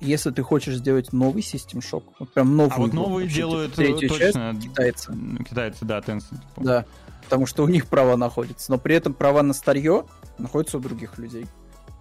если 0.00 0.30
ты 0.30 0.42
хочешь 0.42 0.76
сделать 0.76 1.12
новый 1.12 1.42
System 1.42 1.80
Shock, 1.80 2.04
вот 2.18 2.32
прям 2.32 2.56
новый. 2.56 2.72
А 2.74 2.78
вот 2.78 2.92
новые 2.92 3.24
вообще, 3.26 3.36
делают 3.36 3.74
типа, 3.74 3.82
третью 3.82 4.08
точно 4.08 4.54
часть, 4.54 4.62
китайцы. 4.64 5.12
Китайцы, 5.48 5.84
да, 5.84 5.98
Tencent. 5.98 6.40
Да, 6.56 6.84
потому 7.24 7.46
что 7.46 7.64
у 7.64 7.68
них 7.68 7.86
права 7.86 8.16
находятся, 8.16 8.70
но 8.70 8.78
при 8.78 8.94
этом 8.94 9.14
права 9.14 9.42
на 9.42 9.52
старье 9.52 10.04
находятся 10.38 10.78
у 10.78 10.80
других 10.80 11.18
людей. 11.18 11.46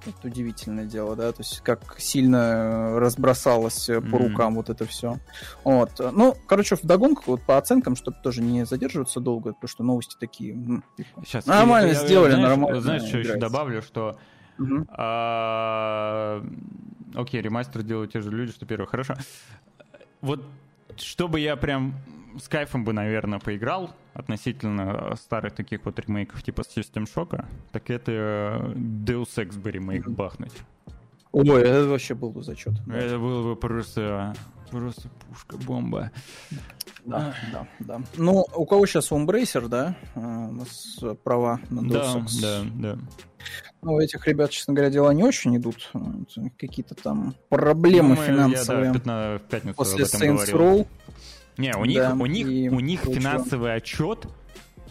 Это 0.06 0.28
удивительное 0.28 0.86
дело, 0.86 1.16
да, 1.16 1.32
то 1.32 1.42
есть 1.42 1.60
как 1.62 1.96
сильно 1.98 2.38
э, 2.38 3.00
разбросалось 3.00 3.90
mm-hmm. 3.90 4.10
по 4.10 4.18
рукам 4.20 4.56
вот 4.56 4.70
это 4.70 4.86
все. 4.86 5.18
Вот. 5.66 6.00
Ну, 6.00 6.36
короче, 6.46 6.78
в 6.78 6.84
догонку, 6.84 7.24
вот 7.28 7.42
по 7.42 7.58
оценкам, 7.58 7.96
чтобы 7.96 8.18
тоже 8.24 8.42
не 8.42 8.66
задерживаться 8.66 9.20
долго, 9.20 9.54
потому 9.54 9.68
что 9.68 9.84
новости 9.84 10.16
такие... 10.18 10.82
Сейчас, 11.26 11.46
нормально 11.46 11.90
я, 11.90 11.94
сделали, 11.96 12.32
я, 12.32 12.38
знаешь, 12.38 12.58
нормально. 12.58 12.82
Знаешь, 12.82 13.04
что 13.04 13.18
еще 13.18 13.36
добавлю, 13.38 13.82
что 13.82 14.18
mm-hmm. 14.60 14.86
а, 14.90 16.44
Окей, 17.16 17.42
ремастер 17.42 17.84
делают 17.84 18.14
те 18.14 18.22
же 18.22 18.32
люди, 18.32 18.52
что 18.52 18.66
первый. 18.66 18.88
Хорошо. 18.88 19.16
Вот 20.22 20.44
чтобы 20.96 21.40
я 21.40 21.56
прям 21.56 21.96
с 22.40 22.48
кайфом 22.48 22.84
бы, 22.84 22.94
наверное, 22.94 23.40
поиграл 23.40 23.92
относительно 24.14 25.16
старых 25.16 25.54
таких 25.54 25.86
вот 25.86 26.00
ремейков 26.00 26.44
типа 26.44 26.62
System 26.62 27.06
Shock, 27.06 27.46
так 27.72 27.90
это 27.90 28.74
Deus 28.76 29.36
Ex 29.38 29.60
бы 29.60 29.72
ремейк 29.72 30.08
бахнуть. 30.08 30.54
Ой, 31.32 31.62
это 31.62 31.88
вообще 31.88 32.16
был 32.16 32.32
бы 32.32 32.42
зачет. 32.42 32.74
Это 32.88 33.20
было 33.20 33.44
бы 33.44 33.56
просто, 33.56 34.36
просто 34.70 35.10
пушка-бомба. 35.28 36.12
Да, 37.06 37.34
да, 37.52 37.68
да. 37.80 38.02
Ну, 38.18 38.46
у 38.54 38.66
кого 38.66 38.86
сейчас 38.86 39.12
Umbracer, 39.12 39.68
да? 39.68 39.96
А, 40.16 40.20
у 40.20 40.52
нас 40.52 41.00
права 41.24 41.60
на 41.70 41.82
Ex. 41.82 41.90
Да, 41.92 42.22
да, 42.42 42.64
да. 42.76 43.00
Ну, 43.82 43.94
у 43.94 44.00
этих 44.00 44.28
ребят, 44.28 44.50
честно 44.52 44.74
говоря, 44.74 44.92
дела 44.92 45.14
не 45.14 45.24
очень 45.24 45.56
идут. 45.56 45.92
Какие-то 46.58 46.96
там 46.96 47.36
проблемы 47.50 48.16
ну, 48.16 48.22
мы, 48.22 48.26
финансовые. 48.26 48.94
Я, 48.94 48.94
да, 48.94 49.38
в 49.38 49.42
пятницу 49.50 49.78
После 49.78 50.04
Saints 50.04 50.52
Row. 50.52 50.88
Не, 51.58 51.76
у 51.76 51.86
них, 51.86 51.98
да, 51.98 52.14
у 52.14 52.26
них, 52.26 52.74
у 52.74 52.80
них 52.80 53.02
финансовый 53.02 53.74
отчет 53.74 54.28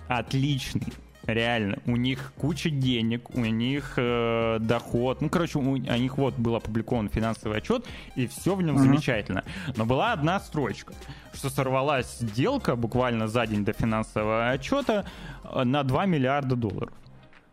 отличный. 0.09 0.93
Реально, 1.27 1.79
у 1.87 1.97
них 1.97 2.33
куча 2.37 2.71
денег, 2.71 3.31
у 3.35 3.41
них 3.41 3.95
э, 3.97 4.59
доход. 4.61 5.21
Ну, 5.21 5.29
короче, 5.29 5.59
у, 5.59 5.73
у 5.73 5.77
них 5.77 6.19
вот 6.19 6.35
был 6.37 6.55
опубликован 6.55 7.09
финансовый 7.09 7.59
отчет, 7.59 7.85
и 8.15 8.29
все 8.29 8.55
в 8.55 8.63
нем 8.63 8.77
uh-huh. 8.77 8.83
замечательно. 8.83 9.45
Но 9.77 9.85
была 9.85 10.13
одна 10.13 10.39
строчка, 10.39 10.95
что 11.35 11.51
сорвалась 11.51 12.19
сделка 12.19 12.77
буквально 12.77 13.27
за 13.27 13.47
день 13.47 13.65
до 13.65 13.73
финансового 13.73 14.51
отчета 14.51 15.05
э, 15.43 15.65
на 15.65 15.83
2 15.83 16.07
миллиарда 16.07 16.55
долларов. 16.55 16.93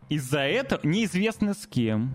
Из-за 0.08 0.40
этого 0.40 0.80
неизвестно 0.84 1.54
с 1.54 1.66
кем. 1.66 2.14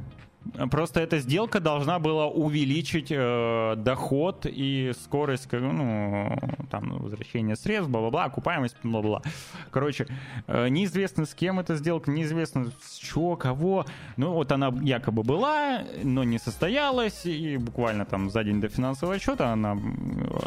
Просто 0.72 1.02
эта 1.02 1.20
сделка 1.20 1.60
должна 1.60 2.00
была 2.00 2.28
увеличить 2.28 3.12
э, 3.12 3.76
доход 3.78 4.46
и 4.46 4.94
скорость, 5.04 5.52
ну, 5.52 6.38
там, 6.72 6.98
возвращение 6.98 7.56
средств, 7.56 7.92
бла-бла-бла, 7.92 8.26
окупаемость, 8.26 8.78
бла-бла. 8.84 9.22
Короче, 9.70 10.08
э, 10.48 10.70
неизвестно 10.70 11.26
с 11.26 11.34
кем 11.34 11.60
эта 11.60 11.76
сделка, 11.76 12.10
неизвестно 12.10 12.72
с 12.82 12.96
чего, 12.96 13.36
кого. 13.36 13.86
Ну, 14.18 14.34
вот 14.34 14.52
она 14.52 14.74
якобы 14.82 15.24
была, 15.24 15.84
но 16.04 16.24
не 16.24 16.40
состоялась, 16.40 17.26
и 17.26 17.58
буквально 17.58 18.06
там 18.06 18.30
за 18.30 18.44
день 18.44 18.62
до 18.62 18.70
финансового 18.70 19.16
отчета 19.16 19.52
она 19.52 19.76
э, 19.76 20.40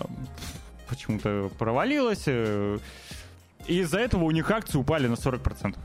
почему-то 0.88 1.50
провалилась. 1.58 2.24
Э, 2.26 2.78
и 3.66 3.80
из-за 3.80 4.00
этого 4.00 4.24
у 4.24 4.30
них 4.30 4.50
акции 4.50 4.78
упали 4.78 5.06
на 5.06 5.14
40%. 5.14 5.76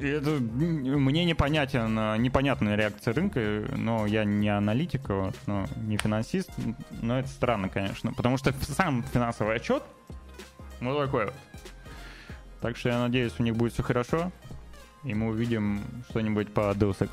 Это 0.00 0.30
мне 0.30 1.24
непонятен, 1.24 2.22
непонятная 2.22 2.76
реакция 2.76 3.12
рынка, 3.14 3.40
но 3.76 4.06
я 4.06 4.24
не 4.24 4.48
аналитик, 4.48 5.08
но 5.46 5.66
не 5.76 5.96
финансист, 5.96 6.50
но 7.02 7.18
это 7.18 7.28
странно, 7.28 7.68
конечно, 7.68 8.12
потому 8.12 8.36
что 8.36 8.54
сам 8.62 9.04
финансовый 9.12 9.56
отчет, 9.56 9.82
ну 10.80 10.98
такой 10.98 11.26
вот. 11.26 11.34
Так 12.60 12.76
что 12.76 12.90
я 12.90 12.98
надеюсь, 12.98 13.32
у 13.38 13.42
них 13.42 13.56
будет 13.56 13.72
все 13.72 13.82
хорошо, 13.82 14.32
и 15.04 15.14
мы 15.14 15.28
увидим 15.28 15.82
что-нибудь 16.10 16.52
по 16.52 16.72
Deus 16.72 16.98
Ex. 16.98 17.10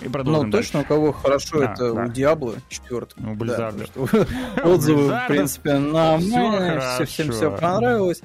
И 0.00 0.08
продолжим 0.08 0.50
Ну, 0.50 0.52
точно, 0.52 0.80
у 0.80 0.84
кого 0.84 1.12
хорошо, 1.12 1.60
да, 1.60 1.72
это 1.72 1.92
да. 1.92 2.04
у 2.04 2.08
Диабло 2.08 2.54
4. 2.68 3.00
У 3.18 3.34
Blizzard. 3.34 3.90
Да, 4.56 4.62
отзывы, 4.62 5.08
в 5.08 5.26
принципе, 5.28 5.78
нам 5.78 6.20
всем 6.20 7.30
все 7.30 7.50
понравилось 7.50 8.22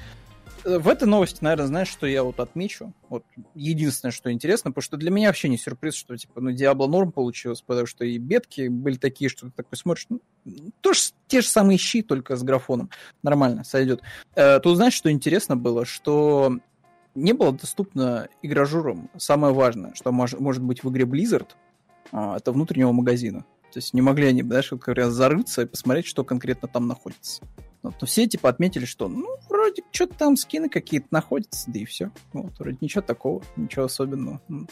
в 0.67 0.89
этой 0.89 1.07
новости, 1.07 1.37
наверное, 1.41 1.67
знаешь, 1.67 1.87
что 1.87 2.05
я 2.05 2.23
вот 2.23 2.39
отмечу? 2.41 2.93
Вот 3.07 3.23
единственное, 3.55 4.11
что 4.11 4.31
интересно, 4.31 4.71
потому 4.71 4.83
что 4.83 4.97
для 4.97 5.11
меня 5.11 5.27
вообще 5.27 5.47
не 5.47 5.57
сюрприз, 5.57 5.95
что 5.95 6.17
типа, 6.17 6.41
ну, 6.41 6.51
Diablo 6.51 6.87
норм 6.87 7.13
получилось, 7.13 7.61
потому 7.61 7.87
что 7.87 8.03
и 8.03 8.17
бетки 8.17 8.67
были 8.67 8.97
такие, 8.97 9.29
что 9.29 9.47
ты 9.47 9.53
такой 9.55 9.77
смотришь, 9.77 10.07
ну, 10.09 10.19
тоже 10.81 11.01
те 11.27 11.39
же 11.39 11.47
самые 11.47 11.77
щи, 11.77 12.01
только 12.01 12.35
с 12.35 12.43
графоном. 12.43 12.89
Нормально, 13.23 13.63
сойдет. 13.63 14.01
Э, 14.35 14.59
тут 14.59 14.75
знаешь, 14.75 14.93
что 14.93 15.09
интересно 15.09 15.55
было, 15.55 15.85
что 15.85 16.57
не 17.15 17.33
было 17.33 17.53
доступно 17.53 18.27
игражурам 18.41 19.09
самое 19.17 19.53
важное, 19.53 19.93
что 19.93 20.11
мож, 20.11 20.33
может 20.33 20.63
быть 20.63 20.83
в 20.83 20.89
игре 20.89 21.05
Blizzard, 21.05 21.49
э, 22.11 22.33
это 22.35 22.51
внутреннего 22.51 22.91
магазина. 22.91 23.45
То 23.71 23.79
есть 23.79 23.93
не 23.93 24.01
могли 24.01 24.27
они, 24.27 24.43
знаешь, 24.43 24.69
как 24.69 24.89
раз 24.89 25.13
зарыться 25.13 25.61
и 25.61 25.65
посмотреть, 25.65 26.07
что 26.07 26.23
конкретно 26.25 26.67
там 26.67 26.87
находится. 26.87 27.41
Вот, 27.83 27.95
но 28.01 28.07
все 28.07 28.27
типа 28.27 28.49
отметили, 28.49 28.85
что 28.85 29.07
ну, 29.07 29.27
вроде 29.49 29.83
что-то 29.91 30.15
там 30.15 30.35
скины 30.35 30.69
какие-то 30.69 31.07
находятся, 31.11 31.69
да 31.71 31.79
и 31.79 31.85
все. 31.85 32.11
Вот, 32.33 32.57
вроде 32.59 32.77
ничего 32.81 33.01
такого, 33.01 33.43
ничего 33.55 33.85
особенного. 33.85 34.41
Вот, 34.47 34.69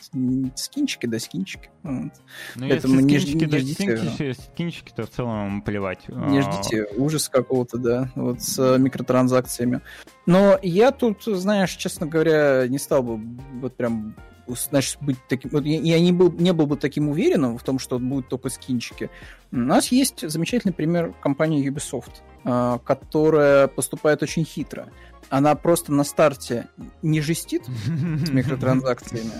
скинчики 0.55 1.05
да 1.05 1.19
скинчики. 1.19 1.69
Вот. 1.83 2.11
Ну, 2.55 2.69
Поэтому 2.69 2.99
если 3.01 3.19
скинчики 3.19 3.37
не, 3.37 3.45
да 3.45 3.59
ждите, 3.59 3.97
скинчики, 3.97 4.41
скинчики, 4.41 4.93
то 4.95 5.03
в 5.03 5.09
целом 5.09 5.61
плевать. 5.61 6.07
Не 6.07 6.41
ждите 6.41 6.87
ужас 6.97 7.29
какого-то, 7.29 7.77
да, 7.77 8.11
вот 8.15 8.41
с 8.41 8.57
э, 8.59 8.77
микротранзакциями. 8.79 9.81
Но 10.25 10.57
я 10.61 10.91
тут, 10.91 11.23
знаешь, 11.23 11.75
честно 11.75 12.07
говоря, 12.07 12.67
не 12.67 12.79
стал 12.79 13.03
бы 13.03 13.19
вот 13.61 13.75
прям 13.75 14.15
значит, 14.47 14.97
быть 15.01 15.17
таким... 15.27 15.51
Вот 15.51 15.65
я, 15.65 15.79
я 15.79 15.99
не, 15.99 16.11
был, 16.11 16.31
не 16.31 16.53
был 16.53 16.67
бы 16.67 16.77
таким 16.77 17.09
уверенным 17.09 17.57
в 17.57 17.63
том, 17.63 17.79
что 17.79 17.99
будут 17.99 18.29
только 18.29 18.49
скинчики. 18.49 19.09
У 19.51 19.57
нас 19.57 19.91
есть 19.91 20.27
замечательный 20.29 20.73
пример 20.73 21.13
компании 21.21 21.67
Ubisoft, 21.67 22.21
а, 22.21 22.34
которая 22.45 23.67
поступает 23.67 24.21
очень 24.21 24.45
хитро. 24.45 24.87
Она 25.29 25.55
просто 25.55 25.91
на 25.91 26.03
старте 26.03 26.67
не 27.01 27.19
жестит 27.19 27.63
с 27.65 28.29
микротранзакциями. 28.29 29.31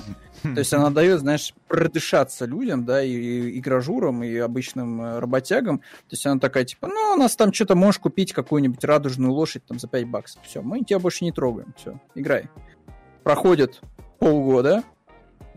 То 0.42 0.60
есть 0.60 0.74
она 0.74 0.90
дает, 0.90 1.20
знаешь, 1.20 1.54
продышаться 1.68 2.46
людям, 2.46 2.86
да, 2.86 3.04
и, 3.04 3.12
и 3.12 3.60
игражурам, 3.60 4.24
и 4.24 4.36
обычным 4.38 5.02
э, 5.02 5.20
работягам. 5.20 5.80
То 5.80 6.12
есть 6.12 6.26
она 6.26 6.40
такая, 6.40 6.66
типа, 6.66 6.88
ну, 6.88 7.14
у 7.14 7.18
нас 7.18 7.36
там 7.36 7.52
что-то 7.52 7.76
можешь 7.76 8.00
купить 8.00 8.32
какую-нибудь 8.32 8.84
радужную 8.84 9.32
лошадь 9.32 9.66
там 9.66 9.80
за 9.80 9.88
5 9.88 10.08
баксов. 10.08 10.44
Все, 10.44 10.62
мы 10.62 10.82
тебя 10.82 11.00
больше 11.00 11.24
не 11.24 11.32
трогаем. 11.32 11.74
Все, 11.78 12.00
играй. 12.14 12.50
Проходит 13.24 13.82
полгода, 14.20 14.84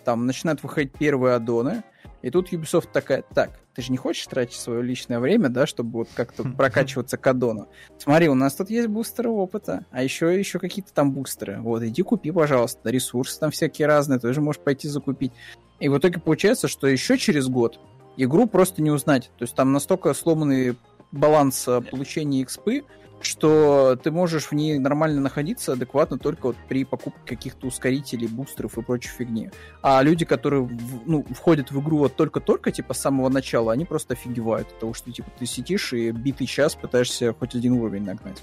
там 0.04 0.24
начинают 0.24 0.62
выходить 0.62 0.92
первые 0.92 1.34
аддоны, 1.34 1.82
и 2.22 2.30
тут 2.30 2.52
Ubisoft 2.52 2.88
такая, 2.92 3.24
так, 3.34 3.60
ты 3.78 3.82
же 3.82 3.92
не 3.92 3.96
хочешь 3.96 4.26
тратить 4.26 4.58
свое 4.58 4.82
личное 4.82 5.20
время, 5.20 5.50
да, 5.50 5.64
чтобы 5.64 5.98
вот 5.98 6.08
как-то 6.12 6.42
прокачиваться 6.42 7.16
к 7.16 7.24
аддону? 7.24 7.68
Смотри, 7.96 8.28
у 8.28 8.34
нас 8.34 8.56
тут 8.56 8.70
есть 8.70 8.88
бустеры 8.88 9.30
опыта, 9.30 9.86
а 9.92 10.02
еще, 10.02 10.36
еще 10.36 10.58
какие-то 10.58 10.92
там 10.92 11.12
бустеры. 11.12 11.60
Вот, 11.60 11.84
иди 11.84 12.02
купи, 12.02 12.32
пожалуйста, 12.32 12.90
ресурсы 12.90 13.38
там 13.38 13.52
всякие 13.52 13.86
разные, 13.86 14.18
тоже 14.18 14.40
можешь 14.40 14.60
пойти 14.60 14.88
закупить. 14.88 15.30
И 15.78 15.88
в 15.88 15.96
итоге 15.96 16.18
получается, 16.18 16.66
что 16.66 16.88
еще 16.88 17.16
через 17.18 17.46
год 17.46 17.78
игру 18.16 18.48
просто 18.48 18.82
не 18.82 18.90
узнать. 18.90 19.30
То 19.38 19.44
есть 19.44 19.54
там 19.54 19.70
настолько 19.70 20.12
сломанный 20.12 20.76
баланс 21.12 21.68
э, 21.68 21.80
получения 21.80 22.42
экспы, 22.42 22.82
что 23.20 23.96
ты 24.02 24.10
можешь 24.10 24.46
в 24.46 24.52
ней 24.52 24.78
нормально 24.78 25.20
находиться 25.20 25.72
адекватно 25.72 26.18
только 26.18 26.48
вот 26.48 26.56
при 26.68 26.84
покупке 26.84 27.20
каких-то 27.24 27.66
ускорителей, 27.66 28.26
бустеров 28.26 28.78
и 28.78 28.82
прочей 28.82 29.08
фигни. 29.08 29.50
А 29.82 30.02
люди, 30.02 30.24
которые 30.24 30.62
в, 30.62 31.06
ну, 31.06 31.24
входят 31.30 31.70
в 31.70 31.80
игру 31.80 31.98
вот 31.98 32.16
только-только, 32.16 32.70
типа, 32.70 32.94
с 32.94 33.00
самого 33.00 33.28
начала, 33.28 33.72
они 33.72 33.84
просто 33.84 34.14
офигевают 34.14 34.68
от 34.68 34.78
того, 34.80 34.94
что, 34.94 35.10
типа, 35.10 35.30
ты 35.38 35.46
сидишь 35.46 35.92
и 35.92 36.10
битый 36.10 36.46
час 36.46 36.74
пытаешься 36.74 37.34
хоть 37.38 37.54
один 37.54 37.72
уровень 37.72 38.04
нагнать. 38.04 38.42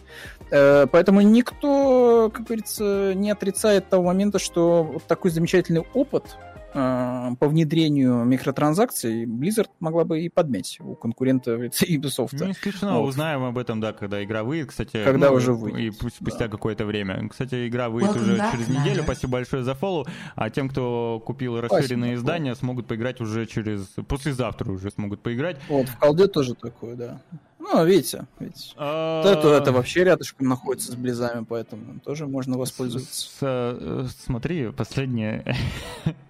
Э, 0.51 0.87
поэтому 0.91 1.21
никто, 1.21 2.31
как 2.33 2.45
говорится, 2.45 3.13
не 3.15 3.31
отрицает 3.31 3.89
того 3.89 4.03
момента, 4.03 4.39
что 4.39 4.83
вот 4.83 5.03
такой 5.03 5.31
замечательный 5.31 5.85
опыт 5.93 6.37
по 6.75 7.47
внедрению 7.47 8.25
микротранзакций 8.25 9.23
Blizzard 9.25 9.69
могла 9.79 10.03
бы 10.03 10.21
и 10.21 10.29
подмять 10.29 10.77
у 10.81 10.95
конкурента 10.95 11.51
Ubisoft. 11.55 12.43
Не 12.45 12.51
исключено, 12.51 12.99
вот. 12.99 13.07
узнаем 13.07 13.43
об 13.43 13.57
этом, 13.57 13.79
да, 13.79 13.93
когда 13.93 14.21
игра 14.21 14.43
выйдет, 14.43 14.69
кстати. 14.69 15.03
Когда 15.05 15.29
ну, 15.29 15.35
уже 15.35 15.53
выйдет. 15.53 15.79
И 16.03 16.09
спустя 16.09 16.45
да. 16.45 16.47
какое-то 16.49 16.85
время. 16.85 17.29
Кстати, 17.29 17.67
игра 17.67 17.87
выйдет 17.87 18.17
уже 18.17 18.35
через 18.51 18.67
неделю, 18.67 19.03
спасибо 19.03 19.33
большое 19.33 19.63
за 19.63 19.73
фоллоу, 19.73 20.05
а 20.35 20.49
тем, 20.49 20.67
кто 20.67 21.23
купил 21.25 21.61
расширенные 21.61 22.11
спасибо. 22.11 22.15
издания, 22.15 22.55
смогут 22.55 22.87
поиграть 22.87 23.21
уже 23.21 23.45
через... 23.45 23.87
Послезавтра 24.07 24.69
уже 24.69 24.91
смогут 24.91 25.21
поиграть. 25.21 25.57
Вот, 25.69 25.87
в 25.87 25.97
колде 25.97 26.27
тоже 26.27 26.55
такое, 26.55 26.95
да. 26.95 27.21
Ну, 27.57 27.85
видите, 27.85 28.25
видите. 28.39 28.73
А... 28.75 29.23
Это, 29.23 29.47
это 29.53 29.71
вообще 29.71 30.03
рядышком 30.03 30.47
находится 30.47 30.91
с 30.91 30.95
близами, 30.95 31.45
поэтому 31.45 31.99
тоже 31.99 32.27
можно 32.27 32.57
воспользоваться. 32.57 33.27
С, 33.27 33.37
э, 33.41 34.07
смотри, 34.25 34.71
последние 34.71 35.55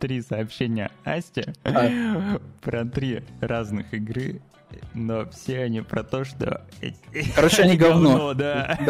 три 0.00 0.22
сообщения 0.22 0.90
Асти 1.04 1.44
а? 1.64 2.40
про 2.62 2.84
три 2.84 3.22
разных 3.40 3.92
игры, 3.94 4.40
но 4.94 5.28
все 5.30 5.62
они 5.62 5.82
про 5.82 6.02
то, 6.02 6.24
что... 6.24 6.66
Короче, 7.36 7.62
они 7.62 7.76
говно. 7.78 8.10
говно 8.10 8.34
да. 8.34 8.78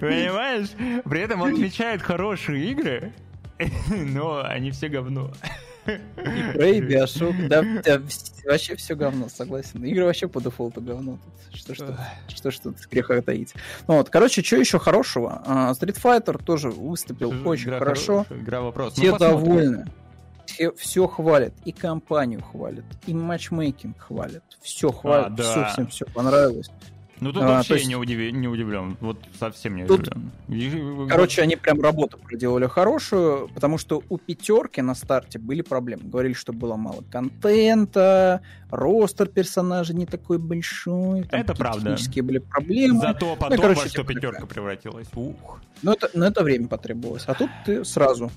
Понимаешь? 0.00 0.68
При 1.04 1.20
этом 1.20 1.40
он 1.40 1.52
отвечает 1.54 2.02
хорошие 2.02 2.72
игры, 2.72 3.12
но 3.90 4.44
они 4.44 4.72
все 4.72 4.88
говно. 4.88 5.30
Prey, 6.16 6.80
Bioshock, 6.80 7.34
да, 7.48 7.62
да, 7.82 8.02
вообще 8.44 8.76
все 8.76 8.94
говно, 8.94 9.28
согласен. 9.28 9.84
Игры 9.84 10.04
вообще 10.04 10.28
по 10.28 10.40
дефолту 10.40 10.80
говно. 10.80 11.18
Что 11.52 11.74
что, 11.74 11.98
что, 12.28 12.50
что 12.50 12.72
тут 12.72 12.86
греха 12.90 13.20
таить. 13.22 13.54
Ну 13.86 13.96
вот, 13.96 14.10
короче, 14.10 14.42
что 14.42 14.56
еще 14.56 14.78
хорошего? 14.78 15.42
А, 15.46 15.72
Street 15.72 16.00
Fighter 16.00 16.42
тоже 16.42 16.70
выступил 16.70 17.32
очень 17.48 17.68
игра 17.68 17.78
хорошо. 17.78 18.24
Хорошая, 18.24 18.38
игра 18.38 18.60
вопрос. 18.60 18.92
Все 18.94 19.12
ну, 19.12 19.18
довольны. 19.18 19.84
Все, 20.46 20.72
все 20.72 21.06
хвалят, 21.06 21.52
и 21.66 21.72
компанию 21.72 22.42
хвалят, 22.42 22.84
и 23.06 23.12
матчмейкинг 23.12 23.98
хвалят, 23.98 24.42
все 24.62 24.90
хвалят, 24.90 25.26
а, 25.26 25.30
да. 25.30 25.42
все 25.42 25.64
всем 25.72 25.86
все 25.88 26.06
понравилось. 26.06 26.70
Ну 27.20 27.32
тут 27.32 27.42
а, 27.42 27.46
вообще 27.46 27.74
есть... 27.74 27.88
не, 27.88 27.96
удив... 27.96 28.32
не 28.32 28.48
удивлен, 28.48 28.96
вот 29.00 29.18
совсем 29.38 29.76
не 29.76 29.86
тут... 29.86 30.08
удивлен. 30.48 31.08
Короче, 31.08 31.42
они 31.42 31.56
прям 31.56 31.80
работу 31.80 32.18
проделали 32.18 32.66
хорошую, 32.66 33.48
потому 33.48 33.78
что 33.78 34.02
у 34.08 34.18
пятерки 34.18 34.80
на 34.82 34.94
старте 34.94 35.38
были 35.38 35.62
проблемы. 35.62 36.02
Говорили, 36.04 36.34
что 36.34 36.52
было 36.52 36.76
мало 36.76 37.02
контента, 37.10 38.42
ростер 38.70 39.26
персонажей 39.26 39.96
не 39.96 40.06
такой 40.06 40.38
большой. 40.38 41.24
Там 41.24 41.40
это 41.40 41.54
правда. 41.54 41.80
Технические 41.80 42.22
были 42.22 42.38
проблемы. 42.38 43.00
Зато 43.00 43.36
потом 43.36 43.56
ну, 43.56 43.62
короче, 43.62 43.82
во 43.82 43.88
что 43.88 44.04
пятерка 44.04 44.46
превратилась. 44.46 45.08
Ух. 45.14 45.60
Ну 45.82 45.92
это, 45.92 46.10
ну 46.14 46.24
это 46.24 46.42
время 46.42 46.68
потребовалось. 46.68 47.24
А 47.26 47.34
тут 47.34 47.50
ты 47.64 47.84
сразу 47.84 48.30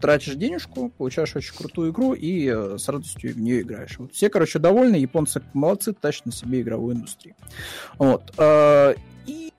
тратишь 0.00 0.34
денежку, 0.34 0.90
получаешь 0.90 1.34
очень 1.36 1.54
крутую 1.54 1.92
игру 1.92 2.14
и 2.14 2.46
э, 2.46 2.78
с 2.78 2.88
радостью 2.88 3.34
в 3.34 3.40
нее 3.40 3.62
играешь. 3.62 3.98
Вот 3.98 4.12
все, 4.12 4.28
короче, 4.30 4.58
довольны, 4.58 4.96
японцы 4.96 5.42
молодцы, 5.52 5.92
тащат 5.92 6.26
на 6.26 6.32
себе 6.32 6.60
игровую 6.60 6.96
индустрию. 6.96 7.34
Вот. 7.98 8.32
Э, 8.38 8.94
и, 9.26 9.52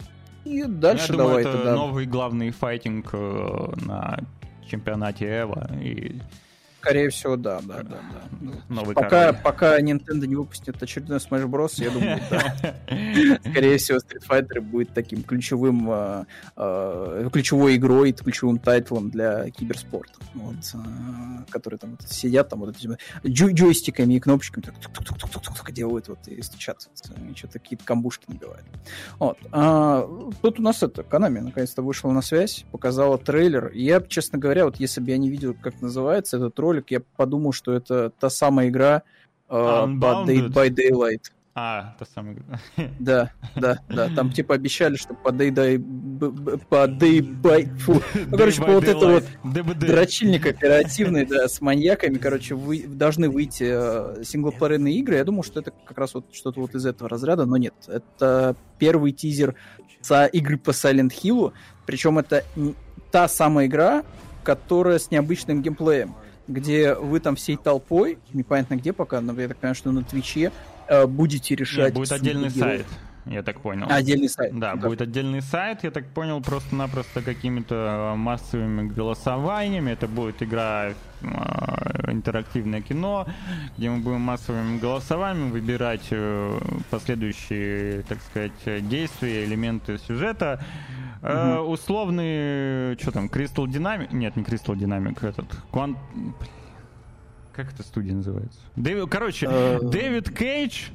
и 0.45 0.63
дальше 0.63 1.11
Я 1.11 1.17
давай 1.17 1.43
думаю, 1.43 1.55
это 1.55 1.65
да. 1.65 1.75
новый 1.75 2.05
главный 2.05 2.51
файтинг 2.51 3.09
э, 3.13 3.71
на 3.85 4.19
чемпионате 4.69 5.25
Эва. 5.41 5.69
И 5.81 6.21
Скорее 6.81 7.09
всего, 7.09 7.35
да, 7.35 7.59
да, 7.61 7.83
да, 7.83 7.97
да. 8.41 8.51
Новый 8.69 8.95
пока, 8.95 9.33
пока 9.33 9.79
Nintendo 9.81 10.25
не 10.25 10.35
выпустит 10.35 10.81
очередной 10.81 11.17
Smash 11.17 11.45
Bros, 11.45 11.73
я 11.77 11.89
думаю, 11.89 12.19
да. 12.29 13.39
Скорее 13.49 13.77
всего, 13.77 13.97
Street 13.97 14.23
Fighter 14.27 14.61
будет 14.61 14.93
таким 14.93 15.23
ключевым, 15.23 15.89
э, 15.91 16.25
э, 16.55 17.29
ключевой 17.33 17.75
игрой, 17.75 18.13
ключевым 18.13 18.59
тайтлом 18.59 19.09
для 19.09 19.49
киберспорта. 19.49 20.19
Вот, 20.35 20.55
э, 20.73 21.51
которые 21.51 21.79
там 21.79 21.97
сидят 22.07 22.49
там 22.49 22.59
вот 22.59 22.75
этими 22.75 22.97
джой 23.25 23.53
джойстиками 23.53 24.13
и 24.13 24.19
кнопочками 24.19 24.63
так, 24.63 24.75
делают 25.71 26.07
вот 26.07 26.27
и 26.27 26.41
стучат, 26.41 26.89
и 27.29 27.35
что-то 27.35 27.59
какие-то 27.59 27.83
камбушки 27.83 28.25
набивают. 28.27 28.65
Вот. 29.17 29.37
А, 29.51 30.07
тут 30.41 30.59
у 30.59 30.63
нас 30.63 30.83
это, 30.83 31.01
Konami 31.01 31.41
наконец-то 31.41 31.81
вышла 31.81 32.11
на 32.11 32.21
связь, 32.21 32.65
показала 32.71 33.17
трейлер. 33.17 33.71
Я, 33.73 34.01
честно 34.01 34.39
говоря, 34.39 34.65
вот 34.65 34.77
если 34.77 35.01
бы 35.01 35.11
я 35.11 35.17
не 35.17 35.29
видел, 35.29 35.53
как 35.53 35.81
называется 35.81 36.37
этот 36.37 36.57
ролик, 36.59 36.68
ролик, 36.69 36.91
я 36.91 37.01
подумал, 37.17 37.51
что 37.53 37.73
это 37.73 38.11
та 38.19 38.29
самая 38.29 38.69
игра 38.69 39.03
uh, 39.49 39.87
Day 40.25 40.47
by 40.49 40.69
Daylight. 40.69 41.31
А, 41.55 41.95
та 41.99 42.05
самая 42.05 42.35
игра. 42.35 42.59
Да, 42.99 43.31
да, 43.55 43.79
да. 43.89 44.09
Там 44.15 44.31
типа 44.31 44.55
обещали, 44.55 44.95
что 44.95 45.13
по 45.13 45.29
Day, 45.29 45.49
day, 45.49 45.77
по 46.69 46.87
Day 46.87 47.19
by... 47.19 47.65
Фу. 47.79 48.01
Ну, 48.27 48.37
короче, 48.37 48.61
по 48.61 48.71
вот 48.71 48.83
это 48.85 49.07
вот 49.07 49.77
дрочильник 49.77 50.45
оперативный, 50.45 51.25
да, 51.25 51.49
с 51.49 51.59
маньяками, 51.59 52.17
короче, 52.17 52.55
вы 52.55 52.85
должны 52.87 53.29
выйти 53.29 53.65
э, 53.67 54.23
синглплеерные 54.23 54.95
игры. 54.99 55.15
Я 55.15 55.25
думал, 55.25 55.43
что 55.43 55.59
это 55.59 55.71
как 55.71 55.97
раз 55.97 56.13
вот 56.13 56.33
что-то 56.33 56.61
вот 56.61 56.75
из 56.75 56.85
этого 56.85 57.09
разряда, 57.09 57.45
но 57.45 57.57
нет. 57.57 57.73
Это 57.87 58.55
первый 58.77 59.11
тизер 59.11 59.55
за 60.01 60.27
игры 60.27 60.57
по 60.57 60.69
Silent 60.69 61.11
Hill, 61.11 61.51
причем 61.85 62.19
это 62.19 62.45
та 63.11 63.27
самая 63.27 63.65
игра, 63.65 64.03
которая 64.43 64.99
с 64.99 65.11
необычным 65.11 65.61
геймплеем 65.61 66.15
где 66.49 66.93
вы 66.95 67.19
там 67.19 67.35
всей 67.35 67.55
толпой, 67.55 68.17
непонятно 68.33 68.75
где 68.75 68.91
пока, 68.91 69.21
но 69.21 69.39
я 69.39 69.47
так 69.47 69.57
понимаю, 69.57 69.75
что 69.75 69.91
на 69.91 70.03
Твиче, 70.03 70.51
э, 70.87 71.05
будете 71.05 71.55
решать... 71.55 71.85
Нет, 71.85 71.93
будет 71.93 72.11
отдельный 72.11 72.49
сайт 72.49 72.85
я 73.29 73.43
так 73.43 73.61
понял. 73.61 73.85
Отдельный 73.89 74.29
сайт. 74.29 74.57
Да, 74.57 74.75
да, 74.75 74.87
будет 74.87 75.01
отдельный 75.01 75.41
сайт, 75.41 75.83
я 75.83 75.91
так 75.91 76.07
понял, 76.07 76.41
просто-напросто 76.41 77.21
какими-то 77.21 78.13
массовыми 78.17 78.87
голосованиями. 78.89 79.91
Это 79.91 80.07
будет 80.07 80.41
игра 80.41 80.89
э, 80.89 82.11
интерактивное 82.11 82.81
кино, 82.81 83.27
где 83.77 83.89
мы 83.89 83.99
будем 83.99 84.21
массовыми 84.21 84.79
голосованиями 84.79 85.51
выбирать 85.51 86.07
э, 86.09 86.59
последующие, 86.89 88.01
так 88.03 88.19
сказать, 88.21 88.87
действия, 88.89 89.45
элементы 89.45 89.99
сюжета. 89.99 90.63
Э, 91.21 91.59
условный, 91.59 92.97
что 92.99 93.11
там, 93.11 93.27
Crystal 93.27 93.65
Dynamic? 93.65 94.13
Нет, 94.13 94.35
не 94.35 94.43
Crystal 94.43 94.75
Dynamic, 94.75 95.27
этот, 95.27 95.45
Quant... 95.71 95.97
Как 97.53 97.73
эта 97.73 97.83
студия 97.83 98.13
называется? 98.13 98.59
Дэвид, 98.77 99.09
короче, 99.09 99.47
э. 99.49 99.79
Дэвид 99.81 100.29
Кейдж 100.29 100.89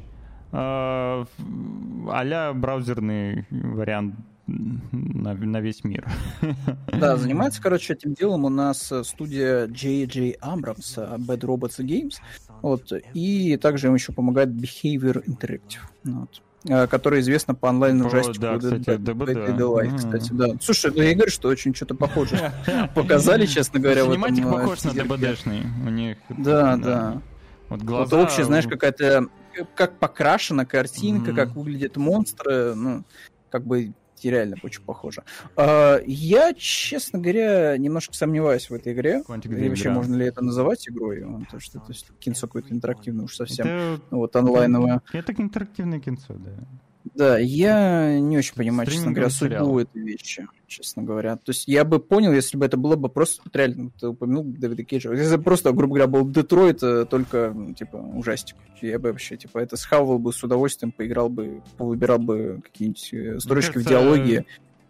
э, 0.52 0.56
а 0.56 2.52
браузерный 2.54 3.46
вариант 3.50 4.14
на, 4.46 5.34
на 5.34 5.60
весь 5.60 5.84
мир. 5.84 6.06
Да, 6.86 7.16
занимается, 7.16 7.60
короче, 7.60 7.92
этим 7.92 8.14
делом 8.14 8.44
у 8.46 8.48
нас 8.48 8.92
студия 9.02 9.66
J.J. 9.66 10.36
Abrams, 10.40 11.18
Bad 11.26 11.40
Robots 11.40 11.78
Games, 11.80 12.14
вот, 12.62 12.92
и 13.12 13.58
также 13.58 13.88
им 13.88 13.94
еще 13.94 14.12
помогает 14.12 14.48
Behavior 14.50 15.22
Interactive. 15.26 15.82
Вот. 16.04 16.42
Э, 16.66 16.86
которая 16.86 17.20
известна 17.20 17.54
по 17.54 17.66
онлайн-ужастику 17.66 18.38
да, 18.40 18.58
кстати, 18.58 18.96
ДБД. 18.96 19.96
Кстати, 19.96 20.32
да. 20.32 20.46
Слушай, 20.62 20.92
ну 20.96 21.02
я 21.02 21.14
говорю, 21.14 21.30
что 21.30 21.48
очень 21.48 21.74
что-то 21.74 21.94
похоже 21.94 22.52
показали, 22.94 23.44
честно 23.44 23.80
говоря. 23.80 24.04
Синематик 24.04 24.46
э, 24.46 24.50
похож 24.50 24.82
на 24.84 24.94
ДБДшный. 24.94 25.62
У 25.84 25.90
них. 25.90 26.16
Да, 26.30 26.76
да. 26.76 27.22
Вот 27.68 27.82
глаза... 27.82 28.16
Вот 28.16 28.24
общая, 28.24 28.44
знаешь, 28.44 28.66
какая-то 28.66 29.26
как 29.74 29.98
покрашена 29.98 30.64
картинка, 30.64 31.32
как 31.32 31.54
выглядят 31.54 31.96
монстры, 31.96 32.74
ну, 32.74 33.04
как 33.50 33.66
бы 33.66 33.92
реально 34.30 34.56
очень 34.62 34.82
похоже. 34.82 35.22
А, 35.56 36.00
я, 36.06 36.52
честно 36.54 37.18
говоря, 37.18 37.76
немножко 37.76 38.14
сомневаюсь 38.14 38.70
в 38.70 38.74
этой 38.74 38.92
игре. 38.92 39.22
Или 39.44 39.68
вообще 39.68 39.90
можно 39.90 40.14
ли 40.16 40.26
это 40.26 40.42
называть 40.42 40.88
игрой? 40.88 41.24
То, 41.50 41.60
что 41.60 41.78
это 41.78 41.92
кинцо 42.18 42.46
какое-то 42.46 42.72
интерактивное 42.72 43.24
уж 43.24 43.36
совсем. 43.36 43.66
Это... 43.66 44.00
Вот 44.10 44.36
онлайновое. 44.36 45.02
Это 45.12 45.32
интерактивное 45.32 46.00
кинцо, 46.00 46.34
да. 46.34 46.66
Да, 47.14 47.38
я 47.38 48.18
не 48.18 48.38
очень 48.38 48.54
понимаю, 48.54 48.90
честно 48.90 49.12
говоря, 49.12 49.28
судьбу 49.28 49.78
этой 49.78 50.02
вещи, 50.02 50.48
честно 50.74 51.02
говоря. 51.02 51.36
То 51.36 51.50
есть 51.50 51.68
я 51.68 51.84
бы 51.84 52.00
понял, 52.00 52.32
если 52.32 52.56
бы 52.56 52.66
это 52.66 52.76
было 52.76 52.96
бы 52.96 53.08
просто, 53.08 53.42
вот 53.44 53.54
реально, 53.54 53.90
ты 53.98 54.08
упомянул 54.08 54.44
Дэвида 54.44 54.84
Кейджа, 54.84 55.12
если 55.12 55.36
бы 55.36 55.42
просто, 55.42 55.72
грубо 55.72 55.94
говоря, 55.94 56.06
был 56.06 56.28
Детройт, 56.28 56.82
э, 56.82 57.04
только, 57.04 57.54
типа, 57.76 57.96
ужастик. 57.96 58.56
Я 58.80 58.98
бы 58.98 59.10
вообще, 59.10 59.36
типа, 59.36 59.58
это 59.58 59.76
схавал 59.76 60.18
бы 60.18 60.32
с 60.32 60.42
удовольствием, 60.42 60.92
поиграл 60.92 61.28
бы, 61.28 61.62
выбирал 61.78 62.18
бы 62.18 62.60
какие-нибудь 62.64 63.14
э, 63.14 63.40
строчки 63.40 63.74
кажется... 63.74 63.88
в 63.88 63.92
диалоге 63.92 64.46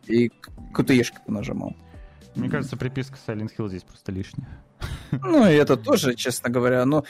и 0.06 0.30
КТЕшки 0.72 1.18
понажимал. 1.26 1.76
Мне 2.34 2.48
кажется, 2.48 2.76
приписка 2.76 3.16
Silent 3.26 3.50
Hill 3.56 3.68
здесь 3.68 3.82
просто 3.82 4.12
лишняя. 4.12 4.48
Ну, 5.22 5.46
и 5.48 5.52
это 5.52 5.76
тоже, 5.76 6.14
честно 6.14 6.50
говоря. 6.50 6.84
Но 6.84 7.04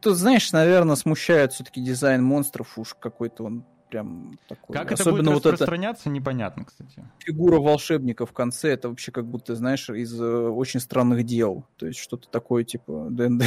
тут, 0.00 0.16
знаешь, 0.16 0.50
наверное, 0.52 0.96
смущает 0.96 1.52
все-таки 1.52 1.82
дизайн 1.82 2.24
монстров. 2.24 2.78
Уж 2.78 2.94
какой-то 2.98 3.44
он 3.44 3.64
прям 3.92 4.38
такой. 4.48 4.74
Как 4.74 4.90
Особенно 4.90 5.20
это 5.20 5.30
будет 5.30 5.44
вот 5.44 5.52
распространяться, 5.52 6.02
это... 6.04 6.10
непонятно, 6.10 6.64
кстати. 6.64 7.04
Фигура 7.18 7.60
волшебника 7.60 8.24
в 8.24 8.32
конце, 8.32 8.70
это 8.70 8.88
вообще 8.88 9.12
как 9.12 9.26
будто, 9.26 9.54
знаешь, 9.54 9.88
из 9.90 10.18
э, 10.18 10.48
очень 10.48 10.80
странных 10.80 11.24
дел. 11.24 11.66
То 11.76 11.86
есть 11.86 11.98
что-то 11.98 12.28
такое, 12.30 12.64
типа, 12.64 13.06
ДНД, 13.10 13.44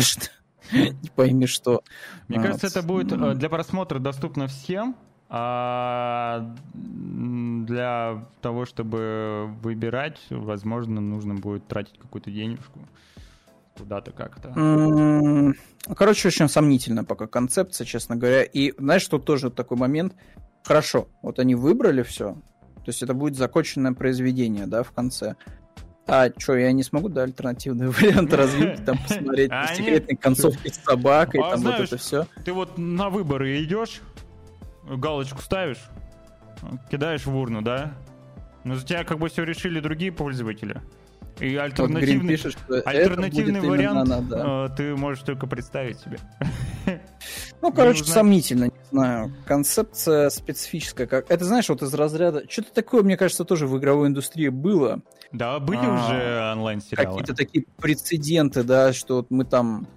не 0.72 1.10
пойми 1.16 1.48
что. 1.48 1.82
Мне 2.28 2.40
кажется, 2.40 2.68
это 2.68 2.84
будет 2.84 3.12
э, 3.12 3.34
для 3.34 3.50
просмотра 3.50 3.98
доступно 3.98 4.48
всем, 4.48 4.96
а 5.30 6.56
для 6.76 8.28
того, 8.42 8.66
чтобы 8.66 9.50
выбирать, 9.64 10.20
возможно, 10.30 11.02
нужно 11.02 11.34
будет 11.34 11.68
тратить 11.68 11.98
какую-то 11.98 12.30
денежку. 12.30 12.80
Куда-то 13.78 14.12
как-то. 14.12 15.54
Короче, 15.96 16.28
очень 16.28 16.50
сомнительно 16.50 17.04
пока 17.04 17.28
концепция, 17.28 17.86
честно 17.86 18.16
говоря. 18.16 18.44
И 18.44 18.74
знаешь, 18.78 19.02
что 19.02 19.20
тоже 19.20 19.52
такой 19.52 19.78
момент. 19.78 20.14
Хорошо, 20.64 21.10
вот 21.22 21.38
они 21.38 21.54
выбрали 21.54 22.02
все, 22.02 22.36
то 22.86 22.90
есть 22.90 23.02
это 23.02 23.16
будет 23.16 23.36
законченное 23.36 23.94
произведение, 23.94 24.68
да, 24.68 24.84
в 24.84 24.92
конце. 24.92 25.36
А 26.06 26.30
что, 26.38 26.56
я 26.56 26.72
не 26.72 26.84
смогу, 26.84 27.10
да, 27.10 27.24
альтернативный 27.24 27.88
вариант 27.90 28.32
развить, 28.32 28.86
там 28.86 29.00
посмотреть 29.00 29.50
а, 29.52 29.74
секретные 29.74 30.16
концовки 30.16 30.68
с 30.68 30.76
собакой, 30.84 31.42
а, 31.44 31.52
там 31.52 31.62
вот 31.62 31.80
это 31.80 31.98
все. 31.98 32.28
Ты 32.44 32.54
вот 32.54 32.78
на 32.78 33.10
выборы 33.10 33.64
идешь, 33.64 34.02
галочку 34.84 35.42
ставишь, 35.42 35.84
кидаешь 36.92 37.26
в 37.26 37.36
урну, 37.36 37.64
да? 37.64 37.96
Но 38.64 38.76
за 38.76 38.86
тебя 38.86 39.04
как 39.04 39.18
бы 39.18 39.30
все 39.30 39.44
решили 39.44 39.80
другие 39.80 40.12
пользователи. 40.12 40.80
И 41.40 41.56
альтернативный, 41.56 42.36
пишет, 42.36 42.53
что 42.53 42.82
альтернативный 42.86 43.60
вариант 43.60 44.10
она, 44.10 44.22
да. 44.22 44.66
Э, 44.66 44.76
ты 44.76 44.95
можешь 44.95 45.24
только 45.24 45.48
представить 45.48 45.99
себе. 45.99 46.20
Ну, 47.62 47.72
короче, 47.72 48.02
не 48.02 48.07
сомнительно, 48.07 48.66
не 48.66 48.84
знаю. 48.91 49.34
Концепция 49.48 50.30
специфическая. 50.30 51.07
Как... 51.07 51.32
Это, 51.32 51.44
знаешь, 51.45 51.68
вот 51.68 51.82
из 51.82 51.91
разряда... 51.95 52.44
Что-то 52.48 52.72
такое, 52.74 53.02
мне 53.02 53.18
кажется, 53.18 53.44
тоже 53.44 53.66
в 53.66 53.76
игровой 53.80 54.10
индустрии 54.10 54.49
было. 54.49 55.02
Да, 55.32 55.60
были 55.60 55.80
а, 55.82 56.06
уже 56.06 56.52
онлайн-сериалы. 56.53 57.18
Какие-то 57.18 57.34
такие 57.34 57.66
прецеденты, 57.78 58.62
да, 58.64 58.94
что 58.94 59.16
вот 59.16 59.32
мы 59.32 59.45
там 59.45 59.88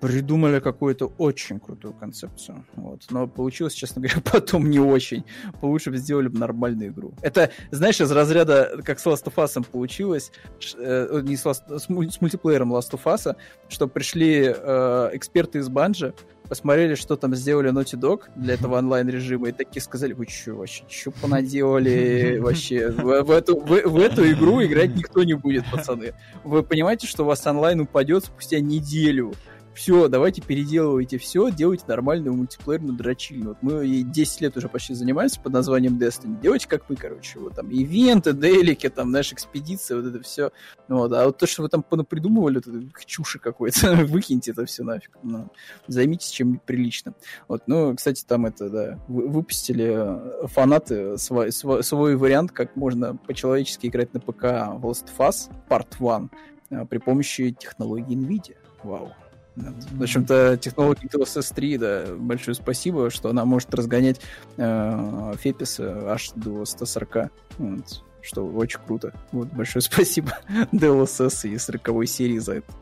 придумали 0.00 0.60
какую-то 0.60 1.12
очень 1.18 1.60
крутую 1.60 1.94
концепцию. 1.94 2.64
Вот. 2.74 3.02
Но 3.10 3.26
получилось, 3.26 3.74
честно 3.74 4.02
говоря, 4.02 4.20
потом 4.32 4.68
не 4.70 4.80
очень. 4.80 5.24
Лучше 5.60 5.90
бы 5.90 5.96
сделали 5.96 6.28
бы 6.28 6.38
нормальную 6.38 6.90
игру. 6.90 7.12
Это, 7.22 7.50
знаешь, 7.70 8.00
из 8.00 8.10
разряда, 8.10 8.80
как 8.84 8.98
с 8.98 9.06
Last 9.06 9.24
of 9.24 9.34
Us 9.36 9.64
получилось, 9.70 10.32
э, 10.76 11.20
не 11.22 11.36
с, 11.36 11.44
Last, 11.44 11.78
с, 11.78 11.84
с 11.84 12.20
мультиплеером 12.20 12.72
Last 12.74 12.90
of 12.92 13.04
Us, 13.04 13.36
что 13.68 13.88
пришли 13.88 14.52
э, 14.54 15.10
эксперты 15.12 15.58
из 15.58 15.68
Банжа, 15.68 16.14
посмотрели, 16.52 16.96
что 16.96 17.16
там 17.16 17.34
сделали 17.34 17.72
Naughty 17.72 17.98
Dog 17.98 18.24
для 18.36 18.54
этого 18.54 18.76
онлайн-режима, 18.76 19.48
и 19.48 19.52
такие 19.52 19.80
сказали, 19.80 20.12
вы 20.12 20.26
что, 20.26 20.52
вообще, 20.52 20.84
что 20.86 21.10
понаделали 21.10 22.38
вообще? 22.42 22.90
В, 22.90 23.22
в, 23.22 23.30
эту, 23.30 23.58
в, 23.58 23.68
в 23.68 23.96
эту 23.96 24.30
игру 24.30 24.62
играть 24.62 24.94
никто 24.94 25.24
не 25.24 25.32
будет, 25.32 25.64
пацаны. 25.70 26.12
Вы 26.44 26.62
понимаете, 26.62 27.06
что 27.06 27.22
у 27.22 27.26
вас 27.26 27.46
онлайн 27.46 27.80
упадет 27.80 28.26
спустя 28.26 28.60
неделю? 28.60 29.32
Все, 29.74 30.08
давайте 30.08 30.42
переделывайте 30.42 31.18
все, 31.18 31.50
делайте 31.50 31.84
нормальную 31.86 32.34
мультиплеерную 32.34 32.94
дрочильню. 32.94 33.48
Вот 33.48 33.58
мы 33.62 33.84
ей 33.84 34.02
10 34.02 34.40
лет 34.42 34.56
уже 34.56 34.68
почти 34.68 34.94
занимаемся 34.94 35.40
под 35.40 35.52
названием 35.52 35.98
Destiny. 35.98 36.40
Делайте 36.40 36.68
как 36.68 36.88
мы, 36.88 36.96
короче, 36.96 37.38
вот 37.38 37.54
там 37.54 37.70
ивенты, 37.70 38.32
делики, 38.32 38.88
там, 38.88 39.10
знаешь, 39.10 39.32
экспедиции, 39.32 39.94
вот 39.94 40.06
это 40.06 40.22
все. 40.22 40.52
Вот, 40.88 41.12
а 41.12 41.26
вот 41.26 41.38
то, 41.38 41.46
что 41.46 41.62
вы 41.62 41.68
там 41.68 41.82
придумывали, 41.82 42.58
это 42.58 42.70
чуши 43.06 43.38
какой-то, 43.38 43.94
выкиньте 44.06 44.50
это 44.50 44.66
все 44.66 44.84
нафиг. 44.84 45.10
Ну, 45.22 45.50
займитесь 45.86 46.30
чем-нибудь 46.30 46.62
приличным. 46.62 47.14
Вот, 47.48 47.62
ну, 47.66 47.96
кстати, 47.96 48.24
там 48.26 48.46
это, 48.46 48.68
да, 48.68 48.98
выпустили 49.08 49.92
э, 49.94 50.46
фанаты 50.48 51.16
свой, 51.16 51.50
свой, 51.52 51.82
свой 51.82 52.16
вариант, 52.16 52.52
как 52.52 52.76
можно 52.76 53.16
по-человечески 53.16 53.86
играть 53.86 54.12
на 54.12 54.20
ПК 54.20 54.42
в 54.42 54.86
Last 54.86 55.06
of 55.06 55.18
Us 55.18 55.50
Part 55.68 55.96
1 55.98 56.30
э, 56.70 56.86
при 56.86 56.98
помощи 56.98 57.52
технологии 57.58 58.16
NVIDIA. 58.16 58.56
Вау. 58.82 59.12
В 59.54 60.02
общем-то, 60.02 60.56
технологии 60.56 61.08
DLSS 61.08 61.54
3, 61.54 61.78
да, 61.78 62.06
большое 62.16 62.54
спасибо, 62.54 63.10
что 63.10 63.28
она 63.28 63.44
может 63.44 63.74
разгонять 63.74 64.20
э, 64.56 65.34
Фепис 65.38 65.78
аж 65.78 66.30
до 66.34 66.64
140. 66.64 67.30
Вот, 67.58 68.04
что 68.22 68.46
очень 68.46 68.80
круто. 68.86 69.12
Вот, 69.30 69.48
большое 69.48 69.82
спасибо 69.82 70.32
DLSS 70.72 71.50
и 71.50 71.58
40 71.58 72.08
серии 72.08 72.38
за 72.38 72.54
это. 72.56 72.72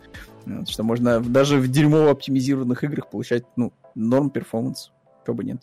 Вот, 0.47 0.69
что 0.69 0.85
можно 0.85 1.21
даже 1.21 1.59
в 1.59 1.69
дерьмово 1.69 2.13
оптимизированных 2.13 2.85
играх 2.85 3.11
получать, 3.11 3.45
ну, 3.57 3.73
норм 3.95 4.31
перформанс. 4.31 4.93
Чего 5.25 5.35
бы 5.35 5.45
нет. 5.45 5.63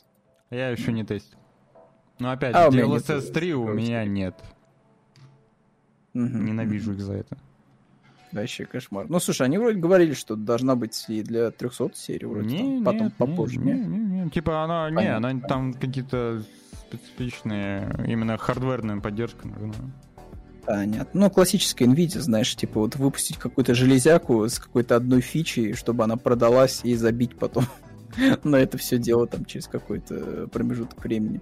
Я 0.50 0.70
еще 0.70 0.92
не 0.92 1.04
тестил. 1.04 1.38
Но 2.20 2.32
опять, 2.32 2.56
а, 2.56 2.70
DLSS 2.70 3.32
3 3.32 3.54
у 3.54 3.74
меня 3.74 4.04
нет. 4.06 4.36
Угу, 6.14 6.24
Ненавижу 6.24 6.94
их 6.94 7.02
за 7.02 7.14
это. 7.14 7.38
Вообще 8.32 8.66
кошмар. 8.66 9.06
Ну, 9.10 9.20
слушай, 9.20 9.44
они 9.44 9.58
вроде 9.58 9.80
говорили, 9.80 10.14
что 10.14 10.36
должна 10.36 10.76
быть 10.76 11.06
и 11.08 11.22
для 11.24 11.52
300 11.52 11.91
серий 11.95 12.26
вроде. 12.26 12.48
Не, 12.48 12.76
там, 12.76 12.84
потом 12.84 13.04
нет, 13.04 13.14
попозже, 13.16 13.60
не? 13.60 13.74
Не, 13.74 13.86
не, 13.86 14.24
не. 14.24 14.30
Типа 14.30 14.64
она, 14.64 14.86
Понятно. 14.86 15.02
не, 15.02 15.16
она 15.34 15.48
там 15.48 15.74
какие-то 15.74 16.44
специфичные, 16.88 18.06
именно 18.08 18.38
хардверная 18.38 18.99
поддержка 18.99 19.48
нужна. 19.48 19.74
Понятно. 20.66 21.22
Ну, 21.22 21.30
классическая 21.30 21.86
NVIDIA, 21.86 22.20
знаешь, 22.20 22.54
типа 22.54 22.82
вот 22.82 22.98
выпустить 22.98 23.38
какую-то 23.38 23.74
железяку 23.74 24.45
с 24.45 24.60
какой-то 24.60 24.98
одной 24.98 25.22
фичей, 25.22 25.74
чтобы 25.74 26.04
она 26.04 26.18
продалась 26.18 26.82
и 26.84 26.94
забить 26.95 27.38
потом 27.38 27.66
на 28.44 28.56
это 28.57 28.77
все 28.77 28.98
дело 28.98 29.27
там 29.27 29.45
через 29.45 29.68
какой-то 29.68 30.48
промежуток 30.52 31.03
времени. 31.03 31.41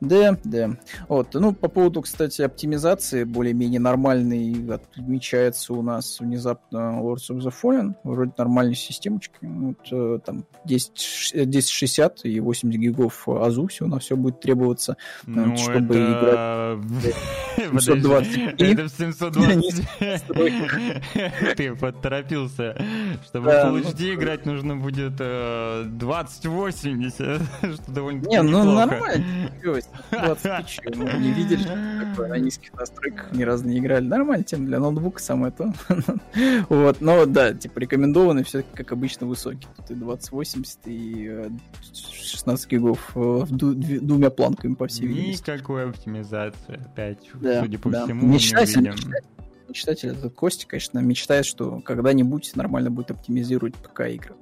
Да, 0.00 0.36
да. 0.44 0.76
Вот. 1.08 1.34
Ну, 1.34 1.52
по 1.52 1.68
поводу, 1.68 2.02
кстати, 2.02 2.42
оптимизации 2.42 3.24
более-менее 3.24 3.80
нормальной 3.80 4.54
отмечается 4.72 5.72
у 5.74 5.82
нас 5.82 6.20
внезапно 6.20 7.00
Lords 7.00 7.30
of 7.30 7.38
the 7.38 7.52
Fallen. 7.52 7.94
Вроде 8.04 8.32
нормальной 8.36 8.74
системочки. 8.74 9.38
Вот, 9.42 9.88
э, 9.90 10.18
там 10.24 10.44
10, 10.64 11.32
1060 11.34 12.24
и 12.24 12.40
80 12.40 12.80
гигов 12.80 13.28
АЗУ 13.28 13.66
все 13.66 13.86
на 13.86 13.98
все 13.98 14.16
будет 14.16 14.40
требоваться, 14.40 14.96
э, 15.26 15.30
ну, 15.30 15.56
чтобы 15.56 15.96
это... 15.96 16.80
играть 16.82 17.16
720. 17.82 18.60
Это 18.60 18.84
в 18.84 18.88
720. 18.88 19.86
Ты 21.56 21.74
поторопился. 21.74 22.76
Чтобы 23.24 23.50
Full 23.50 23.82
HD 23.92 24.14
играть 24.14 24.46
нужно 24.46 24.76
будет 24.76 25.20
2080, 26.08 27.42
что 27.74 27.92
довольно 27.92 28.26
Не, 28.26 28.42
ну 28.42 28.64
нормально. 28.64 29.52
20 30.10 30.96
Мы 30.96 31.04
не 31.18 31.32
видели, 31.32 31.64
такое 32.10 32.28
на 32.28 32.38
низких 32.38 32.72
настройках 32.74 33.32
ни 33.32 33.42
разу 33.42 33.66
не 33.66 33.78
играли. 33.78 34.06
Нормально, 34.06 34.44
тем 34.44 34.64
для 34.64 34.78
ноутбука 34.78 35.20
самое 35.20 35.52
то. 35.52 35.72
Вот, 36.68 37.00
но 37.00 37.26
да, 37.26 37.52
типа 37.52 37.78
рекомендованный 37.80 38.44
все-таки, 38.44 38.74
как 38.74 38.92
обычно, 38.92 39.26
высокий. 39.26 39.66
Тут 39.76 39.90
и 39.90 39.94
2080, 39.94 40.78
и 40.86 41.50
16 41.92 42.70
гигов 42.70 43.12
двумя 43.14 44.30
планками, 44.30 44.74
по 44.74 44.86
всей 44.86 45.06
видимости. 45.06 45.50
Никакой 45.50 45.90
оптимизации, 45.90 46.74
опять, 46.74 47.18
судя 47.32 47.78
по 47.78 47.90
всему, 47.90 48.26
не 48.26 48.38
видим 48.38 49.12
мечтатель 49.68 50.10
этот 50.10 50.34
Костя, 50.34 50.66
конечно, 50.66 50.98
мечтает, 50.98 51.46
что 51.46 51.80
когда-нибудь 51.80 52.56
нормально 52.56 52.90
будет 52.90 53.10
оптимизировать 53.10 53.74
ПК-игры. 53.76 54.34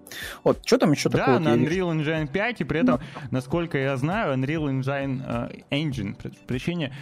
Вот, 0.44 0.60
что 0.64 0.78
там 0.78 0.92
еще 0.92 1.08
да, 1.08 1.18
такое? 1.18 1.38
Да, 1.38 1.40
на 1.40 1.60
Unreal 1.60 1.96
Engine 1.96 2.30
5, 2.30 2.60
и 2.60 2.64
при 2.64 2.80
этом, 2.80 3.00
насколько 3.30 3.78
я 3.78 3.96
знаю, 3.96 4.34
Unreal 4.34 4.70
Engine 4.70 5.26
uh, 5.26 5.64
Engine, 5.70 6.16
причине 6.46 6.94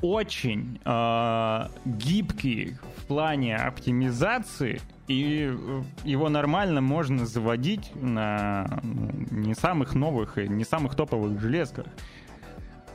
очень 0.00 0.80
uh, 0.84 1.70
гибкий 1.84 2.76
в 2.96 3.06
плане 3.06 3.56
оптимизации, 3.56 4.80
и 5.06 5.50
э, 5.52 5.82
его 6.04 6.28
нормально 6.28 6.80
можно 6.80 7.26
заводить 7.26 7.90
на 7.94 8.80
ну, 8.82 9.10
не 9.30 9.54
самых 9.54 9.94
новых 9.94 10.38
и 10.38 10.48
не 10.48 10.64
самых 10.64 10.94
топовых 10.94 11.40
железках. 11.40 11.86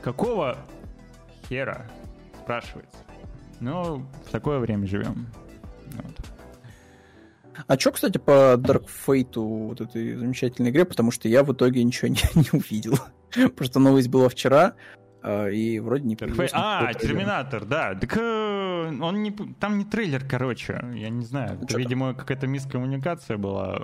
Какого 0.02 0.58
хера, 1.48 1.86
спрашивается? 2.42 3.07
Но 3.60 4.06
в 4.26 4.30
такое 4.30 4.58
время 4.58 4.86
живем. 4.86 5.26
Вот. 5.92 6.14
А 7.66 7.78
что, 7.78 7.92
кстати, 7.92 8.18
по 8.18 8.54
Dark 8.56 8.86
Fate, 9.06 9.40
вот 9.40 9.80
этой 9.80 10.14
замечательной 10.14 10.70
игре, 10.70 10.84
потому 10.84 11.10
что 11.10 11.28
я 11.28 11.42
в 11.42 11.52
итоге 11.52 11.82
ничего 11.82 12.08
не, 12.08 12.20
не 12.34 12.58
увидел. 12.58 12.98
Просто 13.56 13.78
новость 13.78 14.08
была 14.08 14.28
вчера, 14.28 14.74
и 15.24 15.80
вроде 15.80 16.04
не 16.04 16.16
появился. 16.16 16.54
А, 16.54 16.94
Терминатор, 16.94 17.64
да. 17.64 17.94
Так 17.94 18.16
э, 18.16 18.98
он 19.00 19.22
не, 19.22 19.32
там 19.32 19.78
не 19.78 19.84
трейлер, 19.84 20.24
короче. 20.24 20.80
Я 20.94 21.08
не 21.10 21.24
знаю. 21.24 21.58
Это, 21.60 21.76
видимо, 21.76 22.14
какая-то 22.14 22.46
мискоммуникация 22.46 23.36
была 23.36 23.78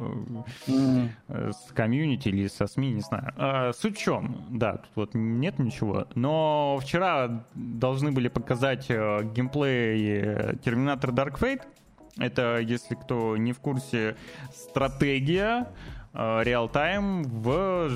mm. 0.66 1.09
с 1.28 1.73
комьюнити 1.73 2.28
или 2.28 2.47
со 2.47 2.66
СМИ, 2.66 2.93
не 2.93 3.01
знаю. 3.01 3.32
А, 3.36 3.73
суть 3.73 3.98
в 3.98 4.01
чем? 4.01 4.47
Да, 4.51 4.77
тут 4.77 4.90
вот 4.94 5.11
нет 5.15 5.59
ничего. 5.59 6.06
Но 6.15 6.78
вчера 6.81 7.44
должны 7.55 8.12
были 8.12 8.28
показать 8.28 8.86
э, 8.89 9.24
геймплей 9.35 10.56
Терминатор 10.59 11.11
Dark 11.11 11.39
Fate. 11.40 11.62
Это, 12.16 12.59
если 12.59 12.94
кто 12.94 13.36
не 13.36 13.52
в 13.52 13.59
курсе, 13.59 14.16
стратегия 14.52 15.66
реал-тайм 16.15 17.24
в 17.24 17.90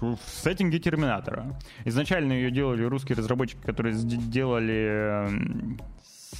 в 0.00 0.18
сеттинге 0.26 0.78
Терминатора. 0.78 1.58
Изначально 1.84 2.32
ее 2.32 2.50
делали 2.50 2.84
русские 2.84 3.16
разработчики, 3.16 3.60
которые 3.60 3.94
сделали 3.94 5.76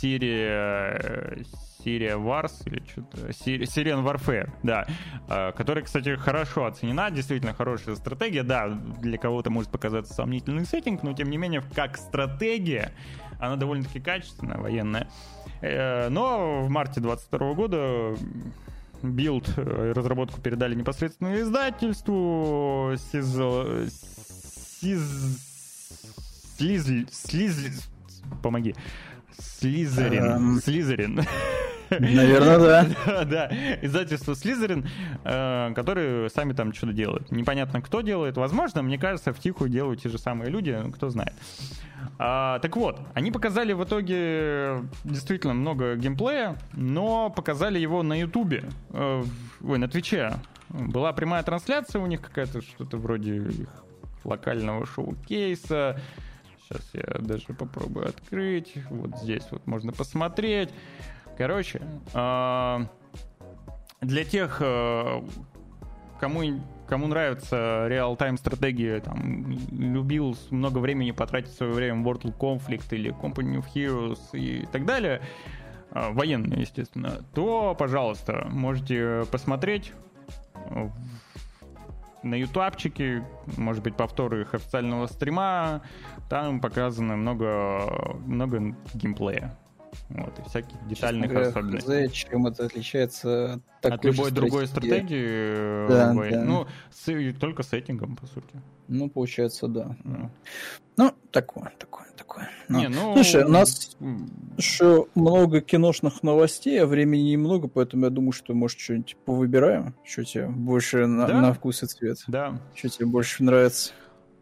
серия 0.00 1.44
серия 1.82 2.16
Wars 2.16 2.52
или 2.66 2.82
что-то, 2.84 3.28
Syrian 3.28 4.04
Warfare, 4.04 4.50
да, 4.62 4.86
а, 5.28 5.52
которая, 5.52 5.84
кстати, 5.84 6.16
хорошо 6.16 6.66
оценена, 6.66 7.10
действительно 7.10 7.54
хорошая 7.54 7.94
стратегия, 7.94 8.42
да, 8.42 8.68
для 8.68 9.16
кого-то 9.16 9.50
может 9.50 9.70
показаться 9.70 10.12
сомнительный 10.12 10.66
сеттинг, 10.66 11.02
но 11.02 11.12
тем 11.12 11.30
не 11.30 11.36
менее, 11.36 11.62
как 11.74 11.96
стратегия, 11.96 12.92
она 13.38 13.56
довольно-таки 13.56 14.00
качественная, 14.00 14.58
военная. 14.58 15.08
Э, 15.60 16.08
но 16.08 16.62
в 16.62 16.68
марте 16.68 17.00
22 17.00 17.54
года 17.54 18.16
билд, 19.02 19.52
э, 19.56 19.92
разработку 19.94 20.40
передали 20.40 20.74
непосредственно 20.74 21.40
издательству. 21.40 22.94
Сиз... 23.12 23.32
Сиз... 24.80 25.02
Слизли... 26.56 27.06
Слизли... 27.10 27.72
Помоги. 28.42 28.74
Slitherine. 29.38 30.24
Эм. 30.24 30.60
Slitherine. 30.60 31.20
Наверное, 31.90 32.58
да. 32.58 33.24
Да, 33.24 33.50
издательство 33.82 34.34
Slitherine, 34.34 34.86
э, 35.24 35.72
которые 35.74 36.28
сами 36.30 36.52
там 36.52 36.72
что-то 36.74 36.92
делают. 36.92 37.30
Непонятно, 37.30 37.80
кто 37.80 38.02
делает. 38.02 38.36
Возможно, 38.36 38.82
мне 38.82 38.98
кажется, 38.98 39.32
в 39.32 39.38
тихую 39.38 39.70
делают 39.70 40.02
те 40.02 40.08
же 40.08 40.18
самые 40.18 40.50
люди, 40.50 40.70
ну, 40.70 40.92
кто 40.92 41.08
знает. 41.08 41.32
А, 42.18 42.58
так 42.60 42.76
вот, 42.76 43.00
они 43.14 43.30
показали 43.30 43.72
в 43.72 43.84
итоге 43.84 44.82
действительно 45.04 45.54
много 45.54 45.96
геймплея, 45.96 46.56
но 46.72 47.30
показали 47.30 47.78
его 47.78 48.02
на 48.02 48.18
Ютубе, 48.20 48.64
э, 48.90 49.24
ой, 49.62 49.78
на 49.78 49.88
Твиче. 49.88 50.34
Была 50.68 51.12
прямая 51.12 51.42
трансляция 51.42 52.02
у 52.02 52.06
них 52.06 52.20
какая-то, 52.20 52.60
что-то 52.60 52.98
вроде 52.98 53.36
их 53.36 53.68
локального 54.24 54.84
шоу-кейса. 54.86 55.98
Сейчас 56.68 56.82
я 56.92 57.18
даже 57.20 57.54
попробую 57.54 58.08
открыть. 58.08 58.74
Вот 58.90 59.16
здесь 59.18 59.46
вот 59.50 59.66
можно 59.66 59.92
посмотреть. 59.92 60.70
Короче, 61.38 61.80
э, 62.12 62.78
для 64.02 64.24
тех, 64.24 64.58
э, 64.60 65.22
кому 66.20 66.60
кому 66.86 67.06
нравится 67.06 67.86
реал-тайм 67.88 68.38
стратегия, 68.38 69.00
там, 69.00 69.50
любил 69.70 70.34
много 70.50 70.78
времени 70.78 71.10
потратить 71.10 71.52
свое 71.52 71.72
время 71.72 72.02
в 72.02 72.06
Mortal 72.06 72.34
Conflict 72.36 72.86
или 72.92 73.12
Company 73.12 73.58
of 73.58 73.66
Heroes 73.74 74.18
и 74.32 74.66
так 74.72 74.86
далее, 74.86 75.20
э, 75.90 76.10
военные, 76.12 76.62
естественно, 76.62 77.22
то, 77.34 77.76
пожалуйста, 77.78 78.46
можете 78.50 79.26
посмотреть 79.30 79.92
на 82.22 82.34
ютубчике, 82.34 83.24
может 83.56 83.82
быть, 83.82 83.96
повторы 83.96 84.42
их 84.42 84.54
официального 84.54 85.06
стрима, 85.06 85.82
там 86.28 86.60
показано 86.60 87.16
много, 87.16 88.18
много 88.26 88.74
геймплея. 88.94 89.56
Вот, 90.10 90.38
и 90.38 90.42
всяких 90.48 90.76
детальных 90.86 91.30
говоря, 91.30 91.48
особенностей. 91.48 92.08
хз, 92.08 92.12
чем 92.12 92.46
это 92.46 92.66
отличается 92.66 93.54
от 93.54 93.62
такой 93.82 93.96
От 93.96 94.04
любой 94.04 94.30
другой 94.30 94.66
стратегии? 94.66 95.88
Да, 95.88 96.10
любой- 96.10 96.30
да. 96.30 96.44
ну, 96.44 96.66
с- 96.90 97.32
только 97.38 97.62
сеттингом, 97.62 98.16
по 98.16 98.26
сути. 98.26 98.60
Ну, 98.88 99.08
получается, 99.08 99.66
да. 99.68 99.96
Ну. 100.04 100.30
Ну, 100.96 101.14
такое, 101.30 101.72
такое, 101.78 102.06
такое. 102.16 102.50
Ну. 102.68 102.78
Не, 102.80 102.88
ну, 102.88 103.14
Слушай, 103.14 103.44
у 103.44 103.48
нас 103.48 103.96
еще 104.58 105.06
много 105.14 105.60
киношных 105.62 106.22
новостей, 106.22 106.82
а 106.82 106.86
времени 106.86 107.30
немного, 107.30 107.68
поэтому 107.68 108.04
я 108.04 108.10
думаю, 108.10 108.32
что, 108.32 108.52
может, 108.54 108.78
что-нибудь 108.78 109.16
повыбираем, 109.24 109.94
что 110.04 110.24
тебе 110.24 110.46
больше 110.48 111.06
на, 111.06 111.26
Да. 111.26 111.40
на 111.40 111.52
вкус 111.54 111.82
и 111.82 111.86
цвет. 111.86 112.18
Да. 112.26 112.60
Что 112.74 112.88
тебе 112.90 113.06
больше 113.06 113.42
нравится? 113.42 113.92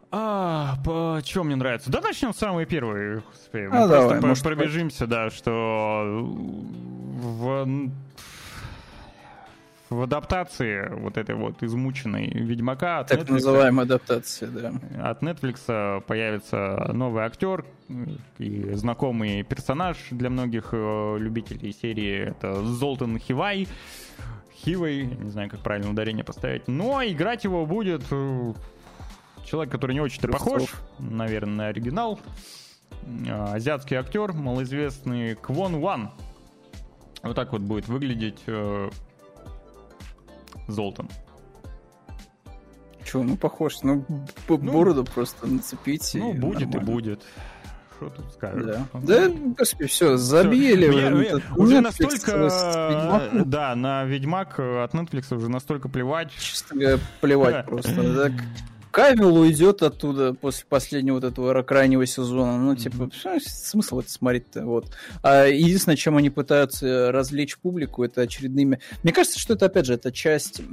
А, 0.09 0.75
по 0.85 1.19
чем 1.23 1.47
мне 1.47 1.55
нравится? 1.57 1.91
Да 1.91 1.99
начнем 2.01 2.33
с 2.33 2.37
самой 2.37 2.65
первой. 2.65 3.15
господи. 3.17 3.63
Мы 3.63 3.67
А, 3.67 3.69
просто 3.87 3.89
давай, 3.89 4.21
по- 4.21 4.27
может, 4.27 4.43
пробежимся, 4.43 5.05
да, 5.07 5.29
что 5.29 6.03
в, 7.19 7.67
в 9.89 10.01
адаптации 10.01 10.89
вот 10.99 11.17
этой 11.17 11.35
вот 11.35 11.63
измученной 11.63 12.27
Ведьмака 12.27 12.99
от 12.99 13.07
Так 13.07 13.19
Netflix, 13.19 13.31
называемая 13.31 13.85
адаптация, 13.85 14.49
да. 14.49 14.73
от 15.01 15.23
Netflix 15.23 16.01
появится 16.01 16.91
новый 16.93 17.23
актер 17.23 17.65
и 18.37 18.73
знакомый 18.73 19.43
персонаж 19.43 19.97
для 20.11 20.29
многих 20.29 20.69
э, 20.73 21.17
любителей 21.19 21.71
серии. 21.71 22.29
Это 22.29 22.63
Золтан 22.63 23.17
Хивай. 23.17 23.67
Хивой, 24.53 25.05
я 25.05 25.15
не 25.15 25.29
знаю, 25.29 25.49
как 25.49 25.61
правильно 25.61 25.91
ударение 25.91 26.23
поставить. 26.23 26.67
Но 26.67 27.01
играть 27.03 27.43
его 27.43 27.65
будет 27.65 28.03
э, 28.11 28.53
человек, 29.45 29.71
который 29.71 29.93
не 29.93 30.01
очень-то 30.01 30.27
похож, 30.27 30.63
наверное, 30.99 31.55
на 31.55 31.67
оригинал. 31.67 32.19
Э, 33.03 33.53
Азиатский 33.53 33.95
актер, 33.95 34.33
малоизвестный 34.33 35.35
Квон 35.35 35.79
Ван. 35.79 36.11
Вот 37.23 37.35
так 37.35 37.51
вот 37.53 37.61
будет 37.61 37.87
выглядеть 37.87 38.43
Золтан. 40.67 41.09
Че, 43.05 43.17
ну 43.23 43.37
похож, 43.37 43.75
ну, 43.83 44.01
п- 44.47 44.57
Ну, 44.61 44.71
бороду 44.71 45.05
просто 45.05 45.47
нацепить. 45.47 46.11
Ну, 46.13 46.33
и 46.33 46.37
будет 46.37 46.61
и 46.61 46.65
нормально. 46.65 46.91
будет. 46.91 47.21
Что 47.95 48.09
тут 48.09 48.33
скажешь? 48.33 48.65
Да. 48.65 48.85
Да, 49.01 49.29
господи, 49.57 49.85
все, 49.89 50.17
забили. 50.17 50.87
Мне- 50.89 51.27
этот 51.27 51.43
уже 51.57 51.77
Netflix 51.77 52.37
настолько, 52.37 53.43
да, 53.45 53.75
на 53.75 54.03
Ведьмак 54.03 54.59
от 54.59 54.93
Netflix 54.93 55.33
уже 55.35 55.49
настолько 55.49 55.89
плевать. 55.89 56.31
Говоря, 56.69 56.99
плевать 57.21 57.65
просто. 57.69 57.93
Так, 58.23 58.33
Кавил 58.97 59.37
уйдет 59.37 59.83
оттуда 59.83 60.33
после 60.33 60.65
последнего 60.67 61.13
вот 61.19 61.23
этого 61.23 61.61
крайнего 61.61 62.03
сезона. 62.07 62.57
Ну, 62.57 62.75
типа, 62.75 63.11
что 63.13 63.37
смысл 63.39 63.99
это 63.99 64.09
смотреть-то? 64.09 64.65
Вот. 64.65 64.87
А 65.21 65.45
единственное, 65.45 65.95
чем 65.95 66.17
они 66.17 66.31
пытаются 66.31 67.11
развлечь 67.11 67.59
публику, 67.59 68.03
это 68.03 68.21
очередными... 68.21 68.79
Мне 69.03 69.13
кажется, 69.13 69.37
что 69.37 69.53
это, 69.53 69.67
опять 69.67 69.85
же, 69.85 69.93
это 69.93 70.11
часть... 70.11 70.63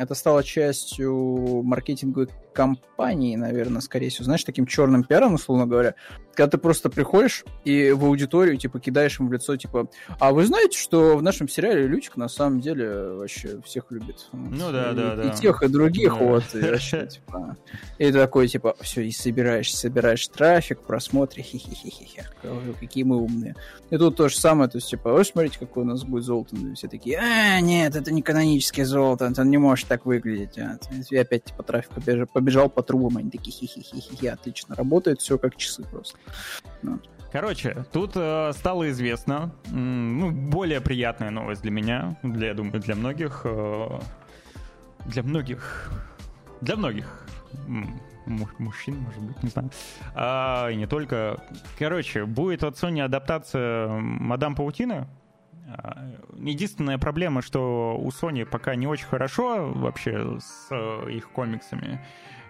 Это 0.00 0.14
стало 0.16 0.42
частью 0.42 1.62
маркетинговой 1.62 2.26
кампании, 2.52 3.36
наверное, 3.36 3.80
скорее 3.80 4.10
всего. 4.10 4.24
Знаешь, 4.24 4.42
таким 4.44 4.66
черным 4.66 5.04
пиаром, 5.04 5.34
условно 5.34 5.66
говоря. 5.66 5.94
Когда 6.34 6.50
ты 6.50 6.58
просто 6.58 6.90
приходишь 6.90 7.44
и 7.64 7.92
в 7.92 8.04
аудиторию, 8.04 8.56
типа, 8.56 8.80
кидаешь 8.80 9.20
им 9.20 9.28
в 9.28 9.32
лицо, 9.32 9.56
типа, 9.56 9.88
а 10.18 10.32
вы 10.32 10.44
знаете, 10.46 10.78
что 10.78 11.16
в 11.16 11.22
нашем 11.22 11.48
сериале 11.48 11.86
Лючик 11.86 12.16
на 12.16 12.28
самом 12.28 12.60
деле 12.60 13.10
вообще 13.12 13.60
всех 13.64 13.84
любит? 13.90 14.28
Ну 14.32 14.72
да, 14.72 14.90
и, 14.92 14.94
да, 14.94 15.12
и 15.14 15.28
да. 15.28 15.30
тех, 15.30 15.62
и 15.62 15.68
других, 15.68 16.14
Да. 16.18 16.24
вот. 16.24 16.44
И, 16.54 16.60
вообще, 16.60 17.06
типа, 17.10 17.56
и 17.98 18.06
ты 18.06 18.12
такой, 18.12 18.48
типа, 18.48 18.76
все, 18.80 19.02
и 19.02 19.12
собираешь, 19.12 19.74
собираешь 19.74 20.26
трафик, 20.28 20.80
просмотры, 20.80 21.42
хи-хи-хи-хи. 21.42 22.24
Какие 22.80 23.04
мы 23.04 23.16
умные. 23.16 23.54
И 23.90 23.96
тут 23.96 24.16
то 24.16 24.28
же 24.28 24.36
самое, 24.36 24.70
то 24.70 24.78
есть, 24.78 24.88
типа, 24.88 25.12
вы 25.12 25.24
смотрите, 25.24 25.58
какой 25.58 25.84
у 25.84 25.86
нас 25.86 26.04
будет 26.04 26.24
Золтан. 26.24 26.72
И 26.72 26.74
все 26.74 26.88
такие, 26.88 27.18
а, 27.18 27.60
нет, 27.60 27.94
это 27.94 28.12
не 28.12 28.22
канонический 28.22 28.84
Золтан, 28.84 29.34
он 29.36 29.50
не 29.50 29.58
может 29.58 29.86
так 29.88 30.06
выглядеть. 30.06 30.58
А, 30.58 30.78
И 31.10 31.16
опять, 31.16 31.44
типа, 31.44 31.62
трафик 31.62 31.92
побежал, 31.92 32.26
побежал 32.26 32.68
по 32.70 32.82
трубам, 32.82 33.18
они 33.18 33.30
такие, 33.30 33.52
хи-хи-хи-хи, 33.52 34.26
отлично, 34.26 34.74
работает 34.74 35.20
все 35.20 35.38
как 35.38 35.56
часы 35.56 35.84
просто. 35.84 36.18
Короче, 37.32 37.84
тут 37.92 38.12
э, 38.16 38.52
стало 38.54 38.90
известно, 38.90 39.54
ну, 39.70 40.32
более 40.32 40.80
приятная 40.80 41.30
новость 41.30 41.62
для 41.62 41.70
меня, 41.70 42.18
для, 42.24 42.48
я 42.48 42.54
думаю, 42.54 42.80
для 42.80 42.96
многих, 42.96 43.42
э, 43.44 44.00
для 45.06 45.22
многих, 45.22 45.92
для 46.60 46.74
многих 46.74 47.06
мужчин, 48.58 48.98
может 48.98 49.22
быть, 49.22 49.42
не 49.42 49.48
знаю, 49.50 49.70
А, 50.14 50.68
и 50.70 50.76
не 50.76 50.86
только. 50.86 51.42
Короче, 51.78 52.24
будет 52.26 52.62
от 52.64 52.76
Sony 52.76 53.00
адаптация 53.02 53.88
Мадам 53.88 54.54
Паутины. 54.54 55.06
А, 55.68 56.06
Единственная 56.38 56.98
проблема, 56.98 57.42
что 57.42 57.96
у 57.98 58.08
Sony 58.08 58.44
пока 58.46 58.74
не 58.74 58.86
очень 58.86 59.06
хорошо 59.06 59.70
вообще 59.74 60.38
с 60.40 60.68
э, 60.70 61.10
их 61.10 61.30
комиксами. 61.30 62.00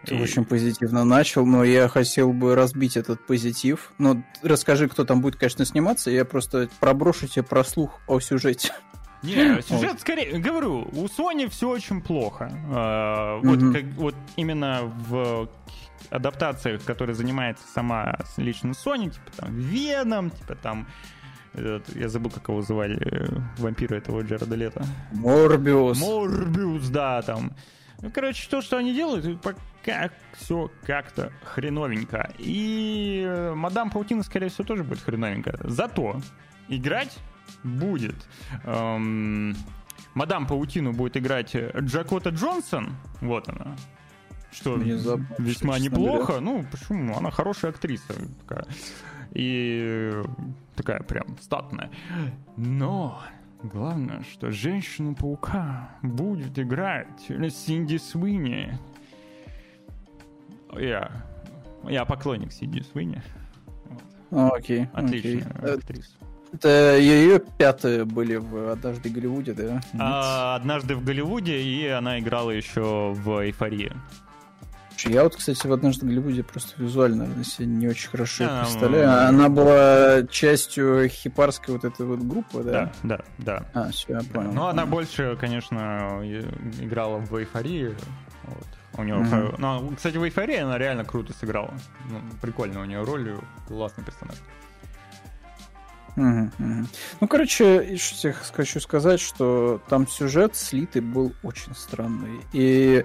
Ты 0.07 0.15
И- 0.17 0.23
очень 0.23 0.45
позитивно 0.45 1.05
начал, 1.05 1.45
но 1.45 1.63
я 1.65 1.89
хотел 1.89 2.33
бы 2.33 2.55
разбить 2.55 2.97
этот 2.97 3.27
позитив. 3.27 3.93
Но 3.99 4.23
расскажи, 4.43 4.89
кто 4.89 5.05
там 5.05 5.21
будет, 5.21 5.37
конечно, 5.37 5.65
сниматься, 5.67 6.11
я 6.11 6.25
просто 6.25 6.69
проброшу 6.81 7.27
тебе 7.27 7.43
про 7.43 7.65
слух 7.65 8.01
о 8.07 8.21
сюжете. 8.21 8.73
Не, 9.23 9.61
сюжет 9.63 10.01
скорее, 10.01 10.39
говорю, 10.39 10.89
у 10.93 11.07
Sony 11.07 11.49
все 11.51 11.69
очень 11.69 12.01
плохо. 12.01 12.51
А, 12.73 13.39
Вот, 13.43 13.61
Мгм. 13.61 13.73
как- 13.75 13.85
вот 13.97 14.15
именно 14.37 14.81
в 15.09 15.49
адаптациях, 16.11 16.83
которые 16.85 17.15
занимается 17.15 17.65
сама 17.69 18.17
лично 18.37 18.71
Sony, 18.71 19.11
типа 19.11 19.31
там 19.37 19.55
Веном, 19.55 20.31
типа 20.31 20.55
там 20.57 20.87
этот, 21.53 21.95
я 21.97 22.09
забыл, 22.09 22.31
как 22.31 22.49
его 22.49 22.63
звали, 22.63 22.97
э, 23.01 23.27
вампира 23.59 23.97
этого 23.97 24.23
Джареда 24.23 24.55
Лето. 24.57 24.85
Морбиус. 25.13 26.01
Морбиус, 26.01 26.89
да, 26.89 27.23
там. 27.23 27.53
Ну, 28.03 28.11
короче, 28.11 28.49
то, 28.49 28.63
что 28.63 28.79
они 28.79 28.95
делают, 28.95 29.43
пока 29.43 30.11
все 30.33 30.71
как-то 30.87 31.33
хреновенько. 31.45 32.33
И 32.39 33.23
э, 33.27 33.53
Мадам 33.55 33.91
Паутина, 33.91 34.23
скорее 34.23 34.49
всего, 34.49 34.65
тоже 34.65 34.85
будет 34.85 35.01
хреновенько. 35.03 35.59
Зато 35.65 36.21
играть 36.69 37.19
будет... 37.63 38.17
эм, 38.65 39.55
Мадам 40.15 40.47
Паутину 40.47 40.93
будет 40.93 41.17
играть 41.17 41.55
Джакота 41.55 42.31
Джонсон. 42.31 42.97
Вот 43.21 43.49
она. 43.49 43.77
Что 44.51 44.75
Внезапно, 44.75 45.27
весьма 45.39 45.79
неплохо. 45.79 46.41
Ну, 46.41 46.65
почему? 46.71 47.17
Она 47.17 47.31
хорошая 47.31 47.71
актриса. 47.71 48.15
Такая. 48.41 48.67
И 49.33 50.13
такая 50.75 51.01
прям 51.03 51.39
статная. 51.41 51.91
Но 52.57 53.23
главное, 53.63 54.25
что 54.25 54.51
Женщину-паука 54.51 55.91
будет 56.03 56.59
играть 56.59 57.31
Синди 57.51 57.99
Свини. 57.99 58.77
Я, 60.73 61.11
я 61.85 62.05
поклонник 62.05 62.53
Синди 62.53 62.81
Свини. 62.81 63.23
Вот. 63.85 64.03
А, 64.33 64.49
Окей, 64.57 64.89
Отличная 64.93 65.43
окей. 65.43 65.63
Э, 65.63 65.75
актриса. 65.75 66.17
Это 66.53 66.99
ее 66.99 67.39
пятые 67.39 68.05
были 68.05 68.37
в 68.37 68.73
«Однажды 68.73 69.09
в 69.09 69.13
Голливуде», 69.13 69.53
да? 69.53 69.81
А, 69.99 70.57
«Однажды 70.57 70.97
в 70.97 71.05
Голливуде», 71.05 71.63
и 71.63 71.87
она 71.87 72.19
играла 72.19 72.51
еще 72.51 73.13
в 73.13 73.43
«Эйфории». 73.43 73.93
Я 75.07 75.23
вот, 75.25 75.37
кстати, 75.37 75.67
в 75.67 75.73
«Однажды 75.73 76.05
в 76.05 76.09
Голливуде» 76.09 76.43
просто 76.43 76.75
визуально 76.83 77.45
себе 77.45 77.67
не 77.67 77.89
очень 77.89 78.11
хорошо 78.11 78.45
yeah, 78.45 78.63
представляю. 78.63 79.29
Она 79.29 79.49
была 79.49 80.27
частью 80.27 81.09
хипарской 81.09 81.75
вот 81.75 81.85
этой 81.85 82.05
вот 82.05 82.21
группы, 82.21 82.63
да? 82.63 82.93
Да, 83.03 83.21
да, 83.39 83.65
да. 83.73 83.83
А, 83.87 83.91
все, 83.91 84.15
я 84.15 84.21
понял. 84.21 84.53
Ну, 84.53 84.67
она 84.67 84.85
больше, 84.85 85.39
конечно, 85.41 86.21
играла 86.81 87.19
в 87.19 87.35
«Эйфории». 87.35 87.95
Вот. 88.45 88.67
У 88.99 89.05
него, 89.05 89.21
mm-hmm. 89.21 89.55
ну, 89.57 89.93
кстати, 89.97 90.17
в 90.17 90.25
«Эйфории» 90.25 90.57
она 90.57 90.77
реально 90.77 91.05
круто 91.05 91.33
сыграла. 91.33 91.73
Ну, 92.11 92.21
прикольно 92.43 92.81
у 92.81 92.85
нее 92.85 93.03
роль, 93.03 93.39
классный 93.69 94.05
персонаж. 94.05 94.37
Ну, 96.21 97.29
короче, 97.29 97.87
еще 97.93 98.33
хочу 98.33 98.81
сказать, 98.81 99.21
что 99.21 99.81
там 99.89 100.07
сюжет 100.07 100.55
слитый 100.57 101.03
был 101.03 101.33
очень 101.43 101.75
странный. 101.75 102.41
И 102.53 103.05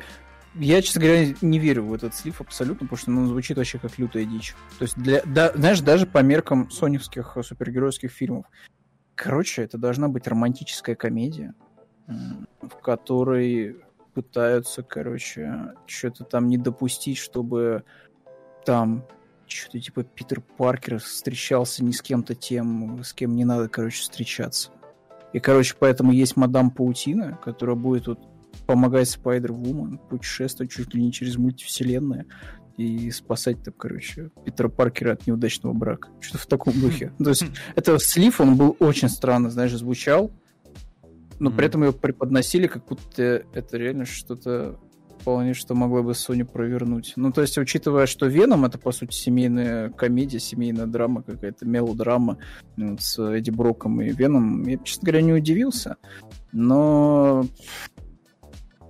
я, 0.55 0.81
честно 0.81 1.01
говоря, 1.01 1.33
не 1.41 1.59
верю 1.59 1.83
в 1.85 1.93
этот 1.93 2.15
слив 2.15 2.39
абсолютно, 2.41 2.87
потому 2.87 2.97
что 2.97 3.11
он 3.11 3.27
звучит 3.27 3.57
вообще 3.57 3.77
как 3.77 3.97
лютая 3.97 4.25
дичь. 4.25 4.55
То 4.79 4.83
есть, 4.83 4.97
для, 4.97 5.21
да, 5.25 5.51
знаешь, 5.55 5.81
даже 5.81 6.05
по 6.05 6.19
меркам 6.19 6.69
соневских 6.71 7.37
супергеройских 7.41 8.11
фильмов. 8.11 8.45
Короче, 9.15 9.63
это 9.63 9.77
должна 9.77 10.09
быть 10.09 10.27
романтическая 10.27 10.95
комедия, 10.95 11.53
в 12.07 12.81
которой 12.81 13.77
пытаются, 14.13 14.83
короче, 14.83 15.73
что-то 15.87 16.23
там 16.23 16.47
не 16.47 16.57
допустить, 16.57 17.17
чтобы 17.17 17.83
там 18.65 19.05
что-то 19.47 19.79
типа 19.79 20.03
Питер 20.03 20.41
Паркер 20.41 20.99
встречался 20.99 21.83
не 21.83 21.93
с 21.93 22.01
кем-то 22.01 22.35
тем, 22.35 23.03
с 23.03 23.13
кем 23.13 23.35
не 23.35 23.45
надо, 23.45 23.69
короче, 23.69 24.01
встречаться. 24.01 24.71
И, 25.33 25.39
короче, 25.39 25.75
поэтому 25.77 26.11
есть 26.11 26.37
мадам 26.37 26.71
Паутина, 26.71 27.37
которая 27.43 27.75
будет 27.75 28.07
вот 28.07 28.19
помогать 28.65 29.09
Спайдер-Вумен 29.09 29.99
путешествовать 30.09 30.71
чуть 30.71 30.93
ли 30.93 31.01
не 31.01 31.11
через 31.11 31.37
мультивселенные 31.37 32.25
и 32.77 33.11
спасать 33.11 33.63
там, 33.63 33.73
короче, 33.77 34.31
Питера 34.43 34.69
Паркера 34.69 35.13
от 35.13 35.27
неудачного 35.27 35.73
брака. 35.73 36.09
Что-то 36.19 36.39
в 36.39 36.47
таком 36.47 36.79
духе. 36.79 37.13
То 37.17 37.29
есть 37.29 37.45
это 37.75 37.97
слив, 37.99 38.41
он 38.41 38.55
был 38.55 38.75
очень 38.79 39.09
странно, 39.09 39.49
знаешь, 39.49 39.73
звучал, 39.73 40.31
но 41.39 41.51
при 41.51 41.65
этом 41.67 41.83
его 41.83 41.93
преподносили, 41.93 42.67
как 42.67 42.85
будто 42.85 43.45
это 43.53 43.77
реально 43.77 44.05
что-то 44.05 44.79
вполне, 45.25 45.55
что 45.55 45.73
могло 45.73 46.03
бы 46.03 46.11
Sony 46.11 46.45
провернуть. 46.45 47.13
Ну, 47.15 47.31
то 47.31 47.41
есть, 47.41 47.57
учитывая, 47.57 48.05
что 48.05 48.27
Веном 48.27 48.63
это, 48.63 48.77
по 48.77 48.91
сути, 48.91 49.15
семейная 49.15 49.89
комедия, 49.89 50.39
семейная 50.39 50.85
драма, 50.85 51.23
какая-то 51.23 51.65
мелодрама 51.65 52.37
с 52.77 53.17
Эдди 53.17 53.49
Броком 53.49 54.01
и 54.01 54.11
Веном, 54.11 54.67
я, 54.67 54.77
честно 54.77 55.07
говоря, 55.07 55.23
не 55.23 55.33
удивился. 55.33 55.97
Но 56.51 57.43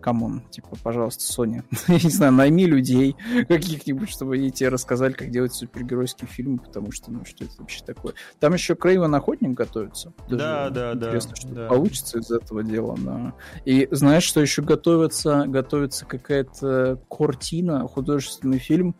come 0.05 0.27
on, 0.27 0.43
типа, 0.51 0.77
пожалуйста, 0.83 1.23
Sony, 1.23 1.63
я 1.87 1.95
не 1.95 2.11
знаю, 2.11 2.31
найми 2.31 2.67
людей 2.67 3.15
каких-нибудь, 3.47 4.07
чтобы 4.07 4.35
они 4.35 4.51
тебе 4.51 4.69
рассказали, 4.69 5.13
как 5.13 5.31
делать 5.31 5.51
супергеройские 5.51 6.27
фильмы, 6.27 6.59
потому 6.59 6.91
что, 6.91 7.11
ну, 7.11 7.25
что 7.25 7.43
это 7.43 7.53
вообще 7.57 7.83
такое. 7.83 8.13
Там 8.39 8.53
еще 8.53 8.75
Крейвен 8.75 9.15
Охотник 9.15 9.57
готовится. 9.57 10.13
Даже 10.29 10.37
да, 10.37 10.69
да, 10.69 10.93
интересно, 10.93 11.31
да. 11.31 11.35
что 11.35 11.49
да. 11.49 11.67
получится 11.67 12.19
из 12.19 12.29
этого 12.29 12.63
дела. 12.63 12.95
Да. 12.99 13.33
И 13.65 13.87
знаешь, 13.89 14.21
что 14.21 14.41
еще 14.41 14.61
готовится? 14.61 15.45
Готовится 15.47 16.05
какая-то 16.05 17.01
картина, 17.09 17.87
художественный 17.87 18.59
фильм 18.59 18.95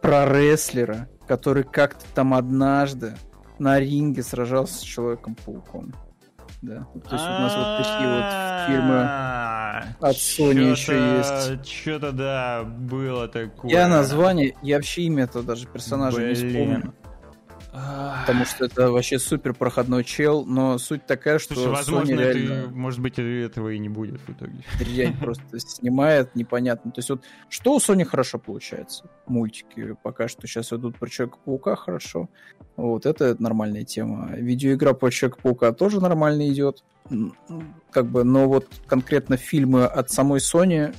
про 0.00 0.24
рестлера, 0.24 1.06
который 1.28 1.64
как-то 1.64 2.06
там 2.14 2.32
однажды 2.32 3.14
на 3.58 3.78
ринге 3.78 4.22
сражался 4.22 4.78
с 4.78 4.80
Человеком-пауком. 4.80 5.92
Да. 6.64 6.86
То 7.08 7.14
есть 7.14 7.24
у 7.26 7.28
нас 7.28 7.54
вот 7.56 7.76
такие 7.76 8.08
вот 8.08 8.24
фильмы 8.66 9.02
от 10.00 10.16
Sony 10.16 10.70
еще 10.70 11.18
есть. 11.18 11.66
Что-то, 11.66 12.12
да, 12.12 12.62
было 12.64 13.28
такое. 13.28 13.70
Я 13.70 13.88
название, 13.88 14.56
я 14.62 14.76
вообще 14.76 15.02
имя 15.02 15.24
этого 15.24 15.44
даже 15.44 15.66
персонажа 15.66 16.20
не 16.26 16.34
вспомню. 16.34 16.94
Потому 17.74 18.44
что 18.44 18.66
это 18.66 18.92
вообще 18.92 19.18
супер 19.18 19.52
проходной 19.52 20.04
чел, 20.04 20.44
но 20.46 20.78
суть 20.78 21.06
такая, 21.06 21.40
что 21.40 21.54
Слушай, 21.54 21.72
возможно, 21.72 22.12
Sony 22.12 22.22
реально... 22.22 22.52
это, 22.52 22.70
может 22.70 23.00
быть, 23.00 23.18
этого 23.18 23.70
и 23.70 23.78
не 23.80 23.88
будет 23.88 24.20
в 24.20 24.30
итоге. 24.30 24.62
Дрянь 24.78 25.18
просто 25.18 25.58
снимает, 25.58 26.36
непонятно. 26.36 26.92
То 26.92 27.00
есть 27.00 27.10
вот 27.10 27.24
что 27.48 27.74
у 27.74 27.78
Sony 27.78 28.04
хорошо 28.04 28.38
получается? 28.38 29.10
Мультики 29.26 29.96
пока 30.04 30.28
что 30.28 30.46
сейчас 30.46 30.72
идут 30.72 30.98
про 30.98 31.08
Человека-паука 31.08 31.74
хорошо. 31.74 32.28
Вот, 32.76 33.06
это 33.06 33.34
нормальная 33.40 33.84
тема. 33.84 34.30
Видеоигра 34.36 34.92
по 34.92 35.10
Человека-паука 35.10 35.72
тоже 35.72 36.00
нормально 36.00 36.48
идет. 36.48 36.84
Как 37.90 38.06
бы, 38.06 38.22
но 38.22 38.48
вот 38.48 38.68
конкретно 38.86 39.36
фильмы 39.36 39.84
от 39.84 40.10
самой 40.10 40.38
Sony 40.38 40.94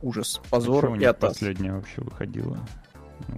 ужас, 0.00 0.40
позор 0.48 0.92
а 0.92 0.96
и 0.96 1.04
атас. 1.04 1.32
последняя 1.32 1.72
вообще 1.72 2.02
выходила? 2.02 2.58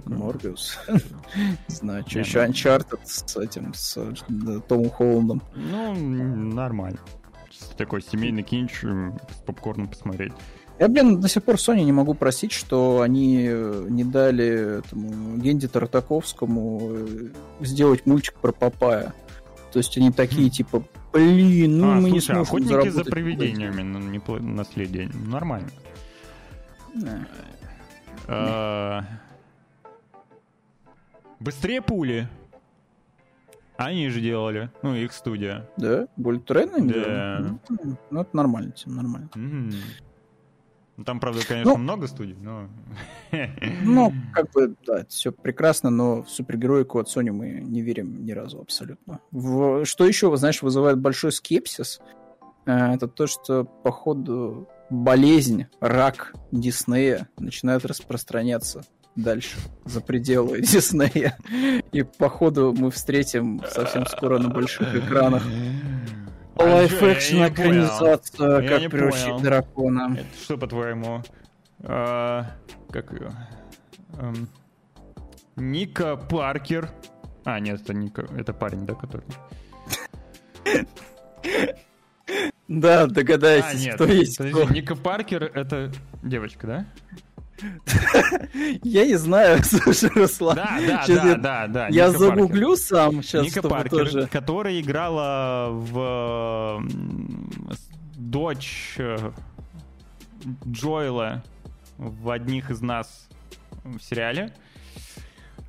Морбиус. 0.05 0.79
Что 1.69 2.21
еще 2.21 2.45
Uncharted 2.45 3.01
с 3.05 3.37
этим, 3.37 3.75
с 3.75 3.99
Томом 4.69 4.91
Холландом. 4.91 5.43
Ну, 5.55 5.95
нормально. 5.95 6.99
Такой 7.77 8.03
семейный 8.03 8.43
кинч 8.43 8.83
с 8.83 9.43
попкорном 9.45 9.89
посмотреть. 9.89 10.33
Я, 10.79 10.89
блин, 10.89 11.21
до 11.21 11.29
сих 11.29 11.43
пор 11.43 11.55
Sony 11.55 11.85
не 11.85 11.93
могу 11.93 12.13
просить, 12.15 12.53
что 12.53 13.01
они 13.01 13.47
э, 13.49 13.87
не 13.89 14.05
дали 14.05 14.79
этому 14.81 15.39
Генди 15.39 15.69
Тартаковскому 15.69 16.91
э, 16.93 17.29
сделать 17.61 18.05
мультик 18.05 18.35
про 18.35 18.53
Папая. 18.53 19.15
То 19.73 19.79
есть 19.79 19.97
они 19.97 20.11
такие, 20.11 20.49
хм. 20.49 20.51
типа, 20.51 20.85
блин, 21.15 21.79
ну 21.79 21.91
а, 21.91 21.95
мы 21.95 22.11
слушай, 22.11 22.13
не 22.13 22.21
сможем 22.21 22.43
охотники 22.43 22.69
заработать. 22.69 22.95
за 22.95 23.11
привидениями, 23.11 23.83
но 23.83 23.99
не 23.99 24.21
наследие. 24.53 25.11
Нормально. 25.27 25.69
Да. 26.95 27.27
А, 28.29 29.05
Быстрее 31.41 31.83
пули. 31.83 32.29
Они 33.77 34.09
же 34.09 34.21
делали. 34.21 34.71
Ну, 34.83 34.95
их 34.95 35.13
студия. 35.13 35.69
Да? 35.77 36.07
Train 36.17 36.75
они 36.75 36.93
Да. 36.93 37.59
Ну, 37.69 37.97
ну, 38.11 38.21
это 38.23 38.37
нормально, 38.37 38.73
тем 38.73 38.97
нормально. 38.97 39.29
Ну, 40.97 41.05
там, 41.05 41.21
правда, 41.21 41.43
конечно, 41.47 41.73
ну, 41.73 41.77
много 41.79 42.07
студий, 42.07 42.37
но... 42.41 42.71
Ну, 43.83 44.15
как 44.33 44.51
бы, 44.53 44.75
да, 44.87 45.05
все 45.11 45.31
прекрасно, 45.31 45.91
но 45.91 46.23
в 46.23 46.31
супергероику 46.31 46.99
от 46.99 47.15
Sony 47.15 47.33
мы 47.33 47.61
не 47.61 47.83
верим 47.83 48.25
ни 48.25 48.33
разу 48.33 48.61
абсолютно. 48.61 49.21
В... 49.31 49.85
Что 49.85 50.07
еще, 50.07 50.35
знаешь, 50.39 50.63
вызывает 50.63 50.99
большой 50.99 51.33
скепсис, 51.33 52.01
э, 52.65 52.95
это 52.95 53.09
то, 53.09 53.27
что, 53.27 53.65
походу, 53.65 54.71
болезнь, 54.89 55.67
рак 55.81 56.35
Диснея 56.51 57.29
начинает 57.39 57.85
распространяться 57.85 58.83
дальше, 59.17 59.57
за 59.85 60.01
пределы 60.01 60.61
Диснея. 60.63 61.37
И 61.93 62.03
походу 62.03 62.73
мы 62.77 62.91
встретим 62.91 63.63
совсем 63.69 64.07
скоро 64.07 64.39
на 64.39 64.49
больших 64.49 64.95
экранах 64.95 65.43
live-action 66.57 67.49
экранизацию, 67.49 68.69
как 68.69 68.91
приручить 68.91 69.43
дракона. 69.43 70.17
Это 70.19 70.43
что, 70.43 70.57
по-твоему? 70.57 71.23
А, 71.81 72.47
как 72.91 73.13
ее? 73.13 73.31
Эм, 74.19 74.49
Ника 75.57 76.17
Паркер. 76.17 76.91
А, 77.45 77.61
нет, 77.61 77.81
это 77.83 77.95
Ника, 77.95 78.27
это 78.37 78.53
парень, 78.53 78.87
да, 78.87 78.95
который. 78.95 79.27
Да, 82.69 83.07
догадайтесь, 83.07 83.87
а, 83.87 83.93
кто 83.93 84.07
есть 84.07 84.39
подожди, 84.39 84.61
кто. 84.61 84.75
Ника 84.75 84.97
Паркер 84.97 85.45
это 85.45 85.93
девочка, 86.25 86.67
да? 86.67 86.87
Я 88.83 89.07
не 89.07 89.17
знаю, 89.17 89.61
слушай, 89.65 90.11
Руслан. 90.15 90.57
Да, 90.57 90.79
да, 90.87 91.07
да, 91.07 91.15
я, 91.15 91.35
да, 91.37 91.67
да. 91.67 91.89
Я 91.89 92.09
Ника 92.09 92.19
загуглю 92.19 92.69
Паркер. 92.69 92.85
сам 92.85 93.23
сейчас, 93.23 93.45
Ника 93.45 93.63
Паркер, 93.63 93.91
тоже... 93.91 94.27
которая 94.27 94.81
играла 94.81 95.69
в 95.71 96.83
дочь 98.17 98.95
э, 98.99 99.33
Джоэла 100.67 101.43
в 101.99 102.31
одних 102.31 102.71
из 102.71 102.81
нас 102.83 103.29
в 103.85 104.01
сериале, 104.01 104.53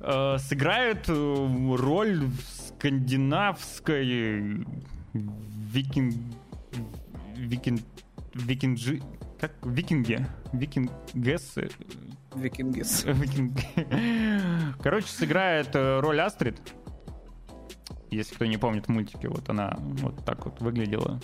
э, 0.00 0.36
сыграет 0.38 1.08
э, 1.08 1.74
роль 1.76 2.28
скандинавской 2.68 4.66
викинг... 5.14 6.14
викинг... 7.36 7.80
викинджи 8.34 9.02
как 9.40 9.52
викинги, 9.64 10.26
викингессы. 10.52 11.70
Викингес. 12.34 13.04
Викинг... 13.06 13.58
Короче, 14.82 15.06
сыграет 15.08 15.74
э, 15.74 16.00
роль 16.00 16.20
Астрид. 16.20 16.60
Если 18.10 18.34
кто 18.34 18.46
не 18.46 18.56
помнит 18.56 18.88
мультики, 18.88 19.26
вот 19.26 19.48
она 19.48 19.76
вот 19.78 20.24
так 20.24 20.44
вот 20.44 20.60
выглядела. 20.60 21.20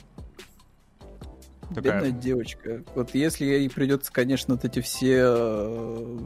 Такая... 1.75 2.03
Бедная 2.03 2.11
девочка. 2.11 2.85
Вот 2.95 3.15
если 3.15 3.45
ей 3.45 3.71
придется, 3.71 4.13
конечно, 4.13 4.55
вот 4.55 4.65
эти 4.65 4.81
все 4.81 5.23
э, 5.25 6.19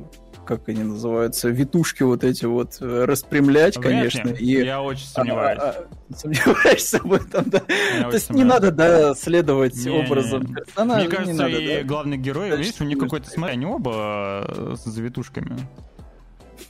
как 0.49 0.67
они 0.71 0.83
называются, 0.83 1.51
витушки 1.51 2.03
вот 2.03 2.25
эти 2.25 2.47
вот 2.47 2.79
э, 2.81 3.05
распрямлять, 3.05 3.77
Вряд 3.77 3.85
ли. 3.85 3.99
конечно. 3.99 4.29
И... 4.31 4.65
Я 4.65 4.81
очень 4.81 5.07
сомневаюсь. 5.07 5.61
А, 5.61 5.87
а, 6.11 6.15
сомневаешься 6.15 7.01
в 7.03 7.13
этом, 7.13 7.51
да? 7.51 7.61
Я 7.99 8.09
То 8.09 8.15
есть 8.15 8.31
не 8.31 8.45
надо, 8.45 8.71
да, 8.71 9.15
следовать 9.15 9.77
Не, 9.85 9.91
образом 9.91 10.45
не. 10.45 10.55
персонажа. 10.55 11.07
Мне 11.07 11.17
кажется, 11.17 11.43
надо, 11.43 11.59
и 11.59 11.77
да. 11.77 11.83
главный 11.83 12.17
герой, 12.17 12.57
видишь, 12.57 12.81
у 12.81 12.85
них 12.85 12.99
какой-то, 12.99 13.29
смотри, 13.29 13.57
они 13.57 13.67
оба 13.67 14.47
э, 14.49 14.75
с 14.77 14.85
завитушками. 14.85 15.59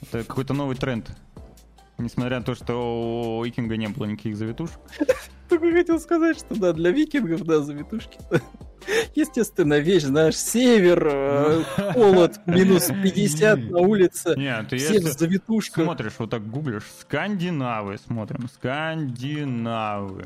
Это 0.01 0.25
какой-то 0.25 0.53
новый 0.53 0.75
тренд. 0.75 1.09
Несмотря 1.99 2.39
на 2.39 2.45
то, 2.45 2.55
что 2.55 3.39
у 3.39 3.43
Викинга 3.43 3.75
не 3.75 3.87
было 3.87 4.05
никаких 4.05 4.37
завитушек. 4.37 4.79
Только 5.49 5.71
хотел 5.71 5.99
сказать, 5.99 6.37
что 6.37 6.55
да, 6.55 6.73
для 6.73 6.91
викингов, 6.91 7.43
да, 7.43 7.61
завитушки. 7.61 8.19
Естественно, 9.15 9.79
вещь, 9.79 10.03
знаешь, 10.03 10.37
север, 10.37 11.07
э, 11.11 11.63
холод, 11.93 12.39
минус 12.45 12.87
50 12.87 13.71
на 13.71 13.79
улице, 13.79 14.35
Нет, 14.37 14.69
ты 14.69 14.77
все 14.77 14.89
в 14.89 14.93
если 14.93 15.09
завитушках. 15.09 15.83
смотришь, 15.83 16.13
вот 16.17 16.29
так 16.29 16.47
гуглишь, 16.47 16.85
скандинавы 17.01 17.97
смотрим, 17.97 18.47
скандинавы. 18.47 20.25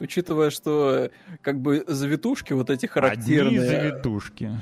Учитывая, 0.00 0.50
что 0.50 0.94
э, 0.94 1.10
как 1.40 1.60
бы 1.60 1.84
завитушки 1.86 2.52
вот 2.52 2.70
эти 2.70 2.86
Одни 2.86 2.88
характерные, 2.88 3.60
завитушки. 3.60 4.60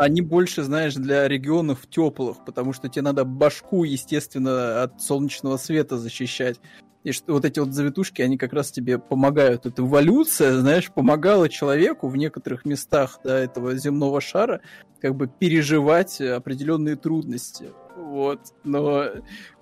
Они 0.00 0.22
больше, 0.22 0.62
знаешь, 0.62 0.94
для 0.94 1.28
регионов 1.28 1.86
теплых, 1.86 2.44
потому 2.44 2.72
что 2.72 2.88
тебе 2.88 3.02
надо 3.02 3.24
башку, 3.24 3.84
естественно, 3.84 4.82
от 4.82 5.02
солнечного 5.02 5.58
света 5.58 5.98
защищать. 5.98 6.58
И 7.04 7.12
что 7.12 7.34
вот 7.34 7.44
эти 7.44 7.58
вот 7.58 7.72
завитушки, 7.72 8.22
они 8.22 8.38
как 8.38 8.52
раз 8.54 8.70
тебе 8.70 8.98
помогают. 8.98 9.66
Эта 9.66 9.82
эволюция, 9.82 10.58
знаешь, 10.58 10.90
помогала 10.90 11.48
человеку 11.48 12.08
в 12.08 12.16
некоторых 12.16 12.64
местах 12.64 13.20
да, 13.24 13.38
этого 13.38 13.74
земного 13.74 14.20
шара 14.20 14.60
как 15.00 15.14
бы 15.14 15.28
переживать 15.28 16.20
определенные 16.20 16.96
трудности. 16.96 17.70
Вот. 18.00 18.40
Но 18.64 19.04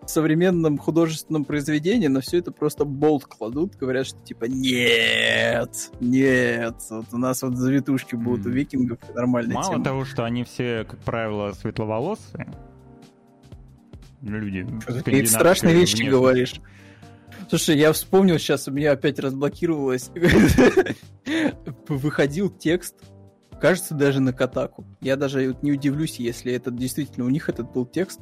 в 0.03 0.09
современном 0.09 0.79
художественном 0.79 1.45
произведении 1.45 2.07
на 2.07 2.21
все 2.21 2.39
это 2.39 2.51
просто 2.51 2.85
болт 2.85 3.27
кладут, 3.27 3.77
говорят, 3.77 4.07
что 4.07 4.19
типа 4.21 4.45
нет, 4.45 5.91
нет, 6.01 6.77
вот 6.89 7.07
у 7.13 7.19
нас 7.19 7.43
вот 7.43 7.57
завитушки 7.57 8.15
будут 8.15 8.47
у 8.47 8.51
викингов 8.51 8.99
и 9.09 9.13
нормальная 9.13 9.55
Мало 9.55 9.73
тема. 9.73 9.85
того, 9.85 10.05
что 10.05 10.25
они 10.25 10.45
все, 10.45 10.87
как 10.89 10.99
правило, 11.01 11.53
светловолосые, 11.53 12.49
люди. 14.23 14.67
Ты 15.05 15.27
страшные 15.27 15.75
вещи 15.75 15.97
внешности. 15.97 16.11
говоришь. 16.11 16.61
Слушай, 17.49 17.79
я 17.79 17.93
вспомнил 17.93 18.39
сейчас, 18.39 18.69
у 18.69 18.73
меня 18.73 18.93
опять 18.93 19.19
разблокировалось. 19.19 20.11
Выходил 21.89 22.51
текст, 22.51 22.95
кажется, 23.61 23.95
даже 23.95 24.21
на 24.21 24.33
Катаку. 24.33 24.85
Я 25.01 25.17
даже 25.17 25.49
вот 25.49 25.63
не 25.63 25.73
удивлюсь, 25.73 26.19
если 26.19 26.53
это 26.53 26.71
действительно 26.71 27.27
у 27.27 27.31
них 27.31 27.49
этот 27.49 27.73
был 27.73 27.87
текст. 27.87 28.21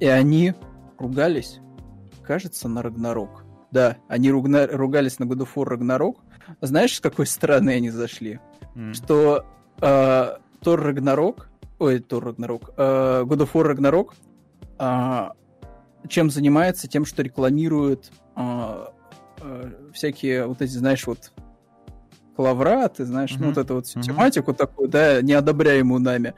И 0.00 0.06
они 0.06 0.54
ругались, 0.98 1.58
кажется, 2.22 2.68
на 2.68 2.82
Рагнарок. 2.82 3.44
Да, 3.70 3.96
они 4.08 4.30
ругна- 4.30 4.66
ругались 4.66 5.18
на 5.18 5.24
God 5.24 5.40
of 5.40 5.48
War 5.54 5.64
Рагнарок. 5.64 6.18
Знаешь, 6.60 6.96
с 6.96 7.00
какой 7.00 7.26
стороны 7.26 7.70
они 7.70 7.90
зашли? 7.90 8.40
М. 8.74 8.94
что 8.94 9.44
э, 9.80 10.36
Тор 10.62 10.80
Рагнарок, 10.80 11.50
ой, 11.78 11.98
Тор 11.98 12.26
Рагнарок, 12.26 12.70
э, 12.76 13.22
God 13.24 13.38
of 13.38 13.52
War 13.52 13.62
Рагнарок, 13.62 14.14
а, 14.78 15.32
чем 16.08 16.30
занимается? 16.30 16.86
Тем, 16.86 17.04
что 17.04 17.22
рекламирует 17.22 18.10
а, 18.36 18.92
э, 19.40 19.72
всякие 19.92 20.46
вот 20.46 20.62
эти, 20.62 20.70
знаешь, 20.72 21.06
вот 21.06 21.32
клавра, 22.38 22.88
ты 22.88 23.04
знаешь, 23.04 23.32
ну 23.32 23.46
Мгм. 23.46 23.48
вот 23.48 23.58
эту 23.58 23.74
вот 23.74 23.86
всю 23.88 23.98
Мгм. 23.98 24.06
тематику 24.06 24.54
такую, 24.54 24.88
да, 24.88 25.20
неодобряемую 25.22 26.00
нами, 26.00 26.34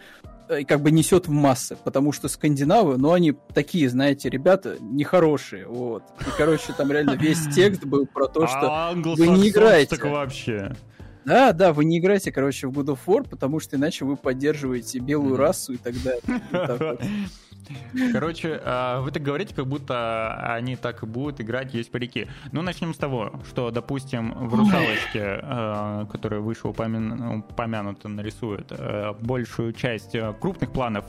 э, 0.48 0.62
и 0.62 0.64
как 0.64 0.80
бы 0.80 0.90
несет 0.90 1.28
в 1.28 1.30
массы, 1.30 1.76
потому 1.84 2.12
что 2.12 2.28
скандинавы, 2.28 2.96
ну, 2.96 3.12
они 3.12 3.34
такие, 3.52 3.90
знаете, 3.90 4.30
ребята, 4.30 4.78
нехорошие, 4.80 5.66
вот. 5.66 6.02
И, 6.26 6.30
короче, 6.38 6.72
там 6.72 6.90
реально 6.90 7.16
весь 7.16 7.46
текст 7.54 7.84
был 7.84 8.06
про 8.06 8.28
то, 8.28 8.46
что 8.46 8.94
вы 8.94 9.28
не 9.28 9.50
играете. 9.50 9.96
Так 9.96 10.06
вообще. 10.06 10.74
да, 11.26 11.52
да, 11.52 11.74
вы 11.74 11.84
не 11.84 11.98
играете, 11.98 12.32
короче, 12.32 12.66
в 12.66 12.70
God 12.70 12.96
of 12.96 13.00
War, 13.06 13.28
потому 13.28 13.60
что 13.60 13.76
иначе 13.76 14.06
вы 14.06 14.16
поддерживаете 14.16 15.00
белую 15.00 15.36
расу 15.36 15.74
и 15.74 15.76
так 15.76 15.96
далее. 16.02 16.22
Короче, 18.12 18.60
а, 18.64 19.00
вы 19.00 19.10
так 19.10 19.22
говорите, 19.22 19.54
как 19.54 19.66
будто 19.66 20.54
они 20.54 20.76
так 20.76 21.02
и 21.02 21.06
будут 21.06 21.40
играть 21.40 21.74
есть 21.74 21.90
парики. 21.90 22.28
Ну, 22.52 22.62
начнем 22.62 22.94
с 22.94 22.96
того, 22.96 23.32
что, 23.48 23.70
допустим, 23.70 24.32
в 24.32 24.54
«Русалочке», 24.54 25.40
а, 25.42 26.06
которая 26.06 26.40
выше 26.40 26.68
упомя- 26.68 27.38
упомянута, 27.38 28.08
нарисует 28.08 28.72
а, 28.72 29.14
большую 29.14 29.72
часть 29.72 30.16
крупных 30.40 30.72
планов, 30.72 31.04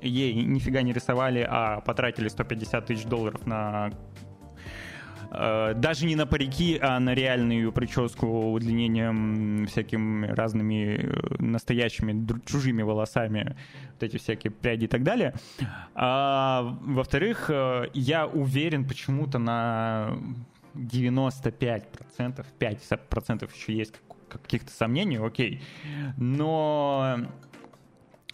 ей 0.00 0.34
нифига 0.34 0.82
не 0.82 0.92
рисовали, 0.92 1.46
а 1.48 1.80
потратили 1.80 2.28
150 2.28 2.86
тысяч 2.86 3.04
долларов 3.04 3.46
на 3.46 3.90
даже 5.74 6.04
не 6.06 6.14
на 6.16 6.26
парики, 6.26 6.78
а 6.80 7.00
на 7.00 7.14
реальную 7.14 7.72
прическу 7.72 8.26
удлинением 8.52 9.66
всякими 9.66 10.26
разными 10.26 11.00
э, 11.02 11.42
настоящими 11.42 12.26
чужими 12.44 12.82
волосами, 12.82 13.56
вот 13.92 14.02
эти 14.02 14.18
всякие 14.18 14.50
пряди 14.50 14.84
и 14.84 14.88
так 14.88 15.02
далее. 15.02 15.34
А, 15.94 16.76
во-вторых, 16.82 17.48
э, 17.48 17.88
я 17.94 18.26
уверен 18.26 18.86
почему-то 18.86 19.38
на 19.38 20.18
95%, 20.74 22.44
5% 22.58 23.50
еще 23.54 23.74
есть 23.74 23.94
как- 24.28 24.42
каких-то 24.42 24.70
сомнений, 24.70 25.16
окей, 25.16 25.62
но 26.16 27.20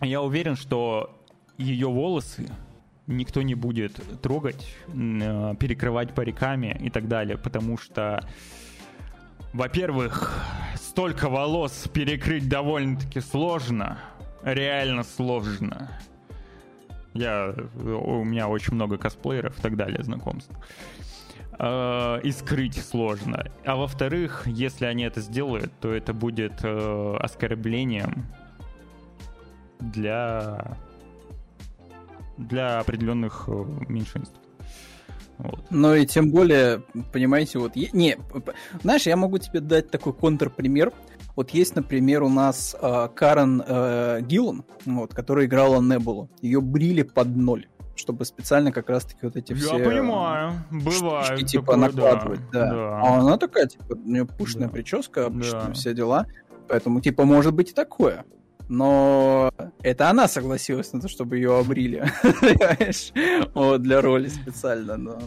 я 0.00 0.22
уверен, 0.22 0.56
что 0.56 1.16
ее 1.58 1.88
волосы 1.88 2.48
никто 3.08 3.42
не 3.42 3.54
будет 3.54 4.00
трогать, 4.22 4.66
э, 4.86 5.54
перекрывать 5.58 6.14
париками 6.14 6.78
и 6.80 6.90
так 6.90 7.08
далее, 7.08 7.36
потому 7.36 7.76
что, 7.78 8.24
во-первых, 9.52 10.32
столько 10.76 11.28
волос 11.28 11.88
перекрыть 11.92 12.48
довольно-таки 12.48 13.20
сложно, 13.20 13.98
реально 14.44 15.02
сложно. 15.02 15.90
Я, 17.14 17.52
у 17.82 18.22
меня 18.24 18.48
очень 18.48 18.74
много 18.74 18.98
косплееров 18.98 19.58
и 19.58 19.62
так 19.62 19.76
далее, 19.76 20.02
знакомств. 20.02 20.52
Э, 21.58 22.20
И 22.22 22.30
скрыть 22.30 22.76
сложно. 22.76 23.50
А 23.64 23.76
во-вторых, 23.76 24.46
если 24.46 24.84
они 24.84 25.04
это 25.04 25.20
сделают, 25.20 25.72
то 25.80 25.92
это 25.92 26.12
будет 26.12 26.60
э, 26.62 27.16
оскорблением 27.18 28.26
для 29.80 30.76
для 32.38 32.78
определенных 32.80 33.44
э, 33.48 33.64
меньшинств. 33.88 34.38
Вот. 35.38 35.60
Ну 35.70 35.94
и 35.94 36.04
тем 36.06 36.30
более, 36.30 36.82
понимаете, 37.12 37.58
вот... 37.58 37.76
Не, 37.76 38.16
знаешь, 38.82 39.06
я 39.06 39.16
могу 39.16 39.38
тебе 39.38 39.60
дать 39.60 39.90
такой 39.90 40.12
контрпример. 40.12 40.92
Вот 41.36 41.50
есть, 41.50 41.76
например, 41.76 42.24
у 42.24 42.28
нас 42.28 42.74
э, 42.80 43.08
Карен 43.14 43.62
э, 43.64 44.20
Гиллан, 44.22 44.64
вот, 44.84 45.14
которая 45.14 45.46
играла 45.46 45.80
Небулу. 45.80 46.28
Ее 46.42 46.60
брили 46.60 47.02
под 47.02 47.28
ноль, 47.36 47.68
чтобы 47.94 48.24
специально 48.24 48.72
как 48.72 48.90
раз-таки 48.90 49.20
вот 49.22 49.36
эти 49.36 49.52
все... 49.52 49.78
Я 49.78 49.84
понимаю, 49.84 50.52
штучки, 50.70 50.98
бывает. 51.00 51.46
типа 51.46 51.66
такое, 51.66 51.76
накладывать, 51.76 52.40
да. 52.50 52.70
да. 52.70 53.00
А 53.00 53.20
она 53.20 53.36
такая, 53.36 53.66
типа, 53.66 53.92
у 53.92 54.08
нее 54.08 54.24
пышная 54.26 54.66
Да. 54.66 54.72
прическа, 54.72 55.26
обычно 55.26 55.66
Да. 55.66 55.72
все 55.72 55.94
дела. 55.94 56.26
Поэтому, 56.68 57.00
типа, 57.00 57.24
может 57.24 57.54
быть 57.54 57.70
и 57.70 57.74
такое. 57.74 58.24
Но 58.68 59.50
это 59.82 60.10
она 60.10 60.28
согласилась 60.28 60.92
на 60.92 61.00
то, 61.00 61.08
чтобы 61.08 61.36
ее 61.36 61.56
обрили. 61.58 62.04
Вот, 63.54 63.82
для 63.82 64.00
роли 64.00 64.28
специально. 64.28 64.96
но- 64.96 65.18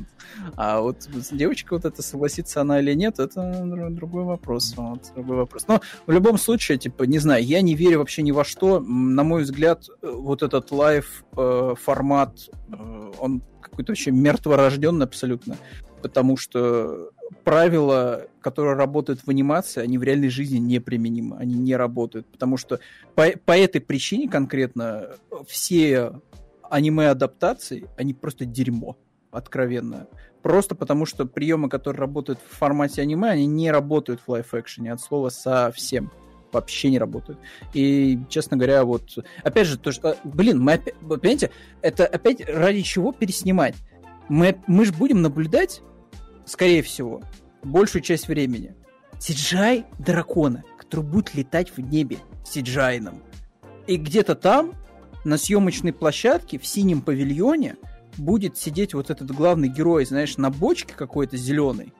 А 0.55 0.81
вот 0.81 1.07
девочка 1.31 1.73
вот 1.73 1.85
это 1.85 2.01
согласится 2.01 2.61
она 2.61 2.79
или 2.79 2.93
нет, 2.93 3.19
это 3.19 3.41
дру- 3.41 3.89
другой 3.89 4.23
вопрос. 4.23 4.73
Вот, 4.77 5.11
другой 5.15 5.37
вопрос. 5.37 5.65
Но 5.67 5.81
в 6.05 6.11
любом 6.11 6.37
случае, 6.37 6.77
типа, 6.77 7.03
не 7.03 7.19
знаю, 7.19 7.43
я 7.43 7.61
не 7.61 7.75
верю 7.75 7.99
вообще 7.99 8.21
ни 8.21 8.31
во 8.31 8.43
что. 8.43 8.79
На 8.79 9.23
мой 9.23 9.43
взгляд, 9.43 9.85
э, 10.01 10.09
вот 10.09 10.43
этот 10.43 10.71
live 10.71 11.23
э, 11.37 11.73
формат, 11.81 12.37
э, 12.71 13.11
он 13.19 13.41
какой-то 13.61 13.91
вообще 13.91 14.11
мертворожденный 14.11 15.05
абсолютно. 15.05 15.57
Потому 16.01 16.37
что 16.37 17.11
правила, 17.43 18.27
которые 18.41 18.75
работают 18.75 19.21
в 19.21 19.29
анимации, 19.29 19.81
они 19.81 19.97
в 19.97 20.03
реальной 20.03 20.29
жизни 20.29 20.57
неприменимы, 20.57 21.37
они 21.37 21.55
не 21.55 21.75
работают, 21.75 22.27
потому 22.27 22.57
что 22.57 22.79
по, 23.15 23.27
по 23.45 23.57
этой 23.57 23.81
причине 23.81 24.29
конкретно 24.29 25.11
все 25.47 26.13
аниме-адаптации, 26.69 27.89
они 27.97 28.13
просто 28.13 28.45
дерьмо, 28.45 28.97
откровенно. 29.31 30.07
Просто 30.41 30.73
потому 30.73 31.05
что 31.05 31.25
приемы, 31.25 31.69
которые 31.69 31.99
работают 31.99 32.39
в 32.39 32.57
формате 32.57 33.01
аниме, 33.01 33.29
они 33.29 33.45
не 33.45 33.71
работают 33.71 34.21
в 34.25 34.29
лайф-экшене, 34.31 34.91
от 34.91 35.01
слова 35.01 35.29
совсем 35.29 36.11
вообще 36.51 36.89
не 36.89 36.99
работают. 36.99 37.39
И, 37.73 38.19
честно 38.29 38.57
говоря, 38.57 38.83
вот, 38.83 39.03
опять 39.43 39.67
же, 39.67 39.77
то, 39.77 39.91
что, 39.91 40.17
блин, 40.23 40.59
мы 40.59 40.73
опять, 40.73 40.95
понимаете, 40.95 41.51
это 41.81 42.05
опять 42.05 42.47
ради 42.49 42.81
чего 42.81 43.11
переснимать? 43.13 43.75
Мы, 44.27 44.57
мы 44.67 44.85
же 44.85 44.93
будем 44.93 45.21
наблюдать, 45.21 45.81
скорее 46.51 46.83
всего, 46.83 47.21
большую 47.63 48.01
часть 48.01 48.27
времени. 48.27 48.75
CGI 49.19 49.85
дракона, 49.99 50.63
который 50.77 51.05
будет 51.05 51.33
летать 51.33 51.71
в 51.75 51.79
небе 51.79 52.17
CGI-ном. 52.43 53.21
И 53.87 53.95
где-то 53.95 54.35
там 54.35 54.73
на 55.23 55.37
съемочной 55.37 55.93
площадке 55.93 56.59
в 56.59 56.65
синем 56.65 57.01
павильоне 57.01 57.77
будет 58.17 58.57
сидеть 58.57 58.93
вот 58.93 59.09
этот 59.09 59.31
главный 59.31 59.69
герой, 59.69 60.05
знаешь, 60.05 60.37
на 60.37 60.49
бочке 60.49 60.93
какой-то 60.93 61.37
зеленой. 61.37 61.93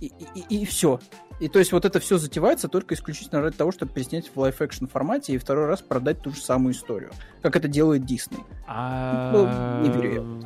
И, 0.00 0.12
и, 0.34 0.60
и 0.60 0.64
все. 0.64 1.00
И 1.40 1.48
то 1.48 1.58
есть 1.58 1.72
вот 1.72 1.84
это 1.84 2.00
все 2.00 2.18
затевается 2.18 2.68
только 2.68 2.94
исключительно 2.94 3.40
ради 3.40 3.56
того, 3.56 3.72
чтобы 3.72 3.92
переснять 3.92 4.30
в 4.32 4.38
live-action 4.38 4.86
формате 4.86 5.32
и 5.32 5.38
второй 5.38 5.66
раз 5.66 5.80
продать 5.80 6.22
ту 6.22 6.30
же 6.32 6.40
самую 6.40 6.74
историю. 6.74 7.10
Как 7.42 7.56
это 7.56 7.66
делает 7.66 8.04
Дисней. 8.04 8.44
А... 8.68 9.32
Ну, 9.32 9.82
не 9.82 9.92
верю 9.92 10.44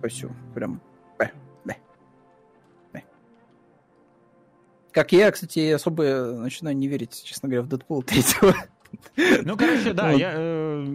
я. 0.00 0.08
Все, 0.08 0.30
прям... 0.54 0.80
Как 4.92 5.12
я, 5.12 5.30
кстати, 5.30 5.70
особо 5.70 6.32
начинаю 6.32 6.76
не 6.76 6.88
верить, 6.88 7.22
честно 7.24 7.48
говоря, 7.48 7.62
в 7.62 7.68
Дэдпул 7.68 8.02
3. 8.02 8.22
Ну, 9.44 9.56
короче, 9.56 9.92
да, 9.92 10.12
я... 10.12 10.32
Э, 10.34 10.86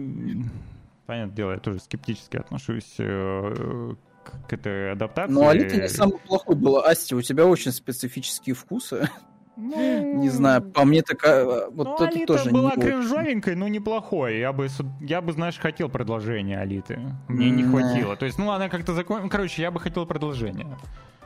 понятное 1.06 1.36
дело, 1.36 1.52
я 1.52 1.58
тоже 1.58 1.78
скептически 1.78 2.38
отношусь 2.38 2.94
э, 2.98 3.94
к 4.48 4.52
этой 4.52 4.92
адаптации. 4.92 5.32
Ну, 5.32 5.46
Алита 5.48 5.76
не 5.76 5.88
самый 5.88 6.18
плохой 6.18 6.56
была. 6.56 6.88
Асти, 6.88 7.14
у 7.14 7.22
тебя 7.22 7.46
очень 7.46 7.72
специфические 7.72 8.54
вкусы. 8.54 9.08
Ну, 9.56 10.20
не 10.20 10.30
знаю, 10.30 10.62
по 10.62 10.84
мне 10.84 11.02
такая... 11.02 11.44
Вот 11.44 11.86
ну, 11.86 11.94
это 11.94 12.08
Алита 12.08 12.26
тоже 12.26 12.50
была 12.50 12.74
не 12.74 12.82
кринжовенькой, 12.82 13.54
но 13.54 13.68
неплохой. 13.68 14.38
Я 14.38 14.52
бы, 14.52 14.68
я 15.00 15.20
бы, 15.20 15.32
знаешь, 15.32 15.58
хотел 15.58 15.88
продолжение 15.88 16.58
Алиты. 16.58 16.98
Мне 17.28 17.50
не 17.50 17.62
хватило. 17.62 18.16
То 18.16 18.26
есть, 18.26 18.38
ну, 18.38 18.50
она 18.50 18.68
как-то 18.68 18.94
закончила... 18.94 19.28
Короче, 19.28 19.62
я 19.62 19.70
бы 19.70 19.80
хотел 19.80 20.06
продолжение. 20.06 20.76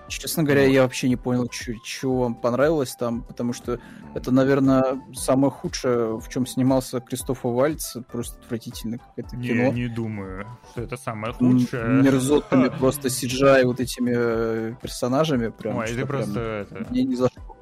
Честно 0.09 0.43
говоря, 0.43 0.65
я 0.65 0.83
вообще 0.83 1.09
не 1.09 1.17
понял, 1.17 1.51
что 1.85 2.17
вам 2.17 2.35
понравилось 2.35 2.97
там, 2.99 3.23
потому 3.23 3.53
что 3.53 3.79
это, 4.15 4.31
наверное, 4.31 5.03
самое 5.13 5.51
худшее, 5.51 6.19
в 6.19 6.29
чем 6.31 6.47
снимался 6.47 7.01
Кристофа 7.01 7.49
Вальц. 7.49 7.95
Просто 8.11 8.41
отвратительно 8.41 8.99
какое-то 8.99 9.37
кино. 9.37 9.65
Я 9.65 9.71
не 9.71 9.87
думаю, 9.87 10.47
что 10.71 10.81
это 10.81 10.97
самое 10.97 11.35
худшее. 11.35 12.03
Мерзотными 12.03 12.69
просто 12.79 13.09
CGI 13.09 13.65
вот 13.67 13.81
этими 13.81 14.15
э, 14.17 14.75
персонажами. 14.81 15.49
Прям, 15.49 15.77
Ой, 15.77 15.89
ты 15.89 16.07
просто 16.07 16.41
это... 16.41 16.87
Мне 16.91 17.05
не 17.05 17.15
зашло. 17.15 17.58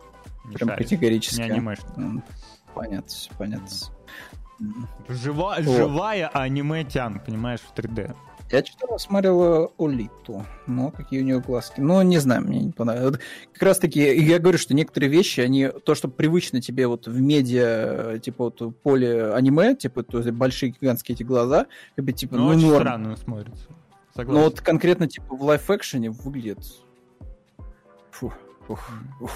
Прям 0.54 0.68
шаришь. 0.70 0.84
категорически. 0.84 1.40
Не 1.40 1.50
анимешь. 1.50 1.78
Понятно, 2.74 3.10
понятно. 3.38 3.68
Жива, 5.08 5.60
живая 5.60 6.28
аниме 6.28 6.84
тян, 6.84 7.20
понимаешь, 7.24 7.60
в 7.60 7.74
3D. 7.78 8.14
Я 8.52 8.64
что-то 8.64 8.96
смотрел 8.98 9.72
Олиту, 9.76 10.46
но 10.68 10.90
какие 10.92 11.20
у 11.20 11.24
нее 11.24 11.40
глазки. 11.40 11.80
Ну, 11.80 12.00
не 12.02 12.18
знаю, 12.18 12.42
мне 12.42 12.60
не 12.60 12.70
понравилось. 12.70 13.16
Вот 13.16 13.20
как 13.52 13.62
раз 13.64 13.78
таки, 13.80 14.00
я 14.00 14.38
говорю, 14.38 14.56
что 14.56 14.72
некоторые 14.72 15.10
вещи, 15.10 15.40
они, 15.40 15.68
то, 15.84 15.96
что 15.96 16.06
привычно 16.08 16.60
тебе 16.62 16.86
вот 16.86 17.08
в 17.08 17.20
медиа, 17.20 18.18
типа 18.20 18.44
вот 18.44 18.76
поле 18.82 19.32
аниме, 19.32 19.74
типа 19.74 20.04
то 20.04 20.18
есть 20.18 20.30
большие 20.30 20.70
гигантские 20.70 21.16
эти 21.16 21.24
глаза, 21.24 21.66
как 21.96 22.04
бы 22.04 22.12
типа, 22.12 22.36
Ну, 22.36 22.44
ну, 22.44 22.48
очень 22.50 22.68
норм. 22.68 22.82
странно 22.82 23.16
смотрится. 23.16 23.66
Но 23.68 24.22
Согласен. 24.22 24.42
вот 24.44 24.60
конкретно 24.60 25.08
типа 25.08 25.34
в 25.36 25.42
лайф-экшене 25.42 26.10
выглядит... 26.10 26.60
Фу, 28.12 28.32
ух, 28.68 28.88
ух. 29.20 29.32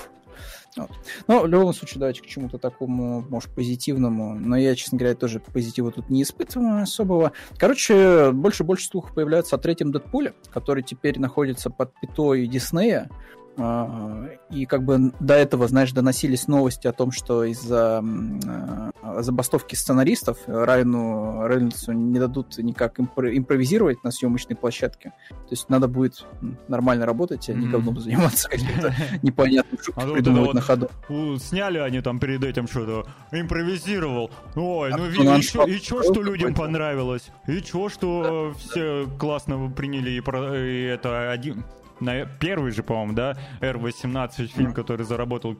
Вот. 0.77 0.91
Но 1.27 1.43
в 1.43 1.47
любом 1.49 1.73
случае, 1.73 1.99
давайте 1.99 2.23
к 2.23 2.27
чему-то 2.27 2.59
такому, 2.59 3.23
может, 3.29 3.51
позитивному. 3.51 4.35
Но 4.35 4.57
я, 4.57 4.75
честно 4.75 4.99
говоря, 4.99 5.15
тоже 5.15 5.41
позитива 5.41 5.91
тут 5.91 6.09
не 6.11 6.23
испытываю 6.23 6.83
особого. 6.83 7.33
Короче, 7.57 8.31
больше-больше 8.33 8.87
слухов 8.87 9.15
появляется 9.15 9.57
о 9.57 9.59
третьем 9.59 9.91
Дэдпуле, 9.91 10.35
который 10.53 10.83
теперь 10.83 11.19
находится 11.19 11.71
под 11.71 11.93
пятой 12.01 12.47
Диснея. 12.47 13.11
А, 13.63 14.27
И 14.51 14.65
как 14.67 14.85
бы 14.85 15.13
до 15.21 15.35
этого, 15.35 15.69
знаешь, 15.69 15.93
доносились 15.93 16.49
новости 16.49 16.87
о 16.87 16.93
том, 16.93 17.13
что 17.13 17.45
из-за 17.45 18.03
а, 19.03 19.23
забастовки 19.23 19.75
сценаристов 19.75 20.39
Райану 20.47 21.47
Рейнольдсу 21.47 21.93
не 21.93 22.19
дадут 22.19 22.57
никак 22.59 22.99
импро- 22.99 23.37
импровизировать 23.37 24.03
на 24.05 24.11
съемочной 24.11 24.57
площадке. 24.57 25.13
То 25.31 25.51
есть 25.51 25.69
надо 25.69 25.89
будет 25.89 26.25
нормально 26.69 27.07
работать, 27.07 27.49
а 27.49 27.53
не 27.53 27.67
говном 27.69 28.01
заниматься 28.01 28.49
каким-то 28.49 28.95
непонятным 29.23 29.79
А 29.81 29.85
шуткой 29.85 30.05
вот 30.07 30.15
придумывать 30.15 30.55
на 30.55 30.61
ходу. 30.61 30.89
Сняли 31.39 31.79
они 31.79 32.01
там 32.01 32.19
перед 32.19 32.43
этим 32.45 32.67
что-то, 32.67 33.09
импровизировал. 33.33 34.31
Ой, 34.57 34.91
А 34.93 34.97
ну 34.97 35.11
кто 35.11 35.23
ви- 35.23 35.29
на 35.29 35.37
и 35.37 35.43
чё, 35.43 35.65
устроил 35.65 36.03
что 36.03 36.23
людям 36.23 36.55
понравилось? 36.55 37.31
И 37.47 37.61
чё, 37.61 37.89
что 37.89 38.55
все 38.59 39.07
классно 39.19 39.71
приняли 39.71 40.11
и, 40.13 40.21
про- 40.21 40.57
и 40.57 40.83
это 40.83 41.31
один... 41.31 41.65
На 42.01 42.25
первый 42.25 42.73
же, 42.73 42.83
по-моему, 42.83 43.13
да, 43.13 43.37
R18 43.61 44.47
фильм, 44.47 44.73
который 44.73 45.05
заработал 45.05 45.57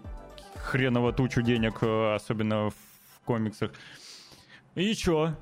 хреново 0.57 1.13
тучу 1.13 1.43
денег, 1.43 1.83
э, 1.83 2.15
особенно 2.15 2.71
в 2.71 3.21
комиксах. 3.25 3.73
И 4.75 4.95
чё? 4.95 5.37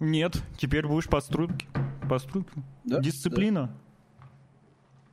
Нет, 0.00 0.42
теперь 0.58 0.86
будешь 0.86 1.08
по 1.08 1.20
струнке. 1.20 1.66
По 2.08 2.18
струнке. 2.18 2.50
Да, 2.84 3.00
Дисциплина. 3.00 3.72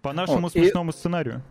По 0.02 0.14
нашему 0.14 0.48
О, 0.48 0.50
и- 0.50 0.52
смешному 0.52 0.92
сценарию. 0.92 1.44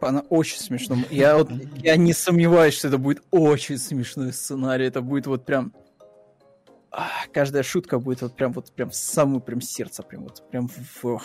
Она 0.00 0.20
очень 0.30 0.58
смешно. 0.58 0.96
Я 1.10 1.36
вот 1.36 1.50
я 1.76 1.96
не 1.96 2.12
сомневаюсь, 2.14 2.74
что 2.74 2.88
это 2.88 2.98
будет 2.98 3.22
очень 3.30 3.76
смешной 3.78 4.32
сценарий. 4.32 4.86
Это 4.86 5.02
будет 5.02 5.26
вот 5.26 5.44
прям 5.44 5.72
а, 6.90 7.08
каждая 7.32 7.62
шутка 7.62 7.98
будет 7.98 8.22
вот 8.22 8.34
прям 8.34 8.52
вот 8.52 8.72
прям 8.72 8.90
в 8.90 8.94
самое 8.94 9.40
прям 9.40 9.60
сердце, 9.60 10.02
прям 10.02 10.24
вот 10.24 10.48
прям 10.50 10.68
в, 10.68 11.22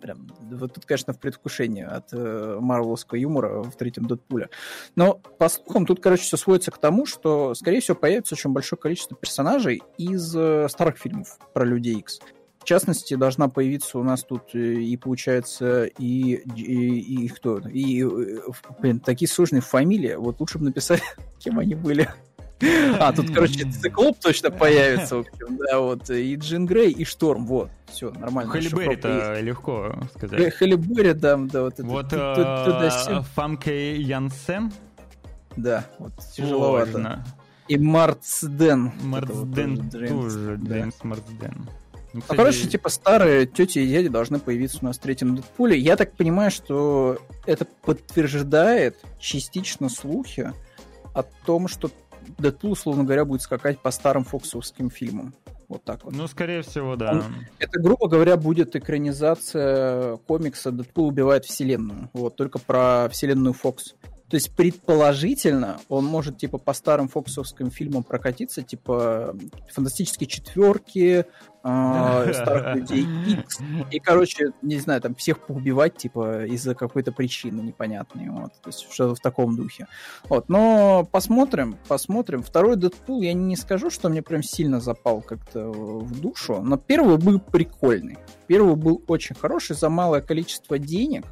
прям 0.00 0.28
вот 0.40 0.74
тут, 0.74 0.84
конечно, 0.84 1.12
в 1.12 1.20
предвкушении 1.20 1.82
от 1.82 2.12
э, 2.12 2.58
марвеловского 2.60 3.18
юмора 3.18 3.62
в 3.62 3.76
третьем 3.76 4.06
Дэдпуле. 4.06 4.50
Но 4.94 5.14
по 5.14 5.48
слухам 5.48 5.86
тут, 5.86 6.00
короче, 6.00 6.22
все 6.22 6.36
сводится 6.36 6.70
к 6.70 6.78
тому, 6.78 7.06
что, 7.06 7.54
скорее 7.54 7.80
всего, 7.80 7.96
появится 7.96 8.34
очень 8.34 8.50
большое 8.50 8.78
количество 8.78 9.16
персонажей 9.16 9.82
из 9.98 10.34
э, 10.36 10.68
старых 10.68 10.98
фильмов 10.98 11.38
про 11.52 11.64
Людей 11.64 11.96
Икс. 11.96 12.20
В 12.66 12.68
частности, 12.68 13.14
должна 13.14 13.48
появиться 13.48 13.96
у 13.96 14.02
нас 14.02 14.24
тут 14.24 14.52
э, 14.54 14.58
и, 14.58 14.96
получается, 14.96 15.84
и, 15.84 16.34
и, 16.56 17.24
и 17.24 17.28
кто? 17.28 17.58
И, 17.58 18.04
э, 18.04 18.40
блин, 18.80 18.98
такие 18.98 19.28
сложные 19.28 19.60
фамилии. 19.60 20.14
Вот 20.16 20.40
лучше 20.40 20.58
бы 20.58 20.64
написать, 20.64 21.00
кем 21.38 21.60
они 21.60 21.76
были. 21.76 22.08
А, 22.98 23.12
тут, 23.12 23.30
короче, 23.32 23.70
циклоп 23.70 24.18
точно 24.18 24.50
появится, 24.50 25.16
в 25.16 25.20
общем, 25.20 25.58
да, 25.58 25.78
вот, 25.78 26.08
и 26.10 26.36
Джин 26.36 26.66
Грей, 26.66 26.90
и 26.90 27.04
Шторм, 27.04 27.46
вот, 27.46 27.70
все, 27.86 28.10
нормально. 28.10 28.50
Холли 28.50 28.64
расшифровка 28.64 28.90
Берри-то 28.90 29.40
легко 29.40 29.94
сказать. 30.14 30.54
Холли 30.56 30.76
Берри, 30.76 31.12
да, 31.12 31.36
да, 31.36 31.62
вот 31.62 31.74
это. 31.74 31.84
Вот 31.84 32.12
э, 32.12 33.22
Фамке 33.34 34.00
Янсен 34.00 34.72
Да, 35.56 35.84
вот, 35.98 36.12
тяжеловато. 36.34 37.24
И 37.68 37.78
Марцден. 37.78 38.92
Марцден 39.02 39.90
тоже 39.90 40.54
Джеймс. 40.54 40.68
Джеймс 40.68 40.94
Марцден. 41.02 41.68
Ну, 42.12 42.22
Ну, 42.28 42.34
короче, 42.34 42.66
типа 42.68 42.88
старые 42.88 43.46
тети 43.46 43.80
и 43.80 43.88
дяди 43.88 44.08
должны 44.08 44.38
появиться 44.38 44.78
у 44.80 44.84
нас 44.86 44.96
в 44.96 45.00
третьем 45.00 45.36
Дэдпуле. 45.36 45.76
Я 45.76 45.96
так 45.96 46.12
понимаю, 46.12 46.50
что 46.50 47.18
это 47.44 47.66
подтверждает 47.82 48.96
частично 49.18 49.88
слухи 49.88 50.52
о 51.12 51.22
том, 51.22 51.66
что 51.68 51.90
Дэдпул, 52.38 52.72
условно 52.72 53.04
говоря, 53.04 53.24
будет 53.24 53.42
скакать 53.42 53.78
по 53.80 53.90
старым 53.90 54.24
фоксовским 54.24 54.90
фильмам. 54.90 55.34
Вот 55.68 55.82
так 55.82 56.04
вот. 56.04 56.14
Ну, 56.14 56.28
скорее 56.28 56.62
всего, 56.62 56.94
да. 56.96 57.10
Он- 57.12 57.24
Это, 57.58 57.80
грубо 57.80 58.08
говоря, 58.08 58.36
будет 58.36 58.76
экранизация 58.76 60.16
комикса 60.18 60.70
«Дэдпул 60.70 61.06
убивает 61.08 61.44
вселенную». 61.44 62.08
Вот, 62.12 62.36
только 62.36 62.58
про 62.58 63.08
вселенную 63.10 63.52
Фокс. 63.52 63.94
То 64.28 64.34
есть, 64.36 64.54
предположительно, 64.56 65.78
он 65.88 66.04
может, 66.04 66.38
типа, 66.38 66.58
по 66.58 66.72
старым 66.72 67.08
фоксовским 67.08 67.70
фильмам 67.70 68.02
прокатиться, 68.02 68.62
типа, 68.62 69.36
«Фантастические 69.72 70.26
четверки», 70.26 71.26
«Старых 72.32 72.76
людей 72.76 73.06
Икс». 73.26 73.58
И, 73.90 73.98
короче, 73.98 74.52
не 74.62 74.78
знаю, 74.78 75.00
там, 75.00 75.14
всех 75.14 75.40
поубивать, 75.40 75.96
типа, 75.96 76.44
из-за 76.46 76.74
какой-то 76.74 77.12
причины 77.12 77.60
непонятной. 77.60 78.28
Вот, 78.28 78.52
то 78.62 78.68
есть, 78.68 78.86
что-то 78.92 79.14
в 79.14 79.20
таком 79.20 79.56
духе. 79.56 79.86
Вот, 80.28 80.48
но 80.48 81.08
посмотрим, 81.10 81.76
посмотрим. 81.88 82.42
Второй 82.42 82.76
Дэдпул, 82.76 83.20
я 83.22 83.32
не 83.32 83.56
скажу, 83.56 83.90
что 83.90 84.08
мне 84.08 84.22
прям 84.22 84.42
сильно 84.42 84.80
запал 84.80 85.22
как-то 85.22 85.70
в 85.70 86.20
душу, 86.20 86.60
но 86.62 86.76
первый 86.76 87.16
был 87.16 87.40
прикольный. 87.40 88.18
Первый 88.46 88.76
был 88.76 89.02
очень 89.08 89.34
хороший 89.34 89.74
за 89.74 89.88
малое 89.88 90.20
количество 90.20 90.78
денег 90.78 91.24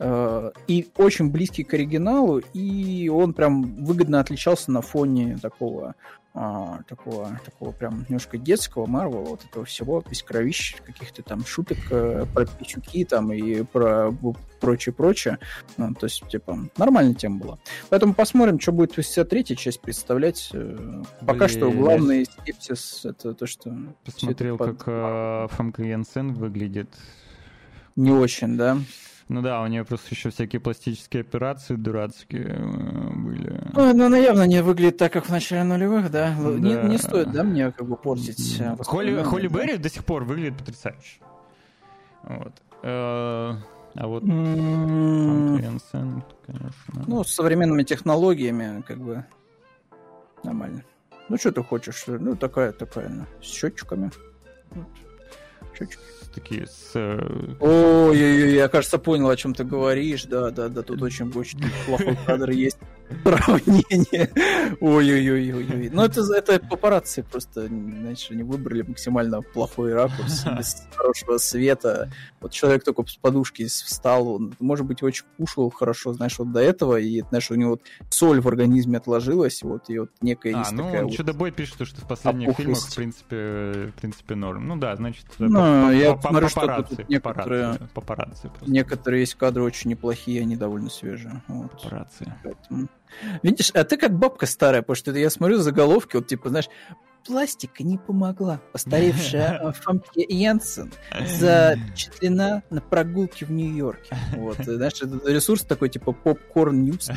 и 0.00 0.88
очень 0.96 1.30
близкий 1.30 1.64
к 1.64 1.74
оригиналу, 1.74 2.38
и 2.38 3.08
он 3.08 3.32
прям 3.32 3.84
выгодно 3.84 4.20
отличался 4.20 4.70
на 4.70 4.80
фоне 4.80 5.38
такого 5.42 5.94
а, 6.40 6.82
такого, 6.86 7.40
такого 7.44 7.72
прям 7.72 8.04
немножко 8.08 8.38
детского 8.38 8.86
Марвела, 8.86 9.24
вот 9.24 9.44
этого 9.44 9.64
всего, 9.64 10.04
без 10.08 10.22
кровищ, 10.22 10.76
каких-то 10.84 11.24
там 11.24 11.44
шуток 11.44 11.78
э, 11.90 12.26
про 12.32 12.46
пичуки 12.46 13.04
там 13.04 13.32
и 13.32 13.64
про 13.64 14.14
прочее-прочее. 14.60 15.40
Ну, 15.78 15.94
то 15.94 16.06
есть, 16.06 16.28
типа, 16.28 16.56
нормальная 16.76 17.14
тема 17.14 17.38
была. 17.38 17.58
Поэтому 17.88 18.14
посмотрим, 18.14 18.60
что 18.60 18.70
будет 18.70 18.96
63-я 18.96 19.56
часть 19.56 19.80
представлять. 19.80 20.50
Э, 20.52 21.02
Пока 21.22 21.46
Блин, 21.46 21.48
что 21.48 21.70
главный 21.72 22.24
скепсис 22.26 23.04
это 23.04 23.34
то, 23.34 23.46
что 23.48 23.76
Посмотрел, 24.04 24.54
это 24.54 24.64
как 24.64 24.84
э, 24.86 25.48
Фамка 25.56 25.82
Янсен 25.82 26.34
выглядит. 26.34 26.90
не 27.96 28.12
очень, 28.12 28.56
да. 28.56 28.78
Ну 29.28 29.42
да, 29.42 29.62
у 29.62 29.66
нее 29.66 29.84
просто 29.84 30.08
еще 30.10 30.30
всякие 30.30 30.58
пластические 30.58 31.20
операции 31.20 31.74
дурацкие 31.74 32.56
э, 32.58 33.10
были. 33.14 33.60
Ну, 33.74 33.94
ну, 33.94 34.06
она 34.06 34.16
явно 34.16 34.46
не 34.46 34.62
выглядит 34.62 34.96
так, 34.96 35.12
как 35.12 35.26
в 35.26 35.30
начале 35.30 35.64
нулевых, 35.64 36.10
да? 36.10 36.34
да. 36.38 36.50
Не, 36.50 36.88
не 36.88 36.98
стоит, 36.98 37.30
да, 37.30 37.44
мне 37.44 37.70
как 37.70 37.86
бы 37.86 37.96
портить. 37.96 38.58
Э, 38.58 38.74
Холли, 38.82 39.22
Холли 39.22 39.48
Берри 39.48 39.76
до 39.76 39.90
сих 39.90 40.06
пор 40.06 40.24
выглядит 40.24 40.56
потрясающе. 40.56 41.20
Вот. 42.22 42.54
Э, 42.82 43.54
а 43.94 44.06
вот 44.06 44.22
конечно. 44.22 46.24
Ну, 47.06 47.22
с 47.22 47.34
современными 47.34 47.82
технологиями, 47.82 48.82
как 48.82 48.98
бы, 48.98 49.26
нормально. 50.42 50.84
Ну, 51.28 51.36
что 51.36 51.52
ты 51.52 51.62
хочешь? 51.62 52.04
Ну, 52.06 52.34
такая, 52.34 52.72
такая, 52.72 53.10
ну, 53.10 53.26
с 53.42 53.46
счетчиками. 53.46 54.10
Вот. 54.70 54.86
Счетчики. 55.78 56.02
Такие 56.34 56.66
с... 56.66 56.92
Э, 56.94 57.18
Ой-ой-ой, 57.60 58.54
я, 58.54 58.68
кажется, 58.68 58.98
понял, 58.98 59.28
о 59.28 59.36
чем 59.36 59.54
ты 59.54 59.64
говоришь. 59.64 60.24
Да, 60.24 60.50
да, 60.50 60.68
да, 60.68 60.82
тут 60.82 61.02
очень, 61.02 61.32
очень 61.32 61.60
плохой 61.86 62.16
кадр 62.26 62.50
есть 62.50 62.78
сравнение. 63.22 64.30
Ой-ой-ой-ой. 64.80 65.90
Ну, 65.92 66.02
это, 66.02 66.22
это 66.34 66.60
папарацци 66.60 67.22
просто, 67.22 67.66
знаешь, 67.66 68.28
они 68.30 68.42
выбрали 68.42 68.82
максимально 68.82 69.42
плохой 69.42 69.94
ракурс, 69.94 70.44
без 70.58 70.86
хорошего 70.94 71.38
света. 71.38 72.10
Вот 72.40 72.52
человек 72.52 72.84
только 72.84 73.04
с 73.06 73.16
подушки 73.16 73.66
встал, 73.66 74.28
он, 74.28 74.54
может 74.60 74.86
быть, 74.86 75.02
очень 75.02 75.24
кушал 75.36 75.70
хорошо, 75.70 76.12
знаешь, 76.12 76.38
вот 76.38 76.52
до 76.52 76.60
этого, 76.60 76.96
и, 76.98 77.22
знаешь, 77.28 77.50
у 77.50 77.54
него 77.54 77.70
вот 77.70 77.82
соль 78.10 78.40
в 78.40 78.48
организме 78.48 78.98
отложилась, 78.98 79.62
вот, 79.62 79.90
и 79.90 79.98
вот 79.98 80.10
некая 80.20 80.54
а, 80.54 80.58
есть 80.60 80.72
ну, 80.72 80.84
такая... 80.84 81.08
Чудо-бой 81.08 81.50
пишет, 81.50 81.86
что 81.86 82.00
в 82.00 82.08
последних 82.08 82.56
фильмах, 82.56 82.78
в 82.78 82.94
принципе, 82.94 83.92
в 83.96 84.00
принципе, 84.00 84.34
норм. 84.34 84.66
Ну 84.66 84.76
да, 84.76 84.94
значит, 84.96 85.26
ну, 85.38 85.90
я 85.90 86.18
смотрю, 86.20 86.48
что 86.48 86.84
тут 86.88 87.08
некоторые, 87.08 87.78
папарацци 87.94 88.50
некоторые 88.68 89.20
есть 89.20 89.34
кадры 89.34 89.62
очень 89.62 89.90
неплохие, 89.90 90.42
они 90.42 90.56
довольно 90.56 90.90
свежие. 90.90 91.42
Вот. 91.48 91.72
Папарацци. 91.72 92.32
Поэтому... 92.42 92.88
Видишь, 93.42 93.70
а 93.72 93.84
ты 93.84 93.96
как 93.96 94.16
бабка 94.16 94.46
старая, 94.46 94.82
потому 94.82 94.96
что 94.96 95.12
я 95.12 95.30
смотрю 95.30 95.58
заголовки, 95.58 96.16
вот 96.16 96.26
типа, 96.26 96.48
знаешь, 96.48 96.68
пластика 97.28 97.84
не 97.84 97.98
помогла. 97.98 98.60
Постаревшая 98.72 99.72
Фамке 99.84 100.24
Янсен 100.28 100.92
зачислена 101.26 102.62
на 102.70 102.80
прогулки 102.80 103.44
в 103.44 103.50
Нью-Йорке. 103.50 104.16
Вот, 104.36 104.56
знаешь, 104.64 105.00
это 105.02 105.30
ресурс 105.30 105.62
такой, 105.62 105.90
типа, 105.90 106.12
попкорн 106.12 106.84
ньюс, 106.84 107.10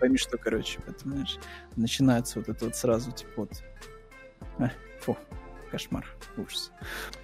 пойми, 0.00 0.18
что, 0.18 0.38
короче, 0.38 0.80
поэтому, 0.84 1.14
знаешь, 1.14 1.38
начинается 1.76 2.40
вот 2.40 2.48
это 2.48 2.64
вот 2.64 2.76
сразу, 2.76 3.12
типа, 3.12 3.32
вот, 3.36 3.50
а, 4.58 4.70
фу, 5.00 5.16
кошмар, 5.70 6.06
ужас. 6.36 6.72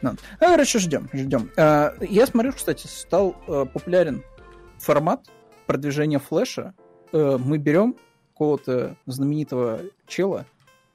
Ну, 0.00 0.10
а, 0.38 0.46
короче, 0.46 0.78
ждем, 0.78 1.08
ждем. 1.12 1.50
А, 1.56 1.94
я 2.00 2.26
смотрю, 2.26 2.52
кстати, 2.52 2.86
стал 2.86 3.36
а, 3.48 3.64
популярен 3.64 4.22
формат 4.78 5.26
продвижения 5.66 6.18
флеша 6.18 6.74
э, 7.14 7.38
мы 7.38 7.58
берем 7.58 7.96
какого-то 8.32 8.96
знаменитого 9.06 9.80
чела, 10.06 10.44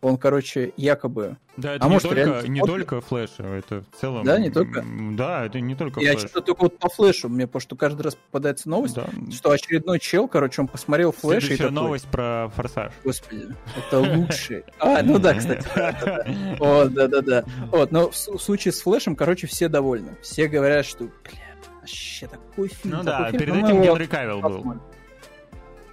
он, 0.02 0.18
короче, 0.18 0.72
якобы... 0.78 1.38
Да, 1.58 1.76
это 1.76 1.86
а 1.86 1.88
не, 1.90 1.94
может, 1.94 2.10
только, 2.10 2.48
не 2.48 2.62
только 2.62 3.02
флеша, 3.02 3.44
это 3.44 3.84
в 3.92 4.00
целом... 4.00 4.24
Да, 4.24 4.40
не 4.40 4.50
только? 4.50 4.86
Да, 5.12 5.46
это 5.46 5.60
не 5.60 5.76
только 5.76 6.00
Я 6.00 6.18
что-то 6.18 6.42
только 6.42 6.62
вот 6.64 6.80
по 6.80 6.88
флешу, 6.90 7.28
мне 7.28 7.50
что 7.58 7.76
каждый 7.76 8.04
раз 8.04 8.16
попадается 8.16 8.70
новость, 8.70 8.96
да. 8.96 9.10
что 9.32 9.52
очередной 9.52 10.00
чел, 10.00 10.30
короче, 10.30 10.62
он 10.62 10.70
посмотрел 10.70 11.12
флеш 11.12 11.44
Следующая 11.44 11.54
и 11.56 11.68
такой... 11.68 11.84
новость 11.84 12.08
про 12.08 12.50
Форсаж. 12.56 12.94
Господи, 13.04 13.48
это 13.76 14.00
лучший. 14.00 14.64
А, 14.80 15.04
ну 15.04 15.20
да, 15.20 15.34
кстати. 15.34 15.68
О, 16.62 16.86
да-да-да. 16.86 17.44
Вот, 17.70 17.92
но 17.92 18.10
в 18.10 18.16
случае 18.16 18.72
с 18.72 18.82
флешем, 18.82 19.18
короче, 19.18 19.48
все 19.48 19.68
довольны. 19.68 20.16
Все 20.22 20.48
говорят, 20.48 20.86
что, 20.86 21.10
бля, 21.26 21.50
вообще 21.82 22.28
такой 22.28 22.70
фильм. 22.70 22.98
Ну 22.98 23.04
да, 23.04 23.32
перед 23.32 23.54
этим 23.54 23.82
Генри 23.82 24.06
Кавилл 24.06 24.40
был 24.40 24.64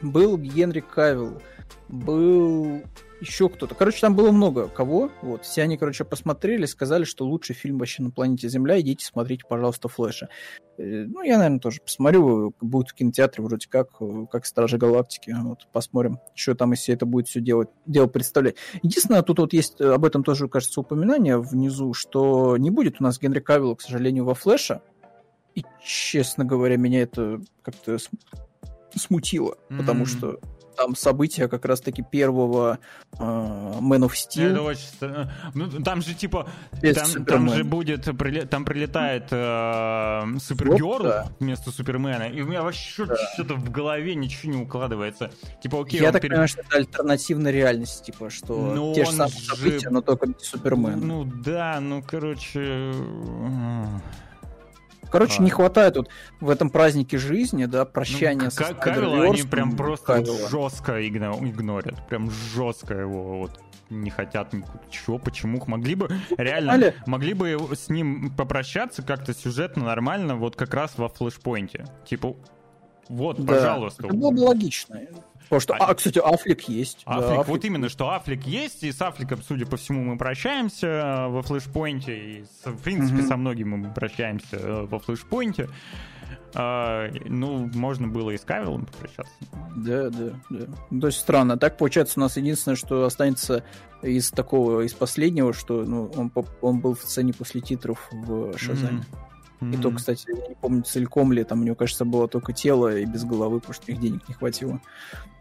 был 0.02 0.36
Генри 0.38 0.80
Кавилл, 0.80 1.40
был 1.88 2.82
еще 3.20 3.48
кто-то. 3.48 3.74
Короче, 3.74 4.00
там 4.00 4.14
было 4.14 4.30
много 4.30 4.68
кого. 4.68 5.10
Вот. 5.22 5.44
Все 5.44 5.62
они, 5.62 5.76
короче, 5.76 6.04
посмотрели, 6.04 6.66
сказали, 6.66 7.04
что 7.04 7.24
лучший 7.24 7.54
фильм 7.54 7.78
вообще 7.78 8.02
на 8.02 8.10
планете 8.10 8.48
Земля. 8.48 8.80
Идите, 8.80 9.06
смотрите, 9.06 9.44
пожалуйста, 9.48 9.88
Флэша. 9.88 10.28
Э, 10.78 11.04
ну, 11.06 11.22
я, 11.22 11.38
наверное, 11.38 11.60
тоже 11.60 11.80
посмотрю. 11.80 12.54
Будет 12.60 12.90
в 12.90 12.94
кинотеатре 12.94 13.42
вроде 13.42 13.68
как, 13.68 13.90
как 14.30 14.46
Стражи 14.46 14.76
Галактики. 14.78 15.34
Вот, 15.42 15.66
посмотрим, 15.72 16.18
что 16.34 16.54
там, 16.54 16.72
если 16.72 16.94
это 16.94 17.06
будет 17.06 17.28
все 17.28 17.40
делать, 17.40 17.68
дело 17.86 18.06
представлять. 18.06 18.56
Единственное, 18.82 19.22
тут 19.22 19.38
вот 19.38 19.52
есть 19.52 19.80
об 19.80 20.04
этом 20.04 20.22
тоже, 20.22 20.48
кажется, 20.48 20.80
упоминание 20.80 21.38
внизу, 21.38 21.94
что 21.94 22.56
не 22.56 22.70
будет 22.70 23.00
у 23.00 23.04
нас 23.04 23.18
Генри 23.18 23.40
Кавилла, 23.40 23.74
к 23.74 23.80
сожалению, 23.80 24.24
во 24.24 24.34
Флэша. 24.34 24.82
И, 25.54 25.64
честно 25.82 26.44
говоря, 26.44 26.76
меня 26.76 27.00
это 27.00 27.40
как-то 27.62 27.96
смутило, 28.96 29.56
mm-hmm. 29.68 29.78
потому 29.78 30.06
что 30.06 30.38
там 30.76 30.94
события 30.94 31.48
как 31.48 31.64
раз-таки 31.64 32.02
первого 32.02 32.78
э, 33.14 33.16
Man 33.18 34.06
of 34.06 34.12
Steel. 34.12 34.52
Это 34.52 34.62
очень... 34.62 34.86
Э, 35.00 35.26
ну, 35.54 35.82
там 35.82 36.02
же 36.02 36.14
типа... 36.14 36.48
Там, 36.94 37.24
там 37.24 37.48
же 37.48 37.64
будет... 37.64 38.04
Там 38.50 38.64
прилетает 38.64 39.28
э, 39.30 40.38
Супергерл 40.38 41.02
да. 41.02 41.28
вместо 41.40 41.70
Супермена, 41.70 42.24
и 42.24 42.40
у 42.42 42.46
меня 42.46 42.62
вообще 42.62 43.06
да. 43.06 43.16
что-то 43.34 43.54
в 43.54 43.70
голове 43.70 44.14
ничего 44.14 44.52
не 44.52 44.62
укладывается. 44.62 45.30
Типа, 45.62 45.80
окей, 45.80 46.00
Я 46.00 46.12
так 46.12 46.22
перед... 46.22 46.32
понимаю, 46.32 46.48
что 46.48 46.60
это 46.60 46.76
альтернативная 46.76 47.52
реальность, 47.52 48.04
типа, 48.04 48.30
что 48.30 48.74
но 48.74 48.94
те 48.94 49.04
же 49.04 49.12
самые 49.12 49.38
же... 49.38 49.44
события, 49.44 49.90
но 49.90 50.02
только 50.02 50.26
не 50.26 50.34
Супермен. 50.38 51.00
Ну 51.00 51.24
да, 51.24 51.80
ну 51.80 52.02
короче... 52.06 52.92
Короче, 55.10 55.36
а. 55.38 55.42
не 55.42 55.50
хватает 55.50 55.96
вот 55.96 56.08
в 56.40 56.50
этом 56.50 56.70
празднике 56.70 57.18
жизни, 57.18 57.66
да, 57.66 57.84
прощания 57.84 58.44
ну, 58.44 58.50
со 58.50 58.74
Кавилла 58.74 59.24
они 59.24 59.42
прям 59.42 59.76
просто 59.76 60.22
вот 60.24 60.50
жестко 60.50 61.06
игнорят. 61.06 62.06
Прям 62.08 62.30
жестко 62.30 62.94
его 62.94 63.38
вот 63.38 63.60
не 63.90 64.10
хотят 64.10 64.52
чего, 64.90 65.18
почему. 65.18 65.62
Могли 65.66 65.94
бы, 65.94 66.08
реально, 66.36 66.92
могли 67.06 67.34
бы 67.34 67.56
с 67.74 67.88
ним 67.88 68.30
попрощаться 68.36 69.02
как-то 69.02 69.32
сюжетно, 69.34 69.84
нормально, 69.84 70.36
вот 70.36 70.56
как 70.56 70.74
раз 70.74 70.94
во 70.96 71.08
флешпоинте. 71.08 71.86
Типа, 72.04 72.36
вот, 73.08 73.38
да. 73.38 73.54
пожалуйста. 73.54 74.06
Это 74.06 74.16
было 74.16 74.30
бы 74.30 74.40
логично. 74.40 75.00
Потому 75.44 75.60
что, 75.60 75.74
а, 75.74 75.90
а 75.90 75.94
кстати, 75.94 76.18
Афлик 76.18 76.68
есть. 76.68 77.02
Афлик, 77.04 77.28
да, 77.28 77.32
Афлик, 77.34 77.48
вот 77.48 77.64
именно, 77.64 77.88
что 77.88 78.10
Афлик 78.10 78.44
есть, 78.46 78.82
и 78.82 78.90
с 78.90 79.00
Афликом, 79.00 79.42
судя 79.42 79.64
по 79.64 79.76
всему, 79.76 80.02
мы 80.02 80.18
прощаемся 80.18 80.86
э, 80.86 81.28
во 81.28 81.42
флешпоинте, 81.42 82.18
и, 82.18 82.44
в 82.64 82.82
принципе, 82.82 83.20
угу. 83.20 83.28
со 83.28 83.36
многими 83.36 83.76
мы 83.76 83.94
прощаемся 83.94 84.56
э, 84.56 84.86
во 84.86 84.98
флешпоинте. 84.98 85.68
А, 86.54 87.08
ну, 87.26 87.70
можно 87.74 88.08
было 88.08 88.30
и 88.30 88.38
с 88.38 88.40
Кавиллом 88.40 88.86
попрощаться. 88.86 89.34
Да, 89.76 90.10
да, 90.10 90.32
да. 90.50 90.66
Ну, 90.90 91.00
то 91.00 91.06
есть 91.06 91.20
странно. 91.20 91.56
Так, 91.56 91.76
получается, 91.76 92.18
у 92.18 92.22
нас 92.22 92.36
единственное, 92.36 92.76
что 92.76 93.04
останется 93.04 93.62
из 94.02 94.30
такого, 94.30 94.80
из 94.80 94.94
последнего, 94.94 95.52
что 95.52 95.84
ну, 95.84 96.10
он, 96.16 96.32
он 96.60 96.80
был 96.80 96.94
в 96.94 97.02
сцене 97.02 97.32
после 97.32 97.60
титров 97.60 98.08
в 98.10 98.56
Шазаме. 98.58 98.98
Mm-hmm. 98.98 99.26
Mm-hmm. 99.60 99.74
И 99.74 99.76
то, 99.78 99.90
кстати, 99.90 100.26
я 100.28 100.48
не 100.48 100.54
помню 100.54 100.82
целиком 100.82 101.32
ли, 101.32 101.42
там 101.44 101.60
у 101.60 101.64
него, 101.64 101.74
кажется, 101.76 102.04
было 102.04 102.28
только 102.28 102.52
тело 102.52 102.94
и 102.94 103.04
без 103.06 103.24
головы, 103.24 103.60
потому 103.60 103.74
что 103.74 103.90
их 103.90 104.00
денег 104.00 104.28
не 104.28 104.34
хватило. 104.34 104.80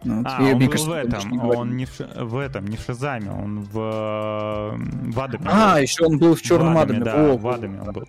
Ну, 0.03 0.17
вот. 0.17 0.27
А, 0.29 0.41
я, 0.41 0.53
он 0.53 0.59
был 0.59 0.69
кажется, 0.69 0.89
в 0.89 0.93
этом, 0.93 1.31
не 1.31 1.39
он 1.39 1.77
не 1.77 1.85
в, 1.85 1.99
в 1.99 2.37
этом, 2.37 2.67
не 2.67 2.77
в 2.77 2.81
Шазаме, 2.81 3.31
он 3.31 3.61
в, 3.61 4.77
в 4.77 5.19
Адаме. 5.19 5.45
А, 5.47 5.79
еще 5.79 6.05
он 6.05 6.17
был 6.17 6.35
в 6.35 6.41
Черном 6.41 6.77
Адаме. 6.77 7.03
Да, 7.03 7.31
О, 7.31 7.37
в 7.37 7.47
Адаме 7.47 7.81
он 7.81 7.91
был. 7.91 8.03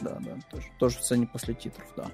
Да, 0.00 0.18
да, 0.20 0.30
тоже, 0.50 0.66
тоже 0.78 0.98
в 0.98 1.02
сцене 1.02 1.26
после 1.26 1.54
титров, 1.54 1.86
да. 1.96 2.06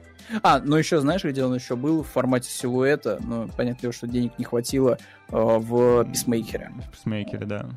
А, 0.43 0.61
ну 0.61 0.77
еще, 0.77 1.01
знаешь, 1.01 1.25
где 1.25 1.45
он 1.45 1.55
еще 1.55 1.77
был 1.77 2.03
в 2.03 2.09
формате 2.09 2.49
силуэта, 2.51 3.19
ну, 3.21 3.49
понятно, 3.57 3.93
что 3.93 4.07
денег 4.07 4.39
не 4.39 4.45
хватило 4.45 4.99
э, 5.29 5.33
в 5.33 6.05
Писмейкере. 6.05 6.71
В 6.89 6.93
Писмейкере. 6.93 7.45
Да. 7.45 7.71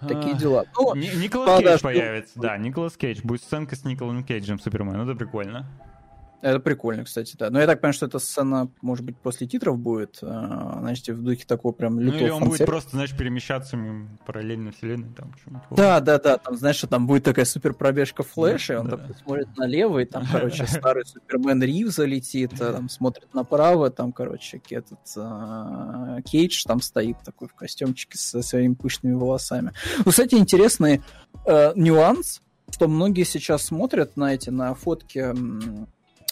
Такие 0.00 0.36
дела. 0.36 0.64
Ну, 0.76 0.94
Николас 0.94 1.60
Кейдж 1.60 1.80
появится, 1.80 2.38
да, 2.38 2.56
Николас 2.56 2.96
Кейдж. 2.96 3.20
Будет 3.22 3.42
сценка 3.42 3.76
с 3.76 3.84
Николасом 3.84 4.24
Кейджем 4.24 4.58
Супермен, 4.58 5.00
это 5.00 5.14
прикольно. 5.14 5.66
Это 6.40 6.60
прикольно, 6.60 7.04
кстати, 7.04 7.36
да. 7.38 7.48
Но 7.48 7.58
я 7.58 7.66
так 7.66 7.80
понимаю, 7.80 7.94
что 7.94 8.06
эта 8.06 8.18
сцена, 8.18 8.68
может 8.82 9.04
быть, 9.04 9.16
после 9.16 9.46
титров 9.46 9.78
будет, 9.78 10.18
а, 10.20 10.76
значит, 10.80 11.08
в 11.08 11.22
духе 11.22 11.44
такого 11.46 11.72
прям 11.72 11.98
лютого 11.98 12.20
Ну 12.20 12.24
или 12.26 12.30
он 12.30 12.44
будет 12.44 12.66
просто, 12.66 12.90
знаешь, 12.90 13.16
перемещаться 13.16 13.78
параллельно 14.26 14.72
вселенной, 14.72 15.08
там, 15.14 15.32
Да, 15.70 16.00
да, 16.00 16.18
да, 16.18 16.36
там, 16.36 16.56
знаешь, 16.56 16.76
что 16.76 16.86
там 16.86 17.06
будет 17.06 17.24
такая 17.24 17.46
супер 17.46 17.72
пробежка 17.72 18.22
флеша, 18.22 18.74
и 18.74 18.76
он 18.76 18.88
да. 18.88 18.96
такой 18.98 19.14
смотрит 19.14 19.56
налево, 19.56 20.00
и 20.00 20.04
там, 20.04 20.26
короче, 20.30 20.66
старый 20.68 21.06
Супермен 21.06 21.62
Рив 21.62 21.88
залетит, 21.88 22.60
а 22.60 22.74
там 22.74 22.88
смотрит 22.90 23.32
направо, 23.32 23.90
там, 23.90 24.12
короче, 24.12 24.60
этот 24.68 25.00
а, 25.16 26.20
Кейдж 26.22 26.62
там 26.66 26.82
стоит 26.82 27.16
такой 27.24 27.48
в 27.48 27.54
костюмчике 27.54 28.18
со 28.18 28.42
своими 28.42 28.74
пышными 28.74 29.14
волосами. 29.14 29.72
Ну, 30.04 30.10
кстати, 30.10 30.34
интересный 30.34 31.02
э, 31.46 31.72
нюанс, 31.74 32.42
что 32.70 32.88
многие 32.88 33.24
сейчас 33.24 33.64
смотрят 33.64 34.16
на 34.16 34.34
эти, 34.34 34.50
на 34.50 34.74
фотки 34.74 35.32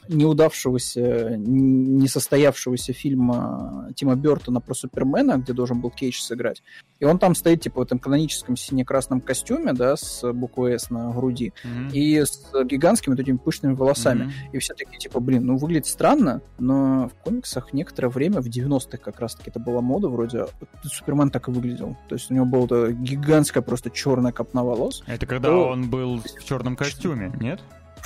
неудавшегося, 0.08 1.36
несостоявшегося 1.36 2.92
фильма 2.92 3.88
Тима 3.94 4.16
Бертона 4.16 4.60
про 4.60 4.74
Супермена, 4.74 5.38
где 5.38 5.52
должен 5.52 5.80
был 5.80 5.90
Кейдж 5.90 6.20
сыграть. 6.20 6.62
И 6.98 7.04
он 7.04 7.18
там 7.18 7.34
стоит, 7.34 7.62
типа, 7.62 7.80
в 7.80 7.82
этом 7.84 7.98
каноническом 7.98 8.56
сине-красном 8.56 9.20
костюме, 9.20 9.72
да, 9.72 9.96
с 9.96 10.32
буквой 10.32 10.78
«С» 10.78 10.90
на 10.90 11.10
груди, 11.10 11.52
mm-hmm. 11.64 11.92
и 11.92 12.20
с 12.20 12.50
гигантскими 12.64 13.14
вот 13.14 13.20
этими 13.20 13.36
пышными 13.36 13.74
волосами. 13.74 14.24
Mm-hmm. 14.24 14.52
И 14.52 14.58
все 14.58 14.74
такие, 14.74 14.98
типа, 14.98 15.20
блин, 15.20 15.46
ну, 15.46 15.56
выглядит 15.56 15.86
странно, 15.86 16.42
но 16.58 17.08
в 17.08 17.14
комиксах 17.24 17.72
некоторое 17.72 18.08
время, 18.08 18.40
в 18.40 18.46
90-х 18.46 18.98
как 18.98 19.20
раз-таки 19.20 19.50
это 19.50 19.58
была 19.58 19.80
мода 19.80 20.08
вроде, 20.08 20.46
Супермен 20.84 21.30
так 21.30 21.48
и 21.48 21.50
выглядел. 21.50 21.96
То 22.08 22.14
есть 22.14 22.30
у 22.30 22.34
него 22.34 22.44
была 22.44 22.90
гигантская 22.90 23.62
просто 23.62 23.90
черная 23.90 24.32
копна 24.32 24.62
волос. 24.62 25.02
Это 25.06 25.26
когда 25.26 25.48
то... 25.48 25.68
он 25.68 25.90
был 25.90 26.20
в 26.20 26.44
черном 26.44 26.76
костюме, 26.76 27.32
нет? 27.40 27.60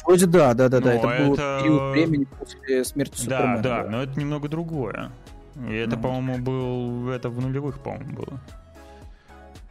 Вроде 0.07 0.27
да, 0.27 0.55
да, 0.55 0.69
да, 0.69 0.81
да. 0.81 0.95
Это, 0.95 1.09
это 1.09 1.25
был 1.25 1.37
период 1.37 1.93
времени 1.93 2.25
после 2.25 2.85
смерти 2.85 3.19
Супермена. 3.19 3.63
Да, 3.63 3.83
да, 3.83 3.91
но 3.91 4.03
это 4.03 4.19
немного 4.19 4.49
другое. 4.49 5.11
И 5.69 5.75
это, 5.75 5.97
ну, 5.97 6.03
по-моему, 6.03 6.39
был... 6.39 7.11
Это 7.11 7.29
в 7.29 7.41
нулевых, 7.41 7.81
по-моему, 7.81 8.13
было. 8.13 8.41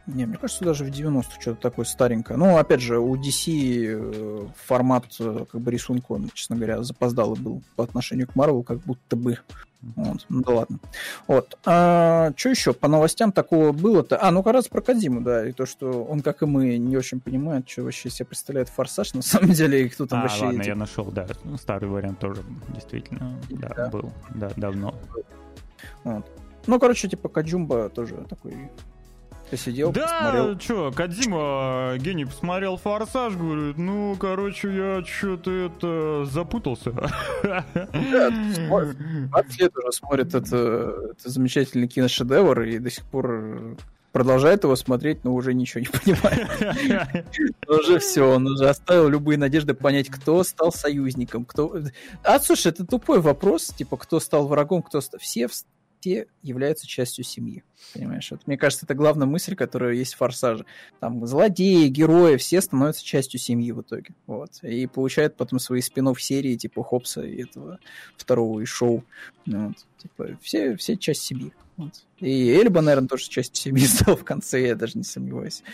Не, 0.06 0.26
мне 0.26 0.36
кажется, 0.36 0.64
даже 0.64 0.84
в 0.84 0.88
90-х 0.88 1.40
что-то 1.40 1.60
такое 1.60 1.84
старенькое. 1.84 2.38
Ну, 2.38 2.58
опять 2.58 2.80
же, 2.80 2.98
у 2.98 3.16
DC 3.16 3.86
э, 3.88 4.46
формат 4.56 5.06
э, 5.18 5.46
как 5.50 5.60
бы 5.60 5.70
рисунка, 5.70 6.12
он, 6.12 6.30
честно 6.32 6.54
говоря, 6.54 6.82
запоздалый 6.84 7.40
был 7.40 7.62
по 7.74 7.82
отношению 7.82 8.28
к 8.28 8.36
Marvel, 8.36 8.62
как 8.62 8.78
будто 8.80 9.16
бы. 9.16 9.38
Вот. 9.82 10.26
Ну 10.28 10.42
да 10.42 10.52
ладно. 10.52 10.78
Вот. 11.26 11.58
А, 11.64 12.32
что 12.36 12.48
еще 12.48 12.72
по 12.72 12.88
новостям 12.88 13.32
такого 13.32 13.72
было-то? 13.72 14.18
А, 14.20 14.30
ну 14.30 14.42
как 14.42 14.54
раз 14.54 14.68
про 14.68 14.80
Кадиму, 14.80 15.20
да, 15.20 15.46
и 15.46 15.52
то, 15.52 15.66
что 15.66 16.04
он, 16.04 16.20
как 16.20 16.42
и 16.42 16.46
мы, 16.46 16.76
не 16.78 16.96
очень 16.96 17.20
понимает, 17.20 17.68
что 17.68 17.82
вообще 17.82 18.10
себе 18.10 18.26
представляет 18.26 18.68
форсаж, 18.68 19.14
на 19.14 19.22
самом 19.22 19.50
деле, 19.50 19.86
и 19.86 19.88
кто 19.88 20.06
там 20.06 20.20
а, 20.20 20.22
вообще... 20.22 20.44
ладно, 20.44 20.60
эти... 20.60 20.68
я 20.68 20.74
нашел, 20.74 21.04
да, 21.06 21.26
старый 21.60 21.88
вариант 21.88 22.18
тоже 22.18 22.42
действительно, 22.68 23.38
да, 23.50 23.68
да. 23.76 23.88
был, 23.88 24.12
да, 24.34 24.50
давно. 24.56 24.94
Вот. 26.04 26.26
Ну, 26.66 26.80
короче, 26.80 27.08
типа 27.08 27.28
Каджумба 27.28 27.88
тоже 27.88 28.16
такой 28.28 28.70
Посидел, 29.50 29.92
да, 29.92 30.02
посмотрел. 30.02 30.58
чё, 30.58 30.92
Кадзима, 30.92 31.94
гений, 31.98 32.24
посмотрел 32.24 32.76
«Форсаж», 32.78 33.34
говорит, 33.34 33.78
ну, 33.78 34.16
короче, 34.18 34.74
я 34.74 35.04
что-то 35.04 35.50
это 35.50 36.24
запутался. 36.24 36.92
Да, 37.42 38.30
20 38.30 39.60
лет 39.60 39.76
уже 39.76 39.92
смотрит 39.92 40.34
это, 40.34 41.12
это 41.12 41.30
замечательный 41.30 41.86
киношедевр 41.86 42.62
и 42.62 42.78
до 42.78 42.90
сих 42.90 43.04
пор 43.04 43.76
продолжает 44.16 44.64
его 44.64 44.74
смотреть, 44.76 45.24
но 45.24 45.34
уже 45.34 45.52
ничего 45.52 45.80
не 45.80 45.88
понимает. 45.88 47.26
Уже 47.68 47.98
все, 47.98 48.22
он 48.22 48.46
уже 48.46 48.66
оставил 48.66 49.08
любые 49.08 49.36
надежды 49.36 49.74
понять, 49.74 50.08
кто 50.08 50.42
стал 50.42 50.72
союзником, 50.72 51.44
кто... 51.44 51.78
А, 52.22 52.40
слушай, 52.40 52.68
это 52.68 52.86
тупой 52.86 53.20
вопрос, 53.20 53.66
типа, 53.66 53.98
кто 53.98 54.18
стал 54.18 54.46
врагом, 54.46 54.80
кто... 54.80 55.02
Все 55.18 55.48
все 56.06 56.28
являются 56.42 56.86
частью 56.86 57.24
семьи. 57.24 57.64
Понимаешь? 57.92 58.30
Вот, 58.30 58.46
мне 58.46 58.56
кажется, 58.56 58.86
это 58.86 58.94
главная 58.94 59.26
мысль, 59.26 59.56
которая 59.56 59.94
есть 59.94 60.14
в 60.14 60.18
«Форсаже». 60.18 60.64
Там 61.00 61.26
злодеи, 61.26 61.88
герои, 61.88 62.36
все 62.36 62.60
становятся 62.60 63.04
частью 63.04 63.40
семьи 63.40 63.72
в 63.72 63.80
итоге. 63.80 64.14
Вот. 64.26 64.62
И 64.62 64.86
получают 64.86 65.36
потом 65.36 65.58
свои 65.58 65.80
спин 65.80 66.06
серии 66.16 66.54
типа 66.54 66.84
Хопса 66.84 67.22
и 67.22 67.42
этого 67.42 67.80
второго 68.16 68.60
и 68.60 68.64
шоу. 68.64 69.04
Ну 69.46 69.68
вот. 69.68 69.76
Типа, 69.98 70.38
все, 70.40 70.76
все 70.76 70.96
часть 70.96 71.22
семьи. 71.22 71.52
Вот. 71.76 71.92
И 72.20 72.50
Эльба, 72.52 72.80
наверное, 72.80 73.08
тоже 73.08 73.28
часть 73.28 73.56
семьи 73.56 73.84
стал 73.86 74.16
в 74.16 74.24
конце, 74.24 74.64
я 74.64 74.76
даже 74.76 74.96
не 74.96 75.04
сомневаюсь. 75.04 75.64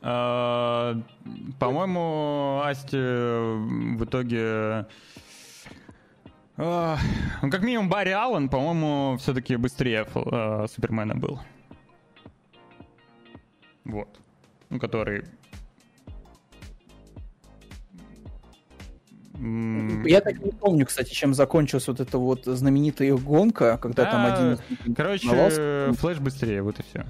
А, 0.00 0.98
по-моему, 1.60 2.62
Асти 2.64 2.96
в 2.96 4.04
итоге 4.04 4.86
ну, 6.56 7.50
как 7.50 7.62
минимум, 7.62 7.88
Барри 7.88 8.10
Аллен, 8.10 8.48
по-моему, 8.48 9.18
все-таки 9.18 9.56
быстрее 9.56 10.06
э, 10.14 10.66
Супермена 10.72 11.14
был. 11.14 11.40
Вот. 13.84 14.08
Ну, 14.70 14.80
который... 14.80 15.24
Я 19.38 20.22
так 20.22 20.42
не 20.42 20.50
помню, 20.50 20.86
кстати, 20.86 21.12
чем 21.12 21.34
закончилась 21.34 21.88
вот 21.88 22.00
эта 22.00 22.16
вот 22.16 22.46
знаменитая 22.46 23.14
гонка, 23.16 23.76
когда 23.76 24.04
да, 24.04 24.10
там 24.10 24.26
один... 24.26 24.94
Короче, 24.94 25.92
Флэш 25.92 26.18
быстрее, 26.20 26.62
вот 26.62 26.80
и 26.80 26.82
все. 26.82 27.04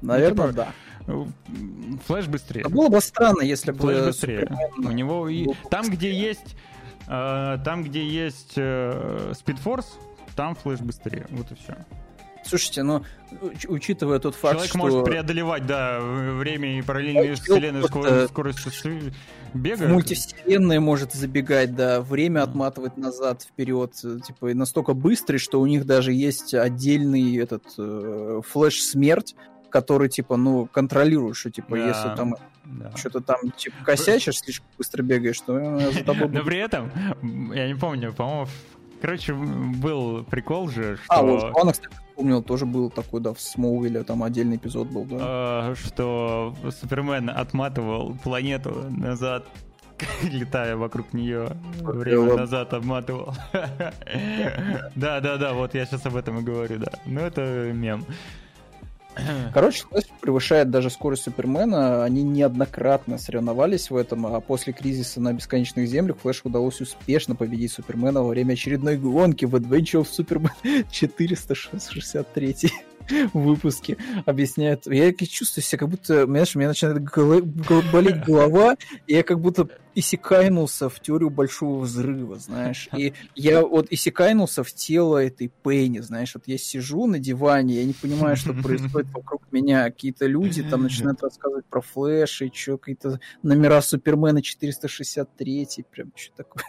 Наверное, 0.00 0.46
ну, 0.46 0.52
типа, 0.52 0.72
да. 1.06 1.98
Флэш 2.06 2.26
быстрее. 2.26 2.62
А 2.64 2.70
было 2.70 2.88
бы 2.88 3.02
странно, 3.02 3.42
если 3.42 3.70
бы... 3.72 3.80
Флэш 3.80 4.06
быстрее. 4.06 4.48
У 4.78 4.90
него 4.90 5.28
и... 5.28 5.46
Там, 5.70 5.90
где 5.90 6.10
есть 6.10 6.56
там, 7.10 7.82
где 7.82 8.06
есть 8.06 8.52
э, 8.56 9.32
Speed 9.32 9.58
Force, 9.64 9.86
там 10.36 10.54
флеш 10.54 10.80
быстрее. 10.80 11.26
Вот 11.30 11.50
и 11.50 11.54
все. 11.56 11.74
Слушайте, 12.44 12.82
ну, 12.82 13.04
учитывая 13.68 14.18
тот 14.18 14.34
факт, 14.34 14.54
Человек 14.54 14.70
что... 14.70 14.78
может 14.78 15.04
преодолевать, 15.04 15.66
да, 15.66 16.00
время 16.00 16.78
и 16.78 16.82
параллельные 16.82 17.34
вселенные 17.34 17.84
скорость, 17.84 18.30
скорость 18.30 18.86
бега. 19.52 19.84
В 19.84 19.88
мультивселенной 19.88 20.78
может 20.78 21.12
забегать, 21.12 21.74
да, 21.74 22.00
время 22.00 22.42
отматывать 22.42 22.96
назад, 22.96 23.42
вперед, 23.42 23.92
типа, 23.94 24.54
настолько 24.54 24.94
быстрый, 24.94 25.38
что 25.38 25.60
у 25.60 25.66
них 25.66 25.84
даже 25.84 26.12
есть 26.12 26.54
отдельный 26.54 27.36
этот 27.36 27.64
э, 27.76 28.40
флеш-смерть, 28.48 29.34
который, 29.70 30.08
типа, 30.08 30.36
ну, 30.36 30.66
контролирует, 30.66 31.36
что, 31.36 31.50
типа, 31.50 31.76
да. 31.76 31.88
если 31.88 32.16
там 32.16 32.34
да. 32.64 32.92
Что-то 32.96 33.20
там, 33.20 33.50
типа, 33.56 33.84
косячишь, 33.84 34.38
слишком 34.38 34.68
быстро 34.78 35.02
бегаешь, 35.02 35.40
то 35.40 35.78
за 35.90 36.04
тобой... 36.04 36.28
Но 36.28 36.44
при 36.44 36.58
этом, 36.58 36.90
я 37.52 37.66
не 37.66 37.74
помню, 37.74 38.12
по-моему, 38.12 38.46
короче, 39.00 39.34
был 39.34 40.24
прикол 40.24 40.68
же, 40.68 40.98
что... 41.02 41.14
А, 41.14 41.22
вот, 41.22 41.50
он, 41.54 41.72
кстати, 41.72 41.88
помнил, 42.14 42.42
тоже 42.42 42.66
был 42.66 42.90
такой, 42.90 43.20
да, 43.20 43.32
в 43.32 43.40
Смоувилле, 43.40 44.04
там 44.04 44.22
отдельный 44.22 44.56
эпизод 44.56 44.88
был, 44.88 45.04
да. 45.04 45.16
А, 45.20 45.74
что 45.74 46.54
Супермен 46.80 47.30
отматывал 47.30 48.14
планету 48.22 48.86
назад 48.90 49.46
летая 50.22 50.76
вокруг 50.76 51.12
нее, 51.12 51.48
время 51.80 52.36
назад 52.36 52.74
обматывал. 52.74 53.34
Да, 54.96 55.20
да, 55.20 55.36
да, 55.36 55.52
вот 55.54 55.74
я 55.74 55.86
сейчас 55.86 56.04
об 56.06 56.16
этом 56.16 56.38
и 56.40 56.42
говорю, 56.42 56.78
да. 56.78 56.92
Ну, 57.06 57.20
это 57.20 57.70
мем. 57.72 58.04
Короче, 59.52 59.80
скорость 59.80 60.10
превышает 60.20 60.70
даже 60.70 60.90
скорость 60.90 61.24
Супермена. 61.24 62.04
Они 62.04 62.22
неоднократно 62.22 63.18
соревновались 63.18 63.90
в 63.90 63.96
этом, 63.96 64.26
а 64.26 64.40
после 64.40 64.72
кризиса 64.72 65.20
на 65.20 65.32
бесконечных 65.32 65.88
землях 65.88 66.18
Флэшу 66.18 66.48
удалось 66.48 66.80
успешно 66.80 67.34
победить 67.34 67.72
Супермена 67.72 68.22
во 68.22 68.28
время 68.28 68.52
очередной 68.54 68.96
гонки 68.96 69.44
в 69.44 69.54
Adventure 69.56 70.02
of 70.02 70.08
Superman 70.16 70.86
463 70.90 72.70
выпуске 73.34 73.96
объясняет. 74.26 74.86
Я 74.86 75.12
чувствую 75.12 75.64
себя, 75.64 75.78
как 75.78 75.88
будто, 75.88 76.26
знаешь, 76.26 76.54
у 76.54 76.58
меня 76.58 76.68
начинает 76.68 77.02
болеть 77.92 78.24
голова, 78.24 78.76
и 79.06 79.14
я 79.14 79.22
как 79.22 79.40
будто 79.40 79.68
исекайнулся 79.94 80.88
в 80.88 81.00
теорию 81.00 81.30
большого 81.30 81.80
взрыва, 81.80 82.38
знаешь. 82.38 82.88
И 82.96 83.12
я 83.34 83.62
вот 83.62 83.88
исекайнулся 83.90 84.62
в 84.62 84.72
тело 84.72 85.18
этой 85.18 85.50
Пенни, 85.62 86.00
знаешь. 86.00 86.34
Вот 86.34 86.44
я 86.46 86.58
сижу 86.58 87.06
на 87.06 87.18
диване, 87.18 87.76
я 87.76 87.84
не 87.84 87.92
понимаю, 87.92 88.36
что 88.36 88.52
происходит 88.52 89.10
вокруг 89.12 89.42
меня. 89.50 89.84
Какие-то 89.84 90.26
люди 90.26 90.62
там 90.62 90.82
начинают 90.84 91.22
рассказывать 91.22 91.66
про 91.66 91.80
флеш 91.80 92.42
и 92.42 92.52
что, 92.52 92.78
какие-то 92.78 93.20
номера 93.42 93.80
Супермена 93.82 94.42
463, 94.42 95.84
прям 95.90 96.12
что 96.14 96.36
такое. 96.36 96.64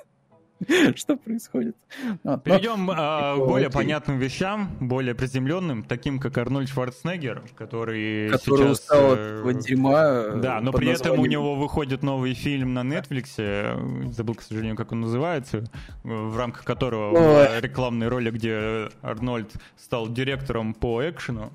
Что 0.96 1.18
происходит? 1.18 1.76
Вот. 2.24 2.44
Перейдем 2.44 2.86
но... 2.86 2.94
а, 2.96 3.36
к 3.36 3.40
более 3.40 3.70
понятным 3.70 4.20
вещам, 4.20 4.70
более 4.80 5.16
приземленным, 5.16 5.84
таким 5.84 6.20
как 6.20 6.38
Арнольд 6.38 6.70
Шварценеггер, 6.70 7.44
который, 7.56 8.30
который 8.30 8.68
сейчас... 8.68 8.80
устал 8.80 9.14
от 9.14 9.20
э, 9.20 9.54
дерьма. 9.62 10.30
Да, 10.36 10.62
но 10.62 10.72
при 10.72 10.90
названием... 10.90 11.14
этом 11.14 11.20
у 11.20 11.26
него 11.26 11.56
выходит 11.56 12.04
новый 12.04 12.34
фильм 12.34 12.74
на 12.74 12.82
Netflix, 12.82 14.12
забыл, 14.12 14.36
к 14.36 14.42
сожалению, 14.42 14.76
как 14.76 14.92
он 14.92 15.02
называется, 15.02 15.64
в 16.04 16.38
рамках 16.38 16.64
которого 16.64 17.40
Ой. 17.40 17.62
рекламной 17.62 18.08
роли, 18.08 18.30
где 18.32 18.90
Арнольд 19.02 19.52
стал 19.78 20.10
директором 20.10 20.74
по 20.74 21.10
экшену. 21.10 21.52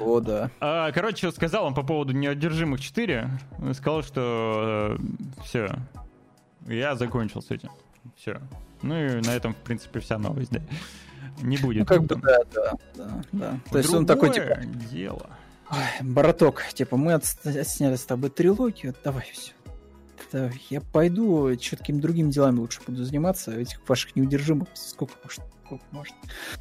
О, 0.00 0.20
да. 0.20 0.50
А, 0.60 0.90
короче, 0.92 1.30
сказал 1.30 1.66
он 1.66 1.74
по 1.74 1.84
поводу 1.84 2.12
«Неодержимых 2.12 2.80
4», 2.80 3.74
сказал, 3.74 4.02
что 4.02 4.96
э, 4.98 5.42
все, 5.44 5.68
я 6.66 6.96
закончил 6.96 7.42
с 7.42 7.50
этим. 7.50 7.70
Все. 8.16 8.40
Ну 8.82 8.94
и 8.94 9.20
на 9.20 9.34
этом, 9.34 9.54
в 9.54 9.58
принципе, 9.58 10.00
вся 10.00 10.18
новость, 10.18 10.50
да. 10.50 10.60
Не 11.42 11.56
будет. 11.56 11.80
Ну, 11.80 11.86
как 11.86 12.04
бы, 12.04 12.16
да, 12.16 12.38
да, 12.54 12.72
да, 12.94 13.22
да. 13.32 13.60
То 13.70 13.78
есть 13.78 13.92
он 13.92 14.06
такой, 14.06 14.32
типа... 14.32 14.60
дело. 14.90 15.30
Ой, 15.70 16.06
браток, 16.06 16.62
типа, 16.74 16.96
мы 16.96 17.14
отсняли 17.14 17.96
с 17.96 18.04
тобой 18.04 18.30
трилогию, 18.30 18.94
давай 19.02 19.26
все. 19.32 19.52
Да, 20.32 20.50
я 20.68 20.80
пойду, 20.80 21.52
что-то 21.60 21.78
какими 21.78 22.00
другими 22.00 22.30
делами 22.30 22.58
лучше 22.58 22.80
буду 22.86 23.04
заниматься, 23.04 23.52
этих 23.52 23.80
ваших 23.88 24.16
неудержимых, 24.16 24.68
сколько 24.74 25.14
может, 25.22 25.42
сколько 25.64 25.84
может. 25.90 26.14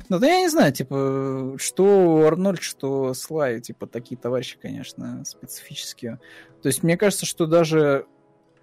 Ну, 0.10 0.20
да 0.20 0.28
я 0.28 0.42
не 0.42 0.50
знаю, 0.50 0.72
типа, 0.72 1.56
что 1.58 2.24
Арнольд, 2.26 2.62
что 2.62 3.14
Слай, 3.14 3.60
типа, 3.62 3.88
такие 3.88 4.18
товарищи, 4.18 4.58
конечно, 4.62 5.24
специфические. 5.26 6.20
То 6.62 6.68
есть 6.68 6.84
мне 6.84 6.98
кажется, 6.98 7.26
что 7.26 7.46
даже, 7.46 8.06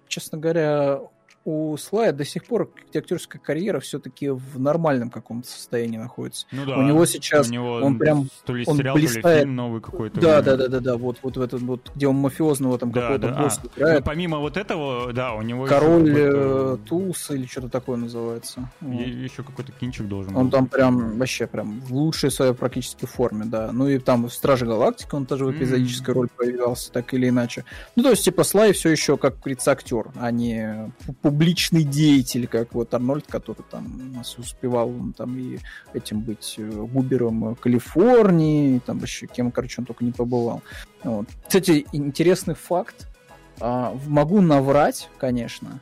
честно 0.07 0.37
говоря, 0.37 1.01
у 1.43 1.75
Слая 1.77 2.11
до 2.11 2.23
сих 2.23 2.45
пор 2.45 2.69
актерская 2.95 3.41
карьера 3.41 3.79
все-таки 3.79 4.29
в 4.29 4.59
нормальном 4.59 5.09
каком-то 5.09 5.47
состоянии 5.49 5.97
находится. 5.97 6.45
Ну 6.51 6.65
да. 6.65 6.77
У 6.77 6.83
него 6.83 7.05
сейчас 7.05 7.49
у 7.49 7.51
него 7.51 7.73
он 7.77 7.97
прям 7.97 8.29
то 8.45 8.53
ли 8.53 8.63
он 8.67 8.77
сериал, 8.77 8.95
то 8.95 8.99
ли 8.99 9.07
блистает. 9.07 9.39
фильм 9.41 9.55
новый 9.55 9.81
какой-то. 9.81 10.21
да, 10.21 10.41
да, 10.41 10.55
да, 10.55 10.67
да, 10.67 10.79
да, 10.79 10.97
вот, 10.97 11.17
вот 11.23 11.37
в 11.37 11.41
этом 11.41 11.65
вот, 11.65 11.91
где 11.95 12.07
он 12.07 12.17
мафиозного 12.17 12.77
там 12.77 12.91
Да, 12.91 13.01
какого-то 13.01 13.27
да. 13.29 13.41
босса 13.43 13.61
А, 13.63 13.67
играет. 13.79 13.99
ну, 13.99 14.05
помимо 14.05 14.37
вот 14.37 14.57
этого, 14.57 15.13
да, 15.13 15.33
у 15.33 15.41
него 15.41 15.65
Король 15.65 16.13
э, 16.15 16.77
Туз 16.87 17.31
или 17.31 17.45
что-то 17.47 17.69
такое 17.69 17.97
называется. 17.97 18.69
Вот. 18.79 19.01
еще 19.01 19.41
какой-то 19.43 19.71
кинчик 19.71 20.07
должен 20.07 20.35
Он 20.35 20.45
был 20.45 20.51
там 20.51 20.63
быть. 20.65 20.73
прям 20.73 21.17
вообще 21.17 21.47
прям 21.47 21.79
в 21.81 21.91
лучшей 21.93 22.29
своей 22.29 22.53
практически 22.53 23.05
форме, 23.05 23.45
да. 23.45 23.71
Ну 23.71 23.87
и 23.87 23.97
там 23.97 24.25
в 24.27 24.33
Страже 24.33 24.65
Галактики 24.67 25.15
он 25.15 25.25
тоже 25.25 25.45
в 25.45 25.51
эпизодической 25.51 26.13
роли 26.13 26.29
появлялся, 26.37 26.91
так 26.91 27.13
или 27.15 27.29
иначе. 27.29 27.65
Ну, 27.95 28.03
то 28.03 28.11
есть, 28.11 28.23
типа, 28.25 28.43
Слай 28.43 28.73
все 28.73 28.89
еще, 28.89 29.17
как 29.17 29.39
говорится, 29.39 29.71
актер, 29.71 30.11
а 30.15 30.29
не 30.29 30.91
пу- 31.07 31.30
публичный 31.31 31.85
деятель, 31.85 32.45
как 32.45 32.73
вот 32.73 32.93
Арнольд, 32.93 33.25
который 33.25 33.63
там 33.71 33.85
у 33.85 34.17
нас 34.17 34.37
успевал 34.37 34.89
он 34.89 35.13
там 35.13 35.37
и 35.37 35.59
этим 35.93 36.19
быть 36.19 36.55
э, 36.57 36.69
губером 36.69 37.53
э, 37.53 37.55
Калифорнии, 37.55 38.79
там 38.79 38.99
вообще 38.99 39.27
кем, 39.27 39.49
короче, 39.49 39.79
он 39.79 39.85
только 39.85 40.03
не 40.03 40.11
побывал. 40.11 40.61
Вот. 41.03 41.27
Кстати, 41.47 41.85
интересный 41.93 42.55
факт. 42.55 43.07
А, 43.61 43.97
могу 44.07 44.41
наврать, 44.41 45.09
конечно, 45.17 45.79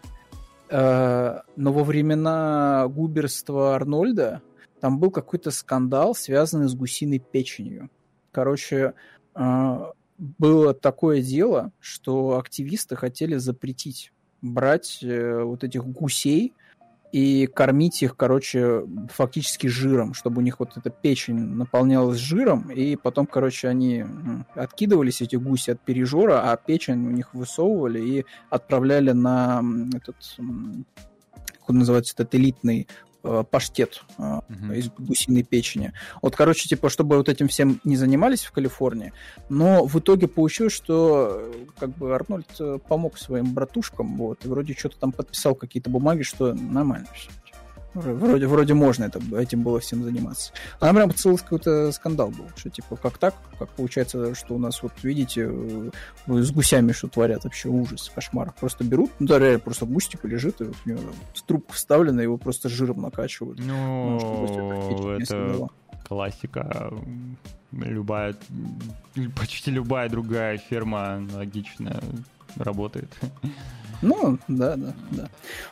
э, 0.70 1.40
но 1.56 1.74
во 1.74 1.84
времена 1.84 2.86
губерства 2.88 3.74
Арнольда 3.76 4.44
там 4.82 5.00
был 5.00 5.10
какой-то 5.10 5.50
скандал, 5.50 6.14
связанный 6.14 6.70
с 6.70 6.76
гусиной 6.76 7.18
печенью. 7.18 7.90
Короче, 8.32 8.94
э, 9.34 9.92
было 10.20 10.74
такое 10.76 11.24
дело, 11.24 11.72
что 11.80 12.38
активисты 12.38 12.96
хотели 12.96 13.38
запретить 13.38 14.12
брать 14.42 15.00
э, 15.02 15.44
вот 15.44 15.64
этих 15.64 15.86
гусей 15.86 16.54
и 17.12 17.48
кормить 17.48 18.04
их, 18.04 18.16
короче, 18.16 18.84
фактически 19.12 19.68
жиром, 19.68 20.14
чтобы 20.14 20.40
у 20.40 20.42
них 20.42 20.60
вот 20.60 20.78
эта 20.78 20.90
печень 20.92 21.40
наполнялась 21.40 22.20
жиром, 22.20 22.70
и 22.70 22.96
потом, 22.96 23.26
короче, 23.26 23.68
они 23.68 24.06
откидывались, 24.54 25.22
эти 25.22 25.36
гуси, 25.36 25.72
от 25.72 25.80
пережора, 25.80 26.52
а 26.52 26.58
печень 26.58 27.08
у 27.08 27.12
них 27.12 27.34
высовывали 27.34 28.00
и 28.00 28.26
отправляли 28.50 29.12
на 29.12 29.64
этот, 29.96 30.18
как 30.38 31.70
он 31.70 31.80
называется, 31.80 32.14
этот 32.14 32.36
элитный 32.36 32.88
паштет 33.22 34.02
э, 34.18 34.40
Мгм. 34.50 34.74
из 34.74 34.90
гусиной 34.90 35.44
печени. 35.44 35.94
Вот, 36.22 36.36
короче, 36.36 36.68
типа, 36.70 36.90
чтобы 36.90 37.18
вот 37.18 37.30
этим 37.30 37.48
всем 37.48 37.80
не 37.84 37.96
занимались 37.98 38.44
в 38.44 38.52
Калифорнии, 38.52 39.14
но 39.50 39.86
в 39.86 40.00
итоге 40.00 40.28
получилось, 40.28 40.74
что 40.74 41.52
э, 41.54 41.54
как 41.80 41.90
бы 41.98 42.14
Арнольд 42.16 42.48
помог 42.88 43.18
своим 43.18 43.54
братушкам, 43.54 44.18
вот, 44.18 44.46
и 44.46 44.48
вроде 44.48 44.74
что-то 44.74 44.98
там 44.98 45.12
подписал 45.12 45.56
какие-то 45.56 45.90
бумаги, 45.90 46.24
что 46.24 46.54
нормально 46.54 47.08
все. 47.14 47.30
Вроде, 47.94 48.48
вроде 48.48 48.74
можно 48.74 49.06
это, 49.06 49.20
этим 49.36 49.64
было 49.64 49.80
всем 49.80 50.04
заниматься. 50.04 50.54
А 50.80 50.86
там 50.86 50.96
прям 50.96 51.14
целый 51.14 51.38
какой-то 51.38 51.92
скандал 51.92 52.30
был, 52.30 52.46
что 52.56 52.70
типа, 52.70 52.96
как 52.96 53.18
так? 53.18 53.36
Как 53.58 53.70
получается, 53.70 54.36
что 54.36 54.56
у 54.56 54.60
нас, 54.60 54.84
вот 54.84 54.94
видите, 55.02 55.48
э, 55.50 55.90
с 56.28 56.52
гусями 56.52 56.92
что 56.92 57.08
творят, 57.08 57.44
вообще 57.44 57.70
ужас, 57.70 58.12
кошмар. 58.14 58.54
Просто 58.60 58.84
берут, 58.84 59.12
ну 59.20 59.28
да, 59.28 59.40
реально, 59.40 59.60
просто 59.60 59.86
гусь 59.86 60.08
типа 60.08 60.28
лежит, 60.28 60.62
и 60.62 60.66
вот 60.66 60.76
у 60.86 60.90
него 60.90 61.00
с 61.34 61.42
трубка 61.42 61.74
вставлена, 61.74 62.22
его 62.22 62.38
просто 62.38 62.70
жиром 62.70 63.02
накачивают. 63.02 63.60
Ну, 63.60 64.20
Ну, 64.90 65.10
это 65.12 65.68
классика. 66.08 66.94
Любая, 67.72 68.36
почти 69.36 69.70
любая 69.72 70.10
другая 70.10 70.58
ферма 70.58 71.14
аналогично 71.14 72.02
работает. 72.58 73.16
Ну, 74.02 74.38
да, 74.48 74.78
да, 74.78 74.94
да. 75.12 75.30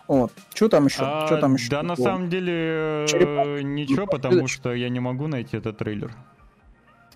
Вот. 0.08 0.34
Что 0.54 0.68
там 0.68 0.88
еще? 0.88 1.00
А, 1.02 1.28
Что 1.28 1.38
там 1.38 1.54
еще? 1.56 1.70
Да, 1.70 1.82
на 1.82 1.96
такого? 1.96 2.06
самом 2.08 2.30
деле 2.30 2.54
э, 2.54 3.06
Черепах. 3.08 3.64
ничего, 3.64 4.02
Ну, 4.02 4.08
потому 4.08 4.48
что 4.48 4.74
я 4.74 4.90
не 4.90 5.00
могу 5.00 5.28
найти 5.28 5.56
этот 5.58 5.78
трейлер. 5.78 6.12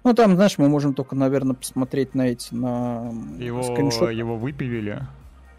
Ну, 0.05 0.13
там, 0.13 0.35
знаешь, 0.35 0.57
мы 0.57 0.69
можем 0.69 0.93
только, 0.93 1.15
наверное, 1.15 1.53
посмотреть 1.53 2.15
на 2.15 2.27
эти, 2.29 2.53
на 2.53 3.11
Его, 3.37 3.61
скриншоты. 3.61 4.13
его 4.13 4.37
выпилили. 4.37 5.05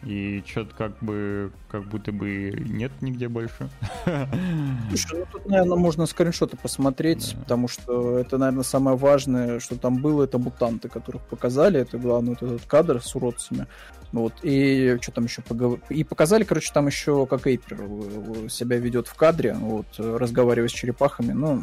И 0.05 0.43
что-то 0.47 0.75
как 0.75 0.99
бы, 0.99 1.53
как 1.69 1.85
будто 1.85 2.11
бы 2.11 2.53
нет 2.67 2.91
нигде 3.01 3.29
больше. 3.29 3.69
Слушай, 4.89 5.21
ну 5.21 5.27
тут, 5.31 5.47
наверное, 5.47 5.77
можно 5.77 6.07
скриншоты 6.07 6.57
посмотреть, 6.57 7.35
Да. 7.35 7.41
потому 7.43 7.69
что 7.69 8.19
это, 8.19 8.37
наверное, 8.37 8.65
самое 8.65 8.97
важное, 8.97 9.61
что 9.61 9.77
там 9.77 10.03
было, 10.03 10.25
это 10.25 10.39
мутанты, 10.39 10.89
которых 10.89 11.23
показали, 11.23 11.81
это 11.81 11.99
главный 11.99 12.31
вот 12.31 12.43
этот 12.43 12.67
кадр 12.67 13.01
с 13.01 13.15
уродцами. 13.15 13.67
Вот, 14.11 14.35
и 14.43 14.99
что 15.01 15.13
там 15.13 15.25
еще 15.25 15.41
поговорили? 15.41 15.83
И 15.89 16.05
показали, 16.05 16.45
короче, 16.45 16.73
там 16.75 16.87
еще, 16.89 17.25
как 17.27 17.47
Эйпер 17.47 17.79
э, 17.81 18.49
себя 18.49 18.77
ведет 18.79 19.07
в 19.07 19.15
кадре, 19.15 19.55
вот, 19.55 19.87
разговаривая 19.99 20.69
с 20.69 20.73
черепахами, 20.73 21.33
ну, 21.33 21.63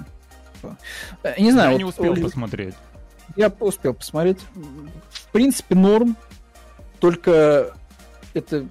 типа, 0.55 0.77
э, 1.23 1.39
не 1.41 1.51
знаю. 1.51 1.67
Я 1.67 1.71
вот, 1.73 1.77
не 1.77 1.83
успел 1.83 2.23
посмотреть. 2.23 2.75
Я 3.35 3.53
успел 3.59 3.93
посмотреть. 3.93 4.39
В 5.11 5.31
принципе, 5.31 5.75
норм. 5.75 6.15
Только 6.99 7.73
это 8.33 8.67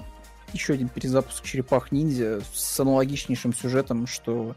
еще 0.52 0.74
один 0.74 0.88
перезапуск 0.88 1.44
черепах 1.44 1.92
ниндзя 1.92 2.40
с 2.52 2.80
аналогичнейшим 2.80 3.52
сюжетом, 3.52 4.06
что 4.06 4.56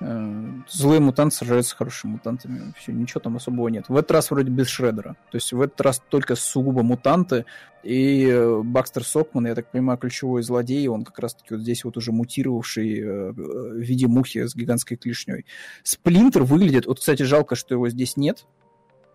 э, 0.00 0.52
злые 0.68 1.00
мутанты 1.00 1.36
сражаются 1.36 1.70
с 1.70 1.74
хорошими 1.74 2.12
мутантами. 2.12 2.74
Все, 2.78 2.92
ничего 2.92 3.20
там 3.20 3.36
особого 3.36 3.68
нет. 3.68 3.88
В 3.88 3.96
этот 3.96 4.10
раз 4.10 4.30
вроде 4.30 4.50
без 4.50 4.68
Шредера. 4.68 5.16
То 5.30 5.36
есть 5.36 5.52
в 5.52 5.60
этот 5.60 5.80
раз 5.80 6.02
только 6.08 6.36
сугубо 6.36 6.82
мутанты. 6.82 7.46
И 7.82 8.26
э, 8.26 8.60
Бакстер 8.62 9.04
Сокман, 9.04 9.46
я 9.46 9.54
так 9.54 9.70
понимаю, 9.70 9.98
ключевой 9.98 10.42
злодей, 10.42 10.86
он 10.88 11.04
как 11.04 11.18
раз-таки 11.18 11.54
вот 11.54 11.62
здесь 11.62 11.84
вот 11.84 11.96
уже 11.96 12.12
мутировавший 12.12 13.00
э, 13.00 13.32
в 13.32 13.78
виде 13.78 14.06
мухи 14.06 14.46
с 14.46 14.54
гигантской 14.54 14.96
клешней. 14.96 15.46
Сплинтер 15.82 16.42
выглядит... 16.42 16.86
Вот, 16.86 16.98
кстати, 16.98 17.22
жалко, 17.22 17.54
что 17.54 17.74
его 17.74 17.88
здесь 17.88 18.16
нет. 18.16 18.46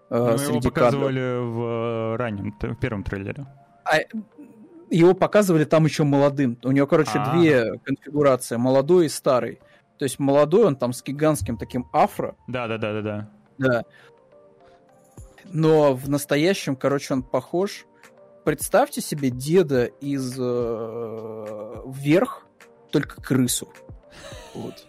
Ну, 0.10 0.18
его 0.18 0.38
среди 0.38 0.70
кадров. 0.70 0.74
показывали 0.74 1.38
в 1.40 2.18
раннем, 2.18 2.56
в 2.60 2.76
первом 2.76 3.03
трейлере. 3.03 3.45
А 3.86 3.98
его 4.90 5.14
показывали 5.14 5.66
там 5.66 5.86
еще 5.86 6.03
молодым. 6.03 6.57
У 6.64 6.72
него, 6.72 6.88
короче, 6.88 7.12
А. 7.16 7.36
две 7.36 7.80
конфигурации: 7.80 8.56
молодой 8.57 9.07
и 9.07 9.10
старый. 9.10 9.60
То 9.98 10.03
есть 10.03 10.20
молодой 10.20 10.66
он 10.66 10.76
там 10.76 10.94
с 10.94 11.02
гигантским 11.03 11.57
таким 11.57 11.88
афро, 11.94 12.36
Да, 12.48 12.68
да, 12.68 12.78
да, 12.78 12.94
да, 12.94 13.02
да. 13.02 13.30
да. 13.57 13.84
Но 15.45 15.94
в 15.94 16.10
настоящем, 16.10 16.76
короче, 16.76 17.14
он 17.14 17.24
похож. 17.24 17.86
Представьте 18.44 19.02
себе 19.02 19.30
деда 19.30 19.86
из 19.86 20.36
э, 20.38 21.82
вверх, 21.88 22.45
только 22.91 23.22
крысу. 23.22 23.72
Вот. 24.53 24.85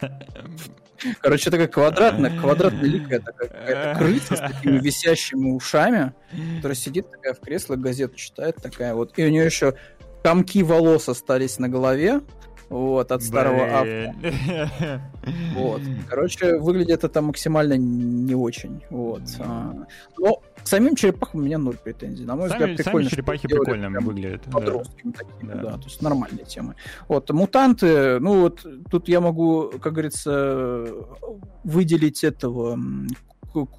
Короче, 1.20 1.50
такая 1.50 1.68
квадратная, 1.68 2.38
квадратная 2.38 3.20
такая 3.20 3.48
какая-то 3.48 3.98
крыса 3.98 4.36
с 4.36 4.40
такими 4.40 4.78
висящими 4.78 5.50
ушами, 5.50 6.14
которая 6.56 6.76
сидит 6.76 7.10
такая 7.10 7.34
в 7.34 7.40
кресле, 7.40 7.76
газету 7.76 8.16
читает 8.16 8.56
такая 8.56 8.94
вот. 8.94 9.12
И 9.18 9.24
у 9.24 9.28
нее 9.28 9.44
еще 9.44 9.74
комки 10.22 10.62
волос 10.62 11.08
остались 11.08 11.58
на 11.58 11.68
голове, 11.68 12.20
вот, 12.68 13.12
от 13.12 13.22
старого. 13.22 13.82
Блин. 13.82 15.00
Вот. 15.54 15.82
Короче, 16.08 16.58
выглядит 16.58 17.04
это 17.04 17.22
максимально 17.22 17.76
не 17.76 18.34
очень. 18.34 18.82
Вот. 18.90 19.22
А, 19.38 19.72
Но 20.18 20.42
к 20.66 20.68
самим 20.68 20.96
черепахам 20.96 21.42
у 21.42 21.44
меня 21.44 21.58
ноль 21.58 21.76
претензий. 21.76 22.24
На 22.24 22.34
мой 22.34 22.48
Сами, 22.48 22.58
взгляд, 22.58 22.76
сами 22.78 22.84
прикольно. 22.84 23.06
что 23.08 23.16
черепахи 23.16 23.46
прикольно 23.46 24.00
выглядят. 24.00 24.42
да. 24.46 24.50
подростками 24.50 25.12
такими, 25.12 25.52
Да. 25.52 25.62
да. 25.62 25.72
то 25.78 25.84
есть 25.84 26.02
нормальные 26.02 26.44
темы. 26.44 26.74
Вот, 27.06 27.30
мутанты, 27.30 28.18
ну 28.18 28.40
вот 28.40 28.66
тут 28.90 29.06
я 29.08 29.20
могу, 29.20 29.70
как 29.80 29.92
говорится, 29.92 30.88
выделить 31.62 32.24
этого 32.24 32.76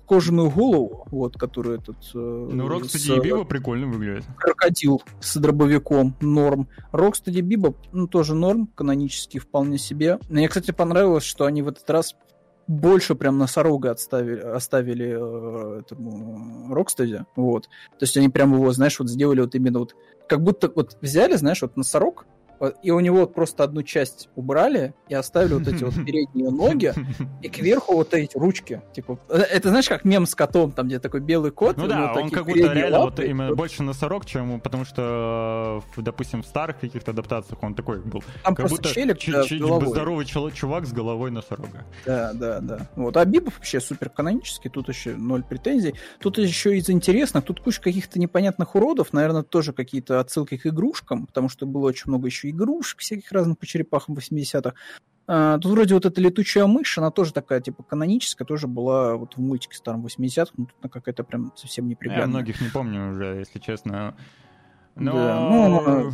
кожаную 0.07 0.49
голову, 0.49 1.05
вот, 1.11 1.38
которую 1.38 1.77
этот... 1.80 1.97
э, 2.15 2.49
Ну, 2.51 2.68
Рокстеди 2.68 3.11
и 3.11 3.19
Бибоп 3.19 3.43
прикольно 3.43 3.85
выглядят. 3.85 4.23
крокодил 4.38 5.03
с 5.19 5.35
дробовиком 5.38 6.15
норм. 6.19 6.68
Рокстеди, 6.91 7.41
Бибоп, 7.41 7.75
ну, 7.91 8.07
тоже 8.07 8.34
норм, 8.34 8.68
канонически 8.73 9.38
вполне 9.38 9.77
себе. 9.77 10.18
Мне, 10.30 10.47
кстати, 10.47 10.72
понравилось, 10.72 11.26
что 11.26 11.45
они 11.45 11.61
в 11.61 11.68
этот 11.68 11.88
раз 11.91 12.15
больше 12.68 13.15
прям 13.15 13.38
носорога 13.38 13.91
отставили, 13.91 14.39
оставили 14.39 15.07
э, 15.07 15.80
этому 15.81 16.73
Рокстеди, 16.73 17.26
вот. 17.35 17.64
То 17.91 18.03
есть 18.03 18.18
они 18.18 18.30
прям 18.30 18.53
его, 18.53 18.72
знаешь, 18.72 18.99
вот 18.99 19.10
сделали 19.10 19.41
вот 19.41 19.56
именно 19.56 19.80
вот, 19.80 19.95
как 20.27 20.41
будто 20.44 20.72
вот 20.73 20.98
взяли, 21.02 21.35
знаешь, 21.35 21.61
вот 21.61 21.77
носорог, 21.77 22.26
и 22.81 22.91
у 22.91 22.99
него 22.99 23.19
вот 23.19 23.34
просто 23.34 23.63
одну 23.63 23.84
часть 23.84 24.29
убрали 24.35 24.93
и 25.07 25.13
оставили 25.13 25.53
вот 25.53 25.67
эти 25.67 25.84
вот 25.84 25.93
передние 26.05 26.49
ноги, 26.49 26.93
и 27.41 27.49
кверху 27.49 27.95
вот 27.95 28.13
эти 28.13 28.38
ручки. 28.38 28.81
Типа, 28.93 29.19
э, 29.29 29.38
это 29.38 29.69
знаешь, 29.69 29.88
как 29.88 30.05
мем 30.05 30.25
с 30.25 30.35
котом, 30.35 30.71
там, 30.71 30.88
где 30.88 30.99
такой 30.99 31.21
белый 31.21 31.51
кот. 31.51 31.77
Ну 31.77 31.88
да, 31.88 32.13
он 32.13 32.29
как 32.29 32.45
будто 32.45 32.73
реально 32.73 32.99
вот 32.99 33.05
лапы, 33.11 33.25
именно 33.27 33.49
вот 33.49 33.57
больше 33.57 33.84
носорог, 33.84 34.25
чем 34.25 34.59
потому 34.59 34.85
что, 34.85 35.84
в, 35.95 36.01
допустим, 36.01 36.43
в 36.43 36.45
старых 36.45 36.79
каких-то 36.79 37.11
адаптациях 37.11 37.61
он 37.63 37.75
такой 37.75 37.99
был. 37.99 38.23
Там 38.43 38.55
Как 38.55 38.67
просто 38.67 38.77
будто 38.77 38.93
челик 38.93 39.17
да, 39.27 39.43
чуть 39.43 39.61
головой. 39.61 39.88
здоровый 39.88 40.25
чувак 40.25 40.85
с 40.85 40.93
головой 40.93 41.31
носорога. 41.31 41.85
Да, 42.05 42.34
да, 42.34 42.59
да. 42.59 42.89
Вот. 42.95 43.17
А 43.17 43.25
Бибов 43.25 43.55
вообще 43.57 43.79
супер 43.79 44.09
канонический, 44.09 44.69
тут 44.69 44.89
еще 44.89 45.15
ноль 45.15 45.43
претензий. 45.43 45.95
Тут 46.19 46.38
еще 46.38 46.77
из 46.77 46.89
интересных, 46.89 47.43
тут 47.43 47.59
куча 47.61 47.81
каких-то 47.81 48.19
непонятных 48.19 48.75
уродов, 48.75 49.13
наверное, 49.13 49.43
тоже 49.43 49.73
какие-то 49.73 50.19
отсылки 50.19 50.57
к 50.57 50.65
игрушкам, 50.65 51.27
потому 51.27 51.49
что 51.49 51.65
было 51.65 51.88
очень 51.88 52.05
много 52.07 52.27
еще 52.27 52.46
игрушек 52.49 52.99
всяких 52.99 53.31
разных 53.31 53.57
по 53.57 53.65
черепахам 53.65 54.15
80-х. 54.15 54.73
А, 55.29 55.57
тут 55.57 55.71
вроде 55.73 55.93
вот 55.93 56.05
эта 56.05 56.21
летучая 56.21 56.67
мышь, 56.67 56.97
она 56.97 57.11
тоже 57.11 57.33
такая, 57.33 57.59
типа, 57.59 57.83
каноническая, 57.83 58.45
тоже 58.45 58.67
была 58.67 59.17
вот 59.17 59.35
в 59.35 59.39
мультике 59.39 59.75
старом 59.75 60.05
80-х, 60.05 60.53
но 60.55 60.65
тут 60.65 60.91
какая-то 60.91 61.23
прям 61.23 61.51
совсем 61.55 61.87
неприглядная. 61.89 62.25
Я 62.25 62.29
многих 62.29 62.61
не 62.61 62.69
помню 62.69 63.11
уже, 63.11 63.39
если 63.39 63.59
честно. 63.59 64.15
Но... 64.95 65.13
Да, 65.13 65.49
ну, 65.49 66.11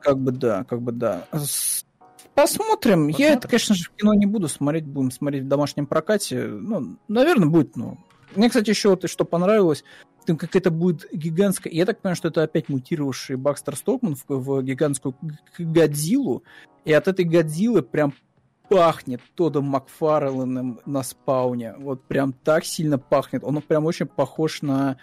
как 0.00 0.18
бы 0.18 0.32
да, 0.32 0.64
как 0.64 0.80
бы 0.80 0.92
да. 0.92 1.26
Посмотрим. 1.30 1.88
Посмотрим. 2.34 3.08
Я 3.08 3.32
это, 3.32 3.48
конечно 3.48 3.74
же, 3.74 3.84
в 3.84 3.90
кино 3.90 4.14
не 4.14 4.26
буду 4.26 4.48
смотреть, 4.48 4.86
будем 4.86 5.10
смотреть 5.10 5.42
в 5.42 5.48
домашнем 5.48 5.86
прокате. 5.86 6.46
Ну, 6.46 6.96
наверное, 7.08 7.48
будет, 7.48 7.76
ну. 7.76 7.98
Мне, 8.34 8.48
кстати, 8.48 8.70
еще 8.70 8.90
вот 8.90 9.08
что 9.08 9.24
понравилось, 9.24 9.84
там 10.26 10.36
какая-то 10.36 10.70
будет 10.70 11.06
гигантская... 11.12 11.72
Я 11.72 11.86
так 11.86 12.00
понимаю, 12.00 12.16
что 12.16 12.28
это 12.28 12.42
опять 12.42 12.68
мутировавший 12.68 13.36
Бакстер 13.36 13.76
Стокман 13.76 14.14
в, 14.14 14.24
в 14.28 14.62
гигантскую 14.62 15.14
Годзиллу, 15.58 16.42
и 16.84 16.92
от 16.92 17.08
этой 17.08 17.24
Годзиллы 17.24 17.82
прям 17.82 18.12
пахнет 18.68 19.22
Тодом 19.34 19.64
Макфарленом 19.64 20.80
на 20.84 21.02
спауне. 21.02 21.74
Вот 21.78 22.02
прям 22.04 22.32
так 22.32 22.64
сильно 22.64 22.98
пахнет. 22.98 23.42
Он 23.44 23.60
прям 23.62 23.86
очень 23.86 24.06
похож 24.06 24.62
на... 24.62 24.98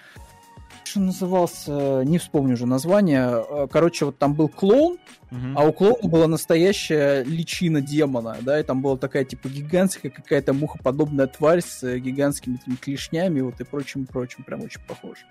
Что 0.83 0.99
назывался? 0.99 2.03
Не 2.03 2.17
вспомню 2.19 2.53
уже 2.53 2.65
название. 2.65 3.43
Э, 3.49 3.67
короче, 3.69 4.05
вот 4.05 4.17
там 4.17 4.33
был 4.33 4.47
клоун, 4.47 4.97
угу. 5.31 5.39
а 5.55 5.65
у 5.65 5.73
клоуна 5.73 6.07
была 6.07 6.27
настоящая 6.27 7.23
личина 7.23 7.81
демона, 7.81 8.37
да, 8.41 8.59
и 8.59 8.63
там 8.63 8.81
была 8.81 8.95
такая, 8.95 9.25
типа, 9.25 9.49
гигантская 9.49 10.11
какая-то 10.11 10.53
мухоподобная 10.53 11.27
тварь 11.27 11.61
с 11.61 11.83
э, 11.83 11.99
гигантскими 11.99 12.55
этими 12.55 12.75
клешнями 12.75 13.41
вот 13.41 13.59
и 13.59 13.63
прочим, 13.63 14.05
прочим. 14.05 14.43
Прям 14.43 14.61
очень 14.61 14.81
похож. 14.81 15.25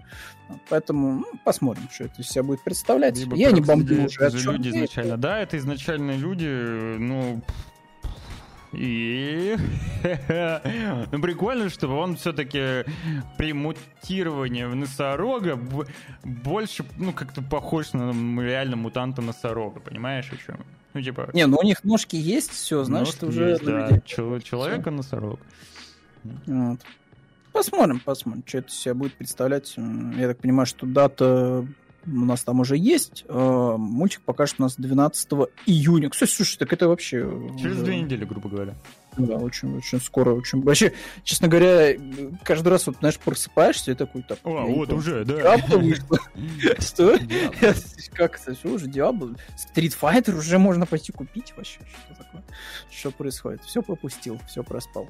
Поэтому 0.69 1.13
ну, 1.13 1.25
посмотрим, 1.45 1.89
что 1.91 2.05
это 2.05 2.21
из 2.21 2.29
себя 2.29 2.43
будет 2.43 2.63
представлять. 2.63 3.17
Либо 3.17 3.37
Я 3.37 3.53
не 3.53 3.61
бомблю 3.61 4.05
уже. 4.05 4.31
Люди 4.31 4.69
изначально, 4.71 5.17
да, 5.17 5.41
это 5.41 5.57
изначально 5.57 6.17
люди, 6.17 6.47
ну, 6.99 7.43
и 8.77 9.57
ну, 10.03 11.19
прикольно, 11.23 11.69
что 11.69 11.89
он 11.89 12.17
все-таки 12.17 12.85
при 13.37 13.53
мутировании 13.53 14.65
в 14.65 14.75
носорога 14.75 15.59
больше, 16.23 16.85
ну, 16.97 17.13
как-то 17.13 17.43
похож 17.43 17.93
на 17.93 18.13
реально 18.41 18.77
мутанта 18.77 19.23
носорога, 19.23 19.81
понимаешь, 19.81 20.31
о 20.33 20.37
чем? 20.37 20.65
Ну, 20.95 21.03
типа... 21.03 21.31
Не, 21.33 21.47
ну 21.47 21.59
у 21.61 21.65
них 21.65 21.83
ножки 21.85 22.17
есть, 22.17 22.51
все, 22.51 22.85
значит, 22.85 23.23
ножки 23.23 23.25
уже... 23.25 23.51
Есть, 23.51 23.65
да. 23.65 24.01
Чел- 24.05 24.41
человека-носорог. 24.41 25.41
Вот. 26.47 26.81
Посмотрим, 27.53 28.01
посмотрим, 28.01 28.43
что 28.47 28.59
это 28.59 28.71
себя 28.71 28.95
будет 28.95 29.15
представлять. 29.15 29.75
Я 29.77 30.29
так 30.29 30.39
понимаю, 30.39 30.67
что 30.67 30.87
дата 30.87 31.67
у 32.07 32.25
нас 32.25 32.45
там 32.45 32.61
уже 32.61 32.77
есть. 32.77 33.25
Э, 33.29 33.75
мультик 33.79 34.23
покажет 34.23 34.57
у 34.59 34.63
нас 34.63 34.77
12 34.77 35.29
июня. 35.67 36.11
Кстати, 36.11 36.31
слушай, 36.31 36.59
так 36.59 36.73
это 36.73 36.89
вообще... 36.89 37.21
Через 37.61 37.83
две 37.83 38.01
недели, 38.01 38.25
грубо 38.25 38.49
говоря. 38.49 38.75
Да, 39.17 39.37
очень, 39.37 39.77
очень 39.77 40.01
скоро, 40.01 40.31
очень... 40.31 40.61
Вообще, 40.63 40.93
честно 41.23 41.49
говоря, 41.49 41.97
каждый 42.43 42.69
раз, 42.69 42.87
вот, 42.87 42.97
знаешь, 42.99 43.19
просыпаешься 43.19 43.93
и 43.93 43.95
такой, 43.95 44.23
так... 44.23 44.39
О, 44.45 44.67
вот 44.67 44.93
уже, 44.93 45.25
да. 45.25 45.57
Что? 46.81 47.19
Как 48.15 48.41
это? 48.41 48.55
Что 48.55 48.69
уже 48.69 48.89
Диабло? 48.89 49.35
Street 49.57 49.97
Fighter 50.01 50.37
уже 50.37 50.59
можно 50.59 50.87
пойти 50.87 51.13
купить 51.13 51.53
вообще? 51.57 51.81
Что 52.07 52.25
такое? 52.25 52.43
Что 52.91 53.11
происходит? 53.11 53.63
Все 53.63 53.83
пропустил, 53.83 54.41
все 54.49 54.63
проспал. 54.65 55.09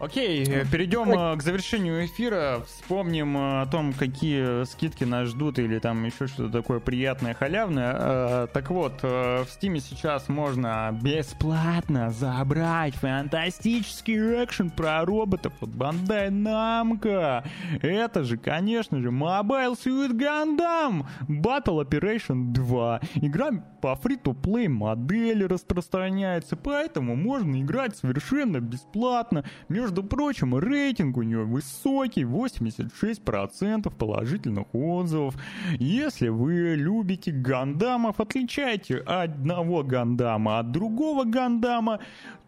Окей, 0.00 0.44
э, 0.44 0.64
перейдем 0.64 1.10
э, 1.10 1.36
к 1.36 1.42
завершению 1.42 2.06
эфира. 2.06 2.62
Вспомним 2.66 3.36
э, 3.36 3.62
о 3.62 3.66
том, 3.66 3.92
какие 3.92 4.64
скидки 4.64 5.02
нас 5.02 5.28
ждут 5.28 5.58
или 5.58 5.80
там 5.80 6.04
еще 6.04 6.28
что-то 6.28 6.52
такое 6.62 6.78
приятное, 6.78 7.34
халявное. 7.34 8.46
Так 8.48 8.70
вот, 8.70 9.02
в 9.02 9.46
Steam 9.48 9.80
сейчас 9.80 10.28
можно 10.28 10.96
бесплатно 11.02 12.10
забрать 12.10 12.94
фантастический 12.94 14.44
экшен 14.44 14.70
про 14.70 15.04
роботов 15.04 15.52
от 15.60 15.70
Bandai 15.70 16.28
Namco. 16.30 17.44
Это 17.82 18.22
же, 18.22 18.36
конечно 18.36 19.00
же, 19.00 19.08
Mobile 19.08 19.76
Suit 19.76 20.12
Gundam 20.12 21.06
Battle 21.28 21.84
Operation 21.84 22.52
2. 22.52 23.00
Игра 23.16 23.50
по 23.80 23.96
фри-то-плей 23.96 24.68
модели 24.68 25.44
распространяется, 25.44 26.56
поэтому 26.56 27.16
можно 27.16 27.60
играть 27.60 27.96
совершенно 27.96 28.60
бесплатно. 28.60 29.44
Между 29.68 29.87
прочим, 29.90 30.56
рейтинг 30.56 31.16
у 31.16 31.22
нее 31.22 31.44
высокий, 31.44 32.24
86% 32.24 33.94
положительных 33.94 34.66
отзывов. 34.74 35.34
Если 35.78 36.28
вы 36.28 36.74
любите 36.76 37.32
гандамов, 37.32 38.20
отличаете 38.20 38.98
одного 38.98 39.82
гандама 39.82 40.58
от 40.58 40.70
другого 40.70 41.24
гандама, 41.24 42.00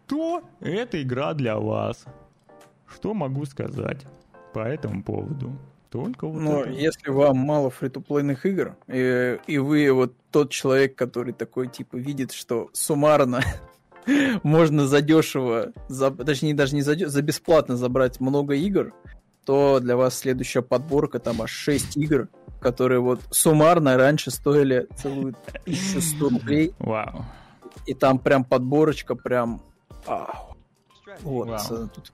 то 0.07 0.43
эта 0.59 1.01
игра 1.01 1.33
для 1.33 1.57
вас. 1.57 2.05
Что 2.87 3.13
могу 3.13 3.45
сказать 3.45 4.05
по 4.53 4.59
этому 4.59 5.03
поводу? 5.03 5.57
Только 5.89 6.25
вот 6.27 6.41
Но 6.41 6.61
это. 6.61 6.71
если 6.71 7.09
вам 7.09 7.37
мало 7.37 7.69
фритуплейных 7.69 8.45
игр, 8.45 8.77
и, 8.87 9.37
и 9.45 9.57
вы 9.57 9.91
вот 9.91 10.13
тот 10.31 10.49
человек, 10.51 10.95
который 10.95 11.33
такой, 11.33 11.67
типа, 11.67 11.97
видит, 11.97 12.31
что 12.31 12.69
суммарно 12.71 13.41
можно 14.43 14.87
задешево, 14.87 15.71
за, 15.87 16.11
точнее, 16.11 16.53
даже 16.53 16.75
не 16.75 16.81
за, 16.81 16.95
за 16.95 17.21
бесплатно 17.21 17.77
забрать 17.77 18.19
много 18.19 18.55
игр, 18.55 18.93
то 19.45 19.79
для 19.79 19.95
вас 19.95 20.17
следующая 20.17 20.61
подборка, 20.61 21.19
там 21.19 21.41
аж 21.41 21.51
6 21.51 21.97
игр, 21.97 22.29
которые 22.59 22.99
вот 22.99 23.21
суммарно 23.31 23.97
раньше 23.97 24.31
стоили 24.31 24.87
целую 24.95 25.35
1100 25.63 26.29
рублей. 26.29 26.73
Вау. 26.79 27.25
И 27.85 27.93
там 27.93 28.19
прям 28.19 28.43
подборочка 28.43 29.15
прям... 29.15 29.61
Ау. 30.05 30.55
Вот. 31.21 31.49
Wow. 31.49 31.89
Тут 31.93 32.11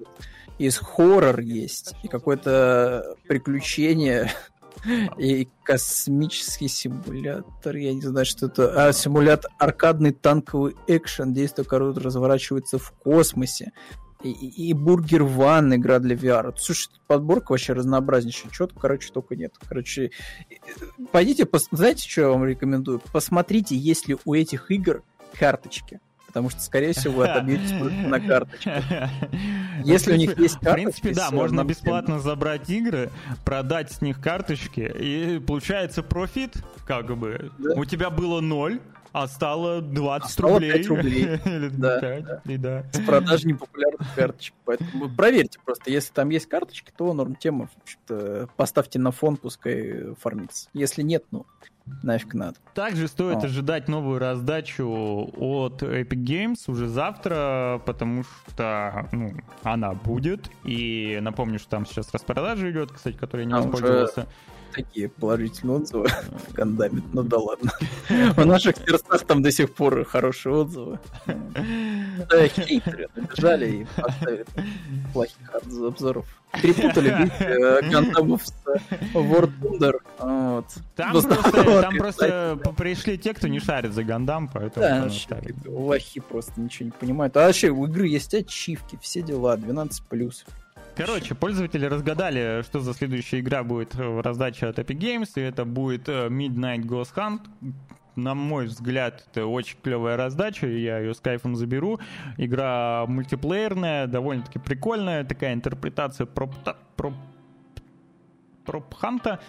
из 0.58 0.78
хоррор 0.78 1.40
есть, 1.40 1.94
и 2.04 2.08
какое-то 2.08 3.16
приключение, 3.28 4.32
и 5.18 5.48
космический 5.64 6.68
симулятор, 6.68 7.76
я 7.76 7.94
не 7.94 8.02
знаю, 8.02 8.26
что 8.26 8.48
это, 8.48 8.88
а 8.88 8.94
симулятор, 8.94 9.52
аркадный 9.58 10.12
танковый 10.12 10.76
экшен, 10.88 11.34
действие, 11.34 11.66
которое 11.66 11.94
разворачивается 11.94 12.78
в 12.78 12.92
космосе, 12.92 13.72
и, 14.24 14.32
и, 14.32 14.70
и 14.70 14.74
Бургер 14.74 15.24
Ван 15.24 15.76
игра 15.76 16.00
для 16.00 16.16
VR. 16.16 16.54
Слушай, 16.58 16.90
подборка 17.06 17.52
вообще 17.52 17.74
разнообразнейшая. 17.74 18.52
Чего 18.52 18.68
короче, 18.68 19.12
только 19.12 19.36
нет. 19.36 19.54
Короче, 19.68 20.12
пойдите, 21.12 21.46
пос... 21.46 21.68
знаете, 21.72 22.10
что 22.10 22.22
я 22.22 22.30
вам 22.30 22.44
рекомендую? 22.44 23.00
Посмотрите, 23.12 23.76
есть 23.76 24.08
ли 24.08 24.18
у 24.26 24.34
этих 24.34 24.72
игр 24.72 25.04
карточки 25.34 26.00
потому 26.28 26.50
что, 26.50 26.62
скорее 26.62 26.94
всего, 26.94 27.16
вы 27.16 27.28
отобьетесь 27.28 27.72
на 27.72 28.20
карточке. 28.20 28.84
Если 29.84 30.14
у 30.14 30.16
них 30.16 30.38
есть 30.38 30.60
карточки... 30.60 30.70
В 30.70 30.74
принципе, 30.74 31.14
да, 31.14 31.32
можно 31.32 31.64
бесплатно 31.64 32.20
забрать 32.20 32.70
игры, 32.70 33.10
продать 33.44 33.92
с 33.92 34.02
них 34.02 34.22
карточки, 34.22 34.82
и 34.82 35.40
получается 35.40 36.04
профит, 36.04 36.58
как 36.86 37.18
бы. 37.18 37.52
У 37.76 37.86
тебя 37.86 38.10
было 38.10 38.42
ноль, 38.42 38.80
а 39.12 39.28
стало 39.28 39.82
20 39.82 40.26
а 40.26 40.30
стало 40.32 40.54
рублей. 40.54 40.72
5 40.74 40.88
рублей. 40.88 41.24
Или 41.46 41.68
да, 41.70 42.00
5, 42.00 42.24
да. 42.24 42.42
И 42.46 42.58
да. 42.58 42.86
С 42.92 43.00
продажи 43.00 43.48
непопулярных 43.48 44.14
карточек. 44.16 44.56
Поэтому 44.66 45.10
проверьте 45.10 45.60
просто. 45.64 45.90
Если 45.92 46.14
там 46.14 46.30
есть 46.30 46.48
карточки, 46.48 46.92
то 46.96 47.14
норм 47.14 47.36
тема. 47.36 47.70
Поставьте 48.56 49.00
на 49.00 49.12
фон, 49.12 49.38
пускай 49.38 50.14
фармится. 50.16 50.70
Если 50.74 51.02
нет, 51.02 51.24
ну, 51.32 51.46
нафиг 52.04 52.34
надо. 52.34 52.58
Также 52.74 53.08
стоит 53.08 53.44
О. 53.44 53.48
ожидать 53.48 53.88
новую 53.88 54.20
раздачу 54.20 55.32
от 55.38 55.82
Epic 55.82 56.24
Games 56.24 56.60
уже 56.68 56.88
завтра, 56.88 57.82
потому 57.86 58.24
что 58.24 59.08
ну, 59.12 59.34
она 59.64 59.94
будет. 59.94 60.50
И 60.64 61.18
напомню, 61.22 61.60
что 61.60 61.70
там 61.70 61.86
сейчас 61.86 62.12
распродажа 62.14 62.70
идет, 62.72 62.92
кстати, 62.92 63.16
которой 63.16 63.42
я 63.42 63.46
не 63.48 63.54
а 63.54 63.62
воспользовался. 63.62 64.22
Уже 64.22 64.30
такие 64.72 65.10
положительные 65.10 65.78
отзывы 65.78 66.08
в 66.50 66.54
Гандаме. 66.54 67.02
Ну 67.14 67.24
да 67.24 67.38
ладно. 67.38 67.72
В 68.36 68.46
наших 68.46 68.78
сердцах 68.78 69.26
там 69.26 69.42
до 69.42 69.52
сих 69.52 69.74
пор 69.74 70.06
хорошие 70.06 70.54
отзывы. 70.56 71.00
Да, 71.26 72.48
хейтеры 72.48 73.10
набежали 73.16 73.72
и 73.72 73.88
поставили 73.96 74.46
плохих 75.14 75.56
обзоров. 75.84 76.26
Перепутали 76.62 77.32
э, 77.40 77.90
Гандамов 77.90 78.48
с 78.48 78.54
World 79.14 79.52
Wonder. 79.62 80.00
Вот. 80.20 80.66
Там 80.96 81.12
просто, 81.12 81.82
там 81.82 81.98
просто 81.98 82.60
пришли 82.78 83.18
те, 83.18 83.34
кто 83.34 83.48
не 83.48 83.60
шарит 83.60 83.94
за 83.94 84.04
Гандам, 84.04 84.50
поэтому 84.52 84.86
да, 84.86 85.10
лохи 85.66 86.22
просто 86.22 86.60
ничего 86.60 86.86
не 86.86 86.92
понимают. 86.92 87.36
А 87.38 87.46
вообще 87.46 87.70
у 87.70 87.86
игры 87.86 88.08
есть 88.08 88.34
ачивки, 88.34 88.98
все 89.02 89.22
дела, 89.22 89.58
12 89.58 90.04
плюс. 90.04 90.46
Короче, 90.98 91.36
пользователи 91.36 91.86
разгадали, 91.86 92.64
что 92.64 92.80
за 92.80 92.96
следующая 92.96 93.40
игра 93.42 93.64
будет 93.64 93.94
в 93.94 94.20
раздаче 94.24 94.66
от 94.66 94.80
Epic 94.80 94.98
Games, 94.98 95.30
и 95.36 95.42
это 95.42 95.64
будет 95.64 96.10
э, 96.10 96.28
Midnight 96.28 96.82
Ghost 96.82 97.14
Hunt. 97.16 97.42
На 98.16 98.34
мой 98.34 98.66
взгляд, 98.66 99.24
это 99.30 99.46
очень 99.46 99.78
клевая 99.84 100.18
раздача, 100.18 100.66
я 100.66 100.98
ее 100.98 101.14
с 101.14 101.20
кайфом 101.20 101.56
заберу. 101.56 102.00
Игра 102.38 103.06
мультиплеерная, 103.08 104.08
довольно-таки 104.08 104.58
прикольная, 104.58 105.24
такая 105.24 105.54
интерпретация 105.54 106.26
про, 106.26 106.50
про 106.96 107.14
Пропханта. 108.68 109.40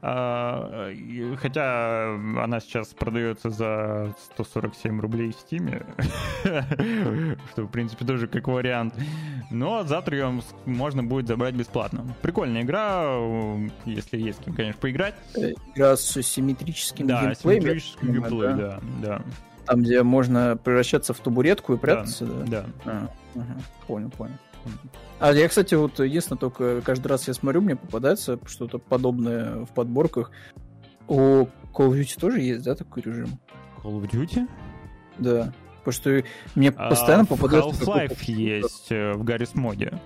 А, 0.00 0.90
хотя 1.36 2.14
она 2.14 2.60
сейчас 2.60 2.88
продается 2.94 3.50
за 3.50 4.14
147 4.34 5.00
рублей 5.00 5.32
в 5.32 5.34
Стиме, 5.34 5.82
что, 7.52 7.64
в 7.64 7.68
принципе, 7.68 8.06
тоже 8.06 8.26
как 8.28 8.48
вариант. 8.48 8.94
Но 9.50 9.82
завтра 9.82 10.16
ее 10.16 10.40
можно 10.64 11.02
будет 11.02 11.26
забрать 11.26 11.54
бесплатно. 11.54 12.06
Прикольная 12.22 12.62
игра, 12.62 13.16
если 13.84 14.18
есть 14.18 14.42
кем, 14.44 14.54
конечно, 14.54 14.80
поиграть. 14.80 15.14
Игра 15.74 15.96
с 15.96 16.22
симметрическим 16.22 17.06
да, 17.06 17.22
геймплеем. 17.22 17.62
симметрическим 17.62 18.12
геймплеем, 18.12 18.56
да, 18.56 18.80
да. 19.02 19.22
Там, 19.66 19.82
где 19.82 20.02
можно 20.02 20.56
превращаться 20.56 21.12
в 21.12 21.18
табуретку 21.18 21.74
и 21.74 21.76
прятаться, 21.76 22.24
да? 22.24 22.44
Да. 22.44 22.66
да. 22.84 22.92
А, 22.92 23.38
угу. 23.38 23.44
Понял, 23.86 24.10
понял. 24.10 24.34
А 25.18 25.32
я, 25.32 25.48
кстати, 25.48 25.74
вот 25.74 25.98
единственное, 25.98 26.38
только 26.38 26.80
каждый 26.80 27.08
раз 27.08 27.28
я 27.28 27.34
смотрю, 27.34 27.60
мне 27.60 27.76
попадается 27.76 28.38
что-то 28.46 28.78
подобное 28.78 29.64
в 29.64 29.68
подборках. 29.68 30.30
У 31.08 31.44
Call 31.74 31.88
of 31.88 32.00
Duty 32.00 32.18
тоже 32.18 32.40
есть, 32.40 32.64
да, 32.64 32.74
такой 32.74 33.02
режим? 33.02 33.38
Call 33.82 34.00
of 34.00 34.10
Duty? 34.10 34.48
Да. 35.18 35.52
Потому 35.78 35.92
что 35.92 36.24
мне 36.54 36.70
а, 36.70 36.90
постоянно 36.90 37.24
а, 37.24 37.26
попадается... 37.26 37.84
Half-Life 37.84 38.30
есть 38.30 38.86
э, 38.90 39.12
в 39.12 39.24
Гаррис 39.24 39.54
моде. 39.54 39.98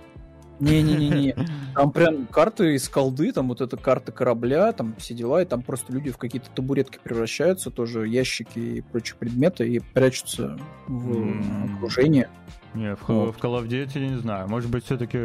Не-не-не-не. 0.59 1.35
Там 1.75 1.91
прям 1.91 2.25
карты 2.27 2.75
из 2.75 2.87
колды, 2.87 3.33
там 3.33 3.49
вот 3.49 3.59
эта 3.59 3.75
карта 3.75 4.13
корабля, 4.13 4.71
там 4.71 4.95
все 4.97 5.13
дела, 5.13 5.41
и 5.41 5.45
там 5.45 5.61
просто 5.61 5.91
люди 5.91 6.09
в 6.09 6.17
какие-то 6.17 6.49
табуретки 6.49 6.99
превращаются, 7.03 7.69
тоже 7.69 8.07
ящики 8.07 8.59
и 8.59 8.81
прочие 8.81 9.17
предметы, 9.17 9.67
и 9.67 9.79
прячутся 9.79 10.57
в 10.87 11.11
mm. 11.11 11.75
окружение. 11.75 12.29
Не, 12.75 12.95
в, 12.95 13.07
вот. 13.07 13.35
в 13.35 13.39
Call 13.39 13.61
of 13.61 13.67
Duty 13.67 13.99
не 14.07 14.17
знаю. 14.17 14.47
Может 14.47 14.69
быть, 14.69 14.85
все-таки 14.85 15.17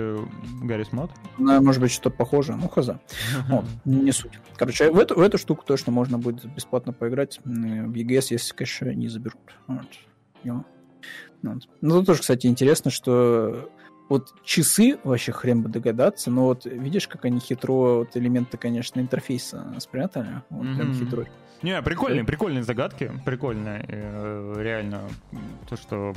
Гаррис 0.62 0.93
Мод? 0.93 1.11
Ну, 1.39 1.61
может 1.62 1.81
быть, 1.81 1.90
что-то 1.90 2.11
похоже. 2.11 2.57
Ну, 2.57 2.69
хаза. 2.69 3.01
Вот, 3.48 3.65
не 3.85 4.12
суть. 4.12 4.32
Короче, 4.57 4.90
в 4.90 4.98
эту, 4.98 5.15
в 5.16 5.20
эту 5.20 5.39
штуку 5.39 5.65
точно 5.65 5.93
можно 5.93 6.19
будет 6.19 6.44
бесплатно 6.55 6.93
поиграть. 6.93 7.40
В 7.44 7.93
EGS, 7.93 8.27
если, 8.31 8.55
конечно, 8.55 8.86
не 8.90 9.09
заберут. 9.09 9.40
Вот. 9.66 9.86
Вот. 11.43 11.69
Ну, 11.81 11.90
тут 11.98 12.07
тоже, 12.07 12.20
кстати, 12.20 12.47
интересно, 12.47 12.90
что 12.90 13.70
вот 14.11 14.35
часы 14.45 14.99
вообще 15.05 15.32
хрен 15.32 15.62
бы 15.62 15.69
догадаться, 15.69 16.31
но 16.31 16.47
вот 16.47 16.66
видишь, 16.66 17.07
как 17.07 17.24
они 17.24 17.39
хитро, 17.39 17.99
вот 17.99 18.16
элементы, 18.16 18.59
конечно, 18.59 19.01
интерфейса 19.01 19.73
спрятали, 19.78 20.43
вот 20.51 20.66
mm-hmm. 20.66 20.77
прям 20.77 20.95
хитро. 20.95 21.27
Не, 21.62 21.81
прикольные, 21.82 22.24
прикольные 22.24 22.65
загадки, 22.65 23.12
прикольно, 23.24 23.85
э, 23.87 24.55
реально, 24.59 25.03
то, 25.69 25.77
что 25.77 26.15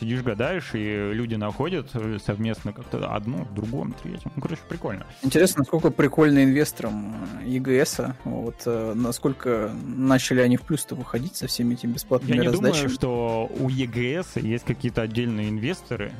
сидишь, 0.00 0.22
гадаешь, 0.22 0.70
и 0.74 1.12
люди 1.12 1.34
находят 1.34 1.90
совместно 2.24 2.72
как-то 2.72 3.14
одно, 3.14 3.46
другом, 3.54 3.94
третьем, 4.02 4.32
ну, 4.34 4.42
короче, 4.42 4.62
прикольно. 4.68 5.06
Интересно, 5.22 5.60
насколько 5.60 5.90
прикольно 5.90 6.42
инвесторам 6.42 7.14
э, 7.44 8.14
вот, 8.24 8.62
э, 8.64 8.94
насколько 8.94 9.70
начали 9.84 10.40
они 10.40 10.56
в 10.56 10.62
плюс-то 10.62 10.94
выходить 10.94 11.36
со 11.36 11.46
всеми 11.46 11.74
этими 11.74 11.92
бесплатными 11.92 12.36
Я 12.36 12.40
не 12.40 12.48
раздачами. 12.48 12.72
думаю, 12.72 12.88
что 12.88 13.50
у 13.60 13.68
EGS 13.68 14.40
есть 14.40 14.64
какие-то 14.64 15.02
отдельные 15.02 15.50
инвесторы, 15.50 16.12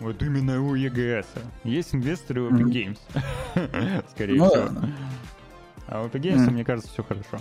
вот 0.00 0.22
именно 0.22 0.60
у 0.62 0.76
EGS. 0.76 1.26
Есть 1.64 1.94
инвесторы 1.94 2.42
у 2.42 2.50
Epic 2.50 2.96
Games. 3.04 4.04
Скорее 4.10 4.38
ну, 4.38 4.48
всего. 4.48 4.68
А 5.86 6.02
у 6.02 6.06
Epic 6.06 6.20
Games, 6.20 6.50
мне 6.50 6.64
кажется, 6.64 6.90
все 6.92 7.02
хорошо. 7.02 7.38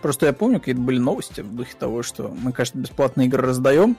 Просто 0.00 0.26
я 0.26 0.32
помню, 0.32 0.58
какие-то 0.58 0.80
были 0.80 0.98
новости 0.98 1.40
в 1.40 1.54
духе 1.54 1.74
того, 1.78 2.02
что 2.02 2.28
мы, 2.28 2.52
кажется, 2.52 2.78
бесплатные 2.78 3.26
игры 3.26 3.42
раздаем, 3.42 3.96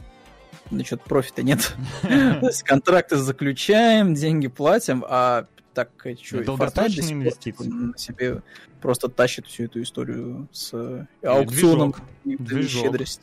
но 0.71 0.83
что-то 0.83 1.03
профита 1.03 1.43
нет. 1.43 1.75
То 2.01 2.47
есть 2.47 2.63
контракты 2.63 3.17
заключаем, 3.17 4.13
деньги 4.13 4.47
платим, 4.47 5.03
а 5.07 5.47
так 5.73 5.89
что, 6.23 6.43
долгосрочные 6.43 7.13
инвестиции 7.13 7.67
на 7.67 7.97
себе 7.97 8.41
просто 8.81 9.09
тащит 9.09 9.45
всю 9.45 9.65
эту 9.65 9.81
историю 9.81 10.47
с 10.51 11.07
аукционом 11.23 11.93
щедрости. 12.25 13.21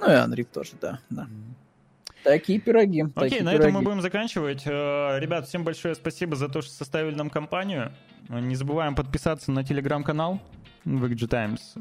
Ну 0.00 0.06
и 0.06 0.10
Unreal 0.10 0.48
тоже, 0.52 0.72
да, 0.80 0.98
да. 1.10 1.28
Такие 2.24 2.60
пироги. 2.60 3.02
Окей, 3.02 3.12
такие 3.14 3.42
на 3.42 3.52
пироги. 3.52 3.68
этом 3.68 3.80
мы 3.80 3.82
будем 3.82 4.00
заканчивать. 4.00 4.62
Э, 4.66 5.18
ребят, 5.18 5.48
всем 5.48 5.64
большое 5.64 5.94
спасибо 5.94 6.36
за 6.36 6.48
то, 6.48 6.62
что 6.62 6.72
составили 6.72 7.14
нам 7.14 7.30
компанию. 7.30 7.92
Не 8.28 8.54
забываем 8.54 8.94
подписаться 8.94 9.50
на 9.50 9.64
телеграм-канал 9.64 10.40
VG 10.84 11.26
Times. 11.26 11.74